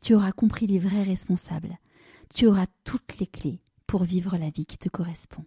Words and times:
tu 0.00 0.14
auras 0.14 0.32
compris 0.32 0.66
les 0.66 0.78
vrais 0.78 1.02
responsables, 1.02 1.78
tu 2.34 2.46
auras 2.46 2.66
toutes 2.84 3.18
les 3.18 3.26
clés 3.26 3.60
pour 3.86 4.04
vivre 4.04 4.36
la 4.36 4.50
vie 4.50 4.66
qui 4.66 4.78
te 4.78 4.88
correspond. 4.88 5.44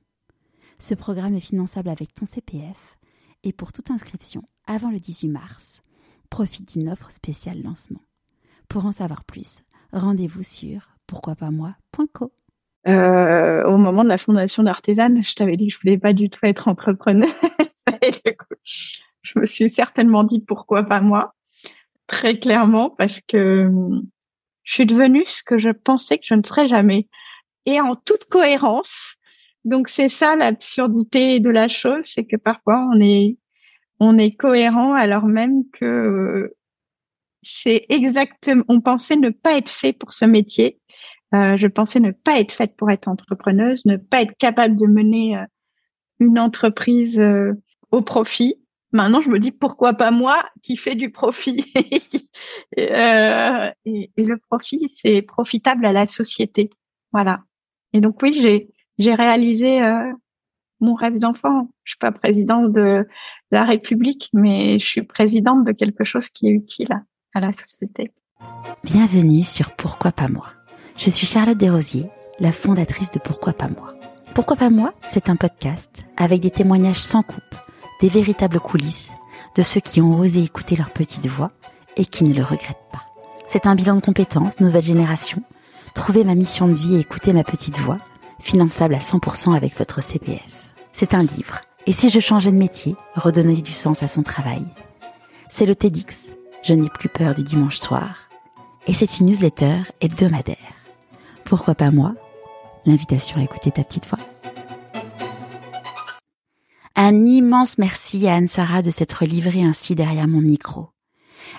Ce 0.79 0.93
programme 0.93 1.35
est 1.35 1.39
finançable 1.39 1.89
avec 1.89 2.13
ton 2.13 2.25
CPF 2.25 2.97
et 3.43 3.53
pour 3.53 3.73
toute 3.73 3.91
inscription 3.91 4.43
avant 4.65 4.91
le 4.91 4.99
18 4.99 5.29
mars, 5.29 5.81
profite 6.29 6.73
d'une 6.73 6.89
offre 6.89 7.11
spéciale 7.11 7.61
lancement. 7.61 8.01
Pour 8.67 8.85
en 8.85 8.91
savoir 8.91 9.23
plus, 9.23 9.63
rendez-vous 9.91 10.43
sur 10.43 10.89
pourquoipasmoi.co. 11.07 12.33
Euh, 12.87 13.63
au 13.63 13.77
moment 13.77 14.03
de 14.03 14.09
la 14.09 14.17
fondation 14.17 14.63
d'Artisan, 14.63 15.21
je 15.21 15.35
t'avais 15.35 15.55
dit 15.55 15.67
que 15.67 15.73
je 15.73 15.79
voulais 15.79 15.97
pas 15.97 16.13
du 16.13 16.29
tout 16.29 16.39
être 16.43 16.67
entrepreneur. 16.67 17.29
je 19.21 19.39
me 19.39 19.45
suis 19.45 19.69
certainement 19.69 20.23
dit 20.23 20.41
pourquoi 20.41 20.83
pas 20.83 20.99
moi, 20.99 21.33
très 22.07 22.39
clairement, 22.39 22.89
parce 22.89 23.21
que 23.27 23.69
je 24.63 24.73
suis 24.73 24.85
devenue 24.85 25.23
ce 25.25 25.43
que 25.43 25.57
je 25.57 25.69
pensais 25.69 26.17
que 26.17 26.25
je 26.25 26.35
ne 26.35 26.43
serais 26.43 26.67
jamais, 26.67 27.07
et 27.65 27.79
en 27.81 27.95
toute 27.95 28.25
cohérence. 28.25 29.17
Donc 29.65 29.87
c'est 29.87 30.09
ça 30.09 30.35
l'absurdité 30.35 31.39
de 31.39 31.49
la 31.49 31.67
chose, 31.67 32.03
c'est 32.03 32.25
que 32.25 32.35
parfois 32.35 32.85
on 32.93 32.99
est 32.99 33.37
on 33.99 34.17
est 34.17 34.35
cohérent 34.35 34.93
alors 34.93 35.25
même 35.25 35.63
que 35.71 36.53
c'est 37.43 37.85
exactement. 37.89 38.63
On 38.67 38.81
pensait 38.81 39.15
ne 39.15 39.29
pas 39.29 39.57
être 39.57 39.69
fait 39.69 39.93
pour 39.93 40.13
ce 40.13 40.25
métier. 40.25 40.79
Euh, 41.35 41.57
je 41.57 41.67
pensais 41.67 41.99
ne 41.99 42.11
pas 42.11 42.39
être 42.39 42.51
faite 42.51 42.75
pour 42.77 42.91
être 42.91 43.07
entrepreneuse, 43.07 43.85
ne 43.85 43.97
pas 43.97 44.21
être 44.21 44.37
capable 44.37 44.75
de 44.75 44.87
mener 44.87 45.37
euh, 45.37 45.45
une 46.19 46.39
entreprise 46.39 47.19
euh, 47.19 47.53
au 47.91 48.01
profit. 48.01 48.62
Maintenant, 48.93 49.21
je 49.21 49.29
me 49.29 49.39
dis 49.39 49.51
pourquoi 49.51 49.93
pas 49.93 50.11
moi 50.11 50.45
qui 50.61 50.77
fais 50.77 50.95
du 50.95 51.11
profit? 51.11 51.65
Euh, 52.79 53.69
et, 53.85 54.09
le 54.17 54.37
profit, 54.37 54.91
c'est 54.95 55.21
profitable 55.21 55.85
à 55.85 55.93
la 55.93 56.07
société. 56.07 56.71
Voilà. 57.11 57.43
Et 57.93 58.01
donc 58.01 58.21
oui, 58.23 58.67
j'ai 58.97 59.13
réalisé 59.13 59.79
mon 60.79 60.95
rêve 60.95 61.19
d'enfant. 61.19 61.69
Je 61.83 61.91
suis 61.91 61.99
pas 61.99 62.11
présidente 62.11 62.73
de 62.73 63.07
la 63.51 63.63
République, 63.65 64.29
mais 64.33 64.79
je 64.79 64.85
suis 64.85 65.03
présidente 65.03 65.63
de 65.63 65.71
quelque 65.71 66.03
chose 66.03 66.29
qui 66.29 66.47
est 66.47 66.51
utile 66.51 66.89
à 67.33 67.39
la 67.39 67.53
société. 67.53 68.11
Bienvenue 68.83 69.43
sur 69.43 69.75
Pourquoi 69.75 70.11
pas 70.11 70.27
moi. 70.27 70.47
Je 70.97 71.09
suis 71.09 71.27
Charlotte 71.27 71.57
Desrosiers, 71.57 72.09
la 72.39 72.51
fondatrice 72.51 73.11
de 73.11 73.19
Pourquoi 73.19 73.53
pas 73.53 73.69
moi. 73.69 73.93
Pourquoi 74.33 74.55
pas 74.55 74.69
moi, 74.69 74.93
c'est 75.07 75.29
un 75.29 75.35
podcast 75.35 76.03
avec 76.17 76.41
des 76.41 76.51
témoignages 76.51 77.01
sans 77.01 77.21
coupe, 77.21 77.55
des 77.99 78.09
véritables 78.09 78.59
coulisses 78.59 79.11
de 79.55 79.63
ceux 79.63 79.81
qui 79.81 80.01
ont 80.01 80.17
osé 80.17 80.43
écouter 80.43 80.75
leur 80.75 80.91
petite 80.91 81.27
voix 81.27 81.51
et 81.95 82.05
qui 82.05 82.23
ne 82.23 82.33
le 82.33 82.43
regrettent 82.43 82.89
pas. 82.91 83.03
C'est 83.47 83.67
un 83.67 83.75
bilan 83.75 83.95
de 83.95 84.01
compétences, 84.01 84.59
nouvelle 84.59 84.81
génération, 84.81 85.41
trouver 85.93 86.23
ma 86.23 86.35
mission 86.35 86.67
de 86.67 86.73
vie 86.73 86.95
et 86.95 86.99
écouter 86.99 87.33
ma 87.33 87.43
petite 87.43 87.77
voix, 87.77 87.97
finançable 88.39 88.95
à 88.95 88.99
100% 88.99 89.55
avec 89.55 89.77
votre 89.77 90.01
CPF. 90.01 90.73
C'est 90.91 91.13
un 91.13 91.23
livre. 91.23 91.59
Et 91.85 91.93
si 91.93 92.09
je 92.09 92.19
changeais 92.19 92.51
de 92.51 92.57
métier, 92.57 92.95
redonner 93.15 93.61
du 93.61 93.71
sens 93.71 94.03
à 94.03 94.07
son 94.07 94.23
travail? 94.23 94.65
C'est 95.49 95.65
le 95.65 95.75
TEDx. 95.75 96.29
Je 96.63 96.73
n'ai 96.73 96.89
plus 96.89 97.09
peur 97.09 97.35
du 97.35 97.43
dimanche 97.43 97.77
soir. 97.77 98.29
Et 98.87 98.93
c'est 98.93 99.19
une 99.19 99.27
newsletter 99.27 99.81
hebdomadaire. 100.01 100.57
Pourquoi 101.45 101.75
pas 101.75 101.91
moi? 101.91 102.13
L'invitation 102.85 103.39
à 103.39 103.43
écouter 103.43 103.71
ta 103.71 103.83
petite 103.83 104.07
voix. 104.07 104.19
Un 106.95 107.25
immense 107.25 107.79
merci 107.79 108.27
à 108.27 108.35
Anne-Sara 108.35 108.83
de 108.83 108.91
s'être 108.91 109.25
livrée 109.25 109.63
ainsi 109.63 109.95
derrière 109.95 110.27
mon 110.27 110.41
micro. 110.41 110.89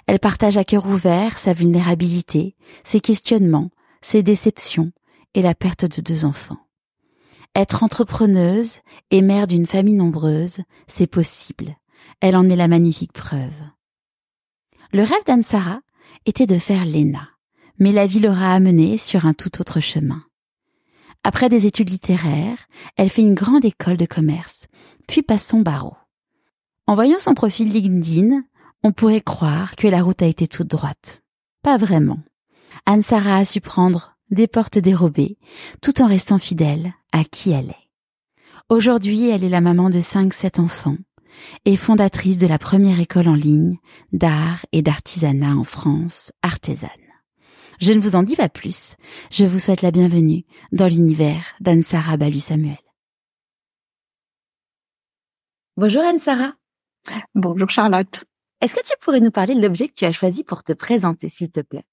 Elle 0.07 0.21
partage 0.21 0.57
à 0.57 0.65
cœur 0.65 0.87
ouvert 0.87 1.39
sa 1.39 1.53
vulnérabilité, 1.53 2.55
ses 2.85 3.01
questionnements, 3.01 3.71
ses 4.01 4.23
déceptions 4.23 4.93
et 5.35 5.43
la 5.43 5.55
perte 5.55 5.85
de 5.85 6.01
deux 6.01 6.25
enfants. 6.25 6.61
Être 7.57 7.83
entrepreneuse 7.83 8.79
et 9.11 9.23
mère 9.23 9.49
d'une 9.49 9.67
famille 9.67 9.95
nombreuse, 9.95 10.59
c'est 10.87 11.09
possible. 11.09 11.77
Elle 12.21 12.37
en 12.37 12.49
est 12.49 12.57
la 12.57 12.69
magnifique 12.69 13.13
preuve. 13.13 13.63
Le 14.93 15.03
rêve 15.03 15.25
d'Anne-Sara 15.27 15.81
était 16.27 16.47
de 16.47 16.59
faire 16.59 16.85
l'ENA, 16.85 17.29
mais 17.79 17.91
la 17.91 18.07
vie 18.07 18.21
l'aura 18.21 18.53
amenée 18.55 18.99
sur 18.99 19.27
un 19.27 19.35
tout 19.35 19.61
autre 19.61 19.81
chemin. 19.81 20.23
Après 21.27 21.49
des 21.49 21.65
études 21.65 21.89
littéraires, 21.89 22.67
elle 22.97 23.09
fait 23.09 23.23
une 23.23 23.35
grande 23.35 23.65
école 23.65 23.97
de 23.97 24.05
commerce, 24.05 24.67
puis 25.09 25.23
passe 25.23 25.47
son 25.47 25.61
barreau. 25.61 25.97
En 26.87 26.95
voyant 26.95 27.19
son 27.19 27.33
profil 27.33 27.73
LinkedIn, 27.73 28.43
on 28.83 28.93
pourrait 28.93 29.23
croire 29.23 29.75
que 29.75 29.89
la 29.89 30.03
route 30.03 30.21
a 30.21 30.27
été 30.27 30.47
toute 30.47 30.69
droite. 30.69 31.23
Pas 31.63 31.79
vraiment. 31.79 32.19
Anne-Sara 32.85 33.39
a 33.39 33.45
su 33.47 33.63
prendre 33.63 34.19
des 34.31 34.47
portes 34.47 34.79
dérobées, 34.79 35.39
tout 35.81 36.03
en 36.03 36.07
restant 36.07 36.39
fidèle 36.39 36.93
à 37.13 37.25
qui 37.25 37.53
elle 37.53 37.71
est. 37.71 37.91
Aujourd'hui, 38.69 39.31
elle 39.31 39.45
est 39.45 39.49
la 39.49 39.63
maman 39.63 39.89
de 39.89 40.01
cinq, 40.01 40.35
sept 40.35 40.59
enfants 40.59 40.99
et 41.65 41.77
fondatrice 41.77 42.39
de 42.39 42.47
la 42.47 42.59
première 42.59 43.01
école 43.01 43.29
en 43.29 43.35
ligne 43.35 43.79
d'art 44.13 44.67
et 44.73 44.83
d'artisanat 44.83 45.57
en 45.57 45.65
France, 45.65 46.33
Artésane. 46.43 46.91
Je 47.81 47.93
ne 47.93 48.01
vous 48.01 48.17
en 48.17 48.23
dis 48.23 48.37
pas 48.37 48.49
plus. 48.49 48.97
Je 49.31 49.45
vous 49.45 49.59
souhaite 49.59 49.83
la 49.83 49.91
bienvenue 49.91 50.45
dans 50.73 50.87
l'univers 50.87 51.55
d'Anne-Sara 51.61 52.17
Balu-Samuel. 52.17 52.79
Bonjour 55.77 56.03
Anne-Sara. 56.03 56.55
Bonjour 57.35 57.69
Charlotte. 57.71 58.25
Est-ce 58.61 58.75
que 58.75 58.85
tu 58.85 58.95
pourrais 59.01 59.21
nous 59.21 59.33
parler 59.33 59.55
de 59.55 59.61
l'objet 59.61 59.89
que 59.89 59.95
tu 59.95 60.05
as 60.05 60.13
choisi 60.13 60.45
pour 60.45 60.63
te 60.63 60.73
présenter, 60.73 61.29
s'il 61.29 61.51
te 61.51 61.61
plaît? 61.61 61.85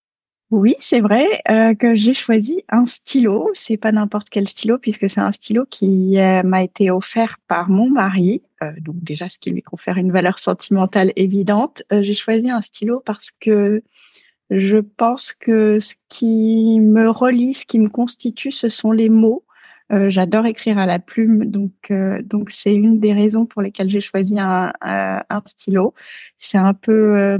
Oui, 0.52 0.76
c'est 0.80 1.00
vrai 1.00 1.26
euh, 1.50 1.74
que 1.74 1.96
j'ai 1.96 2.14
choisi 2.14 2.64
un 2.70 2.86
stylo. 2.86 3.50
C'est 3.54 3.78
pas 3.78 3.92
n'importe 3.92 4.30
quel 4.30 4.48
stylo 4.48 4.78
puisque 4.78 5.10
c'est 5.10 5.22
un 5.22 5.32
stylo 5.32 5.66
qui 5.70 6.20
euh, 6.20 6.44
m'a 6.44 6.62
été 6.62 6.92
offert 6.92 7.38
par 7.48 7.70
mon 7.70 7.90
mari. 7.90 8.42
Euh, 8.62 8.72
donc 8.82 8.98
déjà, 9.02 9.30
ce 9.30 9.40
qui 9.40 9.50
lui 9.50 9.62
confère 9.62 9.98
une 9.98 10.12
valeur 10.12 10.40
sentimentale 10.40 11.14
évidente. 11.16 11.84
j'ai 11.90 12.14
choisi 12.14 12.50
un 12.50 12.62
stylo 12.62 13.02
parce 13.04 13.32
que 13.32 13.82
je 14.52 14.78
pense 14.78 15.34
que 15.34 15.80
ce 15.80 15.96
qui 16.10 16.80
me 16.80 17.10
relie, 17.10 17.54
ce 17.54 17.66
qui 17.66 17.80
me 17.80 17.90
constitue, 17.90 18.52
ce 18.52 18.70
sont 18.70 18.92
les 18.92 19.10
mots. 19.10 19.44
J'adore 20.08 20.46
écrire 20.46 20.78
à 20.78 20.86
la 20.86 21.00
plume, 21.00 21.46
donc 21.46 21.92
donc 22.24 22.50
c'est 22.50 22.74
une 22.74 23.00
des 23.00 23.12
raisons 23.12 23.46
pour 23.46 23.62
lesquelles 23.62 23.90
j'ai 23.90 24.00
choisi 24.00 24.36
un, 24.40 24.72
stylo. 25.46 25.94
C'est 26.38 26.58
un 26.58 26.74
peu 26.74 27.38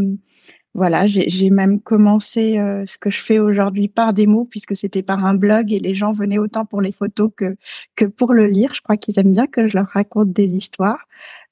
voilà, 0.74 1.06
j'ai 1.06 1.50
même 1.50 1.82
commencé 1.82 2.58
euh, 2.58 2.86
ce 2.88 2.98
que 2.98 3.10
je 3.10 3.20
fais 3.22 3.40
aujourd'hui 3.40 3.90
par 3.90 4.14
des 4.14 4.26
mots, 4.26 4.46
puisque 4.50 4.76
c'était 4.76 5.04
par 5.04 5.26
un 5.26 5.34
blog 5.34 5.74
et 5.74 5.80
les 5.80 5.96
gens 5.96 6.14
venaient 6.14 6.38
autant 6.38 6.66
pour 6.66 6.80
les 6.80 6.94
photos 6.94 7.30
que, 7.36 7.58
que 7.98 8.06
pour 8.06 8.34
le 8.34 8.48
lire. 8.48 8.74
Je 8.74 8.82
crois 8.82 8.96
qu'ils 8.96 9.20
aiment 9.20 9.34
bien 9.34 9.48
que 9.48 9.68
je 9.68 9.78
leur 9.78 9.88
raconte 9.88 10.32
des 10.32 10.46
histoires. 10.46 11.08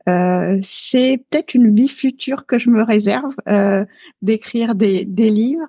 Euh, 0.07 0.59
c'est 0.63 1.23
peut-être 1.29 1.53
une 1.53 1.75
vie 1.75 1.89
future 1.89 2.45
que 2.45 2.57
je 2.57 2.69
me 2.69 2.83
réserve 2.83 3.33
euh, 3.47 3.85
d'écrire 4.21 4.75
des, 4.75 5.05
des, 5.05 5.29
livres. 5.29 5.67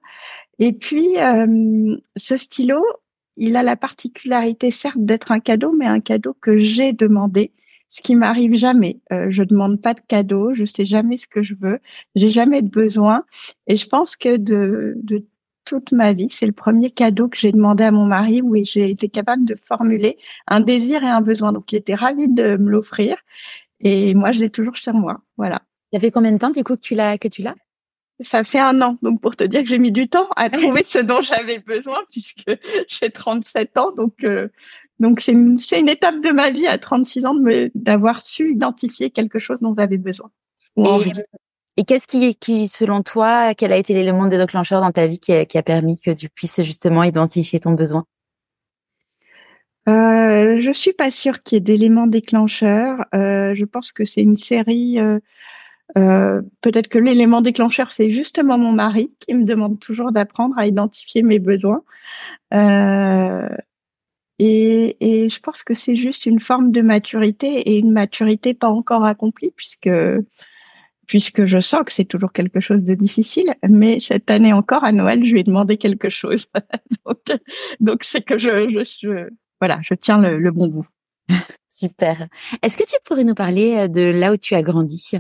Et 0.58 0.72
puis, 0.72 1.18
euh, 1.18 1.96
ce 2.16 2.36
stylo, 2.36 2.82
il 3.36 3.56
a 3.56 3.62
la 3.62 3.77
particularité, 3.77 4.71
certes, 4.71 4.98
d'être 4.98 5.32
un 5.32 5.41
cadeau, 5.41 5.72
mais 5.77 5.86
un 5.86 6.00
cadeau 6.00 6.34
que 6.41 6.59
j'ai 6.59 6.92
demandé 6.92 7.53
ce 7.91 8.00
qui 8.03 8.15
m'arrive 8.15 8.54
jamais. 8.54 9.00
Euh, 9.12 9.27
je 9.30 9.42
demande 9.42 9.80
pas 9.82 9.94
de 9.94 10.00
cadeaux, 10.06 10.54
je 10.54 10.65
sais 10.65 10.86
jamais 10.86 11.18
ce 11.18 11.26
que 11.26 11.42
je 11.42 11.54
veux, 11.60 11.80
j'ai 12.15 12.30
jamais 12.30 12.62
de 12.62 12.68
besoin. 12.68 13.24
Et 13.66 13.76
je 13.76 13.86
pense 13.86 14.16
que 14.16 14.36
de, 14.36 14.94
de 15.03 15.26
toute 15.65 15.92
ma 15.92 16.12
vie, 16.12 16.28
c'est 16.30 16.47
le 16.47 16.53
premier 16.53 16.91
cadeau 16.91 17.28
que 17.28 17.36
j'ai 17.36 17.53
demandé 17.53 17.84
à 17.84 17.91
mon 17.91 18.06
mari 18.06 18.42
où 18.42 18.54
j'ai 18.65 18.91
été 18.91 19.09
capable 19.09 19.44
de 19.44 19.56
formuler 19.65 20.18
un 20.47 20.60
désir 20.60 21.03
et 21.03 21.09
un 21.09 21.21
besoin. 21.21 21.53
Donc, 21.53 21.72
il 21.72 21.76
était 21.76 21.94
ravi 21.94 22.28
de 22.28 22.56
me 22.56 22.71
l'offrir. 22.71 23.16
Et 23.80 24.15
moi, 24.15 24.32
je 24.32 24.41
l'ai 24.41 24.50
toujours 24.50 24.77
sur 24.77 24.94
moi. 24.94 25.21
Voilà. 25.36 25.62
Ça 25.92 26.00
fait 26.00 26.10
combien 26.10 26.32
de 26.32 26.38
temps, 26.38 26.50
du 26.50 26.62
coup, 26.62 26.77
que 26.77 26.80
tu 26.80 26.94
l'as, 26.94 27.18
que 27.18 27.28
tu 27.28 27.42
l'as? 27.42 27.54
Ça 28.22 28.44
fait 28.44 28.59
un 28.59 28.82
an, 28.82 28.98
donc 29.00 29.22
pour 29.22 29.34
te 29.34 29.44
dire 29.44 29.62
que 29.62 29.68
j'ai 29.68 29.78
mis 29.78 29.92
du 29.92 30.06
temps 30.06 30.28
à 30.36 30.50
trouver 30.50 30.82
ce 30.84 30.98
dont 30.98 31.22
j'avais 31.22 31.59
besoin 31.59 31.98
puisque 32.10 32.44
j'ai 32.88 33.09
37 33.09 33.78
ans, 33.78 33.92
donc 33.92 34.24
euh, 34.24 34.48
donc 34.98 35.21
c'est 35.21 35.32
une, 35.32 35.56
une 35.78 35.88
étape 35.88 36.21
de 36.21 36.30
ma 36.30 36.50
vie 36.50 36.66
à 36.66 36.77
36 36.77 37.24
ans 37.24 37.34
d'avoir 37.74 38.22
su 38.22 38.53
identifier 38.53 39.10
quelque 39.10 39.38
chose 39.38 39.59
dont 39.60 39.74
j'avais 39.77 39.97
besoin. 39.97 40.30
Ou 40.76 40.84
envie. 40.84 41.12
Et 41.78 41.84
qu'est-ce 41.84 42.06
qui, 42.06 42.34
qui, 42.34 42.68
selon 42.68 43.03
toi, 43.03 43.54
quel 43.54 43.72
a 43.72 43.76
été 43.78 43.94
l'élément 43.94 44.26
déclencheur 44.26 44.83
dans 44.83 44.92
ta 44.92 45.06
vie 45.06 45.18
qui 45.18 45.33
a, 45.33 45.47
qui 45.47 45.56
a 45.56 45.62
permis 45.62 45.98
que 45.98 46.10
tu 46.10 46.28
puisses 46.28 46.62
justement 46.62 47.03
identifier 47.03 47.59
ton 47.59 47.72
besoin? 47.72 48.04
Euh, 49.88 50.60
Je 50.60 50.71
suis 50.72 50.92
pas 50.92 51.10
sûre 51.10 51.42
qu'il 51.42 51.56
y 51.56 51.59
ait 51.59 51.60
d'éléments 51.60 52.06
déclencheurs. 52.06 53.04
Euh, 53.15 53.54
je 53.54 53.65
pense 53.65 53.92
que 53.92 54.04
c'est 54.04 54.22
une 54.22 54.36
série. 54.36 54.98
Euh, 54.98 55.18
euh, 55.98 56.42
Peut-être 56.60 56.88
que 56.88 56.98
l'élément 56.98 57.41
déclencheur, 57.41 57.92
c'est 57.92 58.10
justement 58.10 58.59
mon 58.59 58.72
mari 58.72 59.12
qui 59.18 59.34
me 59.34 59.44
demande 59.44 59.80
toujours 59.80 60.12
d'apprendre 60.12 60.56
à 60.59 60.66
identifier 60.66 61.22
mes 61.22 61.38
besoins. 61.38 61.82
Euh, 62.54 63.48
et, 64.38 64.97
et, 65.00 65.28
je 65.28 65.41
pense 65.41 65.62
que 65.62 65.74
c'est 65.74 65.97
juste 65.97 66.26
une 66.26 66.41
forme 66.41 66.72
de 66.72 66.80
maturité 66.80 67.47
et 67.71 67.76
une 67.76 67.92
maturité 67.92 68.54
pas 68.54 68.68
encore 68.68 69.04
accomplie 69.04 69.53
puisque 69.54 69.91
puisque 71.10 71.44
je 71.44 71.59
sens 71.59 71.83
que 71.84 71.92
c'est 71.92 72.04
toujours 72.04 72.33
quelque 72.33 72.60
chose 72.60 72.84
de 72.84 72.94
difficile. 72.94 73.56
Mais 73.68 73.98
cette 73.98 74.30
année 74.30 74.53
encore, 74.53 74.84
à 74.84 74.92
Noël, 74.92 75.24
je 75.24 75.33
lui 75.33 75.41
ai 75.41 75.42
demandé 75.42 75.76
quelque 75.76 76.09
chose. 76.09 76.47
donc, 77.80 78.04
c'est 78.04 78.21
que 78.24 78.38
je, 78.38 78.68
je, 78.71 79.28
voilà, 79.60 79.78
je 79.83 79.95
tiens 79.95 80.21
le, 80.21 80.39
le 80.39 80.51
bon 80.51 80.68
bout. 80.68 80.86
Super. 81.68 82.27
Est-ce 82.62 82.77
que 82.78 82.84
tu 82.84 82.97
pourrais 83.04 83.24
nous 83.24 83.34
parler 83.34 83.77
euh, 83.77 83.89
de 83.89 84.01
là 84.01 84.33
où 84.33 84.36
tu 84.36 84.54
as 84.54 84.62
grandi? 84.62 85.12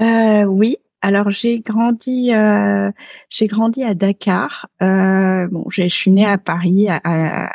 Euh, 0.00 0.44
Oui. 0.44 0.76
Alors 1.04 1.30
j'ai 1.30 1.58
grandi, 1.58 2.32
euh, 2.32 2.92
j'ai 3.28 3.48
grandi 3.48 3.82
à 3.82 3.92
Dakar. 3.92 4.68
Euh, 4.82 5.48
bon, 5.48 5.64
je 5.68 5.88
suis 5.88 6.12
née 6.12 6.24
à 6.24 6.38
Paris. 6.38 6.88
À, 6.88 7.00
à, 7.02 7.50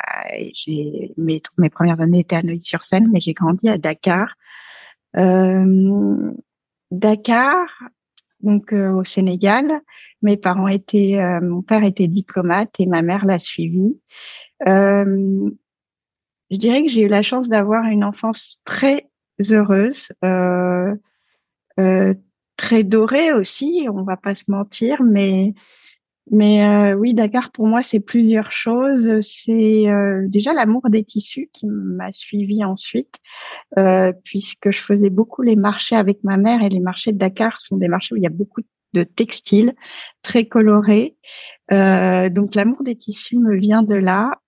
j'ai 0.52 1.14
mes, 1.16 1.40
mes 1.56 1.70
premières 1.70 1.98
années 2.02 2.18
étaient 2.20 2.36
à 2.36 2.42
Neuilly-sur-Seine, 2.42 3.08
mais 3.10 3.20
j'ai 3.20 3.32
grandi 3.32 3.70
à 3.70 3.78
Dakar. 3.78 4.34
Euh, 5.16 6.30
Dakar, 6.90 7.66
donc 8.40 8.74
euh, 8.74 8.90
au 8.92 9.04
Sénégal. 9.04 9.80
Mes 10.20 10.36
parents 10.36 10.68
étaient, 10.68 11.18
euh, 11.18 11.40
mon 11.40 11.62
père 11.62 11.84
était 11.84 12.06
diplomate 12.08 12.78
et 12.78 12.86
ma 12.86 13.00
mère 13.00 13.24
l'a 13.24 13.38
suivi. 13.38 13.98
Euh, 14.66 15.50
je 16.50 16.56
dirais 16.56 16.82
que 16.82 16.88
j'ai 16.88 17.02
eu 17.02 17.08
la 17.08 17.22
chance 17.22 17.48
d'avoir 17.48 17.84
une 17.84 18.04
enfance 18.04 18.60
très 18.64 19.08
heureuse, 19.50 20.08
très 22.56 22.84
dorée 22.84 23.32
aussi. 23.32 23.86
On 23.90 24.02
va 24.02 24.16
pas 24.16 24.34
se 24.34 24.44
mentir, 24.48 25.02
mais 25.02 25.54
mais 26.30 26.64
euh, 26.64 26.94
oui, 26.94 27.14
Dakar 27.14 27.50
pour 27.52 27.66
moi 27.66 27.82
c'est 27.82 28.00
plusieurs 28.00 28.52
choses. 28.52 29.20
C'est 29.20 29.88
euh, 29.88 30.26
déjà 30.28 30.52
l'amour 30.52 30.82
des 30.90 31.04
tissus 31.04 31.48
qui 31.52 31.66
m'a 31.66 32.12
suivi 32.12 32.64
ensuite, 32.64 33.16
euh, 33.78 34.12
puisque 34.24 34.70
je 34.70 34.80
faisais 34.80 35.10
beaucoup 35.10 35.42
les 35.42 35.56
marchés 35.56 35.96
avec 35.96 36.22
ma 36.24 36.36
mère 36.36 36.62
et 36.62 36.68
les 36.68 36.80
marchés 36.80 37.12
de 37.12 37.18
Dakar 37.18 37.60
sont 37.60 37.76
des 37.76 37.88
marchés 37.88 38.14
où 38.14 38.18
il 38.18 38.24
y 38.24 38.26
a 38.26 38.30
beaucoup 38.30 38.60
de 38.94 39.04
textiles 39.04 39.74
très 40.22 40.46
colorés. 40.46 41.16
donc 41.70 42.54
l'amour 42.54 42.82
des 42.82 42.96
tissus 42.96 43.38
me 43.38 43.56
vient 43.56 43.82
de 43.82 43.94
là. 43.94 44.40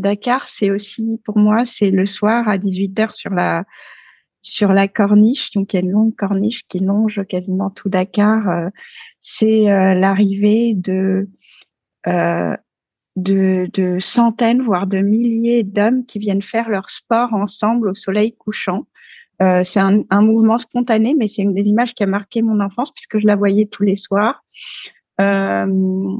Dakar 0.00 0.44
c'est 0.44 0.70
aussi 0.70 1.20
pour 1.24 1.38
moi 1.38 1.64
c'est 1.64 1.90
le 1.90 2.06
soir 2.06 2.48
à 2.48 2.58
18h 2.58 3.14
sur 3.14 3.30
la 3.30 3.64
sur 4.42 4.72
la 4.72 4.88
corniche, 4.88 5.50
donc 5.50 5.72
il 5.72 5.76
y 5.76 5.80
a 5.80 5.82
une 5.82 5.90
longue 5.90 6.16
corniche 6.16 6.66
qui 6.66 6.78
longe 6.78 7.22
quasiment 7.28 7.68
tout 7.68 7.90
Dakar. 7.90 8.48
Euh, 8.48 8.68
c'est 9.20 9.70
euh, 9.70 9.92
l'arrivée 9.92 10.72
de, 10.74 11.28
euh, 12.06 12.56
de, 13.16 13.68
de 13.74 13.98
centaines, 13.98 14.62
voire 14.62 14.86
de 14.86 14.98
milliers 15.00 15.62
d'hommes 15.62 16.06
qui 16.06 16.18
viennent 16.18 16.42
faire 16.42 16.70
leur 16.70 16.88
sport 16.88 17.34
ensemble 17.34 17.90
au 17.90 17.94
soleil 17.94 18.32
couchant. 18.32 18.86
C'est 19.62 19.80
un, 19.80 20.02
un, 20.10 20.20
mouvement 20.20 20.58
spontané, 20.58 21.14
mais 21.14 21.26
c'est 21.26 21.40
une 21.40 21.54
des 21.54 21.62
images 21.62 21.94
qui 21.94 22.02
a 22.02 22.06
marqué 22.06 22.42
mon 22.42 22.60
enfance 22.60 22.92
puisque 22.92 23.18
je 23.18 23.26
la 23.26 23.36
voyais 23.36 23.64
tous 23.64 23.82
les 23.82 23.96
soirs. 23.96 24.44
Euh, 25.20 26.16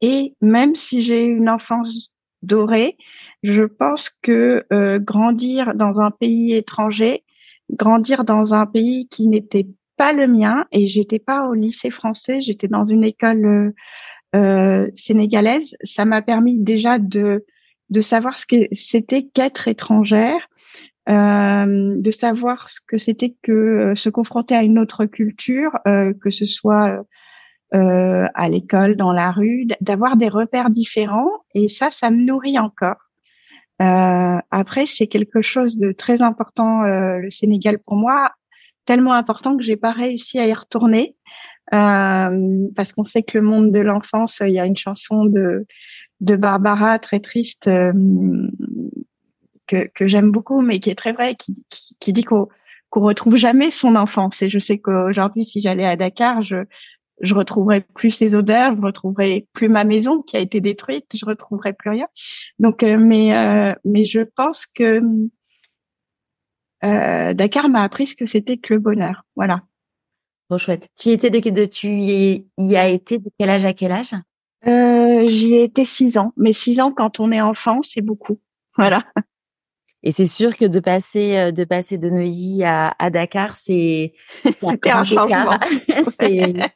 et 0.00 0.34
même 0.40 0.74
si 0.74 1.02
j'ai 1.02 1.26
une 1.26 1.48
enfance 1.48 2.10
dorée, 2.42 2.96
je 3.42 3.64
pense 3.64 4.10
que 4.22 4.64
euh, 4.72 4.98
grandir 4.98 5.74
dans 5.74 6.00
un 6.00 6.10
pays 6.10 6.54
étranger, 6.54 7.24
grandir 7.70 8.24
dans 8.24 8.54
un 8.54 8.66
pays 8.66 9.08
qui 9.08 9.26
n'était 9.28 9.66
pas 9.96 10.12
le 10.12 10.26
mien, 10.26 10.64
et 10.72 10.86
j'étais 10.86 11.18
pas 11.18 11.48
au 11.48 11.54
lycée 11.54 11.90
français, 11.90 12.40
j'étais 12.40 12.68
dans 12.68 12.84
une 12.84 13.04
école 13.04 13.74
euh 14.36 14.86
sénégalaise, 14.94 15.74
ça 15.84 16.04
m'a 16.04 16.22
permis 16.22 16.58
déjà 16.58 16.98
de 16.98 17.44
de 17.90 18.00
savoir 18.00 18.38
ce 18.38 18.46
que 18.46 18.56
c'était 18.72 19.22
qu'être 19.22 19.68
étrangère, 19.68 20.48
euh, 21.08 21.94
de 21.96 22.10
savoir 22.10 22.68
ce 22.68 22.80
que 22.86 22.98
c'était 22.98 23.34
que 23.42 23.52
euh, 23.52 23.94
se 23.94 24.10
confronter 24.10 24.54
à 24.54 24.62
une 24.62 24.78
autre 24.78 25.06
culture, 25.06 25.70
euh, 25.86 26.12
que 26.12 26.30
ce 26.30 26.44
soit 26.44 27.02
euh, 27.74 28.26
à 28.34 28.48
l'école, 28.48 28.96
dans 28.96 29.12
la 29.12 29.30
rue, 29.30 29.66
d'avoir 29.80 30.16
des 30.16 30.28
repères 30.28 30.70
différents. 30.70 31.30
Et 31.54 31.68
ça, 31.68 31.90
ça 31.90 32.10
me 32.10 32.24
nourrit 32.24 32.58
encore. 32.58 32.96
Euh, 33.80 34.38
après, 34.50 34.86
c'est 34.86 35.06
quelque 35.06 35.42
chose 35.42 35.78
de 35.78 35.92
très 35.92 36.22
important, 36.22 36.84
euh, 36.84 37.18
le 37.18 37.30
Sénégal 37.30 37.78
pour 37.78 37.96
moi, 37.96 38.32
tellement 38.84 39.12
important 39.12 39.56
que 39.56 39.62
j'ai 39.62 39.76
pas 39.76 39.92
réussi 39.92 40.38
à 40.38 40.46
y 40.46 40.54
retourner. 40.54 41.14
Euh, 41.74 42.66
parce 42.74 42.94
qu'on 42.94 43.04
sait 43.04 43.22
que 43.22 43.36
le 43.36 43.44
monde 43.44 43.72
de 43.72 43.80
l'enfance, 43.80 44.40
il 44.44 44.52
y 44.52 44.58
a 44.58 44.64
une 44.64 44.76
chanson 44.76 45.26
de 45.26 45.66
de 46.20 46.34
Barbara 46.34 46.98
très 46.98 47.20
triste 47.20 47.68
euh, 47.68 47.92
que, 49.66 49.88
que 49.94 50.08
j'aime 50.08 50.32
beaucoup, 50.32 50.62
mais 50.62 50.80
qui 50.80 50.90
est 50.90 50.96
très 50.96 51.12
vraie, 51.12 51.34
qui, 51.34 51.54
qui, 51.68 51.94
qui 52.00 52.12
dit 52.12 52.24
qu'on 52.24 52.48
qu'on 52.90 53.02
retrouve 53.02 53.36
jamais 53.36 53.70
son 53.70 53.96
enfance. 53.96 54.40
Et 54.40 54.48
je 54.48 54.58
sais 54.58 54.78
qu'aujourd'hui, 54.78 55.44
si 55.44 55.60
j'allais 55.60 55.84
à 55.84 55.96
Dakar, 55.96 56.42
je 56.42 56.64
je 57.20 57.34
retrouverai 57.34 57.80
plus 57.80 58.10
ces 58.10 58.34
odeurs, 58.34 58.76
je 58.76 58.80
retrouverai 58.80 59.46
plus 59.52 59.68
ma 59.68 59.84
maison 59.84 60.22
qui 60.22 60.36
a 60.36 60.40
été 60.40 60.60
détruite, 60.60 61.16
je 61.16 61.26
retrouverai 61.26 61.72
plus 61.72 61.90
rien. 61.90 62.06
Donc, 62.58 62.82
euh, 62.82 62.96
mais 62.98 63.36
euh, 63.36 63.74
mais 63.84 64.04
je 64.04 64.20
pense 64.20 64.66
que 64.66 65.00
euh, 66.84 67.34
Dakar 67.34 67.68
m'a 67.68 67.82
appris 67.82 68.06
ce 68.06 68.14
que 68.14 68.26
c'était 68.26 68.56
que 68.56 68.74
le 68.74 68.80
bonheur. 68.80 69.24
Voilà. 69.36 69.62
Trop 70.48 70.58
chouette. 70.58 70.88
Tu 70.98 71.10
étais 71.10 71.30
de, 71.30 71.50
de 71.50 71.64
tu 71.66 71.88
y, 71.88 72.46
y 72.56 72.76
as 72.76 72.88
été 72.88 73.18
de 73.18 73.30
quel 73.38 73.50
âge 73.50 73.64
à 73.64 73.74
quel 73.74 73.92
âge? 73.92 74.14
Euh, 74.66 75.26
J'y 75.26 75.54
ai 75.54 75.64
été 75.64 75.84
six 75.84 76.18
ans, 76.18 76.32
mais 76.36 76.52
six 76.52 76.80
ans 76.80 76.92
quand 76.92 77.20
on 77.20 77.32
est 77.32 77.40
enfant, 77.40 77.82
c'est 77.82 78.02
beaucoup. 78.02 78.38
Voilà. 78.76 79.04
Et 80.02 80.12
c'est 80.12 80.26
sûr 80.26 80.56
que 80.56 80.64
de 80.64 80.80
passer 80.80 81.36
euh, 81.36 81.50
de 81.50 81.64
passer 81.64 81.98
de 81.98 82.08
Neuilly 82.08 82.64
à, 82.64 82.94
à 82.98 83.10
Dakar, 83.10 83.56
c'est 83.56 84.14
c'était 84.44 84.90
un 84.90 85.04
changement. 85.04 85.58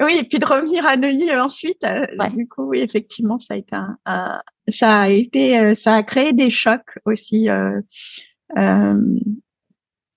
oui, 0.00 0.18
et 0.20 0.24
puis 0.24 0.38
de 0.38 0.46
revenir 0.46 0.86
à 0.86 0.96
Neuilly 0.96 1.32
ensuite, 1.32 1.84
euh, 1.84 2.06
du 2.30 2.48
coup, 2.48 2.64
oui, 2.64 2.80
effectivement, 2.80 3.38
ça 3.38 3.54
a 3.54 3.56
été 3.56 3.74
un, 3.74 4.42
ça 4.68 5.00
a 5.00 5.08
été, 5.08 5.58
euh, 5.58 5.74
ça 5.74 5.94
a 5.94 6.02
créé 6.02 6.32
des 6.32 6.50
chocs 6.50 6.98
aussi, 7.04 7.48
euh, 7.50 7.80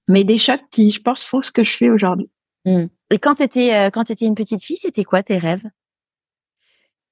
mais 0.07 0.23
des 0.23 0.37
chocs 0.37 0.63
qui, 0.71 0.91
je 0.91 1.01
pense, 1.01 1.23
font 1.23 1.41
ce 1.41 1.51
que 1.51 1.63
je 1.63 1.71
fais 1.71 1.89
aujourd'hui. 1.89 2.29
Mmh. 2.65 2.85
Et 3.11 3.19
quand 3.19 3.35
tu 3.35 3.43
étais 3.43 3.89
quand 3.91 4.03
tu 4.03 4.11
étais 4.11 4.25
une 4.25 4.35
petite 4.35 4.63
fille, 4.63 4.77
c'était 4.77 5.03
quoi 5.03 5.23
tes 5.23 5.37
rêves? 5.37 5.63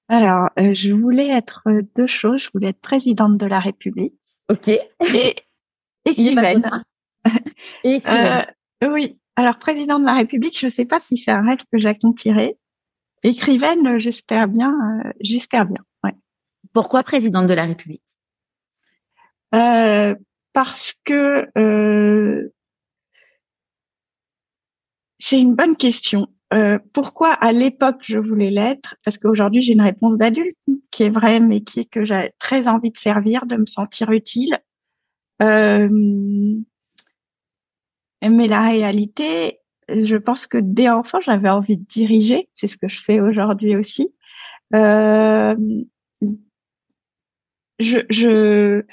Alors, 0.10 0.50
je 0.58 0.92
voulais 0.92 1.30
être 1.30 1.64
deux 1.96 2.08
choses. 2.08 2.44
Je 2.44 2.50
voulais 2.54 2.70
être 2.70 2.80
présidente 2.80 3.38
de 3.38 3.46
la 3.46 3.60
République 3.60 4.14
Ok. 4.50 4.68
Et 4.68 5.36
euh, 8.08 8.42
oui. 8.90 9.20
Alors, 9.36 9.60
président 9.60 10.00
de 10.00 10.06
la 10.06 10.16
République, 10.16 10.58
je 10.60 10.66
ne 10.68 10.72
sais 10.72 10.86
pas 10.86 11.00
si 11.00 11.18
c'est 11.18 11.32
un 11.32 11.46
rêve 11.48 11.60
que 11.72 11.78
j'accomplirai. 11.78 12.58
Écrivaine, 13.24 14.00
j'espère 14.00 14.48
bien. 14.48 14.74
Euh, 15.06 15.12
j'espère 15.22 15.66
bien. 15.66 15.84
Ouais. 16.04 16.16
Pourquoi 16.74 17.04
présidente 17.04 17.48
de 17.48 17.54
la 17.54 17.66
République? 17.66 18.04
Euh, 19.54 20.16
Parce 20.54 20.94
que 21.04 21.48
euh, 21.58 22.54
c'est 25.20 25.40
une 25.40 25.56
bonne 25.56 25.76
question. 25.76 26.28
Euh, 26.54 26.80
pourquoi 26.94 27.34
à 27.34 27.52
l'époque 27.52 28.00
je 28.02 28.18
voulais 28.18 28.50
l'être? 28.50 28.96
Parce 29.04 29.18
qu'aujourd'hui 29.18 29.62
j'ai 29.62 29.74
une 29.74 29.82
réponse 29.82 30.18
d'adulte 30.18 30.58
qui 30.92 31.04
est 31.04 31.10
vraie, 31.10 31.40
mais 31.40 31.62
qui 31.62 31.82
est 31.82 31.86
que 31.90 32.06
j'ai 32.06 32.32
très 32.40 32.68
envie 32.68 32.92
de 32.92 32.98
servir, 32.98 33.46
de 33.46 33.58
me 33.58 33.66
sentir 33.66 34.12
utile. 34.12 34.60
Euh, 35.42 35.90
mais 38.24 38.48
la 38.48 38.62
réalité, 38.68 39.60
je 39.90 40.16
pense 40.18 40.48
que 40.48 40.58
dès 40.58 40.90
enfant 40.90 41.20
j'avais 41.22 41.50
envie 41.50 41.78
de 41.78 41.86
diriger. 41.86 42.50
C'est 42.54 42.68
ce 42.68 42.78
que 42.78 42.88
je 42.88 43.02
fais 43.02 43.20
aujourd'hui 43.20 43.76
aussi. 43.76 44.14
Euh, 44.74 45.56
je, 47.80 48.00
je, 48.10 48.84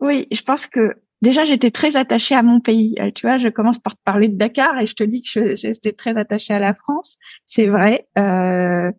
oui, 0.00 0.26
je 0.32 0.42
pense 0.42 0.66
que 0.66 0.96
déjà 1.22 1.44
j'étais 1.44 1.70
très 1.70 1.96
attachée 1.96 2.34
à 2.34 2.42
mon 2.42 2.60
pays. 2.60 2.94
Euh, 3.00 3.10
tu 3.12 3.26
vois, 3.26 3.38
je 3.38 3.48
commence 3.48 3.78
par 3.78 3.94
te 3.96 4.02
parler 4.04 4.28
de 4.28 4.36
Dakar 4.36 4.78
et 4.80 4.86
je 4.86 4.94
te 4.94 5.04
dis 5.04 5.22
que 5.22 5.54
j'étais 5.56 5.92
très 5.92 6.16
attachée 6.16 6.54
à 6.54 6.58
la 6.58 6.74
France. 6.74 7.16
C'est 7.46 7.66
vrai. 7.66 8.08
Euh, 8.18 8.90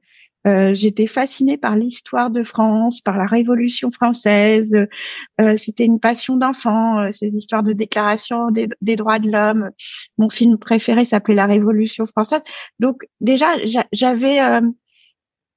Euh, 0.47 0.73
j'étais 0.73 1.07
fascinée 1.07 1.57
par 1.57 1.75
l'histoire 1.75 2.29
de 2.29 2.43
France, 2.43 3.01
par 3.01 3.17
la 3.17 3.25
Révolution 3.25 3.91
française. 3.91 4.71
Euh, 5.39 5.57
c'était 5.57 5.85
une 5.85 5.99
passion 5.99 6.35
d'enfant, 6.35 6.99
euh, 6.99 7.09
ces 7.11 7.27
histoires 7.27 7.63
de 7.63 7.73
déclaration 7.73 8.49
des, 8.49 8.67
des 8.81 8.95
droits 8.95 9.19
de 9.19 9.29
l'homme. 9.29 9.69
Mon 10.17 10.29
film 10.29 10.57
préféré 10.57 11.05
s'appelait 11.05 11.35
La 11.35 11.45
Révolution 11.45 12.05
française. 12.05 12.41
Donc 12.79 13.05
déjà, 13.19 13.47
j'avais 13.91 14.39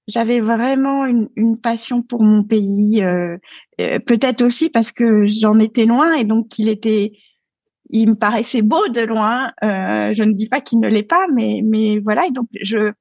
j'avais 0.07 0.41
vraiment 0.41 1.07
une, 1.07 1.31
une, 1.35 1.59
passion 1.59 2.03
pour 2.03 2.23
mon 2.23 2.45
pays. 2.45 3.03
Peut-être 3.79 4.43
aussi 4.43 4.69
parce 4.69 4.93
que 4.93 5.27
j'en 5.27 5.59
étais 5.59 5.87
loin 5.87 6.13
et 6.13 6.25
donc 6.25 6.59
il 6.59 6.69
était 6.69 7.13
il 7.91 8.11
me 8.11 8.15
paraissait 8.15 8.63
beau 8.63 8.89
de 8.89 9.01
loin. 9.03 9.53
Euh, 9.63 10.13
je 10.15 10.23
ne 10.23 10.33
dis 10.33 10.49
pas 10.49 10.61
qu'il 10.61 10.81
ne 10.81 10.89
l'est 10.89 11.03
pas, 11.03 11.27
mais 11.33 11.61
mais 11.65 11.99
voilà. 12.01 12.27
Et 12.27 12.31
donc 12.31 12.49
je 12.61 12.93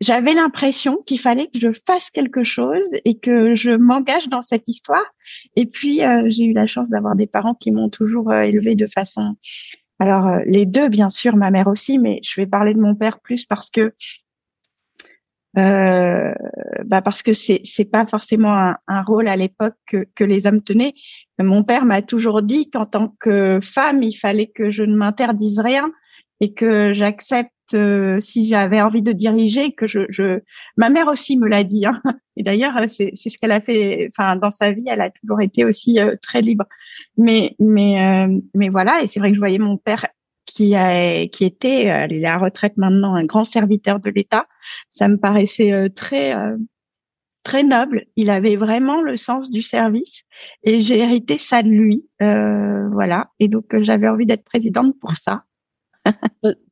j'avais 0.00 0.34
l'impression 0.34 0.98
qu'il 1.06 1.18
fallait 1.18 1.46
que 1.46 1.58
je 1.58 1.70
fasse 1.86 2.10
quelque 2.10 2.44
chose 2.44 2.88
et 3.04 3.18
que 3.18 3.54
je 3.54 3.70
m'engage 3.70 4.28
dans 4.28 4.42
cette 4.42 4.68
histoire. 4.68 5.04
Et 5.56 5.66
puis 5.66 6.04
euh, 6.04 6.24
j'ai 6.28 6.44
eu 6.44 6.52
la 6.52 6.66
chance 6.66 6.90
d'avoir 6.90 7.16
des 7.16 7.26
parents 7.26 7.54
qui 7.54 7.72
m'ont 7.72 7.88
toujours 7.88 8.30
euh, 8.30 8.42
élevée 8.42 8.76
de 8.76 8.86
façon. 8.86 9.36
Alors 9.98 10.26
euh, 10.26 10.40
les 10.46 10.66
deux, 10.66 10.88
bien 10.88 11.10
sûr, 11.10 11.36
ma 11.36 11.50
mère 11.50 11.66
aussi, 11.66 11.98
mais 11.98 12.20
je 12.22 12.40
vais 12.40 12.46
parler 12.46 12.74
de 12.74 12.80
mon 12.80 12.94
père 12.94 13.20
plus 13.20 13.44
parce 13.44 13.70
que 13.70 13.92
euh, 15.56 16.32
bah 16.84 17.02
parce 17.02 17.22
que 17.22 17.32
c'est 17.32 17.62
c'est 17.64 17.86
pas 17.86 18.06
forcément 18.06 18.74
un, 18.86 19.02
rôle 19.02 19.28
à 19.28 19.34
l'époque 19.34 19.74
que, 19.86 20.06
que 20.14 20.22
les 20.22 20.46
hommes 20.46 20.62
tenaient. 20.62 20.94
Mon 21.40 21.64
père 21.64 21.84
m'a 21.84 22.02
toujours 22.02 22.42
dit 22.42 22.70
qu'en 22.70 22.86
tant 22.86 23.14
que 23.18 23.58
femme, 23.62 24.02
il 24.02 24.12
fallait 24.12 24.46
que 24.46 24.70
je 24.70 24.84
ne 24.84 24.94
m'interdise 24.94 25.58
rien 25.58 25.90
et 26.40 26.52
que 26.54 26.92
j'accepte 26.92 27.50
euh, 27.74 28.20
si 28.20 28.46
j'avais 28.46 28.80
envie 28.80 29.02
de 29.02 29.12
diriger, 29.12 29.72
que 29.72 29.86
je, 29.86 30.00
je... 30.10 30.40
ma 30.76 30.88
mère 30.88 31.08
aussi 31.08 31.38
me 31.38 31.48
l'a 31.48 31.64
dit. 31.64 31.86
Hein. 31.86 32.00
Et 32.36 32.42
d'ailleurs, 32.42 32.74
c'est, 32.88 33.10
c'est 33.14 33.28
ce 33.28 33.38
qu'elle 33.38 33.52
a 33.52 33.60
fait. 33.60 34.08
Enfin, 34.12 34.36
dans 34.36 34.50
sa 34.50 34.72
vie, 34.72 34.84
elle 34.86 35.00
a 35.00 35.10
toujours 35.10 35.40
été 35.40 35.64
aussi 35.64 35.98
euh, 35.98 36.16
très 36.20 36.40
libre. 36.40 36.64
Mais, 37.16 37.56
mais, 37.58 38.00
euh, 38.04 38.38
mais 38.54 38.68
voilà. 38.68 39.02
Et 39.02 39.06
c'est 39.06 39.20
vrai 39.20 39.30
que 39.30 39.34
je 39.34 39.40
voyais 39.40 39.58
mon 39.58 39.76
père 39.76 40.06
qui 40.46 40.74
a, 40.74 41.26
qui 41.26 41.44
était, 41.44 41.82
il 42.10 42.24
est 42.24 42.26
à 42.26 42.32
la 42.32 42.38
retraite 42.38 42.76
maintenant, 42.76 43.14
un 43.14 43.24
grand 43.24 43.44
serviteur 43.44 44.00
de 44.00 44.10
l'État. 44.10 44.46
Ça 44.88 45.08
me 45.08 45.16
paraissait 45.18 45.90
très, 45.90 46.34
très 47.42 47.62
noble. 47.62 48.06
Il 48.16 48.30
avait 48.30 48.56
vraiment 48.56 49.02
le 49.02 49.16
sens 49.16 49.50
du 49.50 49.60
service 49.60 50.22
et 50.62 50.80
j'ai 50.80 51.00
hérité 51.00 51.36
ça 51.36 51.62
de 51.62 51.68
lui. 51.68 52.06
voilà. 52.18 53.30
Et 53.40 53.48
donc, 53.48 53.66
j'avais 53.82 54.08
envie 54.08 54.24
d'être 54.24 54.44
présidente 54.44 54.98
pour 54.98 55.18
ça. 55.18 55.44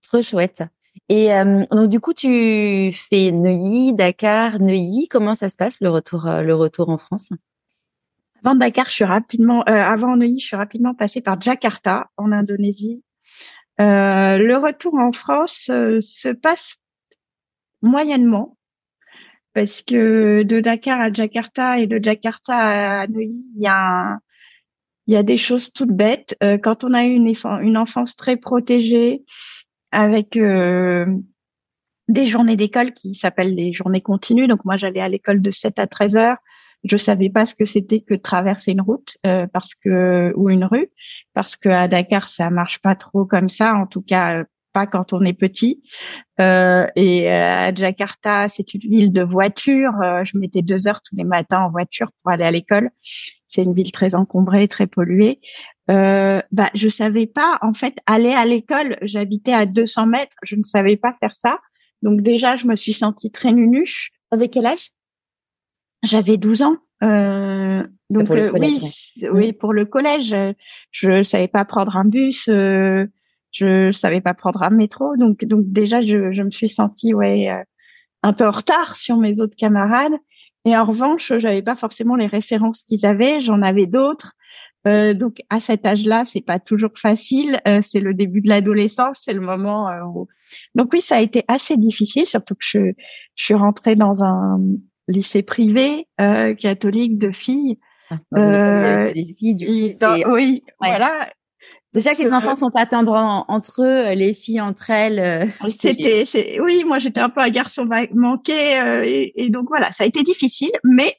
trop 0.02 0.22
chouette. 0.22 0.62
Et 1.08 1.32
euh, 1.32 1.64
donc 1.70 1.88
du 1.88 2.00
coup, 2.00 2.12
tu 2.12 2.90
fais 2.92 3.30
Neuilly, 3.30 3.94
Dakar, 3.94 4.60
Neuilly. 4.60 5.08
Comment 5.08 5.34
ça 5.34 5.48
se 5.48 5.56
passe 5.56 5.80
le 5.80 5.90
retour, 5.90 6.26
euh, 6.26 6.42
le 6.42 6.54
retour 6.54 6.88
en 6.88 6.98
France? 6.98 7.30
Avant 8.44 8.54
Dakar, 8.54 8.86
je 8.86 8.92
suis 8.92 9.04
rapidement, 9.04 9.62
euh, 9.68 9.72
avant 9.72 10.16
Neuilly, 10.16 10.40
je 10.40 10.46
suis 10.46 10.56
rapidement 10.56 10.94
passée 10.94 11.20
par 11.20 11.40
Jakarta 11.40 12.10
en 12.16 12.32
Indonésie. 12.32 13.02
le 13.78 14.56
retour 14.56 14.94
en 14.94 15.12
France 15.12 15.66
se 15.66 16.32
passe 16.32 16.76
moyennement 17.82 18.56
parce 19.54 19.80
que 19.80 20.42
de 20.42 20.60
Dakar 20.60 21.00
à 21.00 21.12
Jakarta 21.12 21.78
et 21.78 21.86
de 21.86 22.02
Jakarta 22.02 23.02
à 23.02 23.06
Neuilly, 23.06 23.44
il 23.56 23.62
y 23.62 23.68
a 23.68 24.18
il 25.08 25.14
y 25.14 25.16
a 25.16 25.22
des 25.22 25.38
choses 25.38 25.72
toutes 25.72 25.92
bêtes. 25.92 26.36
quand 26.64 26.82
on 26.82 26.92
a 26.92 27.04
eu 27.06 27.12
une, 27.12 27.32
une 27.62 27.76
enfance 27.76 28.16
très 28.16 28.36
protégée, 28.36 29.24
avec 29.92 30.36
euh, 30.36 31.06
des 32.08 32.26
journées 32.26 32.56
d'école 32.56 32.92
qui 32.92 33.14
s'appellent 33.14 33.54
les 33.54 33.72
journées 33.72 34.00
continues. 34.00 34.48
Donc 34.48 34.64
moi, 34.64 34.76
j'allais 34.76 35.00
à 35.00 35.08
l'école 35.08 35.40
de 35.40 35.50
7 35.50 35.78
à 35.78 35.86
13 35.86 36.16
heures. 36.16 36.38
Je 36.84 36.96
savais 36.96 37.30
pas 37.30 37.46
ce 37.46 37.54
que 37.54 37.64
c'était 37.64 38.00
que 38.00 38.14
traverser 38.14 38.72
une 38.72 38.80
route 38.80 39.16
euh, 39.26 39.46
parce 39.52 39.74
que 39.74 40.32
ou 40.36 40.50
une 40.50 40.64
rue 40.64 40.88
parce 41.34 41.56
que 41.56 41.68
à 41.68 41.88
Dakar 41.88 42.28
ça 42.28 42.50
marche 42.50 42.80
pas 42.80 42.94
trop 42.94 43.24
comme 43.24 43.48
ça. 43.48 43.74
En 43.74 43.86
tout 43.86 44.02
cas, 44.02 44.44
pas 44.76 44.86
quand 44.86 45.14
on 45.14 45.22
est 45.22 45.32
petit. 45.32 45.82
Euh, 46.38 46.86
et 46.96 47.30
à 47.30 47.74
Jakarta, 47.74 48.46
c'est 48.48 48.74
une 48.74 48.82
ville 48.82 49.12
de 49.12 49.22
voitures. 49.22 49.94
je 50.24 50.36
mettais 50.36 50.60
deux 50.60 50.86
heures 50.86 51.00
tous 51.00 51.16
les 51.16 51.24
matins 51.24 51.62
en 51.62 51.70
voiture 51.70 52.10
pour 52.22 52.32
aller 52.32 52.44
à 52.44 52.50
l'école. 52.50 52.90
C'est 53.00 53.62
une 53.62 53.72
ville 53.72 53.92
très 53.92 54.14
encombrée, 54.14 54.68
très 54.68 54.86
polluée 54.86 55.40
euh, 55.90 56.42
bah, 56.50 56.70
je 56.74 56.88
savais 56.88 57.26
pas 57.26 57.58
en 57.62 57.72
fait 57.72 57.94
aller 58.06 58.32
à 58.32 58.44
l'école. 58.44 58.98
J'habitais 59.02 59.52
à 59.52 59.66
200 59.66 60.06
mètres, 60.06 60.36
je 60.42 60.56
ne 60.56 60.64
savais 60.64 60.96
pas 60.96 61.14
faire 61.20 61.34
ça. 61.34 61.58
Donc 62.02 62.20
déjà, 62.22 62.56
je 62.56 62.66
me 62.66 62.76
suis 62.76 62.92
sentie 62.92 63.30
très 63.30 63.52
nunuche. 63.52 64.10
Avec 64.30 64.52
quel 64.52 64.66
âge? 64.66 64.90
J'avais 66.02 66.36
12 66.36 66.62
ans. 66.62 66.76
Euh, 67.02 67.86
donc 68.10 68.30
euh, 68.30 68.50
oui, 68.54 68.80
oui, 69.30 69.52
pour 69.52 69.72
le 69.72 69.84
collège, 69.84 70.34
je 70.90 71.22
savais 71.22 71.48
pas 71.48 71.64
prendre 71.64 71.96
un 71.96 72.04
bus, 72.04 72.48
euh, 72.48 73.06
je 73.56 73.90
savais 73.92 74.20
pas 74.20 74.34
prendre 74.34 74.62
un 74.62 74.70
métro. 74.70 75.16
Donc 75.16 75.44
donc 75.44 75.64
déjà, 75.66 76.02
je, 76.02 76.32
je 76.32 76.42
me 76.42 76.50
suis 76.50 76.68
sentie 76.68 77.14
ouais 77.14 77.50
euh, 77.50 77.62
un 78.22 78.32
peu 78.32 78.46
en 78.46 78.50
retard 78.50 78.96
sur 78.96 79.16
mes 79.16 79.40
autres 79.40 79.56
camarades. 79.56 80.16
Et 80.64 80.76
en 80.76 80.84
revanche, 80.84 81.32
j'avais 81.38 81.62
pas 81.62 81.76
forcément 81.76 82.16
les 82.16 82.26
références 82.26 82.82
qu'ils 82.82 83.06
avaient. 83.06 83.40
J'en 83.40 83.62
avais 83.62 83.86
d'autres. 83.86 84.32
Euh, 84.86 85.14
donc 85.14 85.42
à 85.48 85.60
cet 85.60 85.86
âge-là, 85.86 86.24
c'est 86.24 86.44
pas 86.44 86.58
toujours 86.58 86.90
facile. 86.96 87.58
Euh, 87.66 87.80
c'est 87.82 88.00
le 88.00 88.14
début 88.14 88.40
de 88.40 88.48
l'adolescence, 88.48 89.22
c'est 89.24 89.32
le 89.32 89.40
moment. 89.40 89.88
Euh, 89.88 90.02
où... 90.04 90.28
Donc 90.74 90.92
oui, 90.92 91.02
ça 91.02 91.16
a 91.16 91.20
été 91.20 91.44
assez 91.48 91.76
difficile, 91.76 92.26
surtout 92.26 92.54
que 92.54 92.64
je, 92.64 92.92
je 93.36 93.44
suis 93.44 93.54
rentrée 93.54 93.96
dans 93.96 94.22
un 94.22 94.60
lycée 95.08 95.42
privé 95.42 96.08
catholique 96.58 97.18
de 97.18 97.30
filles. 97.30 97.78
Ah, 98.10 98.18
du 99.54 100.24
oui, 100.28 100.62
voilà. 100.80 101.28
Déjà 101.94 102.14
que 102.14 102.22
les 102.22 102.32
enfants 102.32 102.54
sont 102.54 102.70
pas 102.70 102.84
tendres 102.84 103.44
entre 103.48 103.82
eux, 103.82 104.12
les 104.14 104.34
filles 104.34 104.60
entre 104.60 104.90
elles. 104.90 105.50
C'était, 105.80 106.24
oui, 106.60 106.82
moi 106.86 106.98
j'étais 106.98 107.20
un 107.20 107.30
peu 107.30 107.40
un 107.40 107.48
garçon 107.48 107.88
manqué 108.12 108.52
et, 109.04 109.44
et, 109.44 109.48
donc 109.48 109.66
voilà, 109.68 109.92
ça 109.92 110.04
a 110.04 110.06
été 110.06 110.22
difficile, 110.22 110.72
mais 110.84 111.14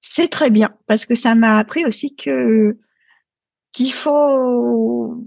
c'est 0.00 0.28
très 0.28 0.50
bien 0.50 0.74
parce 0.86 1.06
que 1.06 1.14
ça 1.14 1.34
m'a 1.34 1.58
appris 1.58 1.86
aussi 1.86 2.16
que 2.16 2.78
qu'il 3.72 3.92
faut 3.92 5.24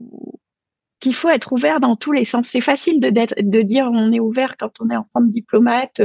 qu'il 1.00 1.14
faut 1.14 1.30
être 1.30 1.54
ouvert 1.54 1.80
dans 1.80 1.96
tous 1.96 2.12
les 2.12 2.26
sens. 2.26 2.48
C'est 2.48 2.62
facile 2.62 3.00
de, 3.00 3.10
de 3.10 3.62
dire 3.62 3.90
on 3.92 4.12
est 4.12 4.20
ouvert 4.20 4.56
quand 4.58 4.72
on 4.80 4.90
est 4.90 4.96
enfant 4.96 5.22
de 5.22 5.32
diplomate, 5.32 6.02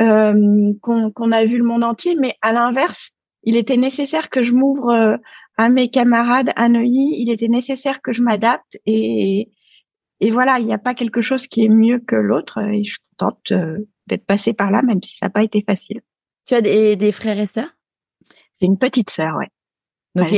euh, 0.00 0.72
qu'on 0.82 1.32
a 1.32 1.44
vu 1.44 1.58
le 1.58 1.64
monde 1.64 1.84
entier, 1.84 2.14
mais 2.14 2.34
à 2.42 2.52
l'inverse, 2.52 3.12
il 3.44 3.56
était 3.56 3.76
nécessaire 3.76 4.28
que 4.28 4.42
je 4.42 4.52
m'ouvre 4.52 4.90
euh, 4.90 5.16
à 5.58 5.68
mes 5.68 5.90
camarades 5.90 6.52
à 6.56 6.70
Neuilly, 6.70 7.16
il 7.18 7.30
était 7.30 7.48
nécessaire 7.48 8.00
que 8.00 8.14
je 8.14 8.22
m'adapte 8.22 8.78
et, 8.86 9.50
et 10.20 10.30
voilà, 10.30 10.58
il 10.58 10.64
n'y 10.64 10.72
a 10.72 10.78
pas 10.78 10.94
quelque 10.94 11.20
chose 11.20 11.46
qui 11.46 11.64
est 11.64 11.68
mieux 11.68 11.98
que 11.98 12.16
l'autre 12.16 12.58
et 12.62 12.84
je 12.84 12.92
suis 12.92 13.02
contente 13.18 13.52
euh, 13.52 13.78
d'être 14.06 14.24
passée 14.24 14.54
par 14.54 14.70
là, 14.70 14.80
même 14.80 15.02
si 15.02 15.16
ça 15.16 15.26
n'a 15.26 15.30
pas 15.30 15.42
été 15.42 15.62
facile. 15.66 16.00
Tu 16.46 16.54
as 16.54 16.62
des, 16.62 16.96
des 16.96 17.12
frères 17.12 17.38
et 17.38 17.44
sœurs? 17.44 17.76
J'ai 18.60 18.66
une 18.66 18.78
petite 18.78 19.10
sœur, 19.10 19.36
ouais. 19.36 19.48
Donc, 20.14 20.32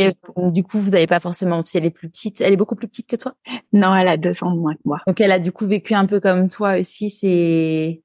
du 0.53 0.63
coup, 0.63 0.79
vous 0.79 0.91
n'avez 0.91 1.07
pas 1.07 1.21
forcément, 1.21 1.65
si 1.65 1.79
elle 1.79 1.87
est 1.87 1.91
plus 1.91 2.11
petite, 2.11 2.41
elle 2.41 2.53
est 2.53 2.57
beaucoup 2.57 2.75
plus 2.75 2.89
petite 2.89 3.07
que 3.07 3.17
toi? 3.17 3.35
Non, 3.73 3.95
elle 3.95 4.09
a 4.09 4.19
deux 4.19 4.43
ans 4.43 4.51
de 4.55 4.59
moins 4.59 4.75
que 4.75 4.83
moi. 4.85 5.01
Donc, 5.07 5.21
elle 5.21 5.33
a 5.33 5.39
du 5.39 5.53
coup 5.53 5.67
vécu 5.67 5.95
un 5.95 6.05
peu 6.05 6.21
comme 6.21 6.49
toi 6.49 6.79
aussi, 6.79 7.09
c'est... 7.09 8.03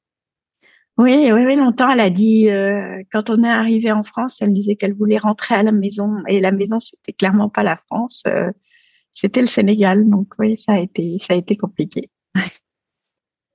Oui, 0.97 1.29
oui, 1.31 1.45
oui, 1.45 1.55
longtemps, 1.57 1.89
elle 1.89 1.99
a 1.99 2.09
dit, 2.09 2.49
euh, 2.49 3.03
quand 3.11 3.29
on 3.29 3.43
est 3.43 3.49
arrivé 3.49 3.91
en 3.91 4.03
France, 4.03 4.41
elle 4.41 4.53
disait 4.53 4.77
qu'elle 4.77 4.93
voulait 4.93 5.17
rentrer 5.17 5.55
à 5.55 5.63
la 5.63 5.73
maison. 5.73 6.23
Et 6.27 6.39
la 6.39 6.51
maison, 6.51 6.79
c'était 6.79 7.11
clairement 7.11 7.49
pas 7.49 7.63
la 7.63 7.75
France, 7.75 8.23
euh, 8.27 8.49
c'était 9.11 9.41
le 9.41 9.47
Sénégal. 9.47 10.09
Donc, 10.09 10.29
oui, 10.39 10.57
ça 10.57 10.73
a 10.73 10.79
été, 10.79 11.17
ça 11.19 11.33
a 11.33 11.35
été 11.35 11.57
compliqué. 11.57 12.09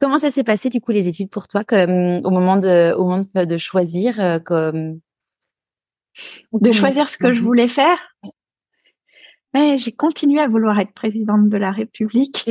Comment 0.00 0.18
ça 0.18 0.30
s'est 0.30 0.44
passé, 0.44 0.68
du 0.68 0.82
coup, 0.82 0.92
les 0.92 1.08
études 1.08 1.30
pour 1.30 1.48
toi, 1.48 1.64
comme, 1.64 2.20
au 2.24 2.30
moment 2.30 2.58
de, 2.58 2.92
au 2.94 3.04
moment 3.04 3.26
de 3.34 3.58
choisir, 3.58 4.20
euh, 4.20 4.38
comme, 4.38 5.00
de 6.52 6.72
choisir 6.72 7.08
ce 7.08 7.16
que 7.16 7.34
je 7.34 7.40
voulais 7.40 7.68
faire? 7.68 7.98
Mais 9.54 9.78
j'ai 9.78 9.92
continué 9.92 10.40
à 10.40 10.48
vouloir 10.48 10.78
être 10.78 10.92
présidente 10.92 11.48
de 11.48 11.56
la 11.56 11.70
République. 11.70 12.50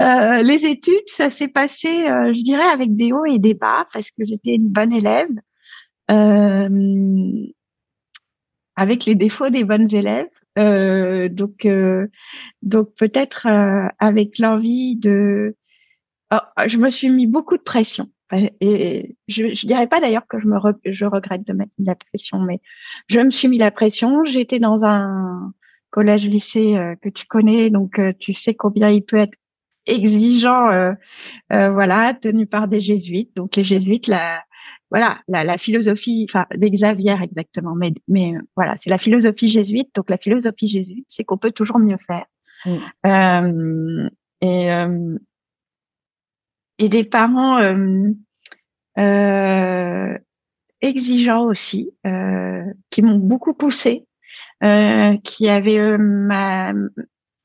Euh, 0.00 0.42
les 0.42 0.66
études, 0.66 1.06
ça 1.06 1.30
s'est 1.30 1.48
passé, 1.48 1.88
euh, 1.88 2.32
je 2.32 2.42
dirais, 2.42 2.68
avec 2.72 2.96
des 2.96 3.12
hauts 3.12 3.26
et 3.26 3.38
des 3.38 3.54
bas, 3.54 3.86
parce 3.92 4.10
que 4.10 4.24
j'étais 4.24 4.54
une 4.54 4.68
bonne 4.68 4.92
élève, 4.92 5.28
euh, 6.10 7.46
avec 8.76 9.04
les 9.04 9.14
défauts 9.14 9.50
des 9.50 9.64
bonnes 9.64 9.92
élèves. 9.94 10.28
Donc, 10.56 11.66
donc 12.62 12.94
peut-être 12.94 13.46
avec 13.98 14.38
l'envie 14.38 14.96
de, 14.96 15.56
oh, 16.32 16.38
je 16.66 16.78
me 16.78 16.90
suis 16.90 17.10
mis 17.10 17.26
beaucoup 17.26 17.56
de 17.56 17.62
pression 17.62 18.08
et 18.60 19.16
je, 19.28 19.54
je 19.54 19.66
dirais 19.66 19.86
pas 19.86 20.00
d'ailleurs 20.00 20.26
que 20.26 20.40
je 20.40 20.46
me 20.46 20.56
je 20.84 21.04
regrette 21.04 21.46
de 21.46 21.52
mettre 21.52 21.72
la 21.78 21.94
pression, 21.94 22.40
mais 22.40 22.60
je 23.08 23.20
me 23.20 23.30
suis 23.30 23.48
mis 23.48 23.58
la 23.58 23.70
pression. 23.70 24.24
J'étais 24.24 24.58
dans 24.58 24.84
un 24.84 25.52
collège 25.92 26.26
lycée 26.26 26.76
euh, 26.76 26.96
que 27.00 27.08
tu 27.08 27.26
connais, 27.26 27.70
donc 27.70 28.00
euh, 28.00 28.12
tu 28.18 28.32
sais 28.32 28.54
combien 28.54 28.90
il 28.90 29.04
peut 29.04 29.18
être 29.18 29.36
exigeant, 29.86 30.70
euh, 30.70 30.94
voilà, 31.48 32.14
tenu 32.14 32.46
par 32.46 32.66
des 32.68 32.80
jésuites. 32.80 33.34
Donc 33.36 33.56
les 33.56 33.64
jésuites, 33.64 34.08
la 34.08 34.42
voilà, 34.90 35.20
la, 35.28 35.44
la 35.44 35.58
philosophie, 35.58 36.26
enfin 36.28 36.46
des 36.56 36.70
Xavier 36.70 37.16
exactement, 37.22 37.74
mais 37.74 37.92
mais 38.08 38.34
voilà, 38.56 38.74
c'est 38.76 38.90
la 38.90 38.98
philosophie 38.98 39.48
jésuite. 39.48 39.94
Donc 39.94 40.10
la 40.10 40.16
philosophie 40.16 40.68
jésuite, 40.68 41.06
c'est 41.08 41.24
qu'on 41.24 41.38
peut 41.38 41.52
toujours 41.52 41.78
mieux 41.78 41.98
faire. 42.06 42.26
Mm. 42.64 44.08
et 44.40 44.68
et 46.78 46.88
des 46.88 47.04
parents 47.04 47.60
euh, 48.98 50.18
exigeants 50.80 51.44
aussi, 51.44 51.90
euh, 52.06 52.64
qui 52.90 53.02
m'ont 53.02 53.18
beaucoup 53.18 53.54
poussé, 53.54 54.06
euh, 54.62 55.16
qui 55.24 55.48
avaient 55.48 55.78
euh, 55.78 55.98
ma 55.98 56.72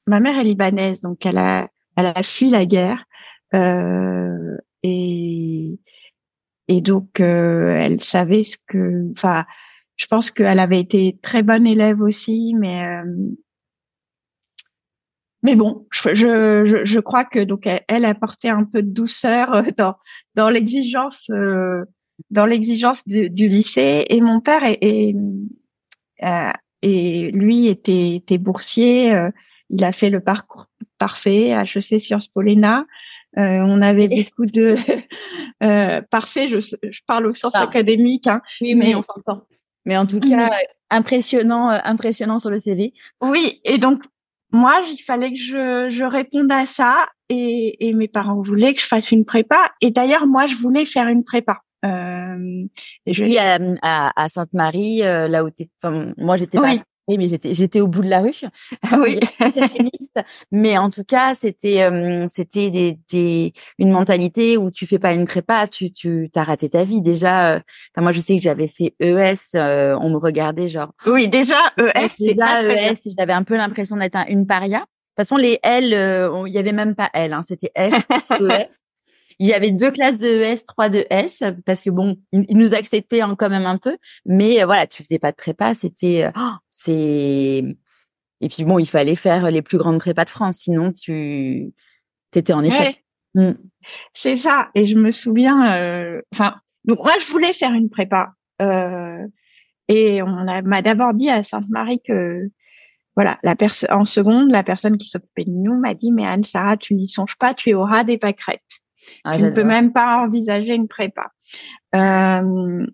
ma 0.07 0.19
mère 0.19 0.39
est 0.39 0.43
libanaise, 0.43 1.01
donc 1.01 1.25
elle 1.25 1.37
a 1.37 1.69
elle 1.95 2.07
a 2.07 2.23
fui 2.23 2.49
la 2.49 2.65
guerre 2.65 3.05
euh, 3.53 4.57
et 4.83 5.79
et 6.67 6.81
donc 6.81 7.19
elle 7.19 8.01
savait 8.03 8.43
ce 8.43 8.57
que, 8.67 9.11
enfin, 9.13 9.45
je 9.95 10.05
pense 10.07 10.31
qu'elle 10.31 10.59
avait 10.59 10.81
été 10.81 11.17
très 11.21 11.41
bonne 11.41 11.65
élève 11.65 12.01
aussi, 12.01 12.53
mais 12.57 12.83
mais 15.43 15.55
bon, 15.55 15.87
je, 15.91 16.13
je, 16.13 16.81
je, 16.83 16.99
crois 16.99 17.23
que 17.23 17.39
donc 17.39 17.67
elle, 17.87 18.05
a 18.05 18.09
apporté 18.09 18.49
un 18.49 18.65
peu 18.65 18.81
de 18.81 18.91
douceur 18.91 19.63
dans 19.77 19.95
dans 20.35 20.49
l'exigence 20.49 21.31
dans 22.29 22.45
l'exigence 22.45 23.07
du 23.07 23.47
lycée. 23.47 24.05
Et 24.09 24.21
mon 24.21 24.41
père 24.41 24.63
est, 24.63 25.15
euh, 26.23 26.51
et 26.81 27.31
lui 27.31 27.67
était, 27.67 28.15
était 28.15 28.37
boursier. 28.37 29.13
Euh, 29.13 29.29
il 29.69 29.83
a 29.83 29.91
fait 29.91 30.09
le 30.09 30.21
parcours 30.21 30.67
parfait 30.97 31.49
HEC 31.49 32.01
Sciences 32.01 32.27
Po 32.27 32.41
euh, 32.41 32.71
on 33.35 33.81
avait 33.81 34.07
beaucoup 34.07 34.45
de 34.45 34.75
parfait. 36.09 36.47
Je, 36.47 36.59
je, 36.59 37.01
parle 37.05 37.27
au 37.27 37.35
sens 37.35 37.53
ah. 37.55 37.61
académique. 37.61 38.27
Hein, 38.27 38.41
oui, 38.61 38.73
mais 38.73 38.95
on 38.95 39.01
s'entend. 39.01 39.43
Mais 39.85 39.95
en 39.95 40.07
tout 40.07 40.19
cas, 40.19 40.49
impressionnant, 40.89 41.69
impressionnant 41.69 42.39
sur 42.39 42.49
le 42.49 42.59
CV. 42.59 42.93
Oui, 43.21 43.61
et 43.63 43.77
donc 43.77 44.01
moi, 44.51 44.81
il 44.89 44.97
fallait 44.97 45.31
que 45.31 45.39
je, 45.39 45.87
je 45.89 46.03
réponde 46.03 46.51
à 46.51 46.65
ça, 46.65 47.07
et, 47.29 47.87
et 47.87 47.93
mes 47.93 48.07
parents 48.07 48.41
voulaient 48.41 48.73
que 48.73 48.81
je 48.81 48.87
fasse 48.87 49.11
une 49.11 49.25
prépa. 49.25 49.71
Et 49.81 49.91
d'ailleurs, 49.91 50.25
moi, 50.25 50.47
je 50.47 50.55
voulais 50.55 50.85
faire 50.85 51.07
une 51.07 51.23
prépa. 51.23 51.61
Euh, 51.85 52.65
et 53.05 53.13
je... 53.13 53.23
Oui, 53.23 53.37
à, 53.37 53.59
à, 53.81 54.23
à 54.23 54.27
Sainte-Marie, 54.27 55.03
euh, 55.03 55.27
là 55.27 55.43
où 55.43 55.49
t'es. 55.49 55.69
Enfin, 55.81 56.13
moi, 56.17 56.37
j'étais 56.37 56.57
pas. 56.57 56.73
Oui. 57.07 57.17
mais 57.17 57.29
j'étais 57.29 57.53
j'étais 57.53 57.79
au 57.79 57.87
bout 57.87 58.01
de 58.01 58.09
la 58.09 58.19
rue. 58.19 58.33
Oui. 58.99 59.19
mais 60.51 60.77
en 60.77 60.89
tout 60.89 61.03
cas, 61.05 61.33
c'était 61.35 61.83
euh, 61.83 62.25
c'était 62.27 62.69
des, 62.69 62.99
des, 63.09 63.53
une 63.79 63.91
mentalité 63.91 64.57
où 64.57 64.71
tu 64.71 64.85
fais 64.85 64.99
pas 64.99 65.13
une 65.13 65.25
prépa, 65.25 65.67
tu 65.67 65.91
tu 65.91 66.29
t'as 66.33 66.43
raté 66.43 66.69
ta 66.69 66.83
vie 66.83 67.01
déjà. 67.01 67.55
Euh, 67.55 67.59
moi, 67.95 68.11
je 68.11 68.19
sais 68.19 68.35
que 68.35 68.41
j'avais 68.43 68.67
fait 68.67 68.93
ES, 68.99 69.55
on 69.55 70.09
me 70.09 70.17
regardait 70.17 70.67
genre. 70.67 70.91
Oui, 71.05 71.29
déjà 71.29 71.71
ES. 71.77 72.09
Déjà 72.19 72.61
ES, 72.63 72.97
j'avais 73.17 73.33
un 73.33 73.43
peu 73.43 73.55
l'impression 73.55 73.95
d'être 73.95 74.17
une 74.27 74.45
paria. 74.45 74.79
De 74.79 75.23
toute 75.23 75.29
façon, 75.29 75.37
les 75.37 75.59
L, 75.63 75.85
il 76.45 76.53
y 76.53 76.57
avait 76.57 76.73
même 76.73 76.93
pas 76.93 77.09
L, 77.13 77.33
hein, 77.33 77.41
c'était 77.43 77.71
S, 77.73 77.93
ES. 78.39 78.67
Il 79.39 79.47
y 79.47 79.53
avait 79.53 79.71
deux 79.71 79.91
classes 79.91 80.17
de 80.17 80.27
ES, 80.27 80.65
trois 80.65 80.89
de 80.89 81.05
S, 81.09 81.43
parce 81.65 81.83
que 81.83 81.89
bon, 81.91 82.17
ils 82.31 82.57
nous 82.57 82.73
acceptaient 82.73 83.21
quand 83.37 83.49
même 83.49 83.65
un 83.65 83.77
peu, 83.77 83.97
mais 84.25 84.61
euh, 84.61 84.65
voilà, 84.65 84.87
tu 84.87 85.03
faisais 85.03 85.19
pas 85.19 85.31
de 85.31 85.37
prépa, 85.37 85.73
c'était, 85.73 86.25
euh, 86.25 86.31
oh, 86.35 86.53
c'est, 86.69 87.63
et 88.41 88.49
puis 88.49 88.63
bon, 88.63 88.79
il 88.79 88.87
fallait 88.87 89.15
faire 89.15 89.51
les 89.51 89.61
plus 89.61 89.77
grandes 89.77 89.99
prépas 89.99 90.25
de 90.25 90.29
France, 90.29 90.57
sinon 90.57 90.91
tu, 90.91 91.71
t'étais 92.31 92.53
en 92.53 92.63
échec. 92.63 93.03
Mm. 93.35 93.51
C'est 94.13 94.37
ça, 94.37 94.69
et 94.73 94.87
je 94.87 94.95
me 94.95 95.11
souviens, 95.11 95.77
euh, 95.77 96.21
enfin, 96.33 96.55
donc 96.85 96.97
moi 96.99 97.13
je 97.21 97.27
voulais 97.27 97.53
faire 97.53 97.73
une 97.73 97.89
prépa, 97.89 98.33
et 99.87 100.21
on 100.23 100.29
m'a 100.63 100.81
d'abord 100.81 101.13
dit 101.13 101.29
à 101.29 101.43
Sainte-Marie 101.43 102.01
que 102.05 102.49
voilà, 103.15 103.39
la 103.41 103.55
personne 103.55 103.91
en 103.91 104.05
seconde, 104.05 104.51
la 104.51 104.63
personne 104.63 104.97
qui 104.97 105.07
s'occupait 105.07 105.45
de 105.45 105.51
nous 105.51 105.75
m'a 105.79 105.95
dit 105.95 106.11
mais 106.11 106.25
Anne 106.25 106.43
Sarah, 106.43 106.77
tu 106.77 106.93
n'y 106.93 107.07
songes 107.07 107.35
pas, 107.37 107.53
tu 107.53 107.69
es 107.69 107.73
au 107.73 107.83
ras 107.83 108.03
des 108.03 108.17
pâquerettes. 108.17 108.81
Ah, 109.23 109.37
je 109.37 109.45
ne 109.45 109.51
peux 109.51 109.63
même 109.63 109.93
pas 109.93 110.23
envisager 110.23 110.73
une 110.73 110.87
prépa. 110.87 111.31
Euh, 111.95 112.85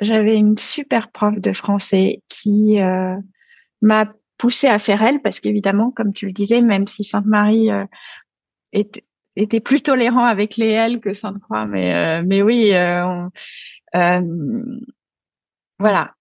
J'avais 0.00 0.36
une 0.36 0.58
super 0.58 1.10
prof 1.12 1.38
de 1.38 1.52
français 1.52 2.22
qui 2.28 2.80
euh, 2.80 3.16
m'a 3.80 4.12
poussé 4.36 4.66
à 4.66 4.80
faire 4.80 5.02
elle 5.02 5.22
parce 5.22 5.38
qu'évidemment, 5.38 5.92
comme 5.92 6.12
tu 6.12 6.26
le 6.26 6.32
disais, 6.32 6.60
même 6.60 6.88
si 6.88 7.04
Sainte-Marie 7.04 7.70
euh, 7.70 7.84
était, 8.72 9.04
était, 9.36 9.60
plus 9.60 9.82
tolérant 9.82 10.24
avec 10.24 10.56
les 10.56 10.70
L 10.70 11.00
que 11.00 11.12
Sainte-Croix, 11.12 11.66
mais 11.66 11.94
euh, 11.94 12.22
mais 12.26 12.42
oui, 12.42 12.72
euh, 12.74 13.28
voilà 15.78 16.14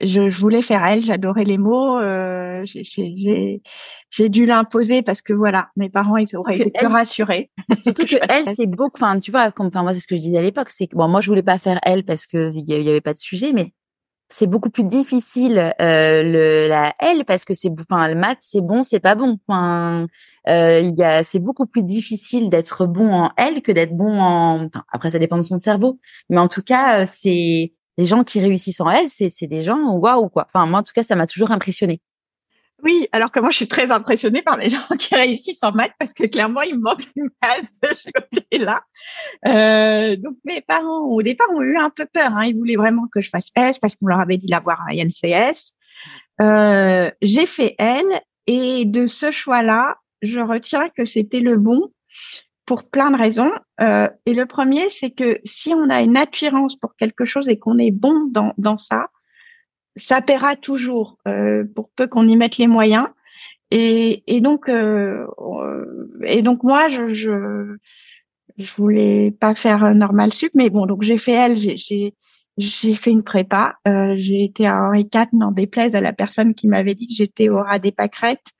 je, 0.00 0.28
je, 0.28 0.40
voulais 0.40 0.62
faire 0.62 0.84
elle, 0.84 1.02
j'adorais 1.02 1.44
les 1.44 1.58
mots. 1.58 1.98
Euh, 1.98 2.64
j'ai 2.64 4.28
dû 4.28 4.46
l'imposer 4.46 5.02
parce 5.02 5.22
que 5.22 5.32
voilà, 5.32 5.68
mes 5.76 5.88
parents 5.88 6.16
ils 6.16 6.36
auraient 6.36 6.58
été 6.58 6.70
plus 6.70 6.86
rassurés. 6.86 7.50
Surtout 7.82 8.06
que 8.06 8.16
elle, 8.28 8.54
c'est 8.54 8.66
beaucoup. 8.66 8.96
Enfin, 8.96 9.18
tu 9.20 9.30
vois, 9.30 9.50
comme 9.52 9.66
enfin 9.66 9.82
moi 9.82 9.94
c'est 9.94 10.00
ce 10.00 10.06
que 10.06 10.16
je 10.16 10.20
disais 10.20 10.38
à 10.38 10.42
l'époque, 10.42 10.70
c'est 10.70 10.86
que 10.86 10.96
bon 10.96 11.08
moi 11.08 11.20
je 11.20 11.28
voulais 11.28 11.42
pas 11.42 11.58
faire 11.58 11.78
elle 11.82 12.04
parce 12.04 12.26
que 12.26 12.50
il 12.54 12.68
y, 12.68 12.88
avait 12.88 13.00
pas 13.00 13.12
de 13.12 13.18
sujet, 13.18 13.52
mais 13.52 13.72
c'est 14.28 14.46
beaucoup 14.46 14.70
plus 14.70 14.84
difficile 14.84 15.58
euh, 15.80 16.22
le 16.22 16.68
la 16.68 16.94
L 16.98 17.24
parce 17.24 17.44
que 17.44 17.54
c'est 17.54 17.70
enfin 17.78 18.08
le 18.08 18.14
maths 18.14 18.38
c'est 18.40 18.62
bon 18.62 18.82
c'est 18.82 18.98
pas 18.98 19.14
bon 19.14 19.38
enfin 19.46 20.06
euh, 20.48 20.80
il 20.80 20.98
y 20.98 21.04
a 21.04 21.22
c'est 21.22 21.38
beaucoup 21.38 21.66
plus 21.66 21.82
difficile 21.84 22.48
d'être 22.48 22.86
bon 22.86 23.12
en 23.12 23.30
L 23.36 23.60
que 23.62 23.70
d'être 23.70 23.94
bon 23.94 24.18
en 24.18 24.64
enfin, 24.64 24.82
après 24.90 25.10
ça 25.10 25.18
dépend 25.18 25.36
de 25.36 25.42
son 25.42 25.58
cerveau 25.58 26.00
mais 26.30 26.38
en 26.38 26.48
tout 26.48 26.62
cas 26.62 27.02
euh, 27.02 27.04
c'est 27.06 27.74
les 27.96 28.04
gens 28.04 28.24
qui 28.24 28.40
réussissent 28.40 28.80
en 28.80 28.90
L, 28.90 29.06
c'est 29.08 29.46
des 29.46 29.62
gens 29.62 29.92
waouh 29.92 30.28
quoi. 30.28 30.46
Enfin 30.46 30.66
moi 30.66 30.80
en 30.80 30.82
tout 30.82 30.92
cas 30.94 31.02
ça 31.02 31.16
m'a 31.16 31.26
toujours 31.26 31.50
impressionné. 31.50 32.00
Oui, 32.82 33.08
alors 33.12 33.32
que 33.32 33.40
moi 33.40 33.50
je 33.50 33.56
suis 33.56 33.68
très 33.68 33.90
impressionnée 33.90 34.42
par 34.42 34.58
les 34.58 34.68
gens 34.70 34.96
qui 34.98 35.14
réussissent 35.14 35.62
en 35.62 35.72
maths 35.72 35.94
parce 35.98 36.12
que 36.12 36.24
clairement 36.24 36.62
il 36.62 36.76
me 36.76 36.82
manque 36.82 37.04
une 37.16 37.30
base 37.40 37.66
de 37.82 37.88
ce 37.96 38.08
côté-là. 38.12 38.82
Euh, 39.46 40.16
donc 40.16 40.36
mes 40.44 40.60
parents 40.60 41.06
au 41.06 41.22
départ 41.22 41.48
ont 41.50 41.62
eu 41.62 41.78
un 41.78 41.90
peu 41.90 42.06
peur. 42.12 42.32
Hein. 42.36 42.44
Ils 42.46 42.56
voulaient 42.56 42.76
vraiment 42.76 43.06
que 43.12 43.20
je 43.20 43.30
fasse 43.30 43.50
S 43.56 43.78
parce 43.78 43.96
qu'on 43.96 44.06
leur 44.06 44.20
avait 44.20 44.36
dit 44.36 44.48
l'avoir 44.48 44.80
à 44.82 44.92
INCS. 44.92 45.72
Euh, 46.40 47.10
j'ai 47.22 47.46
fait 47.46 47.74
L 47.78 48.04
et 48.46 48.84
de 48.84 49.06
ce 49.06 49.30
choix-là, 49.30 49.96
je 50.20 50.40
retiens 50.40 50.90
que 50.96 51.04
c'était 51.04 51.40
le 51.40 51.56
bon 51.56 51.90
pour 52.66 52.84
plein 52.84 53.10
de 53.10 53.16
raisons. 53.16 53.52
Euh, 53.80 54.08
et 54.26 54.34
le 54.34 54.46
premier, 54.46 54.88
c'est 54.90 55.10
que 55.10 55.38
si 55.44 55.72
on 55.74 55.90
a 55.90 56.02
une 56.02 56.16
attirance 56.16 56.76
pour 56.76 56.96
quelque 56.96 57.24
chose 57.24 57.48
et 57.48 57.58
qu'on 57.58 57.78
est 57.78 57.90
bon 57.90 58.28
dans, 58.30 58.54
dans 58.58 58.76
ça, 58.76 59.08
ça 59.96 60.20
paiera 60.20 60.56
toujours, 60.56 61.18
euh, 61.28 61.64
pour 61.74 61.90
peu 61.90 62.06
qu'on 62.06 62.26
y 62.26 62.36
mette 62.36 62.58
les 62.58 62.66
moyens. 62.66 63.08
Et, 63.70 64.22
et 64.26 64.40
donc, 64.40 64.68
euh, 64.68 65.26
et 66.22 66.42
donc 66.42 66.62
moi, 66.62 66.88
je, 66.88 67.08
je, 67.08 67.76
je 68.58 68.74
voulais 68.76 69.30
pas 69.32 69.54
faire 69.54 69.94
normal 69.94 70.32
sup, 70.32 70.52
mais 70.54 70.70
bon, 70.70 70.86
donc 70.86 71.02
j'ai 71.02 71.18
fait 71.18 71.32
elle, 71.32 71.58
j'ai 71.58 72.14
j'ai 72.56 72.94
fait 72.94 73.10
une 73.10 73.24
prépa. 73.24 73.76
Euh, 73.88 74.14
j'ai 74.16 74.44
été 74.44 74.66
à 74.66 74.76
Henri 74.76 75.08
IV, 75.12 75.26
n'en 75.32 75.50
déplaise 75.50 75.94
à 75.94 76.00
la 76.00 76.12
personne 76.12 76.54
qui 76.54 76.68
m'avait 76.68 76.94
dit 76.94 77.08
que 77.08 77.14
j'étais 77.14 77.48
au 77.48 77.56
ras 77.56 77.78
des 77.78 77.92
pâquerettes. 77.92 78.52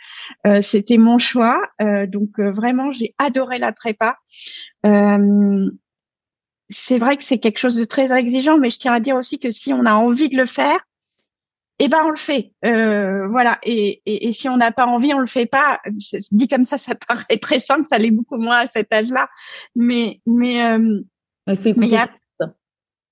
Euh, 0.47 0.63
C'était 0.63 0.99
mon 0.99 1.19
choix. 1.19 1.61
Euh, 1.81 2.07
donc 2.07 2.39
euh, 2.39 2.51
vraiment, 2.51 2.91
j'ai 2.93 3.15
adoré 3.19 3.59
la 3.59 3.73
prépa. 3.73 4.17
Euh, 4.85 5.71
c'est 6.71 6.99
vrai 6.99 7.17
que 7.17 7.25
c'est 7.25 7.39
quelque 7.39 7.59
chose 7.59 7.77
de 7.77 7.85
très 7.85 8.11
exigeant, 8.11 8.59
mais 8.59 8.71
je 8.71 8.79
tiens 8.79 8.95
à 8.95 9.01
dire 9.01 9.17
aussi 9.17 9.39
que 9.39 9.53
si 9.53 9.73
on 9.73 9.87
a 9.87 9.95
envie 9.95 10.29
de 10.29 10.37
le 10.37 10.47
faire, 10.47 10.79
eh 11.79 11.89
ben 11.89 12.03
on 12.05 12.11
le 12.11 12.17
fait. 12.17 12.53
Euh, 12.65 13.29
voilà. 13.29 13.59
Et, 13.65 14.03
et, 14.07 14.29
et, 14.29 14.33
si 14.33 14.49
on 14.49 14.57
n'a 14.57 14.73
pas 14.73 14.87
envie, 14.87 15.13
on 15.13 15.19
le 15.19 15.27
fait 15.27 15.47
pas. 15.47 15.81
Dit 16.31 16.49
comme 16.49 16.67
ça, 16.67 16.79
ça 16.79 16.95
paraît 16.95 17.39
très 17.41 17.61
simple. 17.61 17.85
Ça 17.85 17.99
l'est 17.99 18.13
beaucoup 18.13 18.39
moins 18.39 18.59
à 18.59 18.67
cet 18.67 18.93
âge-là. 18.93 19.29
Mais 19.75 20.21
mais, 20.27 20.55
il 21.47 21.57
faut 21.57 21.75
mais 21.77 21.89
y 21.89 21.97
a... 21.97 22.09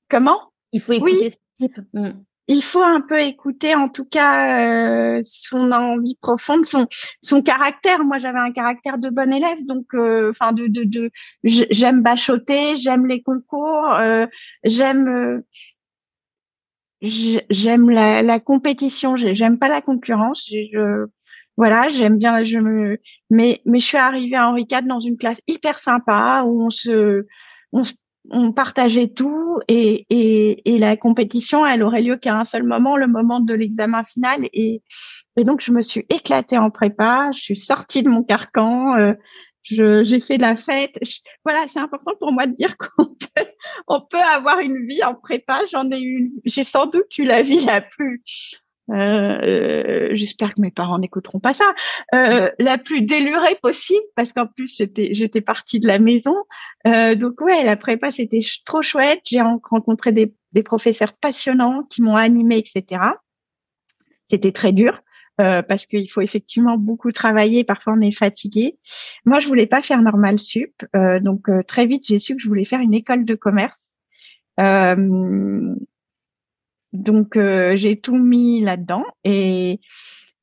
comment? 0.08 0.51
Il 0.72 0.80
faut 0.80 0.92
écouter 0.92 1.32
oui. 1.60 1.68
Mm. 1.92 2.10
Il 2.48 2.62
faut 2.62 2.82
un 2.82 3.00
peu 3.00 3.20
écouter, 3.20 3.76
en 3.76 3.88
tout 3.88 4.04
cas, 4.04 5.16
euh, 5.16 5.20
son 5.22 5.70
envie 5.70 6.16
profonde, 6.20 6.66
son 6.66 6.86
son 7.22 7.40
caractère. 7.40 8.04
Moi, 8.04 8.18
j'avais 8.18 8.40
un 8.40 8.50
caractère 8.50 8.98
de 8.98 9.10
bon 9.10 9.32
élève, 9.32 9.64
donc, 9.64 9.86
euh, 9.94 10.30
enfin, 10.30 10.52
de 10.52 10.66
de, 10.66 10.82
de 10.82 11.10
j'aime 11.44 12.02
bachoter, 12.02 12.76
j'aime 12.76 13.06
les 13.06 13.22
concours, 13.22 13.94
euh, 13.94 14.26
j'aime 14.64 15.08
euh, 15.08 15.40
j'aime 17.00 17.90
la, 17.90 18.22
la 18.22 18.40
compétition, 18.40 19.16
j'aime 19.16 19.58
pas 19.58 19.68
la 19.68 19.80
concurrence. 19.80 20.48
Je, 20.50 21.06
voilà, 21.56 21.88
j'aime 21.90 22.18
bien. 22.18 22.42
Je 22.44 22.58
me, 22.58 22.98
mais 23.30 23.60
mais 23.66 23.78
je 23.80 23.86
suis 23.86 23.98
arrivée 23.98 24.36
à 24.36 24.48
Henri 24.48 24.66
IV 24.70 24.86
dans 24.86 25.00
une 25.00 25.16
classe 25.16 25.40
hyper 25.46 25.78
sympa 25.78 26.42
où 26.46 26.64
on 26.66 26.70
se 26.70 27.26
on 27.72 27.84
se 27.84 27.94
on 28.30 28.52
partageait 28.52 29.08
tout 29.08 29.58
et, 29.68 30.06
et, 30.10 30.74
et, 30.74 30.78
la 30.78 30.96
compétition, 30.96 31.66
elle 31.66 31.82
aurait 31.82 32.02
lieu 32.02 32.16
qu'à 32.16 32.38
un 32.38 32.44
seul 32.44 32.62
moment, 32.62 32.96
le 32.96 33.08
moment 33.08 33.40
de 33.40 33.52
l'examen 33.52 34.04
final. 34.04 34.46
Et, 34.52 34.82
et 35.36 35.44
donc, 35.44 35.60
je 35.60 35.72
me 35.72 35.82
suis 35.82 36.06
éclatée 36.08 36.58
en 36.58 36.70
prépa, 36.70 37.30
je 37.34 37.40
suis 37.40 37.56
sortie 37.56 38.02
de 38.02 38.08
mon 38.08 38.22
carcan. 38.22 38.96
Euh, 38.96 39.14
j'ai 39.64 40.20
fait 40.20 40.38
de 40.38 40.42
la 40.42 40.56
fête. 40.56 40.98
voilà, 41.44 41.66
c'est 41.68 41.78
important 41.78 42.12
pour 42.18 42.32
moi 42.32 42.46
de 42.46 42.54
dire 42.54 42.76
qu'on 42.76 43.06
peut, 43.34 43.44
on 43.88 44.00
peut 44.00 44.18
avoir 44.34 44.60
une 44.60 44.84
vie 44.86 45.02
en 45.04 45.14
prépa. 45.14 45.60
J'en 45.72 45.90
ai 45.90 46.00
une. 46.00 46.30
J'ai 46.44 46.64
sans 46.64 46.86
doute 46.86 47.16
eu 47.18 47.24
la 47.24 47.42
vie 47.42 47.64
la 47.64 47.80
plus. 47.80 48.22
Euh, 48.92 50.08
J'espère 50.12 50.54
que 50.54 50.60
mes 50.60 50.70
parents 50.70 50.98
n'écouteront 50.98 51.40
pas 51.40 51.54
ça. 51.54 51.64
Euh, 52.14 52.50
la 52.58 52.78
plus 52.78 53.02
délurée 53.02 53.56
possible, 53.62 54.04
parce 54.16 54.32
qu'en 54.32 54.46
plus 54.46 54.76
j'étais 54.76 55.14
j'étais 55.14 55.40
partie 55.40 55.80
de 55.80 55.86
la 55.86 55.98
maison. 55.98 56.34
Euh, 56.86 57.14
donc 57.14 57.40
ouais, 57.40 57.64
la 57.64 57.76
prépa 57.76 58.10
c'était 58.10 58.40
trop 58.64 58.82
chouette. 58.82 59.20
J'ai 59.26 59.40
rencontré 59.40 60.12
des, 60.12 60.34
des 60.52 60.62
professeurs 60.62 61.14
passionnants 61.14 61.84
qui 61.84 62.02
m'ont 62.02 62.16
animée, 62.16 62.58
etc. 62.58 63.00
C'était 64.26 64.52
très 64.52 64.72
dur. 64.72 65.02
Euh, 65.40 65.62
parce 65.62 65.86
qu'il 65.86 66.08
faut 66.10 66.20
effectivement 66.20 66.76
beaucoup 66.76 67.10
travailler. 67.10 67.64
Parfois, 67.64 67.94
on 67.96 68.00
est 68.02 68.12
fatigué. 68.12 68.78
Moi, 69.24 69.40
je 69.40 69.48
voulais 69.48 69.66
pas 69.66 69.80
faire 69.80 70.02
normal 70.02 70.38
sup, 70.38 70.74
euh, 70.94 71.20
donc 71.20 71.48
euh, 71.48 71.62
très 71.62 71.86
vite, 71.86 72.04
j'ai 72.06 72.18
su 72.18 72.36
que 72.36 72.42
je 72.42 72.48
voulais 72.48 72.64
faire 72.64 72.80
une 72.80 72.92
école 72.92 73.24
de 73.24 73.34
commerce. 73.34 73.74
Donc, 76.92 77.36
j'ai 77.36 78.00
tout 78.00 78.16
mis 78.16 78.62
là-dedans 78.62 79.04
et 79.24 79.80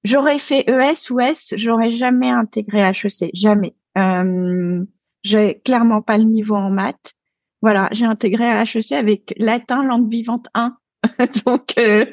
j'aurais 0.04 0.40
fait 0.40 0.68
ES 0.68 1.12
ou 1.12 1.20
S, 1.20 1.54
j'aurais 1.58 1.92
jamais 1.92 2.30
intégré 2.30 2.82
HEC, 2.82 3.32
jamais. 3.34 3.76
j'ai 5.24 5.62
clairement 5.64 6.02
pas 6.02 6.18
le 6.18 6.26
niveau 6.26 6.56
en 6.56 6.70
maths. 6.70 7.14
Voilà, 7.62 7.90
j'ai 7.92 8.06
intégré 8.06 8.46
HEC 8.46 8.94
avec 8.94 9.34
latin 9.38 9.84
langue 9.84 10.10
vivante 10.10 10.48
1 10.54 10.78
donc, 11.46 11.74
euh, 11.78 12.06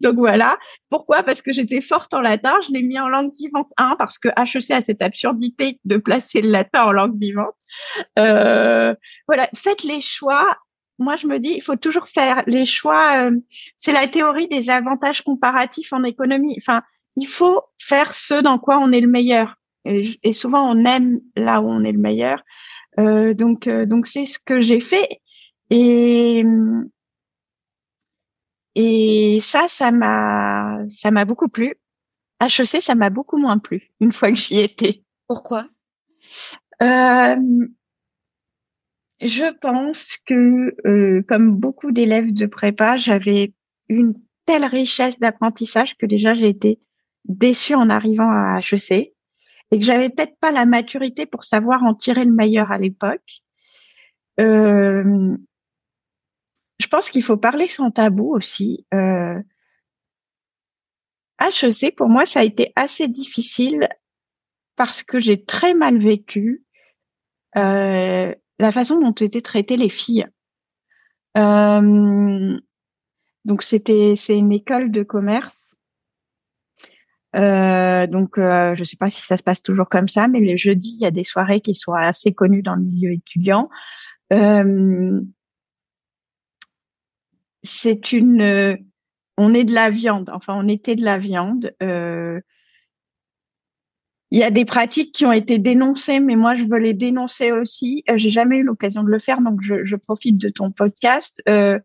donc 0.00 0.16
voilà. 0.16 0.58
Pourquoi? 0.90 1.22
Parce 1.22 1.42
que 1.42 1.52
j'étais 1.52 1.80
forte 1.80 2.12
en 2.14 2.20
latin. 2.20 2.54
Je 2.66 2.72
l'ai 2.72 2.82
mis 2.82 2.98
en 2.98 3.08
langue 3.08 3.32
vivante 3.38 3.70
1 3.78 3.96
parce 3.96 4.18
que 4.18 4.28
HEC 4.28 4.70
a 4.70 4.80
cette 4.82 5.02
absurdité 5.02 5.80
de 5.84 5.96
placer 5.96 6.42
le 6.42 6.50
latin 6.50 6.84
en 6.84 6.92
langue 6.92 7.18
vivante. 7.18 7.54
Euh, 8.18 8.94
voilà, 9.26 9.48
faites 9.54 9.82
les 9.84 10.00
choix. 10.00 10.58
Moi, 10.98 11.16
je 11.16 11.26
me 11.26 11.38
dis, 11.38 11.54
il 11.56 11.62
faut 11.62 11.76
toujours 11.76 12.08
faire 12.08 12.42
les 12.46 12.66
choix. 12.66 13.26
Euh, 13.26 13.36
c'est 13.76 13.92
la 13.92 14.06
théorie 14.06 14.48
des 14.48 14.70
avantages 14.70 15.22
comparatifs 15.22 15.92
en 15.92 16.02
économie. 16.04 16.54
Enfin, 16.58 16.82
il 17.16 17.26
faut 17.26 17.62
faire 17.78 18.14
ce 18.14 18.40
dans 18.40 18.58
quoi 18.58 18.78
on 18.78 18.92
est 18.92 19.00
le 19.00 19.08
meilleur. 19.08 19.56
Et, 19.84 20.18
et 20.22 20.32
souvent, 20.32 20.70
on 20.70 20.84
aime 20.84 21.20
là 21.36 21.60
où 21.60 21.68
on 21.68 21.84
est 21.84 21.92
le 21.92 21.98
meilleur. 21.98 22.42
Euh, 22.98 23.34
donc, 23.34 23.66
euh, 23.66 23.86
donc 23.86 24.06
c'est 24.06 24.26
ce 24.26 24.38
que 24.38 24.60
j'ai 24.60 24.80
fait. 24.80 25.20
Et 25.70 26.44
et 28.74 29.38
ça, 29.40 29.66
ça 29.68 29.90
m'a, 29.92 30.78
ça 30.88 31.10
m'a 31.10 31.24
beaucoup 31.24 31.48
plu. 31.48 31.74
HEC, 32.40 32.82
ça 32.82 32.94
m'a 32.94 33.10
beaucoup 33.10 33.36
moins 33.36 33.58
plu 33.58 33.90
une 34.00 34.12
fois 34.12 34.30
que 34.30 34.36
j'y 34.36 34.60
étais. 34.60 35.04
Pourquoi? 35.28 35.68
Euh, 36.82 37.36
Je 39.24 39.50
pense 39.58 40.18
que, 40.26 40.76
euh, 40.86 41.22
comme 41.26 41.56
beaucoup 41.56 41.92
d'élèves 41.92 42.34
de 42.34 42.44
prépa, 42.44 42.98
j'avais 42.98 43.54
une 43.88 44.12
telle 44.44 44.66
richesse 44.66 45.18
d'apprentissage 45.18 45.96
que 45.96 46.04
déjà 46.04 46.34
j'ai 46.34 46.48
été 46.48 46.78
déçue 47.24 47.74
en 47.74 47.88
arrivant 47.88 48.28
à 48.28 48.60
HEC 48.60 49.14
et 49.70 49.78
que 49.78 49.82
j'avais 49.82 50.10
peut-être 50.10 50.38
pas 50.40 50.52
la 50.52 50.66
maturité 50.66 51.24
pour 51.24 51.42
savoir 51.42 51.84
en 51.84 51.94
tirer 51.94 52.26
le 52.26 52.32
meilleur 52.32 52.70
à 52.70 52.76
l'époque. 52.76 53.40
Euh, 54.40 55.34
je 56.78 56.86
pense 56.88 57.08
qu'il 57.08 57.22
faut 57.22 57.38
parler 57.38 57.66
sans 57.66 57.90
tabou 57.90 58.34
aussi. 58.34 58.86
Euh, 58.92 59.40
HEC, 61.40 61.96
pour 61.96 62.10
moi, 62.10 62.26
ça 62.26 62.40
a 62.40 62.44
été 62.44 62.74
assez 62.76 63.08
difficile 63.08 63.88
parce 64.76 65.02
que 65.02 65.18
j'ai 65.18 65.42
très 65.42 65.72
mal 65.72 65.98
vécu 65.98 66.62
euh, 67.56 68.34
la 68.58 68.72
façon 68.72 69.00
dont 69.00 69.12
étaient 69.12 69.42
traitées 69.42 69.76
les 69.76 69.88
filles. 69.88 70.26
Euh, 71.36 72.58
donc 73.44 73.62
c'était 73.62 74.14
c'est 74.16 74.36
une 74.36 74.52
école 74.52 74.90
de 74.90 75.02
commerce. 75.02 75.74
Euh, 77.36 78.06
donc 78.06 78.38
euh, 78.38 78.74
je 78.76 78.80
ne 78.80 78.84
sais 78.84 78.96
pas 78.96 79.10
si 79.10 79.22
ça 79.22 79.36
se 79.36 79.42
passe 79.42 79.62
toujours 79.62 79.88
comme 79.88 80.08
ça, 80.08 80.28
mais 80.28 80.40
les 80.40 80.56
jeudis 80.56 80.96
il 81.00 81.02
y 81.02 81.06
a 81.06 81.10
des 81.10 81.24
soirées 81.24 81.60
qui 81.60 81.74
sont 81.74 81.92
assez 81.92 82.32
connues 82.32 82.62
dans 82.62 82.76
le 82.76 82.82
milieu 82.82 83.12
étudiant. 83.12 83.68
Euh, 84.32 85.20
c'est 87.64 88.12
une, 88.12 88.42
euh, 88.42 88.76
on 89.36 89.54
est 89.54 89.64
de 89.64 89.74
la 89.74 89.90
viande. 89.90 90.30
Enfin, 90.32 90.54
on 90.54 90.68
était 90.68 90.96
de 90.96 91.04
la 91.04 91.18
viande. 91.18 91.74
Il 94.34 94.40
y 94.40 94.42
a 94.42 94.50
des 94.50 94.64
pratiques 94.64 95.12
qui 95.12 95.24
ont 95.24 95.30
été 95.30 95.60
dénoncées, 95.60 96.18
mais 96.18 96.34
moi 96.34 96.56
je 96.56 96.64
veux 96.64 96.78
les 96.78 96.92
dénoncer 96.92 97.52
aussi. 97.52 98.02
Euh, 98.10 98.14
j'ai 98.16 98.30
jamais 98.30 98.56
eu 98.56 98.62
l'occasion 98.64 99.04
de 99.04 99.08
le 99.08 99.20
faire, 99.20 99.40
donc 99.40 99.60
je, 99.62 99.84
je 99.84 99.94
profite 99.94 100.38
de 100.38 100.48
ton 100.48 100.72
podcast. 100.72 101.40
Euh, 101.48 101.78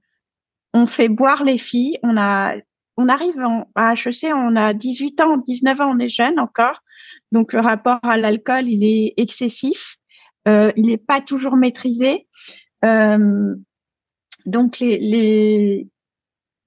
on 0.73 0.88
fait 0.88 1.09
boire 1.09 1.43
les 1.43 1.59
filles. 1.59 1.99
On 2.01 2.17
a, 2.17 2.55
on 2.97 3.07
arrive 3.07 3.38
en, 3.38 3.69
à 3.75 3.93
HEC, 3.93 4.33
on 4.33 4.55
a 4.55 4.73
18 4.73 5.21
ans, 5.21 5.38
19 5.38 5.79
ans, 5.79 5.91
on 5.95 5.99
est 5.99 6.09
jeune 6.09 6.39
encore. 6.39 6.81
Donc 7.31 7.53
le 7.53 7.59
rapport 7.59 7.99
à 8.01 8.17
l'alcool, 8.17 8.67
il 8.67 8.83
est 8.83 9.13
excessif. 9.17 9.97
Euh, 10.47 10.71
il 10.75 10.88
n'est 10.88 10.97
pas 10.97 11.21
toujours 11.21 11.55
maîtrisé. 11.55 12.27
Euh, 12.83 13.53
donc 14.47 14.79
les, 14.79 14.97
les, 14.97 15.88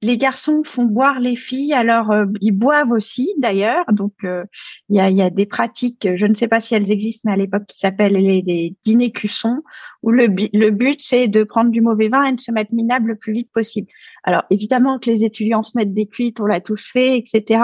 les 0.03 0.19
garçons 0.19 0.63
font 0.65 0.87
boire 0.87 1.21
les 1.21 1.37
filles, 1.37 1.73
alors 1.73 2.11
euh, 2.11 2.27
ils 2.41 2.51
boivent 2.51 2.91
aussi 2.91 3.33
d'ailleurs. 3.39 3.85
Donc 3.93 4.13
euh, 4.25 4.45
il 4.89 4.97
y, 4.97 5.23
a, 5.23 5.31
des 5.31 5.47
pratiques, 5.47 6.09
je 6.17 6.27
ne 6.27 6.35
sais 6.35 6.49
pas 6.49 6.61
si 6.61 6.75
elles 6.75 6.91
existent, 6.91 7.23
mais 7.25 7.35
à 7.35 7.37
l'époque 7.37 7.67
qui 7.69 7.79
s'appellent 7.79 8.15
les, 8.15 8.77
dîners 8.85 9.13
cuissons, 9.13 9.63
où 10.03 10.11
le, 10.11 10.27
le 10.27 10.71
but 10.71 11.01
c'est 11.01 11.29
de 11.29 11.45
prendre 11.45 11.71
du 11.71 11.81
mauvais 11.81 12.09
vin 12.09 12.25
et 12.25 12.33
de 12.33 12.41
se 12.41 12.51
mettre 12.51 12.75
minable 12.75 13.11
le 13.11 13.17
plus 13.17 13.33
vite 13.33 13.51
possible. 13.53 13.87
Alors 14.25 14.43
évidemment 14.51 14.99
que 14.99 15.09
les 15.09 15.25
étudiants 15.25 15.63
se 15.63 15.79
mettent 15.79 15.95
des 15.95 16.07
cuites, 16.07 16.41
on 16.41 16.47
l'a 16.47 16.61
tous 16.61 16.85
fait, 16.85 17.17
etc. 17.17 17.63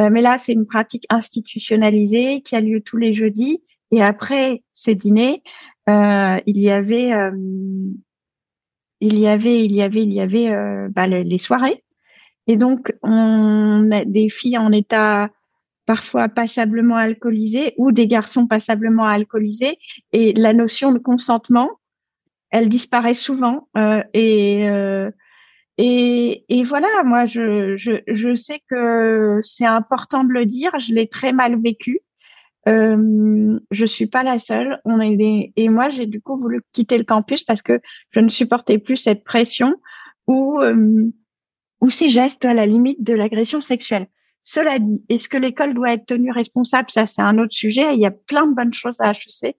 Euh, 0.00 0.10
mais 0.10 0.22
là 0.22 0.38
c'est 0.38 0.52
une 0.52 0.66
pratique 0.66 1.06
institutionnalisée 1.10 2.40
qui 2.42 2.54
a 2.54 2.60
lieu 2.60 2.80
tous 2.80 2.98
les 2.98 3.12
jeudis. 3.12 3.62
Et 3.90 4.00
après 4.00 4.62
ces 4.72 4.94
dîners, 4.94 5.42
il 5.88 6.58
y 6.58 6.70
avait 6.70 7.12
il 9.00 9.18
y 9.18 9.26
avait, 9.26 9.64
il 9.64 9.72
y 9.72 9.82
avait, 9.82 10.02
il 10.02 10.12
y 10.12 10.20
avait 10.20 10.50
euh, 10.50 10.88
bah, 10.90 11.06
les, 11.06 11.38
soirées. 11.38 11.82
Et 12.46 12.56
donc, 12.56 12.92
on 13.02 13.90
a 13.90 14.04
des 14.04 14.28
filles 14.28 14.58
en 14.58 14.72
état 14.72 15.30
parfois 15.86 16.28
passablement 16.28 16.96
alcoolisé 16.96 17.74
ou 17.76 17.92
des 17.92 18.06
garçons 18.06 18.46
passablement 18.46 19.06
alcoolisés. 19.06 19.78
Et 20.12 20.32
la 20.32 20.52
notion 20.52 20.92
de 20.92 20.98
consentement, 20.98 21.70
elle 22.50 22.68
disparaît 22.68 23.14
souvent. 23.14 23.68
Euh, 23.76 24.02
et, 24.14 24.68
euh, 24.68 25.10
et, 25.78 26.44
et 26.48 26.64
voilà, 26.64 26.88
moi, 27.04 27.26
je, 27.26 27.76
je 27.76 28.34
sais 28.34 28.60
que 28.70 29.40
c'est 29.42 29.66
important 29.66 30.24
de 30.24 30.32
le 30.32 30.46
dire. 30.46 30.70
Je 30.78 30.94
l'ai 30.94 31.08
très 31.08 31.32
mal 31.32 31.60
vécu. 31.60 32.00
Euh, 32.68 33.58
je 33.70 33.86
suis 33.86 34.06
pas 34.06 34.22
la 34.22 34.38
seule. 34.38 34.80
On 34.84 35.00
est 35.00 35.16
des... 35.16 35.52
et 35.56 35.68
moi 35.68 35.88
j'ai 35.88 36.06
du 36.06 36.20
coup 36.20 36.38
voulu 36.38 36.62
quitter 36.72 36.98
le 36.98 37.04
campus 37.04 37.42
parce 37.42 37.62
que 37.62 37.80
je 38.10 38.20
ne 38.20 38.28
supportais 38.28 38.78
plus 38.78 38.96
cette 38.96 39.24
pression 39.24 39.74
ou 40.26 40.60
euh, 40.60 41.04
ou 41.80 41.90
ces 41.90 42.08
gestes 42.08 42.44
à 42.44 42.54
la 42.54 42.66
limite 42.66 43.02
de 43.02 43.12
l'agression 43.12 43.60
sexuelle. 43.60 44.06
Cela 44.42 44.78
dit, 44.78 45.02
est-ce 45.08 45.28
que 45.28 45.36
l'école 45.36 45.74
doit 45.74 45.92
être 45.92 46.06
tenue 46.06 46.30
responsable? 46.30 46.90
Ça 46.90 47.06
c'est 47.06 47.22
un 47.22 47.38
autre 47.38 47.52
sujet. 47.54 47.94
Il 47.94 48.00
y 48.00 48.06
a 48.06 48.10
plein 48.10 48.46
de 48.46 48.54
bonnes 48.54 48.74
choses 48.74 49.00
à 49.00 49.10
HEC. 49.10 49.56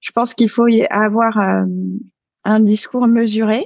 Je 0.00 0.12
pense 0.12 0.34
qu'il 0.34 0.48
faut 0.48 0.68
y 0.68 0.84
avoir 0.86 1.38
euh, 1.38 1.64
un 2.44 2.60
discours 2.60 3.06
mesuré. 3.08 3.64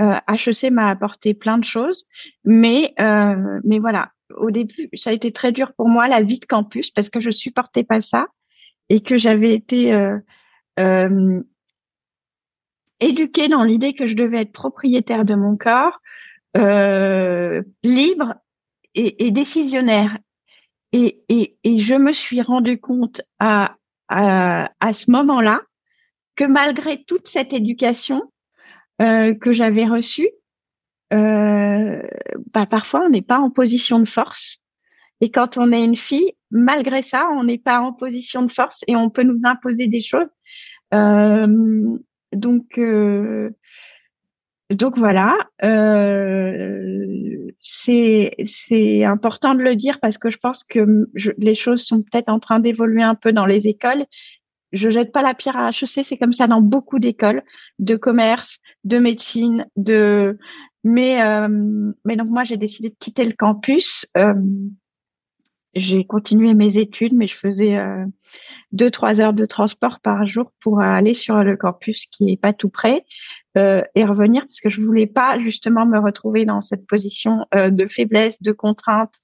Euh, 0.00 0.14
HEC 0.28 0.70
m'a 0.70 0.90
apporté 0.90 1.34
plein 1.34 1.58
de 1.58 1.64
choses, 1.64 2.04
mais 2.44 2.94
euh, 3.00 3.60
mais 3.64 3.80
voilà, 3.80 4.12
au 4.36 4.50
début, 4.50 4.88
ça 4.94 5.10
a 5.10 5.12
été 5.12 5.32
très 5.32 5.52
dur 5.52 5.72
pour 5.74 5.88
moi 5.88 6.08
la 6.08 6.22
vie 6.22 6.38
de 6.38 6.44
campus 6.44 6.90
parce 6.90 7.10
que 7.10 7.20
je 7.20 7.30
supportais 7.30 7.84
pas 7.84 8.00
ça 8.00 8.26
et 8.88 9.00
que 9.00 9.18
j'avais 9.18 9.52
été 9.52 9.94
euh, 9.94 10.18
euh, 10.78 11.40
éduquée 13.00 13.48
dans 13.48 13.64
l'idée 13.64 13.94
que 13.94 14.06
je 14.06 14.14
devais 14.14 14.40
être 14.40 14.52
propriétaire 14.52 15.24
de 15.24 15.34
mon 15.34 15.56
corps, 15.56 16.00
euh, 16.56 17.62
libre 17.82 18.34
et, 18.94 19.30
décisionnaire. 19.30 20.18
Et, 20.92 21.22
et, 21.28 21.56
et, 21.62 21.80
je 21.80 21.94
me 21.94 22.12
suis 22.12 22.40
rendu 22.42 22.80
compte 22.80 23.20
à, 23.38 23.76
à, 24.08 24.94
ce 24.94 25.10
moment-là 25.10 25.60
que 26.34 26.44
malgré 26.44 27.04
toute 27.04 27.28
cette 27.28 27.52
éducation 27.52 28.32
que 28.98 29.52
j'avais 29.52 29.84
reçue, 29.84 30.30
euh, 31.12 32.02
bah, 32.52 32.66
parfois 32.66 33.04
on 33.06 33.10
n'est 33.10 33.22
pas 33.22 33.38
en 33.38 33.50
position 33.50 33.98
de 34.00 34.08
force. 34.08 34.62
Et 35.20 35.30
quand 35.30 35.58
on 35.58 35.72
est 35.72 35.84
une 35.84 35.96
fille, 35.96 36.32
malgré 36.50 37.02
ça, 37.02 37.28
on 37.32 37.44
n'est 37.44 37.58
pas 37.58 37.80
en 37.80 37.92
position 37.92 38.42
de 38.42 38.52
force 38.52 38.84
et 38.86 38.94
on 38.94 39.10
peut 39.10 39.24
nous 39.24 39.40
imposer 39.44 39.88
des 39.88 40.00
choses. 40.00 40.28
Euh, 40.94 41.98
donc, 42.32 42.78
euh, 42.78 43.50
donc 44.70 44.96
voilà, 44.96 45.36
euh, 45.64 47.50
c'est 47.60 48.32
c'est 48.44 49.04
important 49.04 49.54
de 49.54 49.62
le 49.62 49.74
dire 49.74 49.98
parce 50.00 50.18
que 50.18 50.30
je 50.30 50.38
pense 50.38 50.62
que 50.62 51.08
les 51.38 51.54
choses 51.54 51.84
sont 51.84 52.02
peut-être 52.02 52.28
en 52.28 52.38
train 52.38 52.60
d'évoluer 52.60 53.02
un 53.02 53.14
peu 53.14 53.32
dans 53.32 53.46
les 53.46 53.66
écoles 53.66 54.06
je 54.72 54.90
jette 54.90 55.12
pas 55.12 55.22
la 55.22 55.34
pierre 55.34 55.56
à 55.56 55.70
HEC, 55.70 56.04
c'est 56.04 56.18
comme 56.18 56.32
ça 56.32 56.46
dans 56.46 56.60
beaucoup 56.60 56.98
d'écoles 56.98 57.42
de 57.78 57.96
commerce, 57.96 58.58
de 58.84 58.98
médecine, 58.98 59.66
de 59.76 60.38
mais 60.88 61.22
euh, 61.22 61.92
mais 62.04 62.16
donc 62.16 62.28
moi 62.30 62.44
j'ai 62.44 62.56
décidé 62.56 62.88
de 62.88 62.96
quitter 62.98 63.24
le 63.24 63.34
campus. 63.34 64.06
Euh, 64.16 64.34
j'ai 65.74 66.06
continué 66.06 66.54
mes 66.54 66.78
études, 66.78 67.12
mais 67.12 67.26
je 67.26 67.36
faisais 67.36 67.76
euh, 67.76 68.06
deux 68.72 68.90
trois 68.90 69.20
heures 69.20 69.34
de 69.34 69.44
transport 69.44 70.00
par 70.00 70.26
jour 70.26 70.50
pour 70.60 70.80
aller 70.80 71.12
sur 71.12 71.44
le 71.44 71.56
campus 71.58 72.06
qui 72.06 72.32
est 72.32 72.40
pas 72.40 72.54
tout 72.54 72.70
près 72.70 73.04
euh, 73.58 73.82
et 73.94 74.04
revenir 74.04 74.42
parce 74.42 74.60
que 74.60 74.70
je 74.70 74.80
voulais 74.80 75.06
pas 75.06 75.38
justement 75.38 75.84
me 75.84 75.98
retrouver 75.98 76.46
dans 76.46 76.62
cette 76.62 76.86
position 76.86 77.46
euh, 77.54 77.68
de 77.68 77.86
faiblesse, 77.86 78.40
de 78.42 78.52
contrainte 78.52 79.20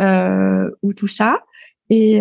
ou 0.00 0.92
tout 0.94 1.06
ça. 1.06 1.44
Et 1.90 2.18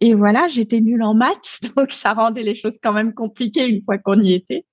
et 0.00 0.14
voilà, 0.14 0.46
j'étais 0.48 0.80
nulle 0.80 1.02
en 1.02 1.14
maths, 1.14 1.60
donc 1.76 1.92
ça 1.92 2.12
rendait 2.12 2.44
les 2.44 2.54
choses 2.54 2.78
quand 2.82 2.92
même 2.92 3.12
compliquées 3.12 3.66
une 3.66 3.82
fois 3.84 3.98
qu'on 3.98 4.20
y 4.20 4.34
était. 4.34 4.64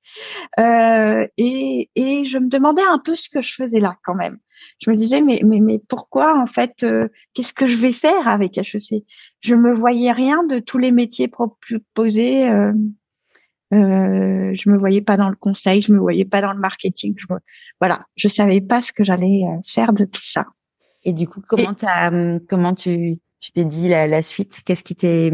Euh, 0.60 1.26
et, 1.38 1.90
et 1.96 2.26
je 2.26 2.38
me 2.38 2.48
demandais 2.48 2.84
un 2.90 3.00
peu 3.00 3.16
ce 3.16 3.30
que 3.30 3.42
je 3.42 3.54
faisais 3.54 3.80
là 3.80 3.98
quand 4.04 4.14
même. 4.14 4.38
Je 4.80 4.92
me 4.92 4.96
disais 4.96 5.22
mais 5.22 5.42
mais 5.44 5.60
mais 5.60 5.80
pourquoi 5.90 6.40
en 6.40 6.46
fait 6.46 6.84
euh, 6.84 7.08
qu'est-ce 7.34 7.54
que 7.54 7.68
je 7.68 7.78
vais 7.78 7.92
faire 7.92 8.28
avec 8.28 8.58
HEC 8.58 9.04
Je 9.42 9.56
me 9.56 9.74
voyais 9.74 10.12
rien 10.12 10.44
de 10.46 10.60
tous 10.60 10.78
les 10.78 10.92
métiers 10.92 11.28
proposés. 11.28 12.48
Euh, 12.50 12.74
euh, 13.74 14.52
je 14.54 14.70
me 14.70 14.78
voyais 14.78 15.02
pas 15.02 15.18
dans 15.18 15.30
le 15.30 15.36
conseil, 15.36 15.82
je 15.82 15.92
me 15.92 15.98
voyais 15.98 16.26
pas 16.26 16.42
dans 16.42 16.54
le 16.54 16.60
marketing. 16.60 17.16
Je 17.18 17.26
voilà, 17.80 18.06
je 18.16 18.28
savais 18.28 18.62
pas 18.62 18.82
ce 18.82 18.94
que 18.94 19.04
j'allais 19.04 19.42
euh, 19.44 19.60
faire 19.66 19.92
de 19.92 20.06
tout 20.06 20.26
ça. 20.26 20.46
Et 21.04 21.14
du 21.14 21.28
coup, 21.28 21.42
comment 21.48 21.74
t'as, 21.74 22.40
comment 22.48 22.74
tu 22.74 23.20
tu 23.40 23.52
t'es 23.52 23.66
dit 23.66 23.90
la, 23.90 24.22
suite 24.22 24.62
Qu'est-ce 24.66 24.84
qui 24.84 24.96
t'est 24.96 25.32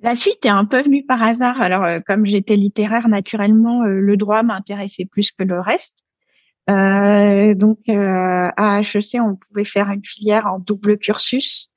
la 0.00 0.14
suite 0.16 0.44
est 0.44 0.50
un 0.50 0.64
peu 0.64 0.82
venue 0.82 1.04
par 1.04 1.22
hasard. 1.22 1.60
Alors, 1.60 1.84
euh, 1.84 2.00
comme 2.04 2.26
j'étais 2.26 2.56
littéraire, 2.56 3.08
naturellement, 3.08 3.82
euh, 3.82 4.00
le 4.00 4.16
droit 4.16 4.42
m'intéressait 4.42 5.06
plus 5.06 5.32
que 5.32 5.42
le 5.42 5.60
reste. 5.60 6.04
Euh, 6.68 7.54
donc, 7.54 7.88
à 7.88 8.80
HEC, 8.80 9.20
on 9.20 9.36
pouvait 9.36 9.64
faire 9.64 9.88
une 9.90 10.04
filière 10.04 10.46
en 10.46 10.58
double 10.58 10.98
cursus. 10.98 11.70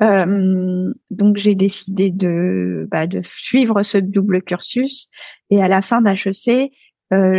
donc, 0.00 1.36
j'ai 1.36 1.54
décidé 1.54 2.10
de, 2.10 2.88
bah, 2.90 3.06
de 3.06 3.22
suivre 3.22 3.82
ce 3.82 3.98
double 3.98 4.42
cursus. 4.42 5.08
Et 5.50 5.62
à 5.62 5.68
la 5.68 5.82
fin 5.82 6.00
d'HEC, 6.02 6.72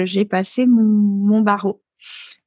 j'ai 0.06 0.26
passé 0.26 0.66
mon, 0.68 0.84
mon 0.84 1.42
barreau. 1.42 1.82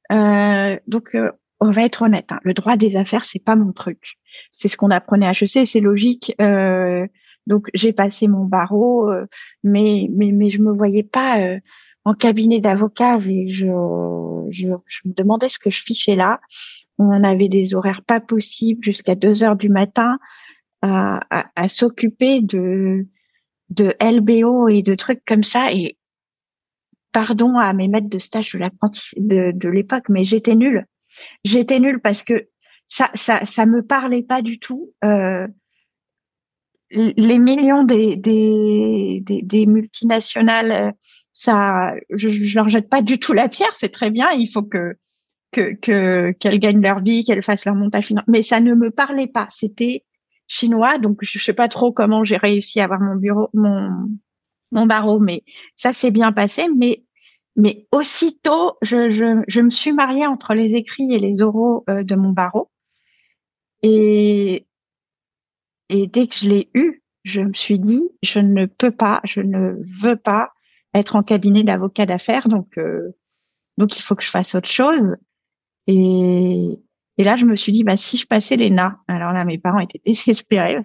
donc, 0.09 1.15
on 1.59 1.71
va 1.71 1.83
être 1.83 2.03
honnête, 2.03 2.31
hein, 2.31 2.39
le 2.43 2.53
droit 2.53 2.77
des 2.77 2.95
affaires, 2.95 3.25
c'est 3.25 3.43
pas 3.43 3.55
mon 3.55 3.71
truc. 3.71 4.17
C'est 4.53 4.67
ce 4.67 4.77
qu'on 4.77 4.91
apprenait 4.91 5.25
à 5.25 5.31
HEC, 5.31 5.65
c'est 5.65 5.79
logique. 5.79 6.33
Euh, 6.39 7.07
donc 7.47 7.67
j'ai 7.73 7.93
passé 7.93 8.27
mon 8.27 8.45
barreau, 8.45 9.09
euh, 9.09 9.25
mais 9.63 10.07
mais 10.13 10.31
mais 10.31 10.49
je 10.49 10.59
me 10.59 10.71
voyais 10.71 11.03
pas 11.03 11.39
euh, 11.39 11.59
en 12.05 12.13
cabinet 12.13 12.61
d'avocat. 12.61 13.19
Et 13.25 13.53
je, 13.53 13.65
je, 14.51 14.67
me 15.05 15.13
demandais 15.13 15.49
ce 15.49 15.59
que 15.59 15.71
je 15.71 15.81
fichais 15.81 16.15
là. 16.15 16.39
On 16.99 17.23
avait 17.23 17.49
des 17.49 17.73
horaires 17.75 18.03
pas 18.05 18.19
possibles 18.19 18.83
jusqu'à 18.83 19.15
2 19.15 19.43
heures 19.43 19.55
du 19.55 19.69
matin 19.69 20.19
à, 20.81 21.19
à, 21.29 21.45
à 21.55 21.67
s'occuper 21.67 22.41
de 22.41 23.07
de 23.69 23.95
LBO 24.01 24.67
et 24.69 24.81
de 24.83 24.95
trucs 24.95 25.23
comme 25.25 25.43
ça. 25.43 25.73
Et 25.73 25.97
pardon 27.11 27.55
à 27.57 27.73
mes 27.73 27.87
maîtres 27.87 28.09
de 28.09 28.19
stage 28.19 28.53
de 28.53 28.59
l'apprentissage 28.59 29.13
de, 29.17 29.51
de 29.55 29.69
l'époque, 29.69 30.09
mais 30.09 30.23
j'étais 30.23 30.55
nulle 30.55 30.85
J'étais 31.43 31.79
nulle 31.79 31.99
parce 32.01 32.23
que 32.23 32.47
ça, 32.87 33.09
ça, 33.13 33.45
ça 33.45 33.65
me 33.65 33.81
parlait 33.81 34.23
pas 34.23 34.41
du 34.41 34.59
tout. 34.59 34.93
Euh, 35.03 35.47
les 36.89 37.37
millions 37.37 37.83
des, 37.83 38.15
des, 38.15 39.21
des, 39.25 39.65
multinationales, 39.65 40.71
euh, 40.71 40.91
ça, 41.33 41.91
je, 42.11 42.29
je 42.29 42.55
leur 42.55 42.69
jette 42.69 42.89
pas 42.89 43.01
du 43.01 43.19
tout 43.19 43.33
la 43.33 43.49
pierre. 43.49 43.75
C'est 43.75 43.91
très 43.91 44.09
bien. 44.09 44.31
Il 44.31 44.47
faut 44.47 44.63
que 44.63 44.95
que 45.51 45.73
que 45.75 46.31
qu'elles 46.39 46.59
gagnent 46.59 46.81
leur 46.81 47.01
vie, 47.01 47.23
qu'elles 47.23 47.43
fassent 47.43 47.65
leur 47.65 47.75
montage 47.75 48.07
financier. 48.07 48.31
Mais 48.31 48.43
ça 48.43 48.59
ne 48.59 48.73
me 48.73 48.91
parlait 48.91 49.27
pas. 49.27 49.47
C'était 49.49 50.05
chinois, 50.47 50.97
donc 50.97 51.19
je 51.21 51.39
sais 51.39 51.53
pas 51.53 51.67
trop 51.67 51.91
comment 51.91 52.23
j'ai 52.23 52.37
réussi 52.37 52.79
à 52.79 52.85
avoir 52.85 53.01
mon 53.01 53.15
bureau, 53.15 53.49
mon 53.53 53.89
mon 54.71 54.85
barreau, 54.85 55.19
mais 55.19 55.43
ça 55.75 55.93
s'est 55.93 56.11
bien 56.11 56.31
passé. 56.31 56.67
Mais 56.75 57.03
mais 57.57 57.87
aussitôt, 57.91 58.77
je, 58.83 59.09
je, 59.09 59.43
je, 59.47 59.61
me 59.61 59.71
suis 59.71 59.91
mariée 59.91 60.27
entre 60.27 60.53
les 60.53 60.75
écrits 60.75 61.11
et 61.11 61.19
les 61.19 61.41
oraux 61.41 61.83
euh, 61.89 62.03
de 62.03 62.15
mon 62.15 62.29
barreau. 62.29 62.69
Et, 63.81 64.67
et 65.89 66.07
dès 66.07 66.27
que 66.27 66.35
je 66.35 66.47
l'ai 66.47 66.69
eu, 66.75 67.03
je 67.23 67.41
me 67.41 67.53
suis 67.53 67.79
dit, 67.79 68.01
je 68.21 68.39
ne 68.39 68.67
peux 68.67 68.91
pas, 68.91 69.21
je 69.23 69.41
ne 69.41 69.75
veux 70.01 70.15
pas 70.15 70.51
être 70.93 71.15
en 71.15 71.23
cabinet 71.23 71.63
d'avocat 71.63 72.05
d'affaires, 72.05 72.47
donc 72.47 72.77
euh, 72.77 73.15
donc 73.77 73.97
il 73.97 74.01
faut 74.01 74.15
que 74.15 74.23
je 74.23 74.29
fasse 74.29 74.55
autre 74.55 74.69
chose. 74.69 75.17
Et, 75.87 76.79
et 77.17 77.23
là, 77.23 77.37
je 77.37 77.45
me 77.45 77.55
suis 77.55 77.71
dit, 77.71 77.83
bah 77.83 77.97
si 77.97 78.17
je 78.17 78.27
passais 78.27 78.55
l'ENA, 78.55 78.99
alors 79.07 79.31
là, 79.31 79.45
mes 79.45 79.57
parents 79.57 79.79
étaient 79.79 80.01
désespérés. 80.05 80.77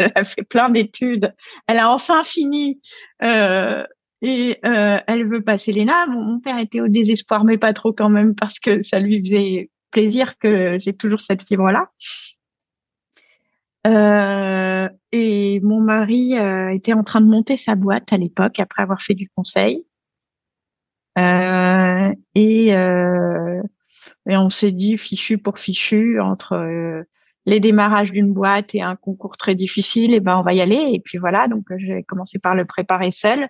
Elle 0.00 0.12
a 0.16 0.24
fait 0.24 0.42
plein 0.42 0.68
d'études. 0.68 1.34
Elle 1.66 1.78
a 1.78 1.90
enfin 1.92 2.24
fini 2.24 2.80
euh, 3.22 3.84
et 4.22 4.58
euh, 4.64 4.98
elle 5.06 5.26
veut 5.26 5.42
passer 5.42 5.72
l'ENA. 5.72 6.06
Mon, 6.06 6.40
père 6.40 6.58
était 6.58 6.80
au 6.80 6.88
désespoir, 6.88 7.44
mais 7.44 7.58
pas 7.58 7.72
trop 7.72 7.92
quand 7.92 8.10
même, 8.10 8.34
parce 8.34 8.58
que 8.58 8.82
ça 8.82 8.98
lui 8.98 9.20
faisait 9.20 9.70
plaisir 9.90 10.38
que 10.38 10.78
j'ai 10.78 10.92
toujours 10.92 11.20
cette 11.20 11.42
fibre-là. 11.42 11.90
Euh, 13.86 14.88
et 15.12 15.60
mon 15.60 15.80
mari 15.80 16.36
euh, 16.38 16.68
était 16.68 16.92
en 16.92 17.02
train 17.02 17.22
de 17.22 17.26
monter 17.26 17.56
sa 17.56 17.76
boîte 17.76 18.12
à 18.12 18.18
l'époque, 18.18 18.60
après 18.60 18.82
avoir 18.82 19.00
fait 19.02 19.14
du 19.14 19.28
conseil. 19.34 19.86
Et, 22.34 22.68
et 22.68 24.36
on 24.36 24.48
s'est 24.48 24.70
dit 24.70 24.96
fichu 24.96 25.36
pour 25.38 25.58
fichu 25.58 26.18
entre 26.20 27.04
les 27.46 27.60
démarrages 27.60 28.12
d'une 28.12 28.32
boîte 28.32 28.74
et 28.74 28.80
un 28.80 28.96
concours 28.96 29.36
très 29.36 29.54
difficile, 29.54 30.14
et 30.14 30.20
ben 30.20 30.38
on 30.38 30.42
va 30.42 30.54
y 30.54 30.60
aller. 30.60 30.92
Et 30.94 31.00
puis 31.00 31.18
voilà, 31.18 31.48
donc 31.48 31.66
j'ai 31.76 32.02
commencé 32.04 32.38
par 32.38 32.54
le 32.54 32.64
préparer 32.64 33.10
seul. 33.10 33.48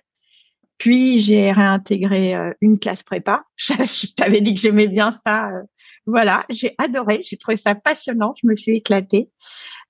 Puis 0.81 1.19
j'ai 1.19 1.51
réintégré 1.51 2.33
euh, 2.33 2.53
une 2.59 2.79
classe 2.79 3.03
prépa. 3.03 3.43
Je, 3.55 4.15
t'avais 4.15 4.41
dit 4.41 4.55
que 4.55 4.59
j'aimais 4.59 4.87
bien 4.87 5.15
ça. 5.23 5.51
Euh, 5.51 5.61
voilà, 6.07 6.43
j'ai 6.49 6.73
adoré, 6.79 7.21
j'ai 7.23 7.37
trouvé 7.37 7.55
ça 7.55 7.75
passionnant, 7.75 8.33
je 8.41 8.47
me 8.47 8.55
suis 8.55 8.77
éclatée. 8.77 9.29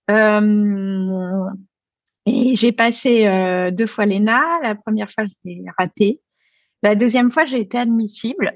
Euh, 0.09 1.45
et 2.25 2.57
j'ai 2.57 2.73
passé 2.73 3.23
deux 3.71 3.87
fois 3.87 4.05
l'ENA. 4.05 4.43
La 4.63 4.75
première 4.75 5.09
fois, 5.09 5.23
j'ai 5.45 5.63
raté. 5.79 6.19
La 6.83 6.95
deuxième 6.95 7.31
fois, 7.31 7.45
j'ai 7.45 7.61
été 7.61 7.77
admissible. 7.77 8.51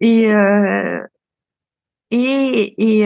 et 0.00 0.24
et 2.10 2.74
et, 2.78 3.00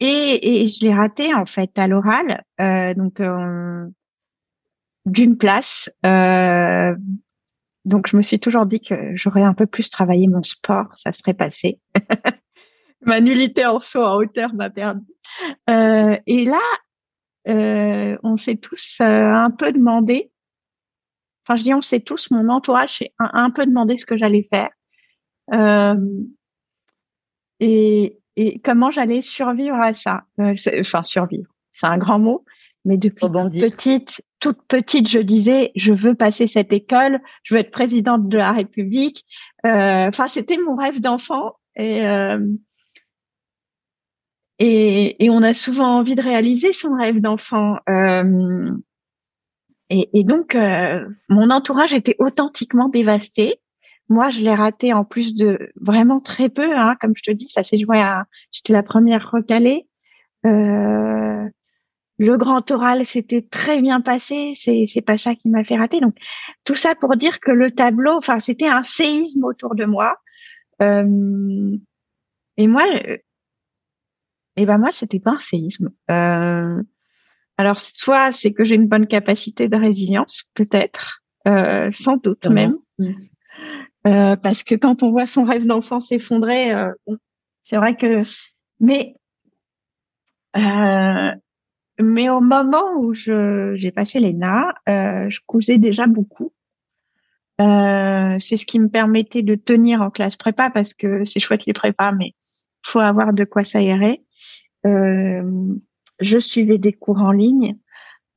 et, 0.00 0.62
et 0.62 0.66
je 0.68 0.84
l'ai 0.86 0.94
raté 0.94 1.34
en 1.34 1.44
fait 1.44 1.78
à 1.78 1.86
l'oral. 1.86 2.42
donc 2.96 3.20
d'une 5.10 5.36
place. 5.36 5.90
Euh, 6.06 6.94
donc 7.84 8.06
je 8.06 8.16
me 8.16 8.22
suis 8.22 8.38
toujours 8.38 8.66
dit 8.66 8.80
que 8.80 8.94
j'aurais 9.14 9.42
un 9.42 9.54
peu 9.54 9.66
plus 9.66 9.90
travaillé 9.90 10.28
mon 10.28 10.42
sport, 10.42 10.86
ça 10.94 11.12
serait 11.12 11.34
passé. 11.34 11.80
Ma 13.02 13.20
nullité 13.20 13.64
en 13.64 13.80
saut 13.80 14.04
en 14.04 14.16
hauteur 14.16 14.52
m'a 14.54 14.68
perdu. 14.68 15.06
Euh, 15.70 16.16
et 16.26 16.44
là, 16.44 16.60
euh, 17.48 18.18
on 18.22 18.36
s'est 18.36 18.56
tous 18.56 18.98
euh, 19.00 19.04
un 19.04 19.50
peu 19.50 19.72
demandé. 19.72 20.30
Enfin, 21.44 21.56
je 21.56 21.62
dis 21.62 21.74
on 21.74 21.80
s'est 21.80 22.00
tous, 22.00 22.30
mon 22.30 22.48
entourage 22.48 22.98
s'est 22.98 23.14
un, 23.18 23.50
peu 23.50 23.64
demandé 23.64 23.96
ce 23.96 24.04
que 24.04 24.16
j'allais 24.16 24.46
faire 24.52 24.68
euh, 25.52 25.96
et, 27.58 28.18
et 28.36 28.60
comment 28.60 28.90
j'allais 28.90 29.22
survivre 29.22 29.76
à 29.76 29.94
ça? 29.94 30.24
enfin, 30.38 31.02
survivre, 31.02 31.50
c'est 31.72 31.86
un 31.86 31.98
grand 31.98 32.18
mot, 32.18 32.44
mais 32.84 32.98
depuis 32.98 33.26
petite, 33.28 34.22
toute 34.40 34.62
petite, 34.66 35.08
je 35.08 35.18
disais, 35.18 35.70
je 35.76 35.92
veux 35.92 36.14
passer 36.14 36.46
cette 36.46 36.72
école, 36.72 37.20
je 37.42 37.54
veux 37.54 37.60
être 37.60 37.70
présidente 37.70 38.28
de 38.28 38.38
la 38.38 38.52
République. 38.52 39.24
Euh, 39.66 40.08
enfin, 40.08 40.26
c'était 40.26 40.58
mon 40.58 40.74
rêve 40.76 41.00
d'enfant 41.00 41.56
et, 41.76 42.06
euh, 42.06 42.44
et, 44.58 45.24
et 45.24 45.30
on 45.30 45.42
a 45.42 45.54
souvent 45.54 45.98
envie 45.98 46.14
de 46.14 46.22
réaliser 46.22 46.72
son 46.72 46.94
rêve 46.94 47.20
d'enfant. 47.20 47.76
Euh, 47.88 48.72
et, 49.90 50.22
donc, 50.22 50.56
mon 51.28 51.50
entourage 51.50 51.92
était 51.92 52.14
authentiquement 52.20 52.88
dévasté. 52.88 53.56
Moi, 54.08 54.30
je 54.30 54.40
l'ai 54.40 54.54
raté 54.54 54.92
en 54.92 55.04
plus 55.04 55.34
de 55.34 55.72
vraiment 55.74 56.20
très 56.20 56.48
peu. 56.48 56.78
Hein, 56.78 56.94
comme 57.00 57.12
je 57.16 57.24
te 57.24 57.32
dis, 57.32 57.48
ça 57.48 57.64
s'est 57.64 57.78
joué 57.78 57.98
à. 57.98 58.24
J'étais 58.52 58.72
la 58.72 58.84
première 58.84 59.32
recalée. 59.32 59.88
Le 62.20 62.36
grand 62.36 62.70
oral 62.70 63.04
s'était 63.06 63.42
très 63.42 63.80
bien 63.80 64.02
passé, 64.02 64.52
c'est 64.54 64.84
c'est 64.86 65.00
pas 65.00 65.16
ça 65.16 65.34
qui 65.34 65.48
m'a 65.48 65.64
fait 65.64 65.76
rater. 65.76 66.00
Donc 66.00 66.14
tout 66.64 66.74
ça 66.74 66.94
pour 66.94 67.16
dire 67.16 67.40
que 67.40 67.50
le 67.50 67.70
tableau, 67.70 68.12
enfin 68.12 68.38
c'était 68.38 68.68
un 68.68 68.82
séisme 68.82 69.44
autour 69.44 69.74
de 69.74 69.86
moi. 69.86 70.14
Euh, 70.82 71.76
et 72.58 72.66
moi, 72.66 72.84
et 74.56 74.66
ben 74.66 74.76
moi, 74.76 74.92
c'était 74.92 75.18
pas 75.20 75.32
un 75.32 75.40
séisme. 75.40 75.90
Euh, 76.10 76.82
alors, 77.56 77.80
soit 77.80 78.32
c'est 78.32 78.52
que 78.52 78.64
j'ai 78.64 78.74
une 78.74 78.88
bonne 78.88 79.06
capacité 79.06 79.68
de 79.68 79.76
résilience, 79.76 80.44
peut-être, 80.54 81.22
euh, 81.48 81.90
sans 81.92 82.18
doute 82.18 82.46
même. 82.46 82.76
Mm. 82.98 83.12
Euh, 84.06 84.36
parce 84.36 84.62
que 84.62 84.74
quand 84.74 85.02
on 85.02 85.10
voit 85.10 85.26
son 85.26 85.44
rêve 85.44 85.66
d'enfant 85.66 86.00
s'effondrer, 86.00 86.74
euh, 86.74 86.92
c'est 87.64 87.76
vrai 87.76 87.96
que. 87.96 88.22
Mais 88.80 89.14
euh, 90.56 91.30
mais 92.02 92.28
au 92.28 92.40
moment 92.40 92.96
où 92.98 93.12
j'ai 93.12 93.92
passé 93.94 94.20
l'ENA, 94.20 94.74
euh, 94.88 95.28
je 95.28 95.40
cousais 95.46 95.78
déjà 95.78 96.06
beaucoup. 96.06 96.52
Euh, 97.60 98.36
c'est 98.38 98.56
ce 98.56 98.64
qui 98.64 98.78
me 98.78 98.88
permettait 98.88 99.42
de 99.42 99.54
tenir 99.54 100.00
en 100.00 100.10
classe 100.10 100.36
prépa 100.36 100.70
parce 100.70 100.94
que 100.94 101.24
c'est 101.24 101.40
chouette 101.40 101.66
les 101.66 101.74
prépas, 101.74 102.12
mais 102.12 102.34
faut 102.82 103.00
avoir 103.00 103.32
de 103.32 103.44
quoi 103.44 103.64
s'aérer. 103.64 104.24
Euh, 104.86 105.74
je 106.20 106.38
suivais 106.38 106.78
des 106.78 106.92
cours 106.92 107.18
en 107.18 107.32
ligne. 107.32 107.76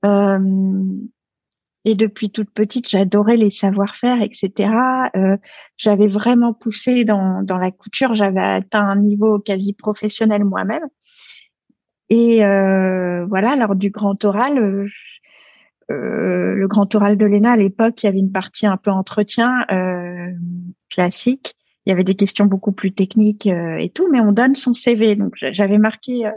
Euh, 0.05 0.39
et 1.85 1.95
depuis 1.95 2.31
toute 2.31 2.49
petite, 2.51 2.89
j'adorais 2.89 3.35
les 3.35 3.49
savoir-faire, 3.49 4.21
etc. 4.21 4.71
Euh, 5.15 5.37
j'avais 5.77 6.07
vraiment 6.07 6.53
poussé 6.53 7.03
dans, 7.03 7.43
dans 7.43 7.57
la 7.57 7.71
couture. 7.71 8.15
J'avais 8.15 8.41
atteint 8.41 8.87
un 8.87 8.95
niveau 8.95 9.39
quasi 9.39 9.73
professionnel 9.73 10.45
moi-même. 10.45 10.87
Et 12.15 12.45
euh, 12.45 13.25
voilà, 13.25 13.55
lors 13.55 13.75
du 13.75 13.89
grand 13.89 14.23
oral, 14.23 14.59
euh, 14.59 14.87
euh 15.89 16.53
le 16.53 16.67
grand 16.67 16.93
oral 16.93 17.17
de 17.17 17.25
l'ENA 17.25 17.53
à 17.53 17.57
l'époque, 17.57 18.03
il 18.03 18.05
y 18.05 18.09
avait 18.09 18.19
une 18.19 18.31
partie 18.31 18.67
un 18.67 18.77
peu 18.77 18.91
entretien 18.91 19.65
euh, 19.71 20.31
classique. 20.91 21.55
Il 21.87 21.89
y 21.89 21.91
avait 21.91 22.03
des 22.03 22.13
questions 22.13 22.45
beaucoup 22.45 22.71
plus 22.71 22.91
techniques 22.91 23.47
euh, 23.47 23.77
et 23.77 23.89
tout, 23.89 24.07
mais 24.11 24.19
on 24.19 24.31
donne 24.31 24.53
son 24.53 24.75
CV. 24.75 25.15
Donc 25.15 25.33
j'avais 25.39 25.79
marqué 25.79 26.29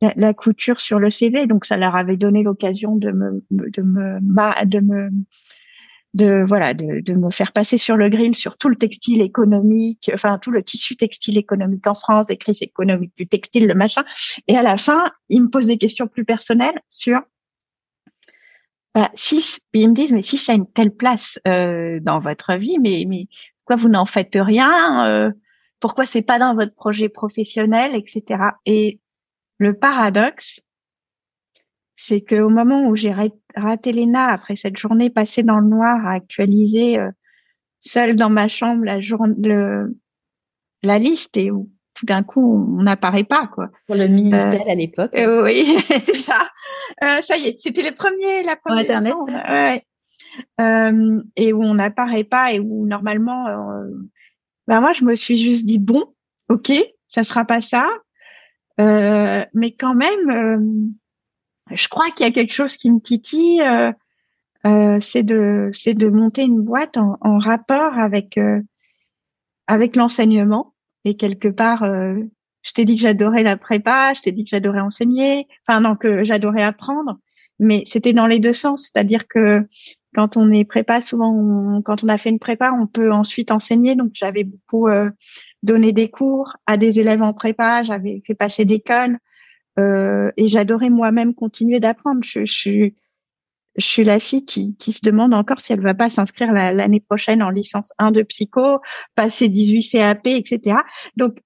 la, 0.00 0.32
couture 0.32 0.80
sur 0.80 1.00
le 1.00 1.10
CV, 1.10 1.48
donc 1.48 1.64
ça 1.64 1.76
leur 1.76 1.96
avait 1.96 2.16
donné 2.16 2.44
l'occasion 2.44 2.94
de 2.94 3.10
me, 3.10 3.44
de 3.50 3.82
me, 3.82 4.20
de 4.64 4.80
me, 4.80 5.10
de 6.14 6.44
voilà, 6.46 6.74
de, 6.74 7.00
de, 7.00 7.12
me 7.12 7.30
faire 7.30 7.52
passer 7.52 7.76
sur 7.76 7.96
le 7.96 8.08
grill 8.08 8.34
sur 8.34 8.56
tout 8.56 8.68
le 8.68 8.76
textile 8.76 9.20
économique, 9.20 10.10
enfin 10.14 10.38
tout 10.38 10.50
le 10.50 10.62
tissu 10.62 10.96
textile 10.96 11.36
économique 11.36 11.86
en 11.86 11.94
France, 11.94 12.28
des 12.28 12.36
crises 12.36 12.62
économiques 12.62 13.12
du 13.16 13.26
textile, 13.26 13.66
le 13.66 13.74
machin. 13.74 14.04
Et 14.48 14.56
à 14.56 14.62
la 14.62 14.76
fin, 14.76 15.04
ils 15.28 15.42
me 15.42 15.48
posent 15.50 15.66
des 15.66 15.78
questions 15.78 16.06
plus 16.06 16.24
personnelles 16.24 16.80
sur 16.88 17.20
bah, 18.94 19.10
si 19.14 19.60
ils 19.72 19.88
me 19.88 19.94
disent 19.94 20.12
mais 20.12 20.22
si 20.22 20.38
ça 20.38 20.52
a 20.52 20.54
une 20.54 20.70
telle 20.70 20.94
place 20.94 21.40
euh, 21.48 21.98
dans 22.00 22.20
votre 22.20 22.54
vie, 22.54 22.78
mais 22.80 23.04
mais 23.08 23.26
pourquoi 23.58 23.82
vous 23.82 23.88
n'en 23.88 24.06
faites 24.06 24.38
rien 24.40 25.10
euh, 25.10 25.32
Pourquoi 25.80 26.06
c'est 26.06 26.22
pas 26.22 26.38
dans 26.38 26.54
votre 26.54 26.74
projet 26.74 27.08
professionnel, 27.08 27.96
etc. 27.96 28.40
Et 28.66 29.00
le 29.58 29.76
paradoxe, 29.76 30.60
c'est 31.96 32.22
qu'au 32.22 32.48
moment 32.48 32.86
où 32.86 32.96
j'ai 32.96 33.12
raté 33.12 33.92
l'ENA, 33.92 34.26
après 34.26 34.56
cette 34.56 34.76
journée 34.76 35.10
passée 35.10 35.42
dans 35.42 35.60
le 35.60 35.68
noir 35.68 36.04
à 36.06 36.12
actualiser 36.12 36.98
euh, 36.98 37.10
seule 37.80 38.16
dans 38.16 38.30
ma 38.30 38.48
chambre 38.48 38.84
la, 38.84 38.98
le, 38.98 39.96
la 40.82 40.98
liste 40.98 41.36
et 41.36 41.50
où 41.50 41.70
tout 41.94 42.06
d'un 42.06 42.22
coup 42.22 42.66
on 42.78 42.82
n'apparaît 42.82 43.24
pas 43.24 43.46
quoi. 43.46 43.70
Pour 43.86 43.96
le 43.96 44.08
Minitel 44.08 44.62
euh, 44.66 44.70
à 44.70 44.74
l'époque. 44.74 45.12
Euh, 45.16 45.44
oui, 45.44 45.76
c'est 45.88 46.16
ça. 46.16 46.38
Euh, 47.02 47.22
ça 47.22 47.36
y 47.36 47.48
est, 47.48 47.56
c'était 47.60 47.82
les 47.82 47.92
premiers, 47.92 48.42
la 48.44 48.56
première. 48.56 48.80
Internet. 48.80 49.14
ouais. 49.48 49.84
et 51.36 51.52
où 51.52 51.62
on 51.62 51.74
n'apparaît 51.74 52.24
pas 52.24 52.52
et 52.52 52.58
où 52.58 52.86
normalement, 52.86 53.46
ben 54.66 54.80
moi 54.80 54.92
je 54.92 55.04
me 55.04 55.14
suis 55.14 55.36
juste 55.36 55.64
dit 55.64 55.78
bon, 55.78 56.04
ok, 56.48 56.72
ça 57.08 57.22
sera 57.22 57.44
pas 57.44 57.60
ça. 57.60 57.86
Euh, 58.80 59.44
mais 59.54 59.72
quand 59.72 59.94
même, 59.94 60.30
euh, 60.30 60.58
je 61.70 61.88
crois 61.88 62.10
qu'il 62.10 62.26
y 62.26 62.28
a 62.28 62.32
quelque 62.32 62.52
chose 62.52 62.76
qui 62.76 62.90
me 62.90 63.00
titille. 63.00 63.60
Euh, 63.62 63.92
euh 64.66 64.98
c'est 65.00 65.22
de 65.22 65.70
c'est 65.72 65.94
de 65.94 66.08
monter 66.08 66.44
une 66.44 66.60
boîte 66.60 66.96
en, 66.96 67.38
rapport 67.38 67.98
avec 67.98 68.38
avec 69.66 69.96
l'enseignement. 69.96 70.74
Et 71.04 71.16
quelque 71.16 71.48
part 71.48 71.84
je 71.84 72.72
t'ai 72.72 72.84
dit 72.84 72.96
que 72.96 73.02
j'adorais 73.02 73.42
la 73.42 73.56
prépa, 73.56 74.14
je 74.14 74.22
t'ai 74.22 74.32
dit 74.32 74.44
que 74.44 74.50
j'adorais 74.50 74.80
enseigner, 74.80 75.46
enfin 75.66 75.80
non 75.80 75.96
que 75.96 76.24
j'adorais 76.24 76.62
apprendre, 76.62 77.18
mais 77.58 77.82
c'était 77.86 78.14
dans 78.14 78.26
les 78.26 78.40
deux 78.40 78.54
sens, 78.54 78.90
c'est-à-dire 78.90 79.28
que 79.28 79.66
quand 80.14 80.36
on 80.38 80.50
est 80.50 80.64
prépa, 80.64 81.00
souvent 81.02 81.82
quand 81.82 82.02
on 82.04 82.08
a 82.08 82.16
fait 82.16 82.30
une 82.30 82.38
prépa, 82.38 82.72
on 82.72 82.86
peut 82.86 83.12
ensuite 83.12 83.50
enseigner, 83.50 83.96
donc 83.96 84.12
j'avais 84.14 84.44
beaucoup 84.44 84.88
donné 85.62 85.92
des 85.92 86.08
cours 86.08 86.56
à 86.66 86.78
des 86.78 87.00
élèves 87.00 87.22
en 87.22 87.34
prépa, 87.34 87.82
j'avais 87.82 88.22
fait 88.26 88.34
passer 88.34 88.64
des 88.64 88.80
connes 88.80 89.18
euh, 89.78 90.30
et 90.36 90.48
j'adorais 90.48 90.90
moi-même 90.90 91.34
continuer 91.34 91.80
d'apprendre. 91.80 92.20
Je, 92.24 92.44
je, 92.44 92.90
je, 93.76 93.84
suis 93.84 94.04
la 94.04 94.20
fille 94.20 94.44
qui, 94.44 94.76
qui 94.76 94.92
se 94.92 95.00
demande 95.02 95.34
encore 95.34 95.60
si 95.60 95.72
elle 95.72 95.80
va 95.80 95.94
pas 95.94 96.08
s'inscrire 96.08 96.52
l'année 96.52 97.00
prochaine 97.00 97.42
en 97.42 97.50
licence 97.50 97.92
1 97.98 98.12
de 98.12 98.22
psycho, 98.22 98.80
passer 99.14 99.48
18 99.48 99.90
CAP, 99.90 100.26
etc. 100.26 100.78
Donc, 101.16 101.38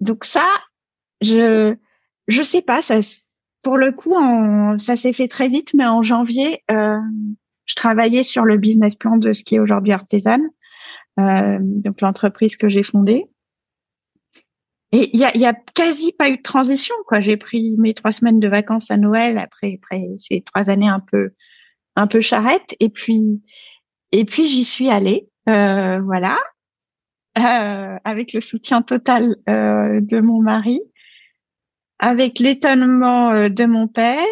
donc 0.00 0.24
ça, 0.24 0.46
je 1.20 1.74
je 2.28 2.42
sais 2.42 2.62
pas, 2.62 2.82
ça 2.82 3.00
pour 3.66 3.78
le 3.78 3.90
coup, 3.90 4.14
ça 4.78 4.96
s'est 4.96 5.12
fait 5.12 5.26
très 5.26 5.48
vite, 5.48 5.74
mais 5.74 5.86
en 5.86 6.04
janvier, 6.04 6.62
euh, 6.70 7.00
je 7.64 7.74
travaillais 7.74 8.22
sur 8.22 8.44
le 8.44 8.58
business 8.58 8.94
plan 8.94 9.16
de 9.16 9.32
ce 9.32 9.42
qui 9.42 9.56
est 9.56 9.58
aujourd'hui 9.58 9.92
Artisan. 9.92 10.38
Euh, 11.18 11.58
donc 11.60 12.00
l'entreprise 12.00 12.56
que 12.56 12.68
j'ai 12.68 12.84
fondée. 12.84 13.26
Et 14.92 15.10
il 15.12 15.20
y 15.20 15.24
a, 15.24 15.36
y 15.36 15.44
a 15.44 15.54
quasi 15.74 16.12
pas 16.12 16.28
eu 16.30 16.36
de 16.36 16.42
transition, 16.42 16.94
quoi. 17.06 17.20
J'ai 17.20 17.36
pris 17.36 17.74
mes 17.78 17.92
trois 17.94 18.12
semaines 18.12 18.40
de 18.40 18.48
vacances 18.48 18.90
à 18.90 18.96
Noël 18.96 19.38
après, 19.38 19.78
après 19.82 20.06
ces 20.18 20.42
trois 20.42 20.70
années 20.70 20.88
un 20.88 21.00
peu, 21.00 21.30
un 21.96 22.06
peu 22.06 22.20
charrette. 22.20 22.74
Et 22.80 22.88
puis, 22.88 23.42
et 24.12 24.24
puis 24.24 24.46
j'y 24.46 24.64
suis 24.64 24.88
allée, 24.88 25.28
euh, 25.48 26.00
voilà, 26.00 26.38
euh, 27.38 27.98
avec 28.04 28.32
le 28.32 28.40
soutien 28.40 28.82
total 28.82 29.34
euh, 29.48 30.00
de 30.00 30.20
mon 30.20 30.40
mari, 30.40 30.80
avec 31.98 32.38
l'étonnement 32.38 33.32
euh, 33.32 33.48
de 33.48 33.64
mon 33.64 33.88
père, 33.88 34.24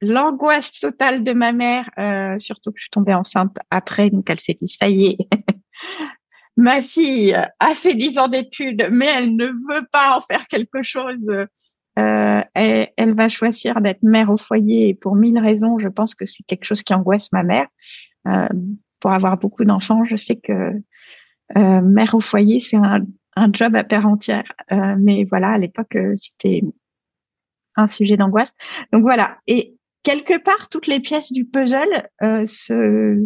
l'angoisse 0.00 0.80
totale 0.80 1.24
de 1.24 1.32
ma 1.32 1.52
mère, 1.52 1.90
euh, 1.98 2.38
surtout 2.38 2.70
que 2.70 2.78
je 2.78 2.84
suis 2.84 2.90
tombée 2.90 3.14
enceinte 3.14 3.56
après, 3.70 4.10
donc 4.10 4.28
elle 4.30 4.40
s'est 4.40 4.56
dit 4.60 4.68
ça 4.68 4.88
y 4.88 5.06
est, 5.06 5.18
ma 6.56 6.82
fille 6.82 7.34
a 7.34 7.74
fait 7.74 7.94
dix 7.94 8.18
ans 8.18 8.28
d'études, 8.28 8.88
mais 8.90 9.06
elle 9.06 9.36
ne 9.36 9.46
veut 9.46 9.86
pas 9.90 10.16
en 10.16 10.20
faire 10.20 10.46
quelque 10.46 10.82
chose. 10.82 11.18
Euh, 11.98 12.42
elle, 12.54 13.14
va 13.14 13.28
choisir 13.28 13.80
d'être 13.80 14.02
mère 14.02 14.30
au 14.30 14.36
foyer 14.36 14.88
et 14.88 14.94
pour 14.94 15.14
mille 15.14 15.38
raisons, 15.38 15.78
je 15.78 15.88
pense 15.88 16.14
que 16.14 16.24
c'est 16.24 16.42
quelque 16.44 16.64
chose 16.64 16.82
qui 16.82 16.94
angoisse 16.94 17.30
ma 17.32 17.42
mère. 17.42 17.66
Euh, 18.28 18.48
pour 19.00 19.12
avoir 19.12 19.36
beaucoup 19.36 19.64
d'enfants, 19.64 20.04
je 20.04 20.16
sais 20.16 20.36
que 20.36 20.80
euh, 21.56 21.80
mère 21.82 22.14
au 22.14 22.20
foyer, 22.20 22.60
c'est 22.60 22.76
un, 22.76 23.00
un, 23.36 23.52
job 23.52 23.74
à 23.76 23.84
part 23.84 24.06
entière. 24.06 24.50
Euh, 24.70 24.94
mais 24.98 25.24
voilà, 25.28 25.50
à 25.50 25.58
l'époque, 25.58 25.96
c'était 26.16 26.62
un 27.76 27.88
sujet 27.88 28.16
d'angoisse. 28.16 28.54
Donc 28.92 29.02
voilà. 29.02 29.38
Et 29.46 29.76
quelque 30.02 30.38
part, 30.42 30.68
toutes 30.68 30.86
les 30.86 31.00
pièces 31.00 31.32
du 31.32 31.44
puzzle 31.44 32.08
se 32.46 33.18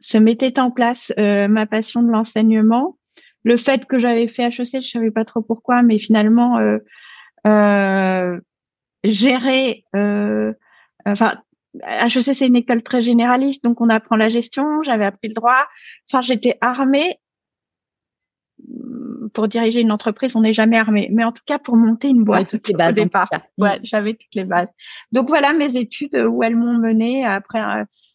se 0.00 0.18
mettait 0.18 0.58
en 0.58 0.70
place 0.70 1.12
euh, 1.18 1.46
ma 1.46 1.66
passion 1.66 2.02
de 2.02 2.08
l'enseignement, 2.08 2.96
le 3.44 3.56
fait 3.56 3.86
que 3.86 3.98
j'avais 3.98 4.28
fait 4.28 4.44
HEC, 4.44 4.82
je 4.82 4.88
savais 4.88 5.10
pas 5.10 5.24
trop 5.24 5.42
pourquoi, 5.42 5.82
mais 5.82 5.98
finalement 5.98 6.58
euh, 6.58 6.78
euh, 7.46 8.38
gérer, 9.04 9.84
euh, 9.96 10.52
enfin 11.06 11.38
HEC 11.84 12.34
c'est 12.34 12.46
une 12.46 12.56
école 12.56 12.82
très 12.82 13.02
généraliste, 13.02 13.64
donc 13.64 13.80
on 13.80 13.88
apprend 13.88 14.16
la 14.16 14.28
gestion, 14.28 14.82
j'avais 14.82 15.06
appris 15.06 15.28
le 15.28 15.34
droit, 15.34 15.66
enfin 16.10 16.22
j'étais 16.22 16.56
armée. 16.60 17.16
Pour 19.32 19.46
diriger 19.46 19.80
une 19.80 19.92
entreprise, 19.92 20.34
on 20.34 20.40
n'est 20.40 20.52
jamais 20.52 20.76
armé, 20.76 21.08
mais 21.12 21.22
en 21.22 21.30
tout 21.30 21.44
cas 21.46 21.60
pour 21.60 21.76
monter 21.76 22.08
une 22.08 22.24
boîte 22.24 22.50
toutes 22.50 22.66
les 22.66 22.74
bases 22.74 22.98
au 22.98 23.04
départ, 23.04 23.30
ouais, 23.58 23.78
j'avais 23.84 24.14
toutes 24.14 24.34
les 24.34 24.44
bases. 24.44 24.66
Donc 25.12 25.28
voilà 25.28 25.52
mes 25.52 25.76
études 25.76 26.16
où 26.16 26.42
elles 26.42 26.56
m'ont 26.56 26.76
mené 26.76 27.24
après 27.24 27.60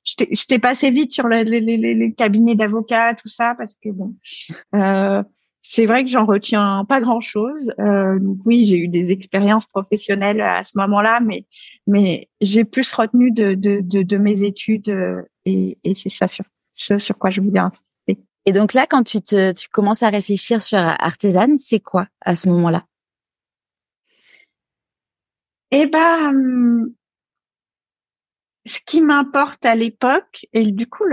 j'étais 0.05 0.59
passé 0.59 0.91
vite 0.91 1.11
sur 1.11 1.27
les, 1.27 1.43
les, 1.43 1.59
les 1.61 2.13
cabinets 2.13 2.55
d'avocats, 2.55 3.15
tout 3.15 3.29
ça, 3.29 3.55
parce 3.55 3.75
que 3.75 3.89
bon, 3.89 4.15
euh, 4.75 5.23
c'est 5.61 5.87
vrai 5.87 6.03
que 6.03 6.11
j'en 6.11 6.25
retiens 6.25 6.85
pas 6.87 7.01
grand 7.01 7.21
chose. 7.21 7.73
Euh, 7.79 8.19
donc 8.19 8.37
oui, 8.45 8.65
j'ai 8.67 8.77
eu 8.77 8.87
des 8.87 9.11
expériences 9.11 9.65
professionnelles 9.65 10.41
à 10.41 10.63
ce 10.63 10.77
moment-là, 10.77 11.19
mais 11.21 11.45
mais 11.87 12.29
j'ai 12.39 12.65
plus 12.65 12.93
retenu 12.93 13.31
de, 13.31 13.55
de, 13.55 13.79
de, 13.81 14.03
de 14.03 14.17
mes 14.17 14.43
études 14.43 14.89
euh, 14.89 15.23
et, 15.45 15.79
et 15.83 15.95
c'est 15.95 16.09
ça 16.09 16.27
sur 16.27 16.45
ce 16.75 16.99
sur 16.99 17.17
quoi 17.17 17.31
je 17.31 17.41
voulais 17.41 17.59
insister. 17.59 18.23
Et 18.45 18.51
donc 18.51 18.73
là, 18.75 18.85
quand 18.85 19.01
tu 19.01 19.21
te 19.21 19.53
tu 19.53 19.67
commences 19.69 20.03
à 20.03 20.09
réfléchir 20.09 20.61
sur 20.61 20.77
artisan, 20.77 21.57
c'est 21.57 21.79
quoi 21.79 22.07
à 22.21 22.35
ce 22.35 22.47
moment-là? 22.49 22.85
Eh 25.71 25.87
ben, 25.87 26.29
hum, 26.29 26.93
ce 28.65 28.79
qui 28.85 29.01
m'importe 29.01 29.65
à 29.65 29.75
l'époque, 29.75 30.47
et 30.53 30.71
du 30.71 30.87
coup, 30.87 31.03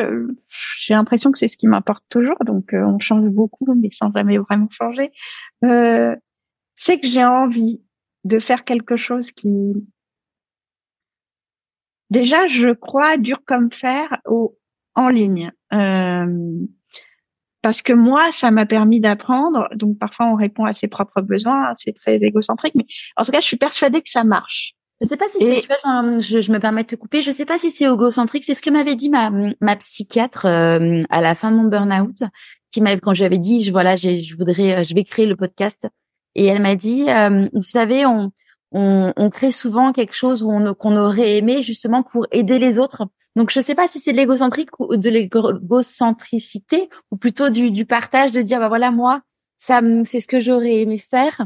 j'ai 0.78 0.94
l'impression 0.94 1.30
que 1.30 1.38
c'est 1.38 1.48
ce 1.48 1.58
qui 1.58 1.66
m'importe 1.66 2.04
toujours, 2.08 2.36
donc 2.46 2.72
euh, 2.72 2.82
on 2.82 2.98
change 2.98 3.28
beaucoup, 3.28 3.66
mais 3.74 3.90
sans 3.92 4.10
jamais 4.12 4.38
vraiment 4.38 4.68
changer, 4.70 5.12
euh, 5.64 6.16
c'est 6.74 6.98
que 6.98 7.06
j'ai 7.06 7.24
envie 7.24 7.82
de 8.24 8.38
faire 8.38 8.64
quelque 8.64 8.96
chose 8.96 9.30
qui 9.30 9.74
déjà 12.10 12.46
je 12.46 12.72
crois 12.72 13.16
dur 13.16 13.40
comme 13.44 13.72
fer 13.72 14.20
au 14.26 14.56
en 14.94 15.08
ligne 15.08 15.50
euh, 15.72 16.66
parce 17.62 17.82
que 17.82 17.92
moi 17.92 18.30
ça 18.30 18.50
m'a 18.50 18.66
permis 18.66 19.00
d'apprendre 19.00 19.68
donc 19.74 19.98
parfois 19.98 20.26
on 20.26 20.36
répond 20.36 20.64
à 20.64 20.72
ses 20.72 20.86
propres 20.86 21.20
besoins 21.20 21.74
c'est 21.74 21.94
très 21.94 22.22
égocentrique 22.22 22.74
mais 22.76 22.86
en 23.16 23.24
tout 23.24 23.32
cas 23.32 23.40
je 23.40 23.46
suis 23.46 23.56
persuadée 23.56 24.02
que 24.02 24.10
ça 24.10 24.22
marche 24.22 24.76
je 25.02 25.08
sais 25.08 25.16
pas 25.16 25.28
si 25.28 25.38
c'est, 25.40 25.62
je, 25.62 26.52
me 26.52 26.58
permets 26.58 26.82
de 26.82 26.88
te 26.88 26.94
couper, 26.94 27.22
je 27.22 27.32
sais 27.32 27.44
pas 27.44 27.58
si 27.58 27.72
c'est 27.72 27.84
égocentrique. 27.84 28.44
C'est 28.44 28.54
ce 28.54 28.62
que 28.62 28.70
m'avait 28.70 28.94
dit 28.94 29.10
ma, 29.10 29.30
ma 29.60 29.76
psychiatre 29.76 30.46
euh, 30.46 31.02
à 31.10 31.20
la 31.20 31.34
fin 31.34 31.50
de 31.50 31.56
mon 31.56 31.64
burn-out, 31.64 32.22
qui 32.70 32.80
m'avait 32.80 33.00
quand 33.00 33.12
j'avais 33.12 33.38
dit, 33.38 33.62
je 33.62 33.72
voilà, 33.72 33.96
je 33.96 34.36
voudrais, 34.36 34.78
euh, 34.78 34.84
je 34.84 34.94
vais 34.94 35.02
créer 35.02 35.26
le 35.26 35.34
podcast, 35.34 35.88
et 36.36 36.46
elle 36.46 36.62
m'a 36.62 36.76
dit, 36.76 37.10
euh, 37.10 37.48
vous 37.52 37.62
savez, 37.62 38.06
on, 38.06 38.30
on, 38.70 39.12
on, 39.16 39.30
crée 39.30 39.50
souvent 39.50 39.92
quelque 39.92 40.14
chose 40.14 40.44
où 40.44 40.52
on, 40.52 40.72
qu'on 40.72 40.96
aurait 40.96 41.36
aimé 41.36 41.62
justement 41.62 42.04
pour 42.04 42.28
aider 42.30 42.60
les 42.60 42.78
autres. 42.78 43.08
Donc 43.34 43.50
je 43.50 43.60
sais 43.60 43.74
pas 43.74 43.88
si 43.88 43.98
c'est 43.98 44.12
de 44.12 44.18
l'égocentrique 44.18 44.70
ou 44.78 44.96
de 44.96 45.10
l'égocentricité, 45.10 46.88
ou 47.10 47.16
plutôt 47.16 47.50
du, 47.50 47.72
du 47.72 47.86
partage 47.86 48.30
de 48.30 48.40
dire, 48.40 48.60
bah 48.60 48.68
voilà, 48.68 48.92
moi, 48.92 49.22
ça, 49.58 49.80
c'est 50.04 50.20
ce 50.20 50.28
que 50.28 50.38
j'aurais 50.38 50.76
aimé 50.76 50.98
faire. 50.98 51.44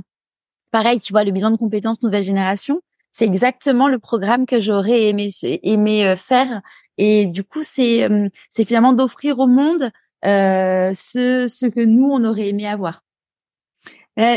Pareil, 0.72 1.00
tu 1.00 1.14
vois, 1.14 1.24
le 1.24 1.32
bilan 1.32 1.50
de 1.50 1.57
compétences 1.57 2.02
nouvelle 2.02 2.24
génération 2.24 2.82
c'est 3.16 3.24
exactement 3.24 3.88
le 3.88 3.98
programme 3.98 4.44
que 4.44 4.60
j'aurais 4.60 5.04
aimé 5.04 5.30
aimé 5.42 6.06
euh, 6.06 6.16
faire. 6.16 6.60
Et 6.98 7.24
du 7.24 7.44
coup 7.44 7.62
c'est 7.62 8.04
euh, 8.04 8.28
c'est 8.50 8.66
finalement 8.66 8.92
d'offrir 8.92 9.38
au 9.38 9.46
monde 9.46 9.90
euh, 10.26 10.92
ce 10.94 11.46
ce 11.48 11.64
que 11.64 11.80
nous 11.80 12.10
on 12.10 12.22
aurait 12.26 12.48
aimé 12.48 12.66
avoir. 12.66 13.02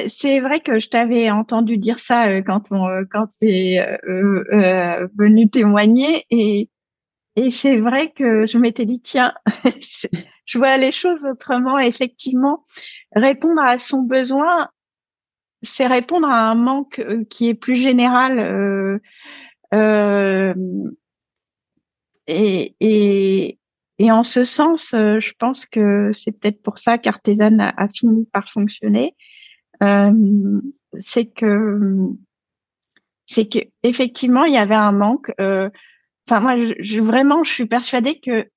C'est 0.08 0.40
vrai 0.40 0.62
que 0.62 0.80
je 0.80 0.90
t'avais 0.90 1.30
entendu 1.30 1.78
dire 1.78 2.00
ça 2.00 2.42
quand 2.42 2.64
on 2.72 2.86
quand 3.12 3.28
tu 3.42 3.50
es 3.50 4.00
venu 4.06 5.50
témoigner. 5.50 6.26
Et 6.30 6.70
et 7.36 7.52
c'est 7.52 7.78
vrai 7.78 8.12
que 8.12 8.48
je 8.48 8.58
m'étais 8.58 8.86
dit 8.86 9.02
tiens 9.02 9.34
je 10.46 10.58
vois 10.58 10.78
les 10.78 10.94
choses 10.94 11.26
autrement. 11.26 11.80
Effectivement 11.80 12.66
répondre 13.14 13.62
à 13.62 13.78
son 13.78 14.04
besoin 14.04 14.70
c'est 15.62 15.88
répondre 15.88 16.28
à 16.28 16.50
un 16.50 16.56
manque 16.56 17.00
euh, 17.00 17.24
qui 17.26 17.50
est 17.50 17.54
plus 17.54 17.78
général 17.78 18.40
euh, 18.40 19.00
euh, 19.74 20.54
et, 22.28 22.76
et, 22.80 23.60
et 23.98 24.12
en 24.12 24.24
ce 24.24 24.44
sens, 24.44 24.94
euh, 24.94 25.20
je 25.20 25.34
pense 25.38 25.66
que 25.66 26.12
c'est 26.14 26.32
peut-être 26.32 26.62
pour 26.62 26.78
ça 26.80 26.98
qu'Artisan 26.98 27.58
a, 27.60 27.88
fini 27.90 28.26
par 28.32 28.50
fonctionner. 28.50 29.16
Euh, 29.84 30.62
c'est 31.00 31.26
que 31.26 31.78
c'est 33.26 33.48
que 33.48 33.60
effectivement 33.84 34.46
il 34.46 34.54
y 34.54 34.58
avait 34.58 34.76
un 34.76 34.92
manque. 34.92 35.32
Enfin 35.38 36.40
moi, 36.42 36.56
je, 36.80 37.00
vraiment, 37.00 37.44
je 37.44 37.52
suis 37.52 37.66
persuadée 37.66 38.20
que 38.20 38.50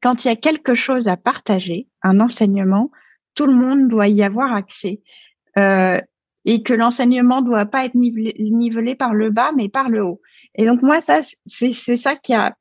quand 0.00 0.24
il 0.24 0.28
y 0.28 0.30
a 0.30 0.36
quelque 0.36 0.74
chose 0.74 1.08
à 1.08 1.16
partager, 1.16 1.88
un 2.02 2.20
enseignement, 2.20 2.90
tout 3.34 3.46
le 3.46 3.54
monde 3.54 3.88
doit 3.88 4.08
y 4.08 4.22
avoir 4.22 4.52
accès. 4.52 5.00
Euh, 5.58 6.00
et 6.44 6.62
que 6.62 6.72
l'enseignement 6.72 7.42
doit 7.42 7.66
pas 7.66 7.84
être 7.84 7.94
nivelé, 7.94 8.94
par 8.94 9.12
le 9.12 9.30
bas, 9.30 9.50
mais 9.54 9.68
par 9.68 9.90
le 9.90 10.02
haut. 10.02 10.20
Et 10.54 10.64
donc 10.64 10.82
moi, 10.82 11.02
ça, 11.02 11.20
c'est 11.44 11.72
ça 11.72 12.16
qui 12.16 12.32
a 12.32 12.56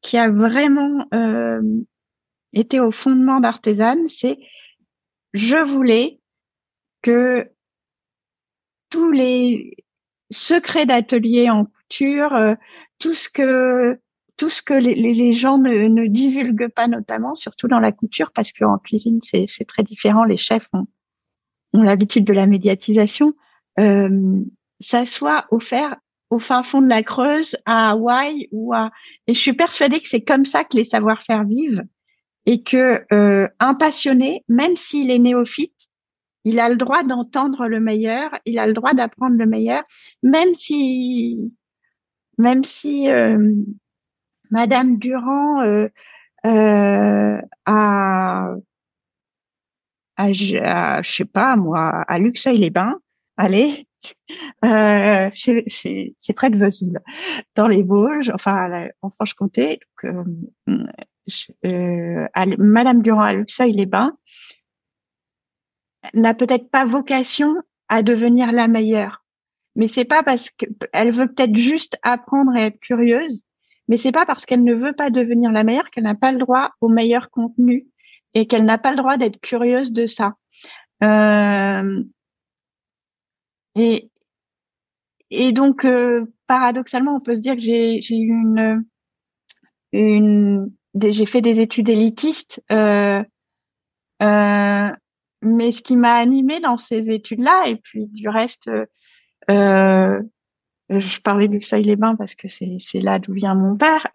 qui 0.00 0.16
a 0.16 0.30
vraiment 0.30 1.04
euh, 1.12 1.60
été 2.52 2.80
au 2.80 2.90
fondement 2.90 3.40
d'Artisan, 3.40 3.96
c'est 4.06 4.38
je 5.34 5.58
voulais 5.58 6.20
que 7.02 7.50
tous 8.90 9.10
les 9.10 9.76
secrets 10.30 10.86
d'atelier 10.86 11.50
en 11.50 11.66
couture, 11.66 12.34
euh, 12.34 12.54
tout 12.98 13.14
ce 13.14 13.28
que 13.28 13.98
tout 14.36 14.48
ce 14.48 14.62
que 14.62 14.74
les, 14.74 14.94
les 14.94 15.34
gens 15.34 15.58
ne, 15.58 15.88
ne 15.88 16.06
divulguent 16.06 16.68
pas, 16.68 16.86
notamment, 16.88 17.34
surtout 17.34 17.68
dans 17.68 17.80
la 17.80 17.92
couture, 17.92 18.32
parce 18.32 18.52
qu'en 18.52 18.78
cuisine, 18.78 19.18
c'est 19.22 19.66
très 19.66 19.82
différent. 19.82 20.24
Les 20.24 20.36
chefs 20.36 20.68
ont, 20.72 20.86
l'habitude 21.82 22.24
de 22.24 22.32
la 22.32 22.46
médiatisation, 22.46 23.34
euh, 23.78 24.40
ça 24.80 25.06
soit 25.06 25.46
offert 25.50 25.96
au 26.30 26.38
fin 26.38 26.62
fond 26.62 26.82
de 26.82 26.88
la 26.88 27.02
Creuse, 27.02 27.56
à 27.66 27.90
Hawaï 27.90 28.48
ou 28.50 28.74
à. 28.74 28.90
Et 29.26 29.34
je 29.34 29.40
suis 29.40 29.52
persuadée 29.52 30.00
que 30.00 30.08
c'est 30.08 30.24
comme 30.24 30.44
ça 30.44 30.64
que 30.64 30.76
les 30.76 30.84
savoir-faire 30.84 31.44
vivent 31.44 31.84
et 32.46 32.62
que 32.62 33.04
euh, 33.12 33.48
un 33.60 33.74
passionné, 33.74 34.44
même 34.48 34.76
s'il 34.76 35.10
est 35.10 35.18
néophyte, 35.18 35.88
il 36.44 36.60
a 36.60 36.68
le 36.68 36.76
droit 36.76 37.02
d'entendre 37.02 37.66
le 37.66 37.80
meilleur, 37.80 38.30
il 38.44 38.58
a 38.58 38.66
le 38.66 38.72
droit 38.72 38.94
d'apprendre 38.94 39.36
le 39.36 39.46
meilleur, 39.46 39.82
même 40.22 40.54
si, 40.54 41.52
même 42.38 42.62
si 42.64 43.10
euh, 43.10 43.52
Madame 44.50 44.98
Durand 44.98 45.88
a 47.64 48.54
à, 50.16 50.32
je 50.32 51.10
sais 51.10 51.24
pas 51.24 51.56
moi, 51.56 52.04
à 52.08 52.18
Luxeuil-les-Bains. 52.18 52.98
Allez, 53.36 53.86
euh, 54.64 55.30
c'est 55.32 56.32
près 56.34 56.50
de 56.50 56.56
Vesoul, 56.56 57.00
dans 57.54 57.68
les 57.68 57.82
Vosges, 57.82 58.30
enfin 58.34 58.88
en 59.02 59.10
Franche-Comté. 59.10 59.80
Euh, 60.04 60.24
euh, 61.64 62.26
Madame 62.58 63.02
Durand 63.02 63.22
à 63.22 63.32
Luxeuil-les-Bains 63.32 64.16
n'a 66.14 66.34
peut-être 66.34 66.70
pas 66.70 66.84
vocation 66.84 67.56
à 67.88 68.02
devenir 68.02 68.52
la 68.52 68.68
meilleure, 68.68 69.24
mais 69.74 69.88
c'est 69.88 70.04
pas 70.04 70.22
parce 70.22 70.50
qu'elle 70.50 71.12
veut 71.12 71.26
peut-être 71.26 71.56
juste 71.56 71.98
apprendre 72.02 72.56
et 72.56 72.62
être 72.62 72.80
curieuse, 72.80 73.42
mais 73.88 73.96
c'est 73.96 74.12
pas 74.12 74.26
parce 74.26 74.46
qu'elle 74.46 74.64
ne 74.64 74.74
veut 74.74 74.92
pas 74.92 75.10
devenir 75.10 75.52
la 75.52 75.64
meilleure 75.64 75.90
qu'elle 75.90 76.04
n'a 76.04 76.14
pas 76.14 76.32
le 76.32 76.38
droit 76.38 76.70
au 76.80 76.88
meilleur 76.88 77.30
contenu 77.30 77.86
et 78.36 78.46
qu'elle 78.46 78.66
n'a 78.66 78.76
pas 78.76 78.90
le 78.90 78.98
droit 78.98 79.16
d'être 79.16 79.40
curieuse 79.40 79.92
de 79.92 80.06
ça. 80.06 80.34
Euh, 81.02 82.04
et, 83.74 84.10
et 85.30 85.52
donc, 85.52 85.86
euh, 85.86 86.26
paradoxalement, 86.46 87.16
on 87.16 87.20
peut 87.20 87.34
se 87.34 87.40
dire 87.40 87.54
que 87.54 87.62
j'ai 87.62 87.96
eu 87.96 88.28
une, 88.28 88.84
une 89.92 90.70
j'ai 91.00 91.24
fait 91.24 91.40
des 91.40 91.60
études 91.60 91.88
élitistes, 91.88 92.62
euh, 92.70 93.24
euh, 94.22 94.90
mais 95.40 95.72
ce 95.72 95.80
qui 95.80 95.96
m'a 95.96 96.16
animée 96.16 96.60
dans 96.60 96.76
ces 96.76 97.08
études-là, 97.08 97.68
et 97.68 97.76
puis 97.76 98.06
du 98.06 98.28
reste, 98.28 98.70
euh, 99.50 100.22
je 100.90 101.20
parlais 101.20 101.48
du 101.48 101.60
les 101.72 101.96
bains 101.96 102.16
parce 102.16 102.34
que 102.34 102.48
c'est 102.48 103.00
là 103.00 103.18
d'où 103.18 103.32
vient 103.32 103.54
mon 103.54 103.78
père. 103.78 104.06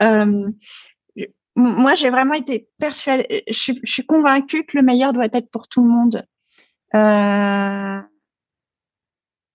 Euh, 1.57 1.61
moi, 1.61 1.95
j'ai 1.95 2.09
vraiment 2.09 2.33
été 2.33 2.69
persuadée, 2.79 3.43
je 3.47 3.53
suis, 3.53 3.79
je 3.83 3.91
suis, 3.91 4.05
convaincue 4.05 4.65
que 4.65 4.77
le 4.77 4.83
meilleur 4.83 5.13
doit 5.13 5.27
être 5.31 5.49
pour 5.49 5.67
tout 5.67 5.83
le 5.83 5.89
monde. 5.89 6.25
Euh, 6.95 8.01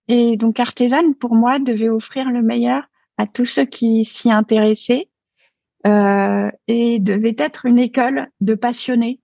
et 0.09 0.37
donc, 0.37 0.61
Artisan, 0.61 1.13
pour 1.15 1.35
moi, 1.35 1.59
devait 1.59 1.89
offrir 1.89 2.31
le 2.31 2.43
meilleur 2.43 2.85
à 3.19 3.27
tous 3.27 3.47
ceux 3.47 3.65
qui 3.65 4.05
s'y 4.05 4.31
intéressaient 4.31 5.09
euh, 5.87 6.51
et 6.69 6.99
devait 7.01 7.37
être 7.39 7.67
une 7.67 7.79
école 7.79 8.29
de 8.41 8.55
passionnés, 8.55 9.21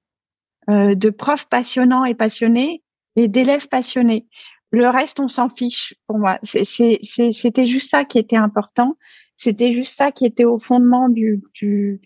euh, 0.70 0.94
de 0.94 1.10
profs 1.10 1.48
passionnants 1.48 2.04
et 2.04 2.14
passionnés 2.14 2.82
et 3.16 3.28
d'élèves 3.28 3.68
passionnés. 3.68 4.26
Le 4.70 4.88
reste, 4.88 5.20
on 5.20 5.28
s'en 5.28 5.50
fiche 5.50 5.94
pour 6.06 6.18
moi. 6.18 6.38
C'était 6.42 7.66
juste 7.66 7.90
ça 7.90 8.04
qui 8.04 8.18
était 8.18 8.36
important. 8.36 8.96
C'était 9.36 9.72
juste 9.72 9.94
ça 9.94 10.12
qui 10.12 10.24
était 10.24 10.46
au 10.46 10.58
fondement 10.58 11.08
du, 11.08 11.42
du 11.54 12.00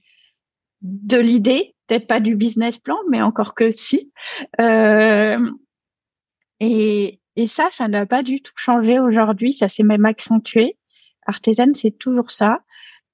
de 0.82 1.18
l'idée, 1.18 1.74
peut-être 1.86 2.06
pas 2.06 2.20
du 2.20 2.36
business 2.36 2.78
plan, 2.78 2.96
mais 3.10 3.22
encore 3.22 3.54
que 3.54 3.70
si. 3.70 4.12
Euh, 4.60 5.50
et, 6.60 7.20
et 7.36 7.46
ça, 7.46 7.68
ça 7.70 7.88
n'a 7.88 8.06
pas 8.06 8.22
du 8.22 8.40
tout 8.40 8.52
changé 8.56 8.98
aujourd'hui, 8.98 9.52
ça 9.52 9.68
s'est 9.68 9.82
même 9.82 10.04
accentué. 10.04 10.76
Artisan, 11.26 11.72
c'est 11.74 11.98
toujours 11.98 12.30
ça. 12.30 12.60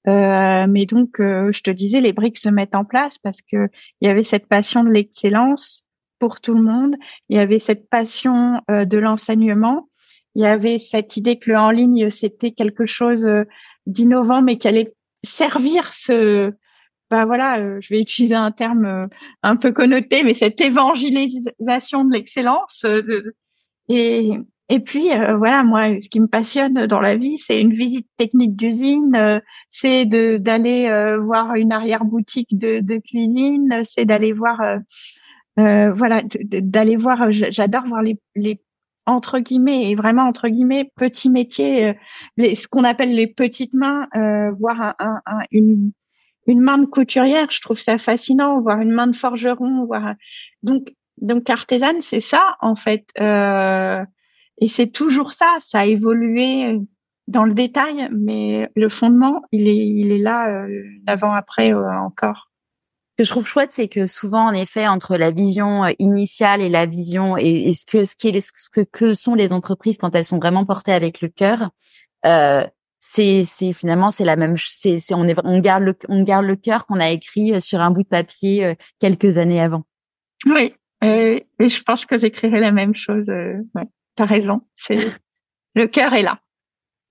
Euh, 0.07 0.65
mais 0.67 0.85
donc, 0.85 1.19
euh, 1.19 1.51
je 1.51 1.61
te 1.61 1.71
disais, 1.71 2.01
les 2.01 2.13
briques 2.13 2.37
se 2.37 2.49
mettent 2.49 2.75
en 2.75 2.85
place 2.85 3.17
parce 3.17 3.41
que 3.41 3.69
il 4.01 4.07
y 4.07 4.11
avait 4.11 4.23
cette 4.23 4.47
passion 4.47 4.83
de 4.83 4.89
l'excellence 4.89 5.85
pour 6.19 6.41
tout 6.41 6.53
le 6.53 6.61
monde. 6.61 6.95
Il 7.29 7.37
y 7.37 7.39
avait 7.39 7.59
cette 7.59 7.89
passion 7.89 8.61
euh, 8.69 8.85
de 8.85 8.97
l'enseignement. 8.97 9.89
Il 10.35 10.41
y 10.41 10.45
avait 10.45 10.77
cette 10.77 11.15
idée 11.17 11.37
que 11.37 11.51
le 11.51 11.57
en 11.57 11.71
ligne 11.71 12.09
c'était 12.09 12.51
quelque 12.51 12.85
chose 12.85 13.25
euh, 13.25 13.43
d'innovant, 13.85 14.41
mais 14.41 14.57
qui 14.57 14.67
allait 14.67 14.93
servir 15.23 15.93
ce 15.93 16.53
bah 17.13 17.25
voilà, 17.25 17.59
euh, 17.59 17.77
je 17.79 17.93
vais 17.93 18.01
utiliser 18.01 18.33
un 18.33 18.49
terme 18.49 18.85
euh, 18.85 19.07
un 19.43 19.55
peu 19.55 19.71
connoté, 19.71 20.23
mais 20.23 20.33
cette 20.33 20.59
évangélisation 20.59 22.05
de 22.05 22.11
l'excellence. 22.11 22.85
Euh, 22.85 23.35
et 23.87 24.31
et 24.69 24.79
puis 24.79 25.09
voilà, 25.37 25.63
moi, 25.63 25.89
ce 26.01 26.09
qui 26.09 26.19
me 26.19 26.25
passionne 26.25 26.87
dans 26.87 27.01
la 27.01 27.15
vie, 27.15 27.37
c'est 27.37 27.61
une 27.61 27.73
visite 27.73 28.07
technique 28.17 28.55
d'usine, 28.55 29.41
c'est 29.69 30.05
de 30.05 30.37
d'aller 30.37 30.89
voir 31.21 31.53
une 31.55 31.71
arrière 31.73 32.05
boutique 32.05 32.57
de, 32.57 32.79
de 32.79 32.97
cuisine, 32.97 33.81
c'est 33.83 34.05
d'aller 34.05 34.31
voir, 34.31 34.59
voilà, 35.57 36.21
d'aller 36.49 36.95
voir. 36.95 37.31
J'adore 37.31 37.85
voir 37.87 38.01
les, 38.01 38.17
les 38.35 38.61
entre 39.05 39.39
guillemets 39.39 39.91
et 39.91 39.95
vraiment 39.95 40.23
entre 40.23 40.47
guillemets 40.47 40.89
petits 40.95 41.29
métiers, 41.29 41.93
les, 42.37 42.55
ce 42.55 42.67
qu'on 42.67 42.85
appelle 42.85 43.13
les 43.13 43.27
petites 43.27 43.73
mains, 43.73 44.07
voir 44.57 44.95
un, 44.97 45.21
un, 45.25 45.39
une 45.51 45.91
une 46.47 46.61
main 46.61 46.77
de 46.77 46.85
couturière, 46.85 47.47
je 47.49 47.61
trouve 47.61 47.79
ça 47.79 47.97
fascinant, 47.97 48.61
voir 48.61 48.79
une 48.79 48.91
main 48.91 49.07
de 49.07 49.15
forgeron, 49.15 49.85
voir 49.85 50.13
donc 50.61 50.93
donc 51.21 51.49
artisane, 51.49 52.01
c'est 52.01 52.21
ça 52.21 52.57
en 52.59 52.75
fait, 52.75 53.07
euh, 53.21 54.03
et 54.59 54.67
c'est 54.67 54.87
toujours 54.87 55.31
ça. 55.31 55.55
Ça 55.59 55.81
a 55.81 55.85
évolué 55.85 56.79
dans 57.27 57.43
le 57.43 57.53
détail, 57.53 58.09
mais 58.11 58.69
le 58.75 58.89
fondement, 58.89 59.41
il 59.51 59.67
est 59.67 59.75
il 59.75 60.11
est 60.11 60.19
là 60.19 60.49
euh, 60.49 60.83
d'avant 61.03 61.33
après 61.33 61.73
euh, 61.73 61.91
encore. 61.99 62.49
Ce 63.11 63.23
que 63.23 63.23
je 63.25 63.29
trouve 63.29 63.45
chouette, 63.45 63.71
c'est 63.71 63.87
que 63.87 64.07
souvent, 64.07 64.47
en 64.47 64.53
effet, 64.53 64.87
entre 64.87 65.17
la 65.17 65.29
vision 65.29 65.85
initiale 65.99 66.61
et 66.61 66.69
la 66.69 66.87
vision 66.87 67.37
et, 67.37 67.73
ce 67.75 67.85
que 67.85 68.05
ce 68.05 68.15
qui 68.15 68.41
ce 68.41 68.69
que, 68.71 68.81
que 68.81 69.13
sont 69.13 69.35
les 69.35 69.53
entreprises 69.53 69.97
quand 69.97 70.15
elles 70.15 70.25
sont 70.25 70.39
vraiment 70.39 70.65
portées 70.65 70.93
avec 70.93 71.21
le 71.21 71.27
cœur, 71.27 71.69
euh, 72.25 72.65
c'est 73.05 73.43
c'est 73.43 73.73
finalement 73.73 74.11
c'est 74.11 74.23
la 74.23 74.37
même 74.37 74.55
c'est 74.57 75.01
c'est 75.01 75.13
on 75.13 75.27
est 75.27 75.35
on 75.43 75.59
garde 75.59 75.83
le 75.83 75.93
on 76.07 76.23
garde 76.23 76.45
le 76.45 76.55
cœur 76.55 76.85
qu'on 76.85 77.01
a 77.01 77.09
écrit 77.09 77.53
euh, 77.53 77.59
sur 77.59 77.81
un 77.81 77.91
bout 77.91 78.03
de 78.03 78.07
papier 78.07 78.63
euh, 78.63 78.75
quelques 78.99 79.37
années 79.37 79.59
avant. 79.59 79.83
Oui, 80.45 80.73
et, 81.03 81.45
et 81.59 81.69
je 81.69 81.83
pense 81.83 82.05
que 82.05 82.17
j'écrirai 82.17 82.61
la 82.61 82.71
même 82.71 82.95
chose. 82.95 83.27
Euh, 83.27 83.55
ouais, 83.75 83.83
t'as 84.15 84.23
raison, 84.23 84.61
c'est 84.77 84.95
le 85.75 85.87
cœur 85.87 86.13
est 86.13 86.21
là. 86.21 86.39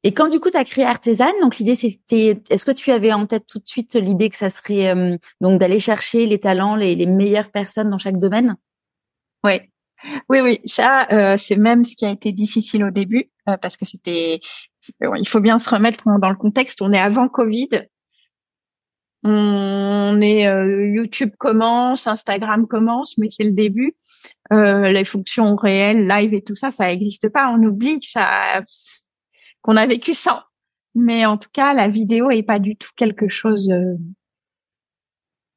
Et 0.03 0.15
quand 0.15 0.29
du 0.29 0.41
coup 0.41 0.51
tu 0.51 0.57
as 0.57 0.65
créé 0.65 0.87
Artisan, 0.87 1.31
donc 1.43 1.59
l'idée 1.59 1.75
c'était, 1.75 2.43
est-ce 2.49 2.65
que 2.65 2.73
tu 2.73 2.91
avais 2.91 3.13
en 3.13 3.27
tête 3.27 3.47
tout 3.47 3.59
de 3.59 3.69
suite 3.69 3.95
l'idée 3.95 4.31
que 4.31 4.37
ça 4.39 4.49
serait 4.49 5.21
donc 5.43 5.61
d'aller 5.61 5.79
chercher 5.79 6.25
les 6.25 6.41
talents, 6.41 6.75
les, 6.75 6.95
les 6.95 7.07
meilleures 7.07 7.51
personnes 7.51 7.91
dans 7.91 7.99
chaque 7.99 8.19
domaine? 8.19 8.57
Oui, 9.45 9.61
oui, 10.29 10.41
oui, 10.41 10.61
ça, 10.65 11.07
euh, 11.13 11.37
c'est 11.37 11.57
même 11.57 11.85
ce 11.85 11.97
qui 11.97 12.05
a 12.05 12.11
été 12.11 12.33
difficile 12.33 12.85
au 12.85 12.91
début, 12.91 13.31
euh, 13.49 13.57
parce 13.57 13.77
que 13.77 13.85
c'était, 13.85 14.41
il 15.01 15.29
faut 15.29 15.41
bien 15.41 15.59
se 15.59 15.69
remettre 15.69 16.05
dans 16.21 16.31
le 16.31 16.37
contexte. 16.37 16.83
On 16.83 16.93
est 16.93 16.99
avant 16.99 17.29
Covid. 17.29 17.69
On 19.25 20.21
est 20.21 20.49
euh, 20.49 20.89
YouTube 20.95 21.31
commence, 21.39 22.07
Instagram 22.07 22.67
commence, 22.67 23.17
mais 23.19 23.29
c'est 23.31 23.45
le 23.45 23.53
début. 23.53 23.95
les 24.51 25.05
fonctions 25.05 25.55
réelles, 25.57 26.07
live 26.09 26.35
et 26.35 26.43
tout 26.43 26.57
ça, 26.57 26.71
ça 26.71 26.87
n'existe 26.87 27.29
pas. 27.29 27.51
On 27.51 27.63
oublie 27.63 28.01
que 28.01 28.07
ça, 28.07 28.63
qu'on 29.63 29.77
a 29.77 29.87
vécu 29.87 30.15
ça. 30.15 30.47
Mais 30.95 31.25
en 31.25 31.39
tout 31.39 31.49
cas, 31.53 31.73
la 31.73 31.89
vidéo 31.89 32.31
est 32.31 32.43
pas 32.43 32.59
du 32.59 32.77
tout 32.77 32.91
quelque 32.97 33.29
chose 33.29 33.73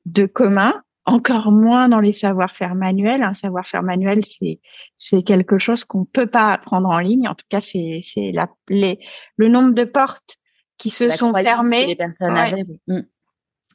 de 0.06 0.26
commun 0.28 0.85
encore 1.06 1.52
moins 1.52 1.88
dans 1.88 2.00
les 2.00 2.12
savoir-faire 2.12 2.76
manuels. 2.76 3.24
Un 3.24 3.34
savoir-faire 3.34 3.84
manuel, 3.84 4.26
c'est 4.26 4.60
c'est 4.96 5.24
quelque 5.24 5.58
chose 5.58 5.86
qu'on 5.86 6.06
peut 6.06 6.28
pas 6.28 6.54
apprendre 6.54 6.90
en 6.90 7.00
ligne. 7.00 7.28
En 7.28 7.36
tout 7.36 7.46
cas, 7.50 7.62
c'est 7.62 8.00
c'est 8.02 8.32
la 8.32 8.50
les 8.70 9.00
le 9.38 9.48
nombre 9.48 9.74
de 9.74 9.84
portes 9.84 10.38
qui 10.78 10.90
se 10.90 11.10
sont 11.10 11.34
fermées. 11.34 11.86
Les 11.86 11.96
personnes 11.96 12.36
avaient, 12.36 12.66
oui. 12.68 12.80
Mm. 12.88 13.02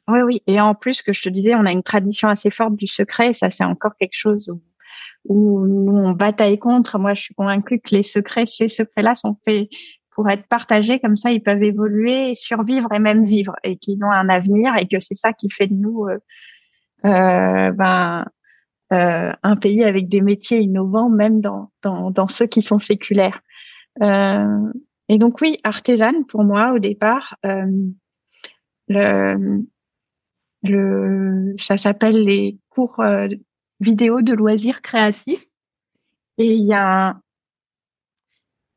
oui. 0.09 0.21
oui, 0.21 0.43
Et 0.47 0.59
en 0.61 0.75
plus, 0.75 1.01
que 1.01 1.13
je 1.13 1.21
te 1.21 1.29
disais, 1.29 1.55
on 1.55 1.65
a 1.65 1.71
une 1.71 1.83
tradition 1.83 2.27
assez 2.27 2.51
forte 2.51 2.75
du 2.75 2.87
secret. 2.87 3.33
ça, 3.33 3.49
c'est 3.49 3.63
encore 3.63 3.95
quelque 3.99 4.11
chose 4.13 4.49
où, 4.49 4.61
où 5.25 5.65
nous 5.65 5.97
on 5.97 6.11
bataille 6.11 6.59
contre. 6.59 6.99
Moi, 6.99 7.13
je 7.13 7.21
suis 7.23 7.33
convaincue 7.33 7.79
que 7.79 7.95
les 7.95 8.03
secrets, 8.03 8.45
ces 8.45 8.69
secrets-là, 8.69 9.15
sont 9.15 9.37
faits 9.45 9.69
pour 10.11 10.29
être 10.29 10.45
partagés 10.47 10.99
comme 10.99 11.15
ça, 11.15 11.31
ils 11.31 11.41
peuvent 11.41 11.63
évoluer, 11.63 12.35
survivre 12.35 12.91
et 12.93 12.99
même 12.99 13.23
vivre, 13.23 13.55
et 13.63 13.77
qu'ils 13.77 14.03
ont 14.03 14.11
un 14.11 14.29
avenir, 14.29 14.75
et 14.77 14.87
que 14.87 14.99
c'est 14.99 15.15
ça 15.15 15.33
qui 15.33 15.49
fait 15.49 15.67
de 15.67 15.73
nous 15.73 16.05
euh, 16.09 16.17
ben, 17.03 18.25
euh, 18.93 19.31
un 19.41 19.55
pays 19.55 19.83
avec 19.83 20.09
des 20.09 20.21
métiers 20.21 20.59
innovants, 20.59 21.09
même 21.09 21.39
dans, 21.39 21.71
dans, 21.81 22.11
dans 22.11 22.27
ceux 22.27 22.47
qui 22.47 22.61
sont 22.61 22.79
séculaires. 22.79 23.41
Euh, 24.01 24.71
et 25.07 25.17
donc 25.17 25.39
oui, 25.41 25.57
artisane 25.63 26.25
pour 26.25 26.43
moi 26.43 26.73
au 26.73 26.79
départ, 26.79 27.37
euh, 27.45 27.65
le, 28.89 29.63
le, 30.63 31.55
ça 31.57 31.77
s'appelle 31.77 32.23
les 32.23 32.57
cours 32.69 32.99
euh, 32.99 33.27
vidéo 33.79 34.21
de 34.21 34.33
loisirs 34.33 34.81
créatifs. 34.81 35.45
Et 36.37 36.53
il 36.53 36.65
y 36.65 36.73
a 36.73 37.17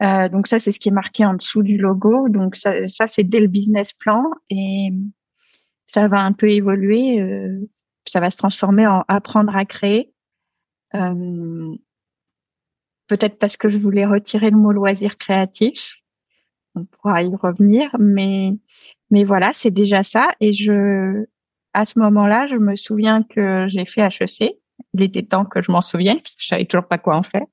euh, 0.02 0.28
donc 0.28 0.46
ça 0.46 0.60
c'est 0.60 0.72
ce 0.72 0.78
qui 0.78 0.90
est 0.90 0.92
marqué 0.92 1.24
en 1.24 1.34
dessous 1.34 1.62
du 1.62 1.76
logo. 1.76 2.28
Donc 2.28 2.54
ça, 2.54 2.86
ça 2.86 3.08
c'est 3.08 3.24
dès 3.24 3.40
le 3.40 3.48
business 3.48 3.92
plan 3.92 4.24
et 4.48 4.90
ça 5.86 6.06
va 6.06 6.20
un 6.20 6.32
peu 6.32 6.50
évoluer. 6.50 7.20
Euh, 7.20 7.68
ça 8.06 8.20
va 8.20 8.30
se 8.30 8.36
transformer 8.36 8.86
en 8.86 9.04
apprendre 9.08 9.54
à 9.56 9.64
créer. 9.64 10.12
Euh, 10.94 11.74
peut-être 13.08 13.38
parce 13.38 13.56
que 13.56 13.68
je 13.68 13.78
voulais 13.78 14.06
retirer 14.06 14.50
le 14.50 14.56
mot 14.56 14.72
loisir 14.72 15.16
créatif. 15.18 15.96
On 16.74 16.84
pourra 16.84 17.22
y 17.22 17.34
revenir, 17.34 17.94
mais 17.98 18.52
mais 19.10 19.24
voilà, 19.24 19.52
c'est 19.52 19.70
déjà 19.70 20.02
ça. 20.02 20.28
Et 20.40 20.52
je, 20.52 21.26
à 21.72 21.86
ce 21.86 21.98
moment-là, 22.00 22.46
je 22.48 22.56
me 22.56 22.74
souviens 22.74 23.22
que 23.22 23.66
j'ai 23.68 23.84
fait 23.84 24.02
HEC. 24.02 24.56
Il 24.92 25.02
était 25.02 25.22
temps 25.22 25.44
que 25.44 25.62
je 25.62 25.70
m'en 25.70 25.80
souvienne, 25.80 26.18
je 26.36 26.46
savais 26.46 26.64
toujours 26.64 26.88
pas 26.88 26.98
quoi 26.98 27.16
en 27.16 27.22
faire. 27.22 27.46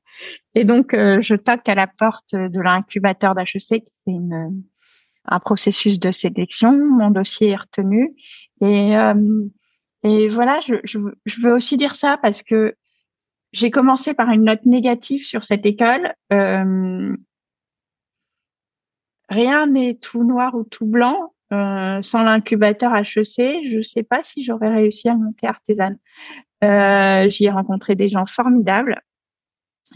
Et 0.56 0.64
donc, 0.64 0.94
euh, 0.94 1.22
je 1.22 1.36
toque 1.36 1.70
à 1.70 1.76
la 1.76 1.86
porte 1.86 2.34
de 2.34 2.60
l'incubateur 2.60 3.36
d'HEC, 3.36 3.84
qui 3.84 3.84
est 4.08 4.12
une, 4.12 4.64
un 5.26 5.40
processus 5.40 6.00
de 6.00 6.12
sélection. 6.12 6.78
Mon 6.78 7.12
dossier 7.12 7.50
est 7.50 7.56
retenu 7.56 8.16
et 8.62 8.98
euh, 8.98 9.14
et 10.04 10.28
voilà, 10.30 10.60
je, 10.62 10.76
je, 10.84 11.00
je, 11.26 11.42
veux 11.42 11.54
aussi 11.54 11.78
dire 11.78 11.96
ça 11.96 12.18
parce 12.18 12.42
que 12.44 12.76
j'ai 13.54 13.70
commencé 13.70 14.14
par 14.14 14.30
une 14.30 14.46
note 14.46 14.66
négative 14.66 15.22
sur 15.22 15.46
cette 15.46 15.66
école. 15.66 16.14
Euh, 16.32 17.16
rien 19.30 19.68
n'est 19.68 19.96
tout 19.96 20.24
noir 20.24 20.56
ou 20.56 20.64
tout 20.64 20.86
blanc. 20.86 21.34
Euh, 21.54 22.02
sans 22.02 22.24
l'incubateur 22.24 22.96
HEC, 22.96 23.68
je 23.68 23.78
ne 23.80 23.84
sais 23.84 24.04
pas 24.04 24.24
si 24.24 24.42
j'aurais 24.42 24.74
réussi 24.74 25.10
à 25.10 25.16
monter 25.16 25.48
artisane. 25.48 25.98
Euh, 26.64 27.28
J'y 27.30 27.46
ai 27.46 27.52
rencontré 27.52 27.96
des 27.96 28.08
gens 28.08 28.26
formidables 28.26 29.02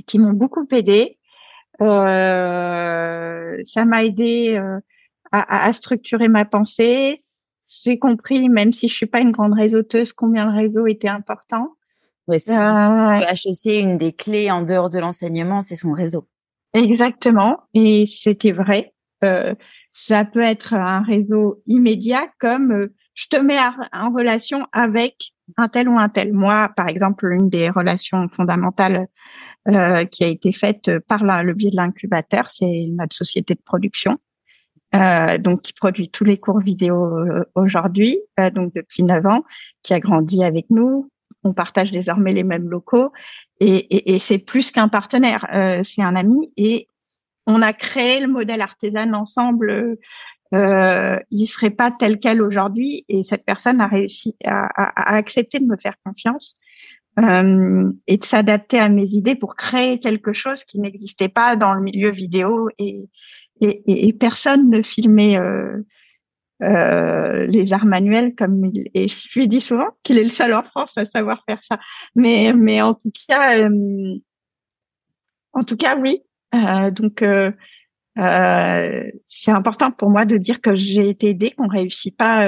qui 0.06 0.20
m'ont 0.20 0.34
beaucoup 0.34 0.68
aidé. 0.72 1.18
Euh, 1.82 3.58
ça 3.64 3.86
m'a 3.86 4.03
aidé 4.03 4.56
euh, 4.58 4.80
à, 5.32 5.66
à, 5.66 5.74
structurer 5.74 6.28
ma 6.28 6.45
pensée, 6.45 7.24
j'ai 7.68 7.97
compris, 7.99 8.49
même 8.49 8.74
si 8.74 8.88
je 8.88 8.95
suis 8.95 9.05
pas 9.05 9.20
une 9.20 9.32
grande 9.32 9.53
réseauteuse, 9.53 10.13
combien 10.13 10.51
le 10.51 10.57
réseau 10.57 10.88
était 10.88 11.07
important. 11.07 11.76
Oui, 12.28 12.39
c'est 12.39 12.57
euh, 12.57 13.20
HEC, 13.20 13.82
une 13.82 13.97
des 13.97 14.13
clés 14.13 14.49
en 14.49 14.63
dehors 14.63 14.89
de 14.89 14.99
l'enseignement, 14.99 15.61
c'est 15.61 15.76
son 15.76 15.91
réseau. 15.91 16.28
Exactement, 16.74 17.59
et 17.74 18.05
c'était 18.05 18.51
vrai. 18.51 18.93
Euh, 19.24 19.55
ça 19.93 20.26
peut 20.26 20.41
être 20.41 20.74
un 20.74 21.01
réseau 21.03 21.63
immédiat 21.68 22.28
comme 22.38 22.72
euh, 22.72 22.93
je 23.13 23.28
te 23.28 23.38
mets 23.38 23.57
en 23.93 24.11
relation 24.11 24.68
avec 24.74 25.32
un 25.55 25.70
tel 25.70 25.88
ou 25.88 25.97
un 25.97 26.09
tel. 26.09 26.34
Moi, 26.34 26.70
par 26.76 26.89
exemple, 26.89 27.32
une 27.32 27.49
des 27.49 27.70
relations 27.70 28.28
fondamentales 28.28 29.07
euh, 29.70 30.03
qui 30.03 30.26
a 30.26 30.28
été 30.28 30.51
faite 30.51 30.91
par 31.07 31.24
le 31.24 31.53
biais 31.53 31.72
de 31.72 31.78
l'incubateur, 31.78 32.49
c'est 32.49 32.88
notre 32.89 33.16
société 33.16 33.55
de 33.55 33.61
production 33.61 34.20
euh, 34.95 35.37
donc 35.37 35.61
qui 35.61 35.73
produit 35.73 36.09
tous 36.09 36.23
les 36.23 36.37
cours 36.37 36.59
vidéo 36.59 37.17
euh, 37.17 37.43
aujourd'hui, 37.55 38.17
euh, 38.39 38.49
donc 38.49 38.73
depuis 38.73 39.03
9 39.03 39.25
ans, 39.25 39.43
qui 39.83 39.93
a 39.93 39.99
grandi 39.99 40.43
avec 40.43 40.69
nous. 40.69 41.09
On 41.43 41.53
partage 41.53 41.91
désormais 41.91 42.33
les 42.33 42.43
mêmes 42.43 42.69
locaux 42.69 43.11
et, 43.59 43.75
et, 43.75 44.15
et 44.15 44.19
c'est 44.19 44.39
plus 44.39 44.71
qu'un 44.71 44.87
partenaire, 44.87 45.45
euh, 45.53 45.83
c'est 45.83 46.01
un 46.01 46.15
ami 46.15 46.51
et 46.57 46.87
on 47.45 47.61
a 47.61 47.73
créé 47.73 48.19
le 48.19 48.27
modèle 48.27 48.61
artisan 48.61 49.13
ensemble. 49.13 49.97
Euh, 50.53 51.19
il 51.31 51.47
serait 51.47 51.71
pas 51.71 51.91
tel 51.91 52.19
quel 52.19 52.41
aujourd'hui 52.41 53.03
et 53.09 53.23
cette 53.23 53.45
personne 53.45 53.81
a 53.81 53.87
réussi 53.87 54.35
à, 54.45 54.65
à, 54.75 55.13
à 55.13 55.15
accepter 55.15 55.59
de 55.59 55.65
me 55.65 55.77
faire 55.77 55.95
confiance 56.03 56.55
euh, 57.19 57.91
et 58.07 58.17
de 58.17 58.25
s'adapter 58.25 58.77
à 58.79 58.89
mes 58.89 59.05
idées 59.05 59.35
pour 59.35 59.55
créer 59.55 59.99
quelque 59.99 60.33
chose 60.33 60.63
qui 60.65 60.79
n'existait 60.79 61.29
pas 61.29 61.55
dans 61.55 61.73
le 61.73 61.81
milieu 61.81 62.11
vidéo 62.11 62.69
et, 62.77 63.07
et, 63.62 64.08
et, 64.08 64.14
personne 64.14 64.70
ne 64.70 64.82
filmait 64.82 65.39
euh, 65.39 65.82
euh, 66.62 67.47
les 67.47 67.74
arts 67.74 67.86
manuels 67.86 68.34
comme 68.36 68.66
il 68.66 68.89
et 68.93 69.08
je 69.08 69.39
lui 69.39 69.47
dis 69.47 69.62
souvent 69.62 69.89
qu'il 70.03 70.18
est 70.18 70.24
le 70.24 70.30
seul 70.30 70.53
en 70.53 70.64
France 70.64 70.97
à 70.97 71.06
savoir 71.06 71.43
faire 71.47 71.64
ça. 71.64 71.80
Mais 72.16 72.53
mais 72.53 72.82
en 72.82 72.93
tout 72.93 73.12
cas 73.28 73.60
euh, 73.60 74.16
en 75.53 75.64
tout 75.64 75.78
cas 75.78 75.97
oui. 75.97 76.22
Euh, 76.53 76.91
donc 76.91 77.22
euh, 77.22 77.51
c'est 79.26 79.51
important 79.51 79.91
pour 79.91 80.10
moi 80.10 80.26
de 80.26 80.38
dire 80.38 80.62
que 80.62 80.76
j'ai 80.76 81.10
été 81.10 81.30
aidée 81.30 81.51
qu'on 81.51 81.68
réussit 81.68 82.16
pas 82.16 82.47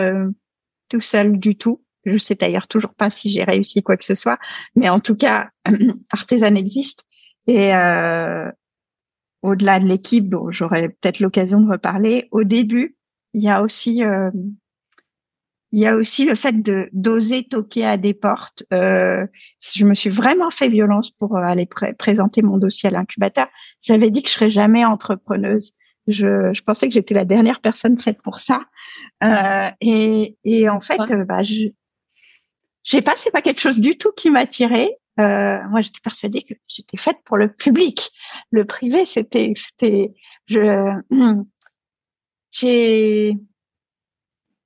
tout 0.89 1.01
seul 1.01 1.38
du 1.38 1.58
tout. 1.58 1.84
Je 2.05 2.18
sais 2.18 2.36
d'ailleurs 2.36 2.68
toujours 2.68 2.93
pas 2.93 3.10
si 3.10 3.30
j'ai 3.30 3.43
réussi 3.43 3.84
quoi 3.84 3.97
que 3.97 4.05
ce 4.05 4.16
soit. 4.16 4.39
Mais 4.76 4.88
en 4.88 5.01
tout 5.01 5.16
cas 5.16 5.49
Artisan 6.12 6.55
existe. 6.55 7.03
Et 7.47 7.74
euh, 7.74 8.49
au-delà 9.41 9.79
de 9.79 9.85
l'équipe, 9.85 10.29
dont 10.29 10.51
j'aurai 10.51 10.89
peut-être 10.89 11.19
l'occasion 11.19 11.61
de 11.61 11.69
reparler, 11.69 12.27
au 12.31 12.43
début, 12.43 12.97
il 13.33 13.43
y 13.43 13.49
a 13.49 13.61
aussi 13.61 14.03
euh, 14.03 14.31
il 15.71 15.79
y 15.79 15.88
a 15.88 15.95
aussi 15.95 16.25
le 16.25 16.35
fait 16.35 16.61
de 16.61 16.89
d'oser 16.93 17.43
toquer 17.43 17.85
à 17.85 17.97
des 17.97 18.13
portes. 18.13 18.63
Euh, 18.73 19.27
je 19.75 19.85
me 19.85 19.95
suis 19.95 20.09
vraiment 20.09 20.49
fait 20.49 20.69
violence 20.69 21.11
pour 21.11 21.38
aller 21.38 21.67
présenter 21.99 22.41
mon 22.41 22.57
dossier 22.57 22.88
à 22.88 22.91
l'incubateur. 22.91 23.47
J'avais 23.81 24.09
dit 24.09 24.23
que 24.23 24.29
je 24.29 24.33
serais 24.33 24.51
jamais 24.51 24.85
entrepreneuse. 24.85 25.73
Je, 26.07 26.53
je 26.53 26.61
pensais 26.61 26.88
que 26.88 26.93
j'étais 26.93 27.13
la 27.13 27.25
dernière 27.25 27.59
personne 27.59 27.97
faite 27.97 28.21
pour 28.21 28.39
ça. 28.39 28.61
Euh, 29.23 29.69
et, 29.81 30.38
et 30.45 30.69
en 30.69 30.79
fait, 30.79 31.01
bah, 31.27 31.43
je, 31.43 31.65
je 32.83 32.91
sais 32.91 33.01
pas, 33.01 33.13
c'est 33.17 33.31
pas 33.31 33.41
quelque 33.41 33.59
chose 33.59 33.81
du 33.81 33.97
tout 33.97 34.13
qui 34.15 34.29
m'attirait. 34.29 34.97
Euh, 35.20 35.59
moi, 35.70 35.82
j'étais 35.82 35.99
persuadée 36.03 36.43
que 36.43 36.53
j'étais 36.68 36.97
faite 36.97 37.18
pour 37.26 37.38
le 37.38 37.51
public. 37.51 38.11
Le 38.51 38.65
privé, 38.65 39.05
c'était, 39.05 39.53
c'était, 39.55 40.13
je, 40.45 40.93
j'ai, 42.51 43.38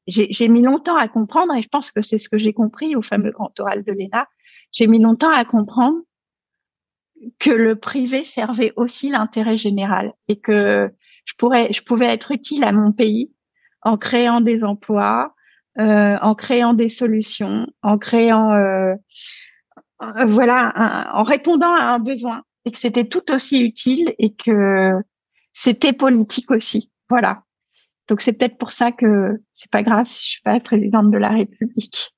j'ai 0.08 0.48
mis 0.48 0.62
longtemps 0.62 0.98
à 0.98 1.08
comprendre, 1.08 1.56
et 1.56 1.62
je 1.62 1.70
pense 1.70 1.92
que 1.92 2.02
c'est 2.02 2.18
ce 2.18 2.30
que 2.30 2.38
j'ai 2.38 2.54
compris 2.54 2.96
au 2.96 3.02
fameux 3.02 3.32
grand 3.32 3.58
oral 3.60 3.84
de 3.84 3.92
l'ENA. 3.92 4.28
J'ai 4.72 4.88
mis 4.88 5.00
longtemps 5.00 5.32
à 5.32 5.46
comprendre 5.46 6.00
que 7.40 7.52
le 7.52 7.76
privé 7.76 8.24
servait 8.24 8.74
aussi 8.76 9.10
l'intérêt 9.10 9.58
général 9.58 10.14
et 10.28 10.40
que 10.40 10.92
je 11.26 11.34
pourrais, 11.38 11.72
je 11.72 11.82
pouvais 11.82 12.08
être 12.08 12.32
utile 12.32 12.64
à 12.64 12.72
mon 12.72 12.92
pays 12.92 13.32
en 13.84 13.98
créant 13.98 14.42
des 14.42 14.64
emplois, 14.64 15.34
euh, 15.80 16.18
en 16.22 16.36
créant 16.36 16.74
des 16.74 16.90
solutions, 16.90 17.68
en 17.82 17.98
créant, 17.98 18.52
euh, 18.54 18.96
euh, 20.02 20.26
voilà, 20.26 21.12
en 21.14 21.24
répondant 21.24 21.74
à 21.74 21.86
un 21.94 22.00
besoin, 22.00 22.44
et 22.66 22.72
que 22.72 22.78
c'était 22.78 23.06
tout 23.06 23.32
aussi 23.32 23.62
utile 23.62 24.14
et 24.20 24.34
que 24.34 24.94
c'était 25.54 25.94
politique 25.94 26.52
aussi. 26.52 26.92
Voilà. 27.10 27.44
Donc 28.08 28.22
c'est 28.22 28.34
peut-être 28.34 28.58
pour 28.58 28.72
ça 28.72 28.92
que 28.92 29.42
c'est 29.54 29.70
pas 29.72 29.84
grave 29.84 30.06
si 30.06 30.26
je 30.26 30.30
suis 30.32 30.42
pas 30.42 30.60
présidente 30.60 31.12
de 31.12 31.18
la 31.18 31.30
République. 31.30 32.14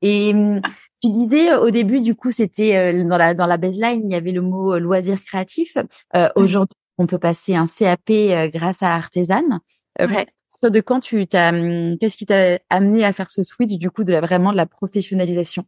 Et 0.00 0.32
hum, 0.34 0.60
tu 1.02 1.10
disais 1.10 1.54
au 1.54 1.70
début, 1.70 2.00
du 2.00 2.14
coup, 2.14 2.30
c'était 2.30 3.04
dans 3.04 3.16
la 3.16 3.34
dans 3.34 3.46
la 3.46 3.56
baseline, 3.56 4.02
il 4.04 4.12
y 4.12 4.16
avait 4.16 4.32
le 4.32 4.42
mot 4.42 4.78
loisir 4.78 5.22
créatif. 5.22 5.76
Euh, 6.16 6.28
Aujourd'hui, 6.36 6.76
on 6.98 7.06
peut 7.06 7.18
passer 7.18 7.54
un 7.54 7.66
CAP 7.66 8.50
grâce 8.52 8.82
à 8.82 8.94
Artisan. 8.94 9.60
Ouais 10.00 10.26
de 10.70 10.80
quand 10.80 11.00
tu 11.00 11.26
t'as, 11.26 11.50
hum, 11.50 11.98
qu'est-ce 11.98 12.16
qui 12.16 12.26
t'a 12.26 12.58
amené 12.70 13.04
à 13.04 13.12
faire 13.12 13.30
ce 13.30 13.42
switch 13.42 13.78
du 13.78 13.90
coup 13.90 14.04
de 14.04 14.12
la, 14.12 14.20
vraiment 14.20 14.52
de 14.52 14.56
la 14.56 14.66
professionnalisation? 14.66 15.64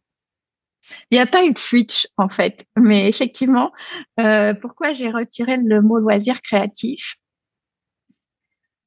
Il 1.10 1.14
n'y 1.16 1.20
a 1.20 1.26
pas 1.26 1.44
eu 1.44 1.52
de 1.52 1.58
switch 1.58 2.06
en 2.16 2.28
fait, 2.28 2.66
mais 2.76 3.08
effectivement, 3.08 3.72
euh, 4.20 4.54
pourquoi 4.54 4.92
j'ai 4.92 5.10
retiré 5.10 5.56
le 5.56 5.80
mot 5.80 5.98
loisir 5.98 6.42
créatif? 6.42 7.16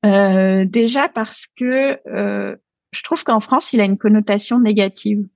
Euh, 0.05 0.65
Déjà 0.65 1.09
parce 1.09 1.47
que 1.47 1.99
euh, 2.07 2.55
je 2.91 3.03
trouve 3.03 3.23
qu'en 3.23 3.39
France, 3.39 3.73
il 3.73 3.81
a 3.81 3.83
une 3.83 3.97
connotation 3.97 4.59
négative. 4.59 5.27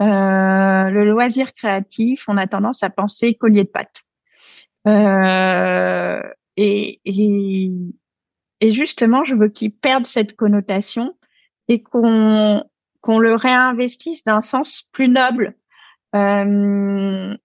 Euh, 0.00 0.90
le 0.90 1.04
loisir 1.10 1.54
créatif, 1.54 2.24
on 2.28 2.36
a 2.36 2.46
tendance 2.46 2.82
à 2.82 2.90
penser 2.90 3.34
collier 3.34 3.64
de 3.64 3.68
pâte. 3.70 4.02
Euh, 4.86 6.20
et, 6.56 7.00
et, 7.04 7.70
et 8.60 8.70
justement, 8.70 9.24
je 9.24 9.34
veux 9.34 9.48
qu'il 9.48 9.72
perde 9.72 10.06
cette 10.06 10.36
connotation 10.36 11.16
et 11.68 11.82
qu'on 11.82 12.62
qu'on 13.00 13.18
le 13.18 13.34
réinvestisse 13.36 14.24
d'un 14.24 14.42
sens 14.42 14.88
plus 14.92 15.08
noble. 15.08 15.54
Euh, 16.18 17.36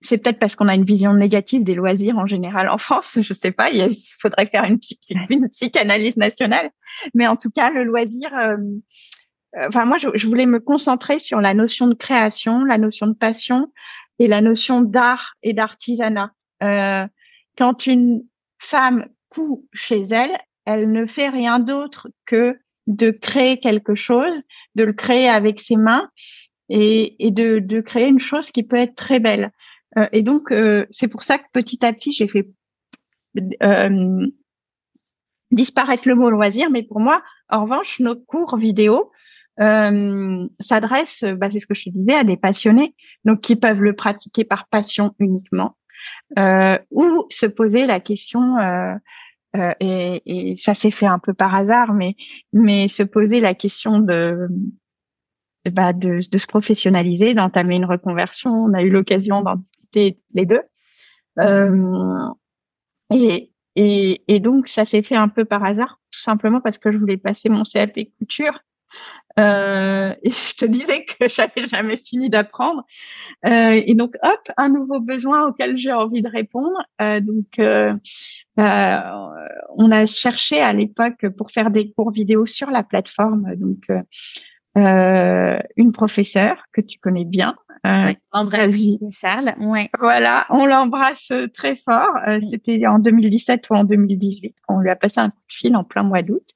c'est 0.00 0.18
peut-être 0.18 0.38
parce 0.38 0.54
qu'on 0.54 0.68
a 0.68 0.74
une 0.74 0.84
vision 0.84 1.14
négative 1.14 1.64
des 1.64 1.74
loisirs 1.74 2.18
en 2.18 2.26
général 2.26 2.68
en 2.68 2.78
France. 2.78 3.18
Je 3.20 3.34
sais 3.34 3.52
pas. 3.52 3.70
Il, 3.70 3.94
faudrait 4.20 4.46
faire 4.46 4.64
une, 4.64 4.78
une 5.30 5.48
psychanalyse 5.48 6.16
nationale. 6.16 6.70
Mais 7.14 7.26
en 7.26 7.36
tout 7.36 7.50
cas, 7.50 7.70
le 7.70 7.84
loisir. 7.84 8.36
Euh, 8.36 8.56
euh, 9.56 9.68
enfin, 9.68 9.84
moi, 9.86 9.98
je, 9.98 10.26
voulais 10.26 10.46
me 10.46 10.60
concentrer 10.60 11.18
sur 11.18 11.40
la 11.40 11.54
notion 11.54 11.86
de 11.86 11.94
création, 11.94 12.64
la 12.64 12.78
notion 12.78 13.06
de 13.06 13.14
passion 13.14 13.72
et 14.18 14.26
la 14.26 14.40
notion 14.40 14.80
d'art 14.80 15.34
et 15.42 15.52
d'artisanat. 15.52 16.32
Quand 17.56 17.86
une 17.86 18.24
femme 18.58 19.06
chez 19.72 20.02
elle, 20.10 20.36
elle 20.64 20.90
ne 20.90 21.06
fait 21.06 21.28
rien 21.28 21.58
d'autre 21.58 22.08
que 22.26 22.58
de 22.86 23.10
créer 23.10 23.58
quelque 23.58 23.94
chose, 23.94 24.44
de 24.74 24.84
le 24.84 24.92
créer 24.92 25.28
avec 25.28 25.60
ses 25.60 25.76
mains 25.76 26.10
et, 26.68 27.30
de, 27.30 27.80
créer 27.80 28.06
une 28.06 28.18
chose 28.18 28.50
qui 28.50 28.62
peut 28.62 28.76
être 28.76 28.94
très 28.94 29.20
belle. 29.20 29.50
Euh, 29.96 30.08
et 30.12 30.22
donc, 30.22 30.50
euh, 30.50 30.86
c'est 30.90 31.08
pour 31.08 31.22
ça 31.22 31.38
que 31.38 31.44
petit 31.52 31.84
à 31.84 31.92
petit, 31.92 32.12
j'ai 32.12 32.28
fait 32.28 32.48
euh, 33.62 34.26
disparaître 35.50 36.06
le 36.06 36.14
mot 36.14 36.30
loisir. 36.30 36.70
Mais 36.70 36.82
pour 36.82 37.00
moi, 37.00 37.22
en 37.48 37.64
revanche, 37.64 38.00
nos 38.00 38.16
cours 38.16 38.56
vidéo 38.56 39.10
s'adressent, 39.58 41.24
bah, 41.24 41.48
c'est 41.48 41.60
ce 41.60 41.66
que 41.66 41.76
je 41.76 41.90
disais, 41.90 42.14
à 42.14 42.24
des 42.24 42.36
passionnés, 42.36 42.96
donc 43.24 43.40
qui 43.40 43.54
peuvent 43.54 43.82
le 43.82 43.94
pratiquer 43.94 44.44
par 44.44 44.66
passion 44.66 45.14
uniquement, 45.20 45.76
ou 46.90 47.26
se 47.30 47.46
poser 47.46 47.86
la 47.86 48.00
question 48.00 48.56
euh, 49.56 49.72
et, 49.80 50.22
et, 50.26 50.56
ça 50.56 50.74
s'est 50.74 50.90
fait 50.90 51.06
un 51.06 51.18
peu 51.18 51.32
par 51.32 51.54
hasard, 51.54 51.94
mais 51.94 52.16
mais 52.52 52.88
se 52.88 53.02
poser 53.02 53.40
la 53.40 53.54
question 53.54 54.00
de 54.00 54.48
bah 55.70 55.92
de, 55.92 56.20
se 56.20 56.46
professionnaliser, 56.46 57.34
d'entamer 57.34 57.76
une 57.76 57.84
reconversion. 57.84 58.50
On 58.50 58.74
a 58.74 58.82
eu 58.82 58.90
l'occasion 58.90 59.42
d'en 59.42 59.56
discuter 59.56 60.20
les 60.34 60.46
deux. 60.46 60.62
Euh, 61.40 62.28
et, 63.76 64.40
donc 64.40 64.68
ça 64.68 64.84
s'est 64.84 65.02
fait 65.02 65.16
un 65.16 65.28
peu 65.28 65.44
par 65.44 65.64
hasard, 65.64 66.00
tout 66.10 66.20
simplement 66.20 66.60
parce 66.60 66.78
que 66.78 66.92
je 66.92 66.98
voulais 66.98 67.16
passer 67.16 67.48
mon 67.48 67.62
CAP 67.62 67.98
couture 68.18 68.60
euh, 69.38 70.14
et 70.22 70.30
je 70.30 70.56
te 70.56 70.64
disais 70.64 71.04
que 71.04 71.28
j'avais 71.28 71.66
jamais 71.66 71.96
fini 71.96 72.30
d'apprendre. 72.30 72.84
Euh, 73.46 73.80
et 73.84 73.94
donc, 73.94 74.16
hop, 74.22 74.50
un 74.56 74.68
nouveau 74.68 75.00
besoin 75.00 75.46
auquel 75.46 75.76
j'ai 75.76 75.92
envie 75.92 76.22
de 76.22 76.28
répondre. 76.28 76.78
Euh, 77.00 77.20
donc, 77.20 77.58
euh, 77.58 77.94
euh, 78.60 78.98
on 79.76 79.90
a 79.90 80.06
cherché 80.06 80.60
à 80.60 80.72
l'époque 80.72 81.28
pour 81.36 81.50
faire 81.50 81.70
des 81.70 81.92
cours 81.92 82.12
vidéo 82.12 82.46
sur 82.46 82.70
la 82.70 82.82
plateforme. 82.82 83.54
Donc, 83.56 83.88
une 84.76 85.92
professeure 85.92 86.64
que 86.72 86.80
tu 86.80 86.98
connais 86.98 87.24
bien, 87.24 87.56
euh, 87.86 88.12
Charles. 89.10 89.54
Ouais. 89.60 89.90
Voilà, 89.98 90.46
on 90.50 90.66
l'embrasse 90.66 91.32
très 91.52 91.76
fort. 91.76 92.10
C'était 92.50 92.86
en 92.86 92.98
2017 92.98 93.68
ou 93.70 93.74
en 93.74 93.84
2018. 93.84 94.54
On 94.68 94.80
lui 94.80 94.90
a 94.90 94.96
passé 94.96 95.20
un 95.20 95.30
coup 95.30 95.42
de 95.48 95.54
fil 95.54 95.76
en 95.76 95.84
plein 95.84 96.02
mois 96.02 96.22
d'août. 96.22 96.48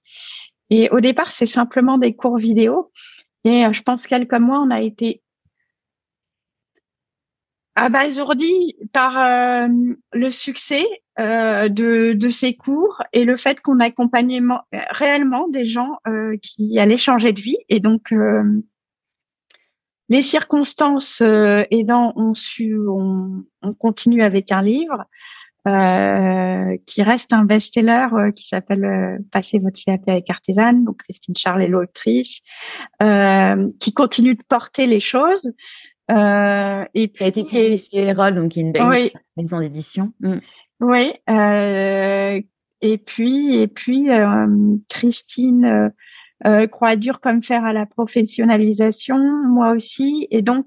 Et 0.70 0.88
au 0.90 1.00
départ, 1.00 1.32
c'est 1.32 1.46
simplement 1.46 1.98
des 1.98 2.14
cours 2.14 2.36
vidéo. 2.36 2.90
Et 3.44 3.64
euh, 3.64 3.72
je 3.72 3.82
pense 3.82 4.06
qu'elle 4.06 4.26
comme 4.26 4.44
moi, 4.44 4.60
on 4.60 4.70
a 4.70 4.80
été 4.80 5.22
abasourdi 7.84 8.76
par 8.92 9.18
euh, 9.18 9.68
le 10.12 10.30
succès 10.30 10.84
euh, 11.18 11.68
de, 11.68 12.12
de, 12.12 12.28
ces 12.28 12.54
cours 12.54 13.02
et 13.12 13.24
le 13.24 13.36
fait 13.36 13.60
qu'on 13.60 13.80
accompagnait 13.80 14.40
réellement 14.90 15.48
des 15.48 15.66
gens 15.66 15.98
euh, 16.06 16.36
qui 16.42 16.78
allaient 16.78 16.98
changer 16.98 17.32
de 17.32 17.40
vie. 17.40 17.58
Et 17.68 17.80
donc, 17.80 18.12
les 20.08 20.22
circonstances 20.22 21.20
aidant, 21.20 22.12
on, 22.16 22.34
su, 22.34 22.78
on, 22.88 23.44
on 23.62 23.74
continue 23.74 24.22
avec 24.22 24.52
un 24.52 24.62
livre. 24.62 25.06
Euh, 25.68 26.76
qui 26.86 27.02
reste 27.02 27.32
un 27.32 27.44
best-seller 27.44 28.06
euh, 28.12 28.30
qui 28.30 28.46
s'appelle 28.46 28.84
euh, 28.84 29.18
Passer 29.32 29.58
votre 29.58 29.78
CAP 29.84 30.08
avec 30.08 30.30
Artisan, 30.30 30.72
donc 30.72 31.02
Christine 31.02 31.36
Charles 31.36 31.62
est 31.62 31.68
l'autrice, 31.68 32.40
qui 33.80 33.92
continue 33.92 34.34
de 34.34 34.42
porter 34.48 34.86
les 34.86 35.00
choses. 35.00 35.52
Et 36.08 37.08
puis, 37.08 37.24
a 37.24 37.28
été 37.28 37.44
créé 37.44 37.76
chez 37.76 37.98
Erol, 37.98 38.34
donc 38.34 38.56
une 38.56 38.72
belle 38.72 39.10
maison 39.36 39.60
d'édition. 39.60 40.12
Mm. 40.20 40.38
Oui. 40.80 41.12
et 42.80 42.98
puis, 42.98 43.56
et 43.56 43.68
puis 43.68 44.08
Christine 44.88 45.92
croit 46.70 46.96
dur 46.96 47.20
comme 47.20 47.42
faire 47.42 47.64
à 47.64 47.72
la 47.72 47.86
professionnalisation, 47.86 49.18
moi 49.18 49.72
aussi, 49.72 50.26
et 50.30 50.42
donc 50.42 50.66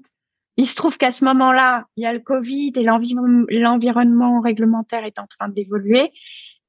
il 0.56 0.68
se 0.68 0.76
trouve 0.76 0.98
qu'à 0.98 1.12
ce 1.12 1.24
moment-là, 1.24 1.86
il 1.96 2.04
y 2.04 2.06
a 2.06 2.12
le 2.12 2.20
Covid 2.20 2.72
et 2.76 2.82
l'environnement 2.82 4.40
réglementaire 4.40 5.04
est 5.04 5.18
en 5.18 5.26
train 5.26 5.48
d'évoluer. 5.48 6.12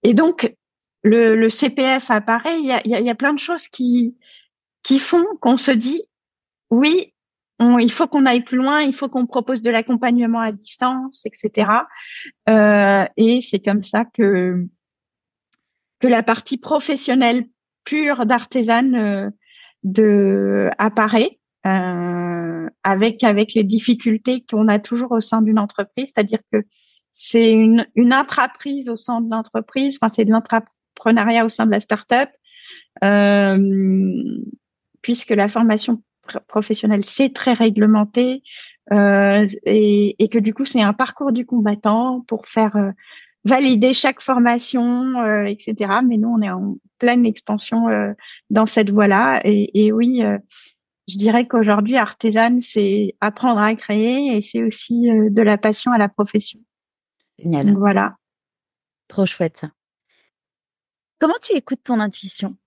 Et 0.03 0.13
donc, 0.13 0.55
le, 1.03 1.35
le, 1.35 1.49
CPF 1.49 2.09
apparaît. 2.09 2.57
Il 2.59 2.65
y, 2.65 2.71
a, 2.71 2.81
il 2.85 3.05
y 3.05 3.09
a, 3.09 3.15
plein 3.15 3.33
de 3.33 3.39
choses 3.39 3.67
qui, 3.67 4.15
qui 4.83 4.99
font 4.99 5.25
qu'on 5.41 5.57
se 5.57 5.71
dit, 5.71 6.01
oui, 6.69 7.12
il 7.59 7.91
faut 7.91 8.07
qu'on 8.07 8.25
aille 8.25 8.43
plus 8.43 8.57
loin, 8.57 8.81
il 8.81 8.93
faut 8.93 9.09
qu'on 9.09 9.25
propose 9.25 9.61
de 9.61 9.71
l'accompagnement 9.71 10.39
à 10.39 10.51
distance, 10.51 11.25
etc. 11.25 11.71
Euh, 12.49 13.05
et 13.17 13.41
c'est 13.41 13.59
comme 13.59 13.81
ça 13.81 14.05
que, 14.05 14.65
que 15.99 16.07
la 16.07 16.23
partie 16.23 16.57
professionnelle 16.57 17.45
pure 17.83 18.25
d'artisan 18.25 18.93
euh, 18.93 20.69
apparaît. 20.77 21.39
Euh, 21.65 22.67
avec 22.83 23.23
avec 23.23 23.53
les 23.53 23.63
difficultés 23.63 24.43
qu'on 24.49 24.67
a 24.67 24.79
toujours 24.79 25.13
au 25.13 25.21
sein 25.21 25.41
d'une 25.41 25.59
entreprise, 25.59 26.11
c'est-à-dire 26.13 26.39
que 26.51 26.57
c'est 27.13 27.53
une 27.53 27.87
une 27.95 28.11
intraprise 28.11 28.89
au 28.89 28.97
sein 28.97 29.21
de 29.21 29.31
l'entreprise, 29.31 29.97
enfin 30.01 30.09
c'est 30.13 30.25
de 30.25 30.31
l'entrepreneuriat 30.31 31.45
au 31.45 31.49
sein 31.49 31.65
de 31.65 31.71
la 31.71 31.79
start-up. 31.79 32.29
Puisque 35.01 35.29
la 35.29 35.47
formation 35.47 36.03
professionnelle 36.47 37.03
c'est 37.03 37.33
très 37.33 37.53
réglementé 37.53 38.43
euh, 38.91 39.47
et, 39.65 40.15
et, 40.23 40.27
que 40.27 40.39
du 40.39 40.53
coup 40.53 40.65
c'est 40.65 40.81
un 40.81 40.93
parcours 40.93 41.31
du 41.31 41.45
combattant 41.45 42.21
pour 42.21 42.47
faire 42.47 42.75
euh, 42.75 42.91
valider 43.45 43.93
chaque 43.93 44.21
formation, 44.21 45.19
euh, 45.21 45.45
etc. 45.45 45.91
Mais 46.05 46.17
nous 46.17 46.29
on 46.29 46.41
est 46.41 46.49
en 46.49 46.77
pleine 46.99 47.25
expansion 47.25 47.87
euh, 47.87 48.11
dans 48.49 48.65
cette 48.65 48.91
voie-là 48.91 49.41
et, 49.45 49.85
et 49.85 49.91
oui, 49.91 50.21
je 51.07 51.17
dirais 51.17 51.47
qu'aujourd'hui 51.47 51.97
artisane 51.97 52.59
c'est 52.59 53.15
apprendre 53.21 53.61
à 53.61 53.73
créer 53.75 54.35
et 54.35 54.41
c'est 54.41 54.63
aussi 54.63 55.07
de 55.29 55.41
la 55.41 55.57
passion 55.57 55.91
à 55.91 55.97
la 55.97 56.09
profession. 56.09 56.59
Génial. 57.39 57.67
Donc, 57.67 57.77
voilà. 57.77 58.15
Trop 59.07 59.25
chouette 59.25 59.57
ça. 59.57 59.71
Comment 61.19 61.35
tu 61.41 61.53
écoutes 61.53 61.83
ton 61.83 61.99
intuition? 62.01 62.57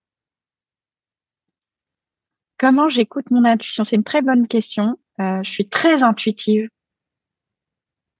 Comment 2.58 2.88
j'écoute 2.88 3.30
mon 3.30 3.44
intuition? 3.44 3.84
C'est 3.84 3.96
une 3.96 4.04
très 4.04 4.22
bonne 4.22 4.48
question. 4.48 4.98
Euh, 5.20 5.42
je 5.42 5.50
suis 5.50 5.68
très 5.68 6.02
intuitive. 6.02 6.68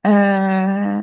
Euh, 0.07 1.03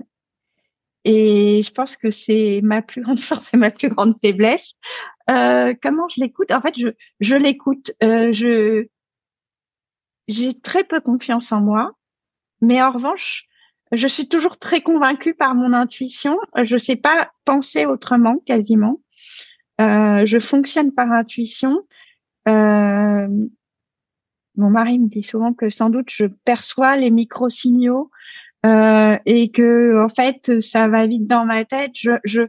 et 1.03 1.61
je 1.61 1.71
pense 1.71 1.97
que 1.97 2.11
c'est 2.11 2.61
ma 2.63 2.81
plus 2.81 3.01
grande 3.01 3.19
force 3.21 3.53
et 3.53 3.57
ma 3.57 3.71
plus 3.71 3.89
grande 3.89 4.15
faiblesse. 4.21 4.73
Euh, 5.29 5.73
comment 5.81 6.07
je 6.09 6.21
l'écoute? 6.21 6.51
En 6.51 6.61
fait, 6.61 6.77
je, 6.77 6.89
je 7.19 7.35
l'écoute. 7.35 7.91
Je 8.01 8.87
j'ai 10.29 10.57
très 10.57 10.85
peu 10.85 11.01
confiance 11.01 11.51
en 11.51 11.61
moi, 11.61 11.91
mais 12.61 12.81
en 12.81 12.91
revanche, 12.91 13.45
je 13.91 14.07
suis 14.07 14.29
toujours 14.29 14.57
très 14.57 14.79
convaincue 14.79 15.33
par 15.33 15.53
mon 15.53 15.73
intuition. 15.73 16.37
Je 16.63 16.77
sais 16.77 16.95
pas 16.95 17.31
penser 17.43 17.85
autrement, 17.85 18.37
quasiment. 18.45 19.01
Je 19.79 20.37
fonctionne 20.39 20.93
par 20.93 21.11
intuition. 21.11 21.85
Euh, 22.47 23.27
mon 24.55 24.69
mari 24.69 24.99
me 24.99 25.07
dit 25.07 25.23
souvent 25.23 25.53
que 25.53 25.69
sans 25.69 25.89
doute 25.89 26.09
je 26.11 26.25
perçois 26.45 26.97
les 26.97 27.09
micro-signaux 27.09 28.11
euh, 28.65 29.17
et 29.25 29.49
que 29.51 30.03
en 30.03 30.09
fait 30.09 30.61
ça 30.61 30.87
va 30.87 31.07
vite 31.07 31.25
dans 31.25 31.45
ma 31.45 31.65
tête. 31.65 31.93
Je, 31.99 32.11
je 32.23 32.41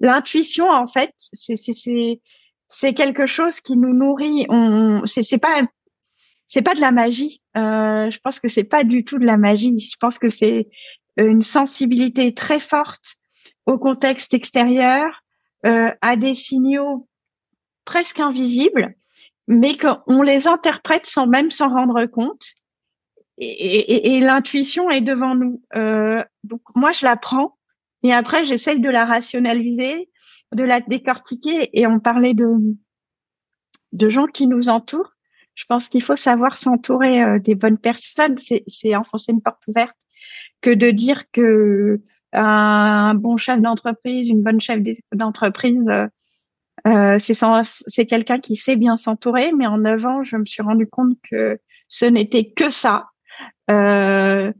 l'intuition 0.00 0.68
en 0.68 0.86
fait 0.86 1.12
c'est 1.16 1.56
c'est 1.56 2.20
c'est 2.68 2.94
quelque 2.94 3.26
chose 3.26 3.60
qui 3.60 3.76
nous 3.76 3.92
nourrit. 3.92 4.46
On 4.48 5.02
c'est 5.04 5.22
c'est 5.22 5.38
pas 5.38 5.62
c'est 6.48 6.62
pas 6.62 6.74
de 6.74 6.80
la 6.80 6.92
magie. 6.92 7.42
Euh, 7.56 8.10
je 8.10 8.18
pense 8.20 8.40
que 8.40 8.48
c'est 8.48 8.64
pas 8.64 8.84
du 8.84 9.04
tout 9.04 9.18
de 9.18 9.26
la 9.26 9.36
magie. 9.36 9.78
Je 9.78 9.96
pense 10.00 10.18
que 10.18 10.30
c'est 10.30 10.68
une 11.16 11.42
sensibilité 11.42 12.32
très 12.34 12.60
forte 12.60 13.16
au 13.66 13.78
contexte 13.78 14.34
extérieur, 14.34 15.22
euh, 15.66 15.90
à 16.00 16.16
des 16.16 16.34
signaux 16.34 17.08
presque 17.84 18.20
invisibles 18.20 18.94
mais 19.50 19.76
qu'on 19.76 20.22
les 20.22 20.46
interprète 20.46 21.06
sans 21.06 21.26
même 21.26 21.50
s'en 21.50 21.68
rendre 21.68 22.06
compte. 22.06 22.54
Et, 23.36 24.20
l'intuition 24.20 24.90
est 24.90 25.00
devant 25.00 25.34
nous. 25.34 25.60
Euh, 25.74 26.22
donc 26.44 26.60
moi, 26.76 26.92
je 26.92 27.04
la 27.04 27.16
prends 27.16 27.58
et 28.04 28.12
après, 28.12 28.46
j'essaye 28.46 28.78
de 28.78 28.88
la 28.88 29.04
rationaliser, 29.04 30.08
de 30.54 30.62
la 30.62 30.80
décortiquer. 30.80 31.68
Et 31.78 31.86
on 31.86 31.98
parlait 31.98 32.34
de 32.34 32.46
de 33.92 34.08
gens 34.08 34.26
qui 34.26 34.46
nous 34.46 34.68
entourent. 34.68 35.16
Je 35.56 35.64
pense 35.64 35.88
qu'il 35.88 36.02
faut 36.02 36.14
savoir 36.14 36.56
s'entourer 36.56 37.22
euh, 37.22 37.38
des 37.40 37.56
bonnes 37.56 37.78
personnes. 37.78 38.36
C'est 38.68 38.94
enfoncer 38.94 39.32
une 39.32 39.42
porte 39.42 39.66
ouverte 39.66 39.96
que 40.60 40.70
de 40.70 40.92
dire 40.92 41.28
que 41.32 42.00
un 42.32 43.14
bon 43.14 43.36
chef 43.36 43.60
d'entreprise, 43.60 44.28
une 44.28 44.42
bonne 44.42 44.60
chef 44.60 44.78
d'entreprise 45.12 45.82
euh, 45.88 46.06
euh, 46.86 47.18
c'est 47.18 48.06
quelqu'un 48.06 48.38
qui 48.38 48.56
sait 48.56 48.76
bien 48.76 48.96
s'entourer, 48.96 49.52
mais 49.52 49.66
en 49.66 49.78
neuf 49.78 50.04
ans, 50.04 50.22
je 50.22 50.36
me 50.36 50.44
suis 50.44 50.62
rendu 50.62 50.86
compte 50.86 51.16
que 51.30 51.58
ce 51.88 52.06
n'était 52.06 52.50
que 52.50 52.70
ça. 52.70 53.06
Euh, 53.70 54.52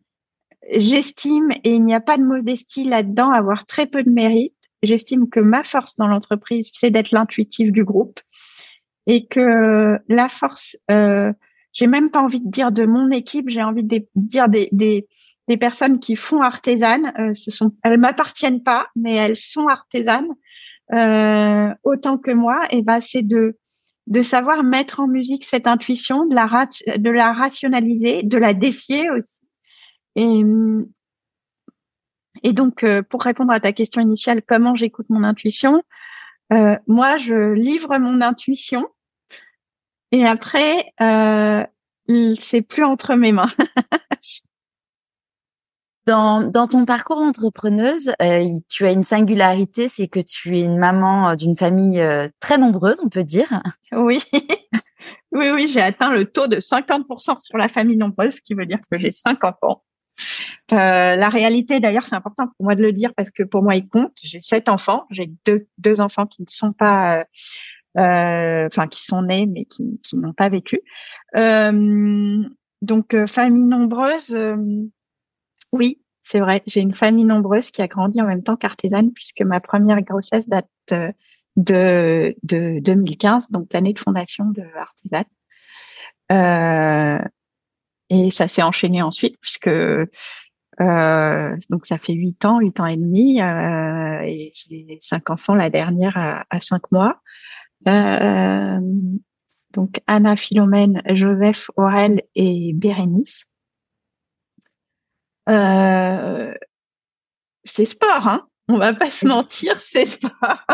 J'estime, 0.73 1.51
et 1.65 1.75
il 1.75 1.85
n'y 1.85 1.95
a 1.95 2.01
pas 2.01 2.17
de 2.17 2.23
modestie 2.23 2.85
là-dedans, 2.85 3.31
avoir 3.31 3.67
très 3.67 3.87
peu 3.87 4.05
de 4.05 4.11
mérite. 4.11 4.55
J'estime 4.83 5.29
que 5.29 5.41
ma 5.41 5.65
force 5.65 5.97
dans 5.97 6.07
l'entreprise, 6.07 6.71
c'est 6.73 6.91
d'être 6.91 7.11
l'intuitif 7.11 7.73
du 7.73 7.85
groupe, 7.85 8.21
et 9.07 9.27
que 9.27 9.99
la 10.09 10.29
force, 10.29 10.77
euh, 10.91 11.33
j'ai 11.73 11.89
même 11.89 12.11
pas 12.11 12.21
envie 12.21 12.41
de 12.41 12.51
dire 12.51 12.71
de 12.71 12.87
mon 12.87 13.11
équipe, 13.11 13.49
j'ai 13.49 13.63
envie 13.63 13.83
de 13.83 14.07
dire 14.15 14.49
des, 14.49 14.69
des, 14.71 15.07
personnes 15.57 15.99
qui 15.99 16.15
font 16.15 16.43
artisanes. 16.43 17.13
Euh, 17.19 17.35
ce 17.35 17.51
elles 17.83 17.99
m'appartiennent 17.99 18.63
pas, 18.63 18.87
mais 18.95 19.17
elles 19.17 19.37
sont 19.37 19.67
artisanes. 19.67 20.29
Euh, 20.93 21.73
autant 21.85 22.19
que 22.19 22.31
moi, 22.33 22.61
et 22.71 22.83
ben 22.83 23.01
c'est 23.01 23.23
de 23.23 23.57
de 24.07 24.23
savoir 24.23 24.65
mettre 24.65 24.99
en 25.01 25.07
musique 25.07 25.45
cette 25.45 25.67
intuition, 25.67 26.27
de 26.27 26.35
la 26.35 26.47
de 26.97 27.11
la 27.11 27.33
rationaliser, 27.33 28.23
de 28.23 28.39
la 28.39 28.55
défier 28.55 29.09
aussi. 29.11 29.27
Et 30.17 30.43
et 32.43 32.53
donc 32.53 32.85
euh, 32.85 33.03
pour 33.03 33.23
répondre 33.23 33.53
à 33.53 33.61
ta 33.61 33.73
question 33.73 34.03
initiale, 34.03 34.43
comment 34.47 34.75
j'écoute 34.75 35.07
mon 35.11 35.25
intuition 35.25 35.83
euh, 36.53 36.77
Moi, 36.87 37.19
je 37.19 37.53
livre 37.53 37.99
mon 37.99 38.21
intuition 38.21 38.89
et 40.13 40.27
après 40.27 40.93
euh, 41.01 41.65
c'est 42.39 42.63
plus 42.63 42.85
entre 42.85 43.15
mes 43.15 43.33
mains. 43.33 43.51
Dans, 46.11 46.41
dans 46.41 46.67
ton 46.67 46.87
parcours 46.87 47.21
d'entrepreneuse, 47.21 48.11
euh, 48.21 48.45
tu 48.69 48.85
as 48.85 48.91
une 48.91 49.05
singularité, 49.05 49.89
c'est 49.89 50.09
que 50.09 50.19
tu 50.19 50.59
es 50.59 50.63
une 50.63 50.77
maman 50.77 51.29
euh, 51.31 51.35
d'une 51.37 51.57
famille 51.57 52.01
euh, 52.01 52.27
très 52.41 52.59
nombreuse, 52.59 52.97
on 53.05 53.09
peut 53.09 53.23
dire. 53.23 53.63
Oui, 53.93 54.21
oui, 55.31 55.51
oui, 55.55 55.71
j'ai 55.73 55.81
atteint 55.81 56.13
le 56.13 56.25
taux 56.25 56.49
de 56.49 56.57
50% 56.57 57.39
sur 57.39 57.57
la 57.57 57.69
famille 57.69 57.97
nombreuse, 57.97 58.35
ce 58.35 58.41
qui 58.41 58.55
veut 58.55 58.67
dire 58.67 58.81
que 58.91 58.99
j'ai 58.99 59.13
cinq 59.13 59.45
enfants. 59.45 59.85
Euh, 60.73 61.15
la 61.15 61.29
réalité, 61.29 61.79
d'ailleurs, 61.79 62.03
c'est 62.03 62.17
important 62.17 62.49
pour 62.49 62.65
moi 62.65 62.75
de 62.75 62.83
le 62.83 62.93
dire 62.93 63.15
parce 63.15 63.31
que 63.31 63.45
pour 63.45 63.63
moi, 63.63 63.77
il 63.77 63.87
compte. 63.87 64.19
J'ai 64.21 64.43
sept 64.43 64.69
enfants. 64.69 65.07
J'ai 65.13 65.31
deux, 65.47 65.69
deux 65.79 66.01
enfants 66.01 66.27
qui 66.27 66.43
ne 66.43 66.49
sont 66.49 66.73
pas, 66.73 67.25
euh, 67.99 68.67
enfin, 68.67 68.89
qui 68.89 69.05
sont 69.05 69.23
nés 69.23 69.47
mais 69.47 69.65
qui, 69.65 70.01
qui 70.03 70.17
n'ont 70.17 70.33
pas 70.33 70.49
vécu. 70.49 70.81
Euh, 71.37 72.43
donc, 72.83 73.15
famille 73.27 73.63
nombreuse, 73.63 74.37
oui, 75.73 76.01
c'est 76.23 76.41
vrai. 76.41 76.63
J'ai 76.67 76.81
une 76.81 76.95
famille 76.95 77.25
nombreuse 77.25 77.71
qui 77.71 77.83
a 77.83 77.89
grandi 77.89 78.21
en 78.21 78.27
même 78.27 78.43
temps 78.43 78.57
qu'artisane 78.57 79.13
puisque 79.13 79.43
ma 79.43 79.61
première 79.61 80.03
grossesse 80.03 80.49
date 80.49 80.69
euh, 80.93 81.13
de, 81.57 82.37
de 82.43 82.79
2015, 82.81 83.51
donc 83.51 83.69
l'année 83.73 83.93
de 83.93 83.99
fondation 83.99 84.47
de 84.47 84.63
Artisan. 84.77 85.25
Euh, 86.33 87.19
et 88.11 88.31
ça 88.31 88.49
s'est 88.49 88.63
enchaîné 88.63 89.03
ensuite 89.03 89.37
puisque 89.41 89.69
euh, 89.69 90.07
donc 91.69 91.87
ça 91.87 91.99
fait 91.99 92.13
huit 92.13 92.45
ans, 92.45 92.61
huit 92.61 92.79
ans 92.81 92.87
et 92.87 92.97
demi, 92.97 93.41
et 93.41 94.53
j'ai 94.55 94.99
cinq 95.01 95.31
enfants. 95.31 95.55
La 95.55 95.71
dernière 95.71 96.17
à, 96.17 96.61
cinq 96.61 96.91
mois. 96.93 97.21
Donc 99.73 100.01
Anna, 100.07 100.37
Philomène, 100.37 101.03
Joseph, 101.15 101.71
Aurel 101.77 102.23
et 102.35 102.73
Bérénice. 102.75 103.50
Euh, 105.49 106.55
c'est 107.65 107.85
sport, 107.85 108.29
hein 108.29 108.51
on 108.71 108.79
va 108.79 108.95
pas 108.95 109.11
se 109.11 109.27
mentir, 109.27 109.77
c'est 109.81 110.07
sport. 110.07 110.65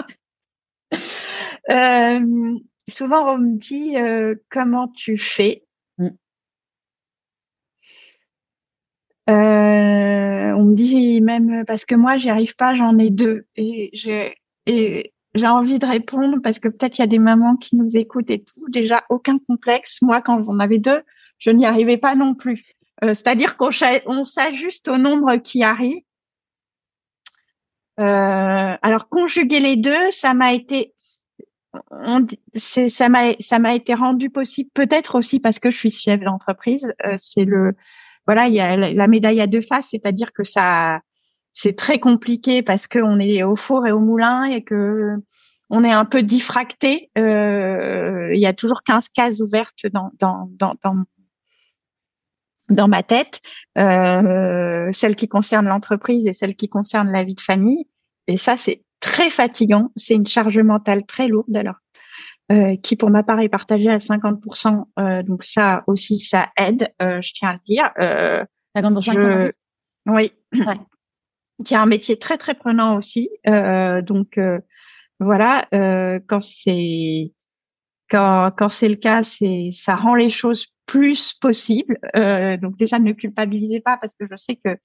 euh, 1.70 2.58
souvent 2.88 3.34
on 3.34 3.38
me 3.38 3.56
dit 3.58 3.96
euh, 3.96 4.34
comment 4.50 4.88
tu 4.88 5.18
fais? 5.18 5.64
Mm. 5.98 6.08
Euh, 9.28 10.52
on 10.56 10.64
me 10.64 10.74
dit 10.74 11.20
même 11.20 11.64
parce 11.66 11.84
que 11.84 11.94
moi 11.94 12.18
j'y 12.18 12.30
arrive 12.30 12.54
pas, 12.56 12.74
j'en 12.74 12.98
ai 12.98 13.10
deux 13.10 13.46
et 13.56 13.90
j'ai 13.92 14.36
et 14.66 15.12
j'ai 15.34 15.46
envie 15.46 15.78
de 15.78 15.86
répondre 15.86 16.38
parce 16.42 16.58
que 16.58 16.68
peut-être 16.68 16.98
il 16.98 17.02
y 17.02 17.04
a 17.04 17.08
des 17.08 17.18
mamans 17.18 17.56
qui 17.56 17.76
nous 17.76 17.96
écoutent 17.96 18.30
et 18.30 18.42
tout. 18.42 18.68
Déjà 18.68 19.04
aucun 19.10 19.38
complexe. 19.38 20.00
Moi 20.02 20.20
quand 20.22 20.44
j'en 20.44 20.58
avais 20.60 20.78
deux, 20.78 21.02
je 21.38 21.50
n'y 21.50 21.66
arrivais 21.66 21.98
pas 21.98 22.14
non 22.14 22.34
plus. 22.34 22.75
Euh, 23.04 23.14
c'est-à-dire 23.14 23.56
qu'on 23.56 24.24
s'ajuste 24.24 24.88
au 24.88 24.96
nombre 24.96 25.36
qui 25.36 25.62
arrive. 25.62 26.02
Euh, 27.98 28.76
alors 28.82 29.08
conjuguer 29.08 29.60
les 29.60 29.76
deux, 29.76 30.10
ça 30.10 30.34
m'a 30.34 30.52
été, 30.52 30.94
ça 32.54 33.08
m'a 33.08 33.32
ça 33.40 33.58
m'a 33.58 33.74
été 33.74 33.94
rendu 33.94 34.28
possible 34.28 34.70
peut-être 34.74 35.14
aussi 35.16 35.40
parce 35.40 35.58
que 35.58 35.70
je 35.70 35.78
suis 35.78 35.90
chef 35.90 36.20
d'entreprise. 36.20 36.92
Euh, 37.06 37.14
c'est 37.16 37.44
le 37.44 37.74
voilà, 38.26 38.48
il 38.48 38.54
y 38.54 38.60
a 38.60 38.76
la, 38.76 39.06
médaille 39.06 39.40
à 39.40 39.46
deux 39.46 39.60
faces, 39.60 39.88
c'est-à-dire 39.90 40.32
que 40.32 40.44
ça 40.44 41.00
c'est 41.52 41.76
très 41.76 41.98
compliqué 41.98 42.62
parce 42.62 42.86
qu'on 42.86 43.18
est 43.18 43.42
au 43.42 43.56
four 43.56 43.86
et 43.86 43.92
au 43.92 44.00
moulin 44.00 44.44
et 44.44 44.62
que 44.62 45.16
on 45.70 45.84
est 45.84 45.92
un 45.92 46.04
peu 46.04 46.22
diffracté. 46.22 47.10
Euh, 47.18 48.30
il 48.34 48.40
y 48.40 48.46
a 48.46 48.52
toujours 48.52 48.82
15 48.82 49.08
cases 49.08 49.40
ouvertes 49.40 49.86
dans, 49.92 50.12
dans, 50.18 50.48
dans, 50.58 50.74
dans, 50.84 51.04
dans 52.68 52.88
ma 52.88 53.02
tête, 53.02 53.40
euh, 53.78 54.88
celle 54.92 55.16
qui 55.16 55.28
concerne 55.28 55.66
l'entreprise 55.66 56.26
et 56.26 56.32
celle 56.32 56.56
qui 56.56 56.68
concerne 56.68 57.10
la 57.12 57.24
vie 57.24 57.34
de 57.34 57.40
famille. 57.40 57.86
Et 58.26 58.38
ça, 58.38 58.56
c'est 58.56 58.82
très 59.00 59.30
fatigant. 59.30 59.90
C'est 59.96 60.14
une 60.14 60.26
charge 60.26 60.58
mentale 60.58 61.06
très 61.06 61.28
lourde. 61.28 61.56
Alors, 61.56 61.76
euh, 62.52 62.76
qui 62.76 62.94
pour 62.94 63.10
ma 63.10 63.24
part 63.24 63.40
est 63.40 63.48
partagé 63.48 63.90
à 63.90 63.98
50%. 63.98 64.84
Euh, 64.98 65.22
donc 65.24 65.42
ça 65.42 65.82
aussi, 65.88 66.20
ça 66.20 66.48
aide, 66.56 66.88
euh, 67.02 67.20
je 67.20 67.32
tiens 67.32 67.50
à 67.50 67.52
le 67.54 67.60
dire. 67.66 67.90
50% 68.76 69.20
je... 69.20 69.52
Oui. 70.06 70.32
Ouais. 70.54 70.76
Qui 71.64 71.74
a 71.74 71.80
un 71.80 71.86
métier 71.86 72.18
très 72.18 72.36
très 72.36 72.54
prenant 72.54 72.98
aussi. 72.98 73.30
donc 73.46 74.38
voilà, 75.18 75.66
quand 75.70 76.42
c'est 76.42 77.32
quand 78.10 78.50
quand 78.56 78.68
c'est 78.70 78.88
le 78.88 78.96
cas, 78.96 79.22
c'est 79.22 79.68
ça 79.72 79.96
rend 79.96 80.14
les 80.14 80.30
choses 80.30 80.66
plus 80.86 81.34
possibles. 81.34 81.98
donc 82.62 82.76
déjà 82.76 82.98
ne 82.98 83.12
culpabilisez 83.12 83.80
pas 83.80 83.96
parce 83.96 84.14
que 84.14 84.26
je 84.30 84.36
sais 84.36 84.56
que 84.56 84.78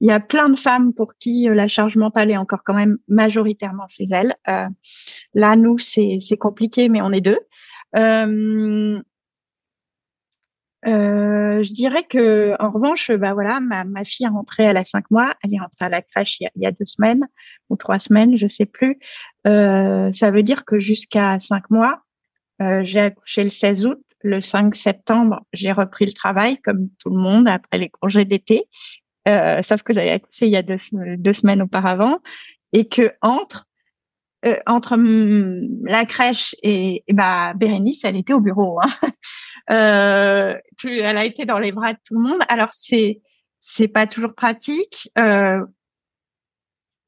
il 0.00 0.08
y 0.08 0.12
a 0.12 0.20
plein 0.20 0.48
de 0.48 0.58
femmes 0.58 0.92
pour 0.94 1.14
qui 1.18 1.48
euh, 1.48 1.54
la 1.54 1.68
charge 1.68 1.96
mentale 1.96 2.30
est 2.30 2.36
encore 2.36 2.62
quand 2.64 2.74
même 2.74 2.98
majoritairement 3.08 3.88
chez 3.88 4.06
elles. 4.10 4.34
Euh, 4.48 4.68
là, 5.34 5.56
nous, 5.56 5.78
c'est 5.78 6.18
compliqué, 6.38 6.88
mais 6.88 7.02
on 7.02 7.12
est 7.12 7.20
deux. 7.20 7.38
Euh, 7.96 9.00
euh, 10.86 11.62
je 11.64 11.72
dirais 11.72 12.04
que, 12.08 12.54
en 12.60 12.70
revanche, 12.70 13.10
bah 13.10 13.34
voilà, 13.34 13.58
ma, 13.60 13.84
ma 13.84 14.04
fille 14.04 14.26
est 14.26 14.28
rentrée, 14.28 14.64
elle 14.64 14.76
a 14.76 14.84
cinq 14.84 15.10
mois, 15.10 15.34
elle 15.42 15.52
est 15.54 15.58
rentrée 15.58 15.86
à 15.86 15.88
la 15.88 16.02
crèche 16.02 16.38
il 16.40 16.44
y 16.44 16.46
a, 16.46 16.50
il 16.54 16.62
y 16.62 16.66
a 16.66 16.72
deux 16.72 16.86
semaines 16.86 17.26
ou 17.68 17.76
trois 17.76 17.98
semaines, 17.98 18.38
je 18.38 18.46
sais 18.46 18.66
plus. 18.66 18.98
Euh, 19.46 20.12
ça 20.12 20.30
veut 20.30 20.44
dire 20.44 20.64
que 20.64 20.78
jusqu'à 20.78 21.40
cinq 21.40 21.68
mois, 21.70 22.02
euh, 22.60 22.82
j'ai 22.84 23.00
accouché 23.00 23.44
le 23.44 23.50
16 23.50 23.86
août. 23.86 24.02
Le 24.22 24.40
5 24.40 24.74
septembre, 24.74 25.42
j'ai 25.52 25.70
repris 25.70 26.04
le 26.04 26.12
travail 26.12 26.58
comme 26.58 26.88
tout 26.98 27.10
le 27.10 27.20
monde 27.20 27.46
après 27.46 27.78
les 27.78 27.88
congés 27.88 28.24
d'été. 28.24 28.64
Euh, 29.28 29.62
sauf 29.62 29.82
que 29.82 29.94
j'avais 29.94 30.10
accouché 30.10 30.46
il 30.46 30.52
y 30.52 30.56
a 30.56 30.62
deux, 30.62 31.32
semaines 31.32 31.62
auparavant 31.62 32.18
et 32.72 32.88
que 32.88 33.12
entre 33.22 33.66
euh, 34.44 34.56
entre 34.66 34.96
la 35.84 36.04
crèche 36.04 36.54
et, 36.62 37.04
et, 37.06 37.12
bah 37.12 37.54
Bérénice, 37.54 38.04
elle 38.04 38.16
était 38.16 38.32
au 38.32 38.40
bureau. 38.40 38.80
Hein. 38.80 38.88
Euh, 39.70 40.54
elle 40.82 41.18
a 41.18 41.26
été 41.26 41.44
dans 41.44 41.58
les 41.58 41.72
bras 41.72 41.92
de 41.92 41.98
tout 42.02 42.14
le 42.14 42.26
monde. 42.26 42.40
Alors 42.48 42.70
c'est 42.72 43.20
c'est 43.60 43.86
pas 43.86 44.06
toujours 44.06 44.34
pratique. 44.34 45.10
Euh, 45.18 45.62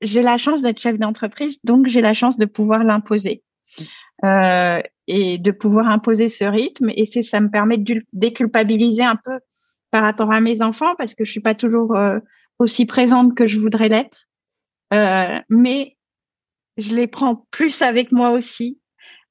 j'ai 0.03 0.22
la 0.22 0.36
chance 0.36 0.61
d'être 0.61 0.78
chef 0.78 0.98
d'entreprise, 0.98 1.59
donc 1.64 1.86
j'ai 1.86 2.03
la 2.03 2.12
chance 2.12 2.36
de 2.36 2.44
pouvoir 2.44 2.84
l'imposer 2.84 3.42
euh, 4.24 4.82
et 5.11 5.39
de 5.39 5.51
pouvoir 5.51 5.89
imposer 5.89 6.29
ce 6.29 6.45
rythme. 6.45 6.91
Et 6.97 7.05
c'est 7.05 7.23
ça 7.23 7.41
me 7.41 7.51
permet 7.51 7.79
de 7.79 8.03
déculpabiliser 8.13 9.03
un 9.03 9.17
peu 9.17 9.41
par 9.91 10.03
rapport 10.03 10.33
à 10.33 10.41
mes 10.41 10.63
enfants 10.63 10.95
parce 10.97 11.15
que 11.15 11.25
je 11.25 11.33
suis 11.33 11.41
pas 11.41 11.55
toujours 11.55 11.97
euh, 11.97 12.21
aussi 12.61 12.87
présente 12.87 13.35
que 13.35 13.49
je 13.49 13.59
voudrais 13.59 13.89
l'être. 13.89 14.29
Euh, 14.95 15.39
mais 15.49 15.97
je 16.77 16.95
les 16.95 17.09
prends 17.09 17.45
plus 17.51 17.83
avec 17.83 18.13
moi 18.13 18.31
aussi. 18.31 18.81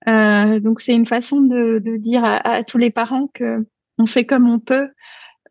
Euh, 0.08 0.60
donc 0.60 0.82
c'est 0.82 0.96
une 0.96 1.06
façon 1.06 1.42
de, 1.42 1.80
de 1.80 1.96
dire 1.98 2.24
à, 2.26 2.64
tous 2.64 2.78
les 2.78 2.90
parents 2.92 3.28
que 3.34 3.66
on 3.98 4.06
fait 4.06 4.26
comme 4.26 4.50
on 4.50 4.60
peut, 4.60 4.90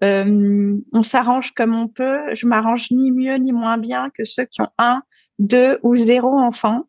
euh, 0.04 0.76
on 0.92 1.02
s'arrange 1.02 1.52
comme 1.52 1.74
on 1.74 1.88
peut. 1.88 2.34
Je 2.34 2.46
m'arrange 2.46 2.90
ni 2.90 3.10
mieux 3.10 3.36
ni 3.36 3.52
moins 3.52 3.78
bien 3.78 4.10
que 4.10 4.24
ceux 4.24 4.44
qui 4.44 4.60
ont 4.60 4.70
un, 4.78 5.02
deux 5.38 5.78
ou 5.82 5.96
zéro 5.96 6.38
enfant. 6.38 6.84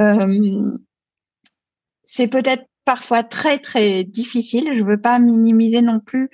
Euh, 0.00 0.70
c'est 2.04 2.28
peut-être 2.28 2.64
parfois 2.88 3.22
très 3.22 3.58
très 3.58 4.02
difficile. 4.02 4.72
Je 4.74 4.82
veux 4.82 4.98
pas 4.98 5.18
minimiser 5.18 5.82
non 5.82 6.00
plus 6.00 6.30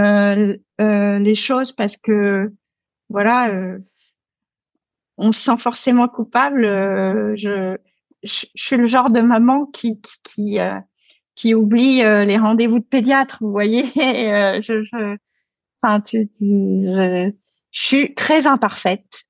euh, 0.00 0.56
euh, 0.80 1.18
les 1.18 1.34
choses 1.34 1.72
parce 1.72 1.98
que 1.98 2.50
voilà, 3.10 3.50
euh, 3.50 3.78
on 5.18 5.30
se 5.30 5.42
sent 5.42 5.58
forcément 5.58 6.08
coupable. 6.08 6.62
je, 7.36 7.76
suis 8.22 8.78
le 8.78 8.86
genre 8.86 9.10
de 9.10 9.20
maman 9.20 9.66
qui 9.66 10.00
qui 10.24 10.58
qui, 11.34 11.54
oublie 11.54 11.96
les 11.96 12.38
rendez-vous 12.38 12.78
de 12.78 12.84
pédiatre. 12.84 13.36
Vous 13.42 13.50
voyez, 13.50 13.84
je, 13.94 14.82
je, 15.82 17.32
suis 17.72 18.14
très 18.14 18.46
imparfaite. 18.46 19.24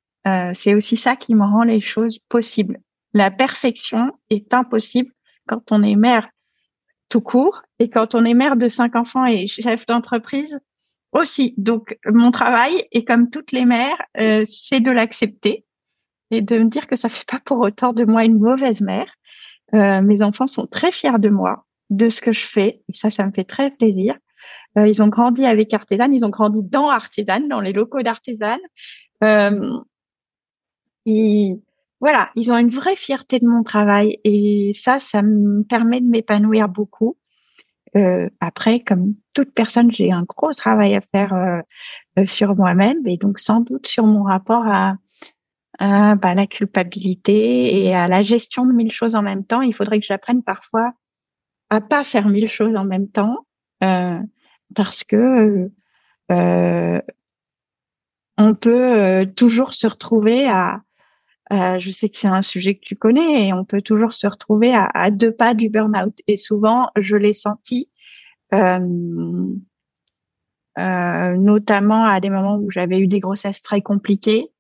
C'est 0.53 0.77
aussi 0.77 0.97
ça 0.97 1.17
qui 1.17 1.35
me 1.35 1.43
rend 1.43 1.65
les 1.65 1.81
choses 1.81 2.21
possibles. 2.29 2.79
La 3.13 3.33
perfection 3.33 4.13
est 4.31 4.55
impossible 4.55 5.11
quand 5.49 5.73
on 5.73 5.83
est 5.83 5.97
mère 5.97 6.29
tout 7.11 7.21
court. 7.21 7.61
Et 7.79 7.91
quand 7.91 8.15
on 8.15 8.25
est 8.25 8.33
mère 8.33 8.57
de 8.57 8.69
cinq 8.69 8.97
enfants 8.97 9.27
et 9.27 9.47
chef 9.47 9.85
d'entreprise 9.85 10.61
aussi. 11.13 11.55
Donc 11.59 11.99
mon 12.07 12.31
travail, 12.31 12.73
et 12.93 13.05
comme 13.05 13.31
toutes 13.31 13.53
les 13.53 13.65
mères, 13.65 14.01
euh, 14.19 14.45
c'est 14.47 14.81
de 14.81 14.91
l'accepter 14.91 15.67
et 16.31 16.41
de 16.41 16.59
me 16.59 16.71
dire 16.71 16.87
que 16.87 16.97
ça 16.97 17.09
fait 17.09 17.29
pas 17.29 17.41
pour 17.45 17.59
autant 17.59 17.93
de 17.93 18.05
moi 18.05 18.25
une 18.25 18.39
mauvaise 18.39 18.81
mère. 18.81 19.13
Euh, 19.75 20.01
mes 20.01 20.23
enfants 20.23 20.47
sont 20.47 20.67
très 20.67 20.93
fiers 20.93 21.19
de 21.19 21.29
moi, 21.29 21.67
de 21.91 22.09
ce 22.09 22.21
que 22.21 22.33
je 22.33 22.45
fais, 22.45 22.83
et 22.89 22.93
ça, 22.93 23.11
ça 23.11 23.27
me 23.27 23.33
fait 23.33 23.45
très 23.45 23.71
plaisir. 23.71 24.17
Euh, 24.79 24.87
ils 24.87 25.03
ont 25.03 25.09
grandi 25.09 25.45
avec 25.45 25.75
Artisan, 25.75 26.11
ils 26.13 26.25
ont 26.25 26.31
grandi 26.31 26.63
dans 26.63 26.89
Artisan, 26.89 27.41
dans 27.41 27.61
les 27.61 27.73
locaux 27.73 28.03
d'Artisan. 28.03 28.59
Euh, 29.23 29.79
et 31.07 31.59
voilà, 32.01 32.31
ils 32.35 32.51
ont 32.51 32.57
une 32.57 32.71
vraie 32.71 32.97
fierté 32.97 33.39
de 33.39 33.47
mon 33.47 33.63
travail 33.63 34.19
et 34.25 34.71
ça, 34.73 35.01
ça 35.01 35.23
me 35.23 35.63
permet 35.63 36.01
de 36.01 36.07
m'épanouir 36.07 36.69
beaucoup. 36.69 37.19
Euh, 37.97 38.29
après, 38.41 38.81
comme 38.81 39.15
toute 39.35 39.53
personne, 39.53 39.93
j'ai 39.93 40.13
un 40.13 40.23
gros 40.23 40.53
travail 40.53 40.95
à 40.95 41.01
faire 41.13 41.35
euh, 41.35 41.61
euh, 42.19 42.27
sur 42.27 42.57
moi-même 42.57 43.07
et 43.07 43.17
donc 43.17 43.39
sans 43.39 43.61
doute 43.61 43.87
sur 43.87 44.07
mon 44.07 44.23
rapport 44.23 44.65
à, 44.67 44.95
bah, 45.79 46.35
la 46.35 46.47
culpabilité 46.47 47.85
et 47.85 47.95
à 47.95 48.07
la 48.07 48.23
gestion 48.23 48.67
de 48.67 48.73
mille 48.73 48.93
choses 48.93 49.15
en 49.15 49.23
même 49.23 49.45
temps. 49.45 49.63
Il 49.63 49.75
faudrait 49.75 50.01
que 50.01 50.07
j'apprenne 50.07 50.43
parfois 50.43 50.93
à 51.71 51.81
pas 51.81 52.05
faire 52.05 52.29
mille 52.29 52.49
choses 52.49 52.77
en 52.77 52.85
même 52.85 53.09
temps 53.09 53.47
parce 54.75 55.05
que 55.05 55.71
on 56.29 57.01
peut 58.55 59.27
toujours 59.37 59.75
se 59.75 59.87
retrouver 59.87 60.49
à 60.49 60.83
euh, 61.53 61.81
je 61.81 61.91
sais 61.91 62.09
que 62.09 62.17
c'est 62.17 62.29
un 62.29 62.43
sujet 62.43 62.77
que 62.77 62.85
tu 62.85 62.95
connais 62.95 63.49
et 63.49 63.53
on 63.53 63.65
peut 63.65 63.83
toujours 63.83 64.13
se 64.13 64.27
retrouver 64.27 64.73
à, 64.75 65.11
deux 65.11 65.33
pas 65.33 65.55
du 65.55 65.69
burn-out. 65.69 66.17
Et 66.29 66.37
souvent, 66.37 66.91
je 66.97 67.17
l'ai 67.17 67.35
senti, 67.35 67.91
euh, 68.55 68.79
euh, 70.79 71.37
notamment 71.37 72.05
à 72.05 72.21
des 72.21 72.31
moments 72.31 72.57
où 72.57 72.71
j'avais 72.71 73.01
eu 73.01 73.09
des 73.09 73.19
grossesses 73.21 73.63
très 73.63 73.83
compliquées. 73.83 74.53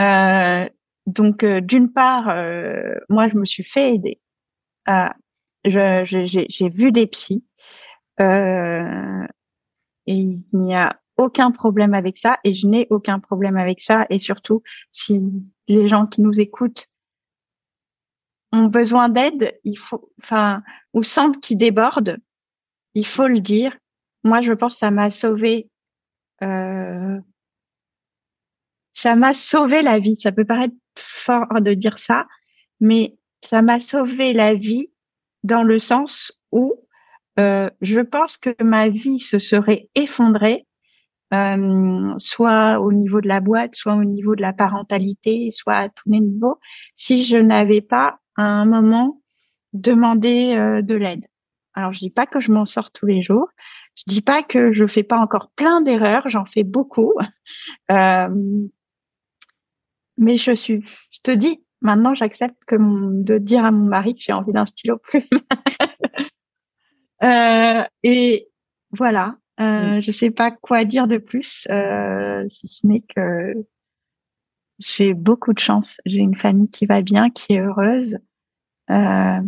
Euh, 0.00 0.68
donc, 1.06 1.42
euh, 1.44 1.60
d'une 1.60 1.92
part, 1.92 2.28
euh, 2.30 2.94
moi, 3.08 3.28
je 3.28 3.36
me 3.36 3.44
suis 3.44 3.64
fait 3.64 3.94
aider. 3.94 4.20
j'ai 5.64 6.68
vu 6.70 6.92
des 6.92 7.06
psys. 7.06 7.44
et 8.20 8.24
il 10.06 10.42
n'y 10.52 10.74
a 10.74 10.98
aucun 11.18 11.50
problème 11.50 11.92
avec 11.92 12.16
ça 12.16 12.38
et 12.44 12.54
je 12.54 12.66
n'ai 12.66 12.86
aucun 12.90 13.18
problème 13.18 13.56
avec 13.56 13.80
ça. 13.82 14.06
Et 14.08 14.18
surtout, 14.18 14.62
si 14.90 15.20
les 15.66 15.88
gens 15.88 16.06
qui 16.06 16.22
nous 16.22 16.40
écoutent 16.40 16.88
ont 18.52 18.66
besoin 18.66 19.08
d'aide, 19.10 19.58
il 19.64 19.76
faut, 19.76 20.10
enfin, 20.22 20.62
ou 20.94 21.02
sentent 21.02 21.40
qu'ils 21.40 21.58
débordent, 21.58 22.16
il 22.94 23.06
faut 23.06 23.28
le 23.28 23.40
dire. 23.40 23.76
Moi, 24.24 24.40
je 24.40 24.52
pense 24.52 24.74
que 24.74 24.78
ça 24.78 24.90
m'a 24.90 25.10
sauvé. 25.10 25.68
Euh, 26.42 27.18
ça 28.94 29.16
m'a 29.16 29.34
sauvé 29.34 29.82
la 29.82 29.98
vie. 29.98 30.16
Ça 30.16 30.32
peut 30.32 30.44
paraître 30.44 30.74
fort 30.98 31.60
de 31.60 31.74
dire 31.74 31.98
ça, 31.98 32.26
mais 32.80 33.18
ça 33.44 33.60
m'a 33.60 33.80
sauvé 33.80 34.32
la 34.32 34.54
vie 34.54 34.92
dans 35.42 35.62
le 35.62 35.78
sens 35.78 36.40
où 36.52 36.74
euh, 37.38 37.70
je 37.80 38.00
pense 38.00 38.36
que 38.36 38.50
ma 38.62 38.88
vie 38.88 39.20
se 39.20 39.38
serait 39.38 39.88
effondrée 39.94 40.66
euh, 41.34 42.14
soit 42.16 42.80
au 42.80 42.90
niveau 42.92 43.20
de 43.20 43.28
la 43.28 43.40
boîte, 43.40 43.74
soit 43.74 43.94
au 43.94 44.04
niveau 44.04 44.34
de 44.34 44.40
la 44.40 44.54
parentalité, 44.54 45.50
soit 45.50 45.74
à 45.74 45.88
tous 45.90 46.10
les 46.10 46.20
niveaux, 46.20 46.58
si 46.96 47.24
je 47.24 47.36
n'avais 47.36 47.82
pas 47.82 48.20
à 48.36 48.44
un 48.44 48.64
moment 48.64 49.20
demandé 49.74 50.54
euh, 50.56 50.80
de 50.80 50.94
l'aide. 50.94 51.26
Alors 51.74 51.92
je 51.92 51.98
dis 51.98 52.10
pas 52.10 52.26
que 52.26 52.40
je 52.40 52.50
m'en 52.50 52.64
sors 52.64 52.90
tous 52.90 53.04
les 53.04 53.22
jours, 53.22 53.48
je 53.94 54.04
dis 54.06 54.22
pas 54.22 54.42
que 54.42 54.72
je 54.72 54.86
fais 54.86 55.02
pas 55.02 55.18
encore 55.18 55.50
plein 55.50 55.82
d'erreurs, 55.82 56.28
j'en 56.28 56.46
fais 56.46 56.64
beaucoup, 56.64 57.12
euh, 57.90 58.66
mais 60.16 60.38
je 60.38 60.52
suis, 60.54 60.82
je 61.10 61.20
te 61.22 61.30
dis, 61.30 61.62
maintenant 61.82 62.14
j'accepte 62.14 62.58
de 62.72 63.38
dire 63.38 63.66
à 63.66 63.70
mon 63.70 63.86
mari 63.86 64.14
que 64.14 64.22
j'ai 64.22 64.32
envie 64.32 64.52
d'un 64.52 64.66
stylo 64.66 64.96
plume. 64.96 65.24
et 68.02 68.48
voilà, 68.92 69.36
euh, 69.60 70.00
Je 70.00 70.10
sais 70.10 70.30
pas 70.30 70.50
quoi 70.50 70.84
dire 70.84 71.06
de 71.06 71.18
plus, 71.18 71.66
euh, 71.70 72.44
si 72.48 72.68
ce 72.68 72.86
n'est 72.86 73.00
que 73.00 73.54
j'ai 74.78 75.14
beaucoup 75.14 75.52
de 75.52 75.58
chance. 75.58 76.00
J'ai 76.06 76.20
une 76.20 76.36
famille 76.36 76.70
qui 76.70 76.86
va 76.86 77.02
bien, 77.02 77.30
qui 77.30 77.54
est 77.54 77.60
heureuse. 77.60 78.18
Euh, 78.90 79.40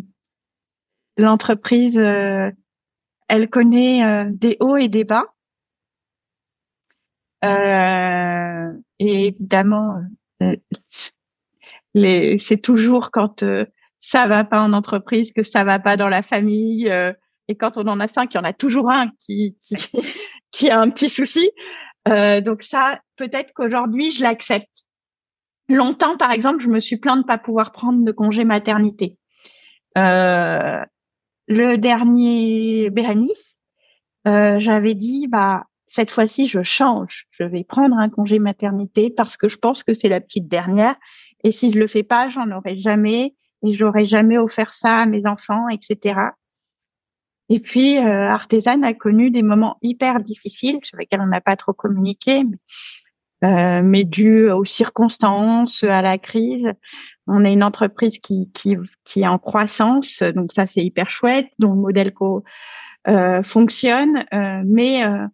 L'entreprise, 1.16 1.98
euh, 1.98 2.50
elle 3.28 3.50
connaît 3.50 4.04
euh, 4.04 4.30
des 4.30 4.56
hauts 4.60 4.76
et 4.76 4.88
des 4.88 5.04
bas. 5.04 5.26
Euh, 7.44 8.72
et 8.98 9.26
évidemment, 9.26 10.02
c'est 11.94 12.62
toujours 12.62 13.10
quand 13.10 13.44
ça 14.00 14.26
va 14.26 14.44
pas 14.44 14.62
en 14.62 14.72
entreprise, 14.72 15.32
que 15.32 15.42
ça 15.42 15.64
va 15.64 15.78
pas 15.78 15.96
dans 15.96 16.08
la 16.08 16.22
famille. 16.22 16.90
Et 17.50 17.56
quand 17.56 17.76
on 17.76 17.86
en 17.88 17.98
a 17.98 18.06
cinq, 18.06 18.34
il 18.34 18.36
y 18.36 18.40
en 18.40 18.44
a 18.44 18.52
toujours 18.52 18.90
un 18.90 19.08
qui 19.18 19.56
qui, 19.60 19.74
qui 20.52 20.70
a 20.70 20.80
un 20.80 20.88
petit 20.90 21.10
souci. 21.10 21.50
donc 22.06 22.62
ça, 22.62 23.00
peut-être 23.16 23.52
qu'aujourd'hui, 23.52 24.10
je 24.10 24.22
l'accepte. 24.22 24.86
Longtemps, 25.68 26.16
par 26.16 26.32
exemple, 26.32 26.62
je 26.62 26.68
me 26.68 26.80
suis 26.80 26.96
plainte 26.96 27.22
de 27.22 27.26
pas 27.26 27.38
pouvoir 27.38 27.72
prendre 27.72 28.04
de 28.04 28.12
congé 28.12 28.44
maternité. 28.44 29.18
Euh, 29.98 30.80
le 31.48 31.76
dernier 31.76 32.90
Bérénice, 32.90 33.56
euh, 34.28 34.60
j'avais 34.60 34.94
dit 34.94 35.26
bah 35.26 35.64
cette 35.86 36.12
fois-ci 36.12 36.46
je 36.46 36.62
change, 36.62 37.26
je 37.32 37.42
vais 37.42 37.64
prendre 37.64 37.96
un 37.96 38.08
congé 38.08 38.38
maternité 38.38 39.10
parce 39.10 39.36
que 39.36 39.48
je 39.48 39.56
pense 39.56 39.82
que 39.82 39.92
c'est 39.92 40.08
la 40.08 40.20
petite 40.20 40.46
dernière 40.46 40.94
et 41.42 41.50
si 41.50 41.72
je 41.72 41.78
le 41.80 41.88
fais 41.88 42.04
pas, 42.04 42.28
j'en 42.28 42.50
aurai 42.52 42.78
jamais 42.78 43.34
et 43.64 43.74
j'aurais 43.74 44.06
jamais 44.06 44.38
offert 44.38 44.72
ça 44.72 44.98
à 44.98 45.06
mes 45.06 45.26
enfants, 45.26 45.68
etc. 45.68 46.20
Et 47.50 47.58
puis 47.58 47.98
euh, 47.98 48.28
Artisan 48.28 48.82
a 48.82 48.94
connu 48.94 49.30
des 49.30 49.42
moments 49.42 49.76
hyper 49.82 50.20
difficiles 50.20 50.78
sur 50.82 50.96
lesquels 50.96 51.20
on 51.20 51.26
n'a 51.26 51.40
pas 51.40 51.56
trop 51.56 51.72
communiqué, 51.72 52.44
mais, 52.44 52.58
euh, 53.48 53.82
mais 53.82 54.04
dû 54.04 54.48
aux 54.50 54.64
circonstances, 54.64 55.82
à 55.82 56.00
la 56.00 56.16
crise. 56.16 56.70
On 57.26 57.44
est 57.44 57.52
une 57.52 57.64
entreprise 57.64 58.18
qui, 58.18 58.50
qui, 58.52 58.76
qui 59.04 59.22
est 59.22 59.26
en 59.26 59.38
croissance, 59.38 60.22
donc 60.22 60.52
ça 60.52 60.66
c'est 60.66 60.84
hyper 60.84 61.10
chouette, 61.10 61.48
dont 61.58 61.72
le 61.72 61.80
modèle 61.80 62.14
co 62.14 62.44
euh, 63.08 63.42
fonctionne, 63.42 64.24
euh, 64.32 64.62
mais 64.64 65.04
euh, 65.04 65.26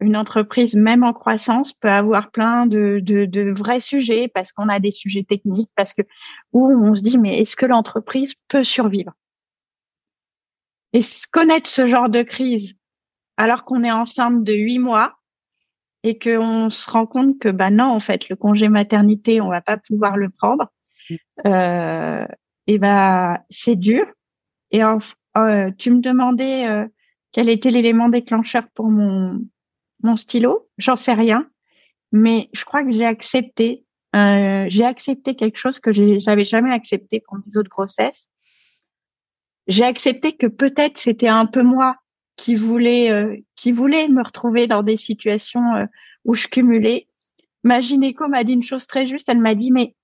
une 0.00 0.16
entreprise 0.16 0.74
même 0.74 1.02
en 1.02 1.12
croissance 1.12 1.72
peut 1.72 1.90
avoir 1.90 2.30
plein 2.30 2.66
de, 2.66 3.00
de, 3.02 3.24
de 3.24 3.50
vrais 3.50 3.80
sujets 3.80 4.28
parce 4.28 4.52
qu'on 4.52 4.68
a 4.68 4.78
des 4.78 4.92
sujets 4.92 5.24
techniques, 5.24 5.70
parce 5.74 5.94
que 5.94 6.02
où 6.52 6.70
on 6.70 6.94
se 6.94 7.02
dit 7.02 7.18
mais 7.18 7.40
est-ce 7.40 7.56
que 7.56 7.66
l'entreprise 7.66 8.34
peut 8.48 8.64
survivre? 8.64 9.12
Et 10.92 11.00
connaître 11.32 11.68
ce 11.68 11.88
genre 11.88 12.08
de 12.08 12.22
crise 12.22 12.74
alors 13.36 13.64
qu'on 13.64 13.84
est 13.84 13.92
enceinte 13.92 14.42
de 14.42 14.52
huit 14.52 14.78
mois 14.78 15.14
et 16.02 16.18
qu'on 16.18 16.70
se 16.70 16.90
rend 16.90 17.06
compte 17.06 17.38
que 17.38 17.48
bah 17.48 17.70
non 17.70 17.84
en 17.84 18.00
fait 18.00 18.28
le 18.28 18.36
congé 18.36 18.68
maternité 18.68 19.40
on 19.40 19.48
va 19.48 19.60
pas 19.60 19.76
pouvoir 19.76 20.16
le 20.16 20.30
prendre 20.30 20.70
euh, 21.46 22.26
et 22.66 22.78
ben 22.78 23.38
c'est 23.50 23.76
dur. 23.76 24.06
Et 24.70 24.82
euh, 24.82 25.70
tu 25.78 25.90
me 25.90 26.00
demandais 26.00 26.68
euh, 26.68 26.86
quel 27.32 27.48
était 27.48 27.70
l'élément 27.70 28.08
déclencheur 28.08 28.64
pour 28.74 28.90
mon 28.90 29.40
mon 30.02 30.16
stylo? 30.16 30.68
J'en 30.78 30.96
sais 30.96 31.14
rien, 31.14 31.48
mais 32.12 32.50
je 32.52 32.64
crois 32.64 32.84
que 32.84 32.92
j'ai 32.92 33.06
accepté. 33.06 33.84
Euh, 34.16 34.66
j'ai 34.68 34.84
accepté 34.84 35.34
quelque 35.34 35.58
chose 35.58 35.80
que 35.80 35.90
j'avais 35.92 36.44
jamais 36.44 36.72
accepté 36.72 37.20
pour 37.20 37.38
mes 37.38 37.56
autres 37.58 37.70
grossesses. 37.70 38.28
J'ai 39.68 39.84
accepté 39.84 40.32
que 40.36 40.46
peut-être 40.46 40.98
c'était 40.98 41.28
un 41.28 41.46
peu 41.46 41.62
moi 41.62 41.96
qui 42.36 42.54
voulais 42.54 43.10
euh, 43.10 43.36
qui 43.54 43.72
voulait 43.72 44.08
me 44.08 44.22
retrouver 44.22 44.66
dans 44.66 44.82
des 44.82 44.96
situations 44.96 45.74
euh, 45.74 45.84
où 46.24 46.34
je 46.34 46.48
cumulais. 46.48 47.08
Ma 47.64 47.80
gynéco 47.80 48.28
m'a 48.28 48.44
dit 48.44 48.54
une 48.54 48.62
chose 48.62 48.86
très 48.86 49.06
juste. 49.06 49.28
Elle 49.28 49.40
m'a 49.40 49.54
dit 49.54 49.70
mais 49.70 49.94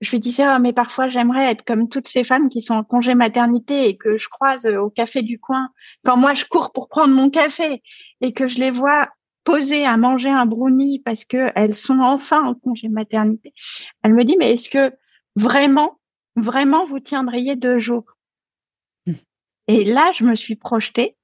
je 0.00 0.10
lui 0.10 0.20
disais, 0.20 0.42
ah, 0.42 0.58
mais 0.58 0.72
parfois 0.72 1.08
j'aimerais 1.08 1.50
être 1.50 1.64
comme 1.64 1.88
toutes 1.88 2.08
ces 2.08 2.24
femmes 2.24 2.48
qui 2.48 2.60
sont 2.60 2.74
en 2.74 2.84
congé 2.84 3.14
maternité 3.14 3.88
et 3.88 3.96
que 3.96 4.18
je 4.18 4.28
croise 4.28 4.66
au 4.66 4.90
café 4.90 5.22
du 5.22 5.38
coin 5.38 5.70
quand 6.04 6.16
moi 6.16 6.34
je 6.34 6.44
cours 6.44 6.72
pour 6.72 6.88
prendre 6.88 7.14
mon 7.14 7.30
café 7.30 7.82
et 8.20 8.32
que 8.32 8.48
je 8.48 8.58
les 8.58 8.70
vois 8.70 9.08
poser 9.44 9.86
à 9.86 9.96
manger 9.96 10.28
un 10.28 10.44
brownie 10.44 10.98
parce 10.98 11.24
que 11.24 11.50
elles 11.54 11.74
sont 11.74 12.00
enfin 12.00 12.44
en 12.44 12.54
congé 12.54 12.88
maternité. 12.88 13.54
Elle 14.02 14.14
me 14.14 14.24
dit, 14.24 14.36
mais 14.38 14.52
est-ce 14.52 14.68
que 14.68 14.92
vraiment, 15.36 15.98
vraiment 16.34 16.84
vous 16.86 17.00
tiendriez 17.00 17.56
deux 17.56 17.78
jours? 17.78 18.15
Et 19.68 19.84
là, 19.84 20.12
je 20.12 20.24
me 20.24 20.34
suis 20.34 20.56
projetée 20.56 21.16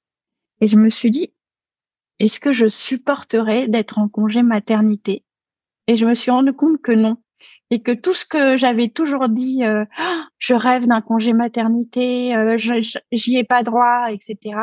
et 0.60 0.66
je 0.66 0.76
me 0.76 0.90
suis 0.90 1.10
dit, 1.10 1.32
est-ce 2.18 2.40
que 2.40 2.52
je 2.52 2.68
supporterais 2.68 3.68
d'être 3.68 3.98
en 3.98 4.08
congé 4.08 4.42
maternité? 4.42 5.24
Et 5.86 5.96
je 5.96 6.06
me 6.06 6.14
suis 6.14 6.30
rendu 6.30 6.52
compte 6.52 6.80
que 6.80 6.92
non 6.92 7.16
et 7.70 7.80
que 7.80 7.92
tout 7.92 8.14
ce 8.14 8.24
que 8.24 8.56
j'avais 8.56 8.88
toujours 8.88 9.28
dit, 9.28 9.64
euh, 9.64 9.84
ah, 9.96 10.26
je 10.38 10.54
rêve 10.54 10.86
d'un 10.86 11.00
congé 11.00 11.32
maternité, 11.32 12.36
euh, 12.36 12.58
j'y 12.58 13.36
ai 13.36 13.44
pas 13.44 13.62
droit, 13.62 14.12
etc. 14.12 14.58